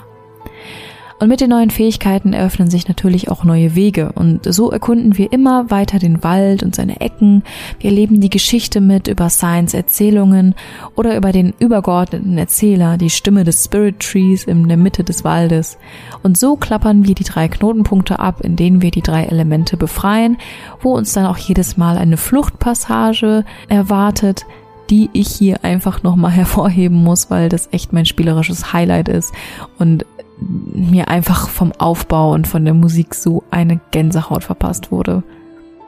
Und 1.20 1.28
mit 1.28 1.42
den 1.42 1.50
neuen 1.50 1.70
Fähigkeiten 1.70 2.32
eröffnen 2.32 2.70
sich 2.70 2.88
natürlich 2.88 3.30
auch 3.30 3.44
neue 3.44 3.76
Wege 3.76 4.14
und 4.16 4.52
so 4.52 4.72
erkunden 4.72 5.18
wir 5.18 5.34
immer 5.34 5.70
weiter 5.70 6.00
den 6.00 6.24
Wald 6.24 6.64
und 6.64 6.76
seine 6.76 7.02
Ecken. 7.02 7.44
Wir 7.80 7.90
erleben 7.90 8.22
die 8.22 8.30
Geschichte 8.30 8.80
mit 8.80 9.10
über 9.10 9.30
Science 9.30 9.74
Erzählungen 9.74 10.56
oder 10.96 11.18
über 11.18 11.34
den 11.34 11.54
übergeordneten 11.60 12.38
Erzähler, 12.38 12.98
die 12.98 13.10
Stimme 13.10 13.44
des 13.44 13.66
Spirit 13.66 14.00
Trees 14.00 14.46
in 14.46 14.70
der 14.70 14.78
Mitte 14.78 15.04
des 15.04 15.26
Waldes. 15.26 15.78
Und 16.24 16.38
so 16.38 16.56
klappern 16.56 17.06
wir 17.06 17.16
die 17.16 17.26
drei 17.26 17.50
Knotenpunkte 17.50 18.20
ab, 18.20 18.40
in 18.42 18.56
denen 18.56 18.82
wir 18.82 18.92
die 18.92 19.02
drei 19.02 19.26
Elemente 19.26 19.76
befreien, 19.76 20.38
wo 20.82 20.96
uns 20.96 21.12
dann 21.12 21.26
auch 21.26 21.38
jedes 21.38 21.76
Mal 21.76 21.98
eine 21.98 22.16
Fluchtpassage 22.16 23.44
erwartet, 23.68 24.46
die 24.90 25.10
ich 25.12 25.28
hier 25.28 25.66
einfach 25.66 26.02
nochmal 26.02 26.32
hervorheben 26.40 27.04
muss, 27.04 27.30
weil 27.30 27.50
das 27.50 27.68
echt 27.74 27.92
mein 27.92 28.06
spielerisches 28.06 28.72
Highlight 28.72 29.10
ist 29.10 29.34
und 29.80 30.06
mir 30.40 31.08
einfach 31.10 31.50
vom 31.50 31.72
Aufbau 31.74 32.34
und 32.34 32.48
von 32.48 32.66
der 32.66 32.74
Musik 32.74 33.16
so 33.16 33.44
eine 33.52 33.80
Gänsehaut 33.92 34.44
verpasst 34.44 34.92
wurde. 34.92 35.24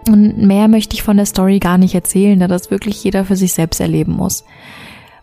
Und 0.10 0.38
mehr 0.38 0.68
möchte 0.68 0.96
ich 0.96 1.04
von 1.04 1.18
der 1.18 1.26
Story 1.26 1.60
gar 1.60 1.78
nicht 1.78 1.96
erzählen, 1.96 2.40
da 2.40 2.48
das 2.48 2.72
wirklich 2.72 3.04
jeder 3.04 3.26
für 3.26 3.36
sich 3.36 3.54
selbst 3.54 3.80
erleben 3.80 4.14
muss. 4.14 4.44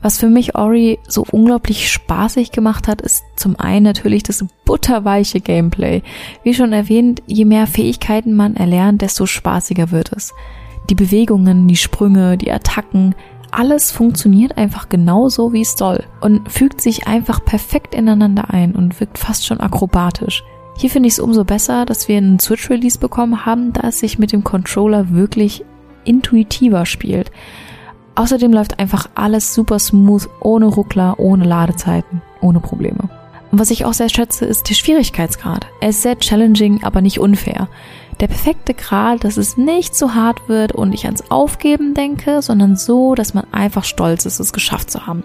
Was 0.00 0.18
für 0.18 0.28
mich 0.28 0.54
Ori 0.54 1.00
so 1.08 1.24
unglaublich 1.28 1.90
spaßig 1.90 2.52
gemacht 2.52 2.86
hat, 2.86 3.00
ist 3.00 3.24
zum 3.34 3.58
einen 3.58 3.82
natürlich 3.82 4.22
das 4.22 4.44
butterweiche 4.64 5.40
Gameplay. 5.40 6.02
Wie 6.44 6.54
schon 6.54 6.72
erwähnt, 6.72 7.20
je 7.26 7.44
mehr 7.44 7.66
Fähigkeiten 7.66 8.34
man 8.34 8.54
erlernt, 8.54 9.02
desto 9.02 9.26
spaßiger 9.26 9.90
wird 9.90 10.12
es. 10.12 10.32
Die 10.88 10.94
Bewegungen, 10.94 11.66
die 11.66 11.76
Sprünge, 11.76 12.38
die 12.38 12.52
Attacken, 12.52 13.16
alles 13.50 13.90
funktioniert 13.90 14.56
einfach 14.56 14.88
genauso, 14.88 15.52
wie 15.52 15.62
es 15.62 15.74
soll 15.76 16.04
und 16.20 16.50
fügt 16.50 16.80
sich 16.80 17.06
einfach 17.06 17.44
perfekt 17.44 17.94
ineinander 17.94 18.50
ein 18.50 18.74
und 18.74 18.98
wirkt 19.00 19.18
fast 19.18 19.46
schon 19.46 19.60
akrobatisch. 19.60 20.44
Hier 20.76 20.90
finde 20.90 21.08
ich 21.08 21.14
es 21.14 21.20
umso 21.20 21.44
besser, 21.44 21.84
dass 21.86 22.08
wir 22.08 22.18
einen 22.18 22.38
Switch-Release 22.38 22.98
bekommen 22.98 23.44
haben, 23.44 23.72
da 23.72 23.88
es 23.88 23.98
sich 23.98 24.18
mit 24.18 24.32
dem 24.32 24.44
Controller 24.44 25.10
wirklich 25.10 25.64
intuitiver 26.04 26.86
spielt. 26.86 27.32
Außerdem 28.14 28.52
läuft 28.52 28.78
einfach 28.78 29.08
alles 29.14 29.54
super 29.54 29.78
smooth, 29.78 30.28
ohne 30.40 30.66
Ruckler, 30.66 31.18
ohne 31.18 31.44
Ladezeiten, 31.44 32.22
ohne 32.40 32.60
Probleme. 32.60 33.08
Und 33.50 33.58
was 33.58 33.70
ich 33.70 33.84
auch 33.84 33.94
sehr 33.94 34.08
schätze, 34.08 34.44
ist 34.44 34.68
der 34.68 34.74
Schwierigkeitsgrad. 34.74 35.66
Er 35.80 35.88
ist 35.88 36.02
sehr 36.02 36.18
challenging, 36.18 36.84
aber 36.84 37.00
nicht 37.00 37.18
unfair 37.18 37.68
der 38.20 38.26
perfekte 38.26 38.74
Grad, 38.74 39.24
dass 39.24 39.36
es 39.36 39.56
nicht 39.56 39.94
so 39.94 40.14
hart 40.14 40.48
wird 40.48 40.72
und 40.72 40.92
ich 40.92 41.06
ans 41.06 41.30
Aufgeben 41.30 41.94
denke, 41.94 42.42
sondern 42.42 42.76
so, 42.76 43.14
dass 43.14 43.34
man 43.34 43.46
einfach 43.52 43.84
stolz 43.84 44.26
ist, 44.26 44.40
es 44.40 44.52
geschafft 44.52 44.90
zu 44.90 45.06
haben. 45.06 45.22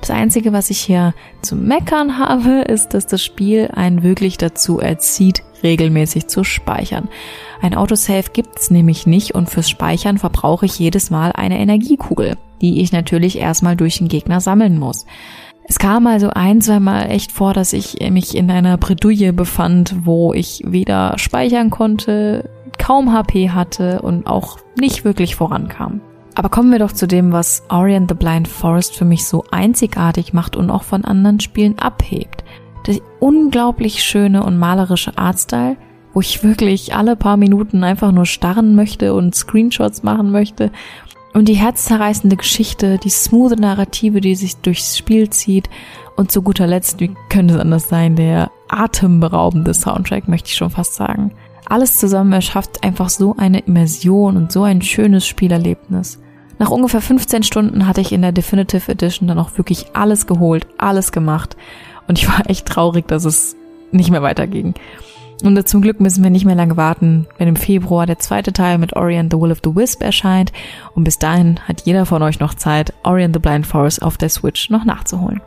Das 0.00 0.10
Einzige, 0.10 0.52
was 0.52 0.68
ich 0.68 0.80
hier 0.80 1.14
zu 1.40 1.56
meckern 1.56 2.18
habe, 2.18 2.62
ist, 2.62 2.88
dass 2.90 3.06
das 3.06 3.24
Spiel 3.24 3.70
einen 3.72 4.02
wirklich 4.02 4.36
dazu 4.36 4.78
erzieht, 4.78 5.42
regelmäßig 5.62 6.26
zu 6.26 6.44
speichern. 6.44 7.08
Ein 7.62 7.74
Autosave 7.74 8.30
gibt's 8.32 8.70
nämlich 8.70 9.06
nicht 9.06 9.34
und 9.34 9.48
fürs 9.48 9.70
Speichern 9.70 10.18
verbrauche 10.18 10.66
ich 10.66 10.78
jedes 10.78 11.10
Mal 11.10 11.32
eine 11.32 11.58
Energiekugel, 11.58 12.36
die 12.60 12.82
ich 12.82 12.92
natürlich 12.92 13.38
erstmal 13.38 13.76
durch 13.76 13.98
den 13.98 14.08
Gegner 14.08 14.42
sammeln 14.42 14.78
muss. 14.78 15.06
Es 15.66 15.78
kam 15.78 16.06
also 16.06 16.30
ein, 16.30 16.60
zweimal 16.60 17.10
echt 17.10 17.32
vor, 17.32 17.54
dass 17.54 17.72
ich 17.72 17.98
mich 18.10 18.36
in 18.36 18.50
einer 18.50 18.76
Bredouille 18.76 19.32
befand, 19.32 19.94
wo 20.04 20.34
ich 20.34 20.62
weder 20.66 21.18
speichern 21.18 21.70
konnte, 21.70 22.50
kaum 22.78 23.12
HP 23.12 23.50
hatte 23.50 24.02
und 24.02 24.26
auch 24.26 24.58
nicht 24.78 25.04
wirklich 25.04 25.36
vorankam. 25.36 26.00
Aber 26.34 26.48
kommen 26.48 26.72
wir 26.72 26.80
doch 26.80 26.92
zu 26.92 27.06
dem, 27.06 27.32
was 27.32 27.62
Ori 27.70 27.94
and 27.94 28.10
the 28.10 28.16
Blind 28.16 28.48
Forest 28.48 28.96
für 28.96 29.04
mich 29.04 29.26
so 29.26 29.44
einzigartig 29.50 30.32
macht 30.32 30.56
und 30.56 30.68
auch 30.68 30.82
von 30.82 31.04
anderen 31.04 31.40
Spielen 31.40 31.78
abhebt. 31.78 32.44
Der 32.86 32.96
unglaublich 33.20 34.02
schöne 34.02 34.42
und 34.42 34.58
malerische 34.58 35.16
Artstyle, 35.16 35.76
wo 36.12 36.20
ich 36.20 36.44
wirklich 36.44 36.94
alle 36.94 37.16
paar 37.16 37.36
Minuten 37.36 37.84
einfach 37.84 38.12
nur 38.12 38.26
starren 38.26 38.74
möchte 38.74 39.14
und 39.14 39.34
Screenshots 39.34 40.02
machen 40.02 40.30
möchte 40.30 40.70
und 41.34 41.48
die 41.48 41.54
herzzerreißende 41.54 42.36
Geschichte, 42.36 42.96
die 42.98 43.10
smooth 43.10 43.58
Narrative, 43.58 44.20
die 44.20 44.36
sich 44.36 44.56
durchs 44.56 44.96
Spiel 44.96 45.28
zieht 45.30 45.68
und 46.16 46.30
zu 46.32 46.42
guter 46.42 46.66
Letzt, 46.66 47.00
wie 47.00 47.14
könnte 47.28 47.54
es 47.54 47.60
anders 47.60 47.88
sein, 47.88 48.16
der 48.16 48.50
atemberaubende 48.68 49.74
Soundtrack, 49.74 50.28
möchte 50.28 50.48
ich 50.48 50.54
schon 50.54 50.70
fast 50.70 50.94
sagen. 50.94 51.32
Alles 51.66 51.98
zusammen 51.98 52.32
erschafft 52.32 52.84
einfach 52.84 53.08
so 53.08 53.34
eine 53.36 53.60
Immersion 53.60 54.36
und 54.36 54.52
so 54.52 54.62
ein 54.62 54.80
schönes 54.80 55.26
Spielerlebnis. 55.26 56.20
Nach 56.58 56.70
ungefähr 56.70 57.00
15 57.00 57.42
Stunden 57.42 57.86
hatte 57.86 58.00
ich 58.00 58.12
in 58.12 58.22
der 58.22 58.32
Definitive 58.32 58.92
Edition 58.92 59.26
dann 59.26 59.38
auch 59.38 59.56
wirklich 59.58 59.86
alles 59.92 60.26
geholt, 60.26 60.68
alles 60.78 61.10
gemacht. 61.10 61.56
Und 62.06 62.18
ich 62.18 62.28
war 62.28 62.48
echt 62.48 62.66
traurig, 62.66 63.08
dass 63.08 63.24
es 63.24 63.56
nicht 63.90 64.10
mehr 64.10 64.22
weiterging. 64.22 64.74
Und 65.44 65.68
zum 65.68 65.82
Glück 65.82 66.00
müssen 66.00 66.24
wir 66.24 66.30
nicht 66.30 66.46
mehr 66.46 66.54
lange 66.54 66.78
warten, 66.78 67.26
wenn 67.36 67.48
im 67.48 67.56
Februar 67.56 68.06
der 68.06 68.18
zweite 68.18 68.54
Teil 68.54 68.78
mit 68.78 68.96
Ori 68.96 69.18
and 69.18 69.30
the 69.30 69.38
Will 69.38 69.52
of 69.52 69.60
the 69.62 69.76
Wisp 69.76 70.02
erscheint. 70.02 70.52
Und 70.94 71.04
bis 71.04 71.18
dahin 71.18 71.60
hat 71.68 71.82
jeder 71.82 72.06
von 72.06 72.22
euch 72.22 72.40
noch 72.40 72.54
Zeit, 72.54 72.94
Ori 73.02 73.24
and 73.24 73.36
the 73.36 73.40
Blind 73.40 73.66
Forest 73.66 74.00
auf 74.00 74.16
der 74.16 74.30
Switch 74.30 74.70
noch 74.70 74.86
nachzuholen. 74.86 75.42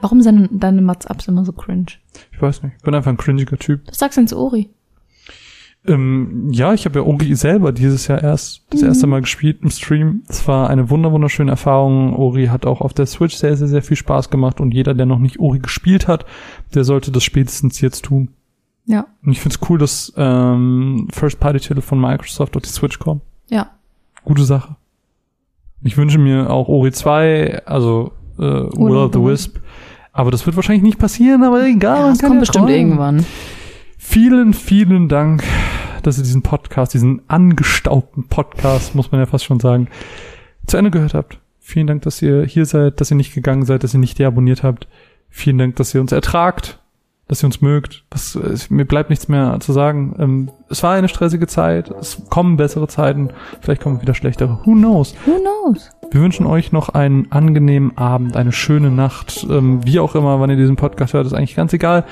Warum 0.00 0.20
sind 0.20 0.48
deine 0.52 0.80
Mats-Ups 0.80 1.26
immer 1.26 1.44
so 1.44 1.50
cringe? 1.50 1.86
Ich 2.30 2.40
weiß 2.40 2.62
nicht. 2.62 2.76
Ich 2.76 2.84
bin 2.84 2.94
einfach 2.94 3.10
ein 3.10 3.16
cringiger 3.16 3.58
Typ. 3.58 3.84
Das 3.86 3.98
sagst 3.98 4.16
du 4.16 4.20
ins 4.20 4.32
Ori. 4.32 4.70
Ähm, 5.86 6.48
ja, 6.50 6.72
ich 6.72 6.86
habe 6.86 6.98
ja 6.98 7.04
Ori 7.04 7.34
selber 7.34 7.72
dieses 7.72 8.06
Jahr 8.06 8.22
erst 8.22 8.62
das 8.70 8.80
mhm. 8.80 8.88
erste 8.88 9.06
Mal 9.06 9.20
gespielt 9.20 9.58
im 9.62 9.70
Stream. 9.70 10.22
Es 10.28 10.48
war 10.48 10.70
eine 10.70 10.88
wunderschöne 10.88 11.50
Erfahrung. 11.50 12.14
Ori 12.14 12.46
hat 12.46 12.64
auch 12.64 12.80
auf 12.80 12.94
der 12.94 13.06
Switch 13.06 13.36
sehr, 13.36 13.56
sehr, 13.56 13.68
sehr 13.68 13.82
viel 13.82 13.96
Spaß 13.96 14.30
gemacht 14.30 14.60
und 14.60 14.72
jeder, 14.72 14.94
der 14.94 15.06
noch 15.06 15.18
nicht 15.18 15.38
Ori 15.40 15.58
gespielt 15.58 16.08
hat, 16.08 16.24
der 16.74 16.84
sollte 16.84 17.12
das 17.12 17.22
spätestens 17.22 17.80
jetzt 17.80 18.06
tun. 18.06 18.28
Ja. 18.86 19.06
Und 19.24 19.32
ich 19.32 19.40
find's 19.40 19.60
cool, 19.68 19.78
dass 19.78 20.12
ähm, 20.16 21.08
First-Party-Titel 21.12 21.80
von 21.80 22.00
Microsoft 22.00 22.56
auf 22.56 22.62
die 22.62 22.68
Switch 22.68 22.98
kommen. 22.98 23.20
Ja. 23.48 23.70
Gute 24.24 24.44
Sache. 24.44 24.76
Ich 25.82 25.98
wünsche 25.98 26.18
mir 26.18 26.50
auch 26.50 26.68
Ori 26.68 26.92
2, 26.92 27.66
also 27.66 28.12
äh, 28.38 28.42
Will 28.42 28.96
of 28.96 29.12
the 29.12 29.20
Wisp. 29.20 29.58
Aber 30.12 30.30
das 30.30 30.46
wird 30.46 30.56
wahrscheinlich 30.56 30.84
nicht 30.84 30.98
passieren, 30.98 31.42
aber 31.44 31.66
egal. 31.66 31.98
Ja, 31.98 32.08
das 32.08 32.18
kann 32.18 32.28
kommt 32.28 32.38
ja 32.38 32.40
bestimmt 32.40 32.66
träumen. 32.66 32.78
irgendwann. 32.78 33.26
Vielen, 33.98 34.54
vielen 34.54 35.08
Dank, 35.08 35.42
dass 36.06 36.18
ihr 36.18 36.24
diesen 36.24 36.42
Podcast, 36.42 36.94
diesen 36.94 37.22
angestaubten 37.28 38.28
Podcast, 38.28 38.94
muss 38.94 39.10
man 39.12 39.20
ja 39.20 39.26
fast 39.26 39.44
schon 39.44 39.60
sagen, 39.60 39.88
zu 40.66 40.76
Ende 40.76 40.90
gehört 40.90 41.14
habt. 41.14 41.38
Vielen 41.58 41.86
Dank, 41.86 42.02
dass 42.02 42.20
ihr 42.20 42.44
hier 42.44 42.66
seid, 42.66 43.00
dass 43.00 43.10
ihr 43.10 43.16
nicht 43.16 43.34
gegangen 43.34 43.64
seid, 43.64 43.84
dass 43.84 43.94
ihr 43.94 44.00
nicht 44.00 44.18
deabonniert 44.18 44.62
habt. 44.62 44.86
Vielen 45.30 45.58
Dank, 45.58 45.76
dass 45.76 45.94
ihr 45.94 46.00
uns 46.00 46.12
ertragt, 46.12 46.78
dass 47.26 47.42
ihr 47.42 47.46
uns 47.46 47.60
mögt. 47.62 48.04
Das, 48.10 48.36
äh, 48.36 48.56
mir 48.68 48.84
bleibt 48.84 49.10
nichts 49.10 49.28
mehr 49.28 49.58
zu 49.60 49.72
sagen. 49.72 50.14
Ähm, 50.18 50.50
es 50.68 50.82
war 50.82 50.92
eine 50.94 51.08
stressige 51.08 51.46
Zeit. 51.46 51.90
Es 51.90 52.22
kommen 52.28 52.56
bessere 52.56 52.86
Zeiten. 52.86 53.30
Vielleicht 53.60 53.82
kommen 53.82 54.02
wieder 54.02 54.14
schlechtere. 54.14 54.60
Who 54.64 54.72
knows? 54.72 55.14
Who 55.24 55.40
knows? 55.40 55.90
Wir 56.14 56.20
wünschen 56.20 56.46
euch 56.46 56.70
noch 56.70 56.90
einen 56.90 57.32
angenehmen 57.32 57.98
Abend, 57.98 58.36
eine 58.36 58.52
schöne 58.52 58.92
Nacht, 58.92 59.44
ähm, 59.50 59.84
wie 59.84 59.98
auch 59.98 60.14
immer, 60.14 60.38
wann 60.38 60.48
ihr 60.48 60.54
diesen 60.54 60.76
Podcast 60.76 61.12
hört, 61.12 61.26
ist 61.26 61.32
eigentlich 61.32 61.56
ganz 61.56 61.72
egal. 61.72 62.04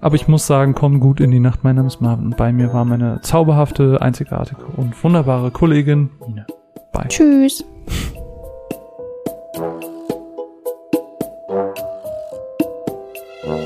Aber 0.00 0.16
ich 0.16 0.26
muss 0.26 0.48
sagen, 0.48 0.74
kommt 0.74 1.00
gut 1.00 1.20
in 1.20 1.30
die 1.30 1.38
Nacht. 1.38 1.62
Mein 1.62 1.76
Name 1.76 1.86
ist 1.86 2.00
Marvin 2.00 2.30
bei 2.36 2.52
mir 2.52 2.72
war 2.72 2.84
meine 2.84 3.20
zauberhafte, 3.22 4.02
einzigartige 4.02 4.64
und 4.76 5.04
wunderbare 5.04 5.52
Kollegin 5.52 6.10
Nina. 6.26 6.46
Bye. 6.92 7.06
Tschüss. 7.06 7.64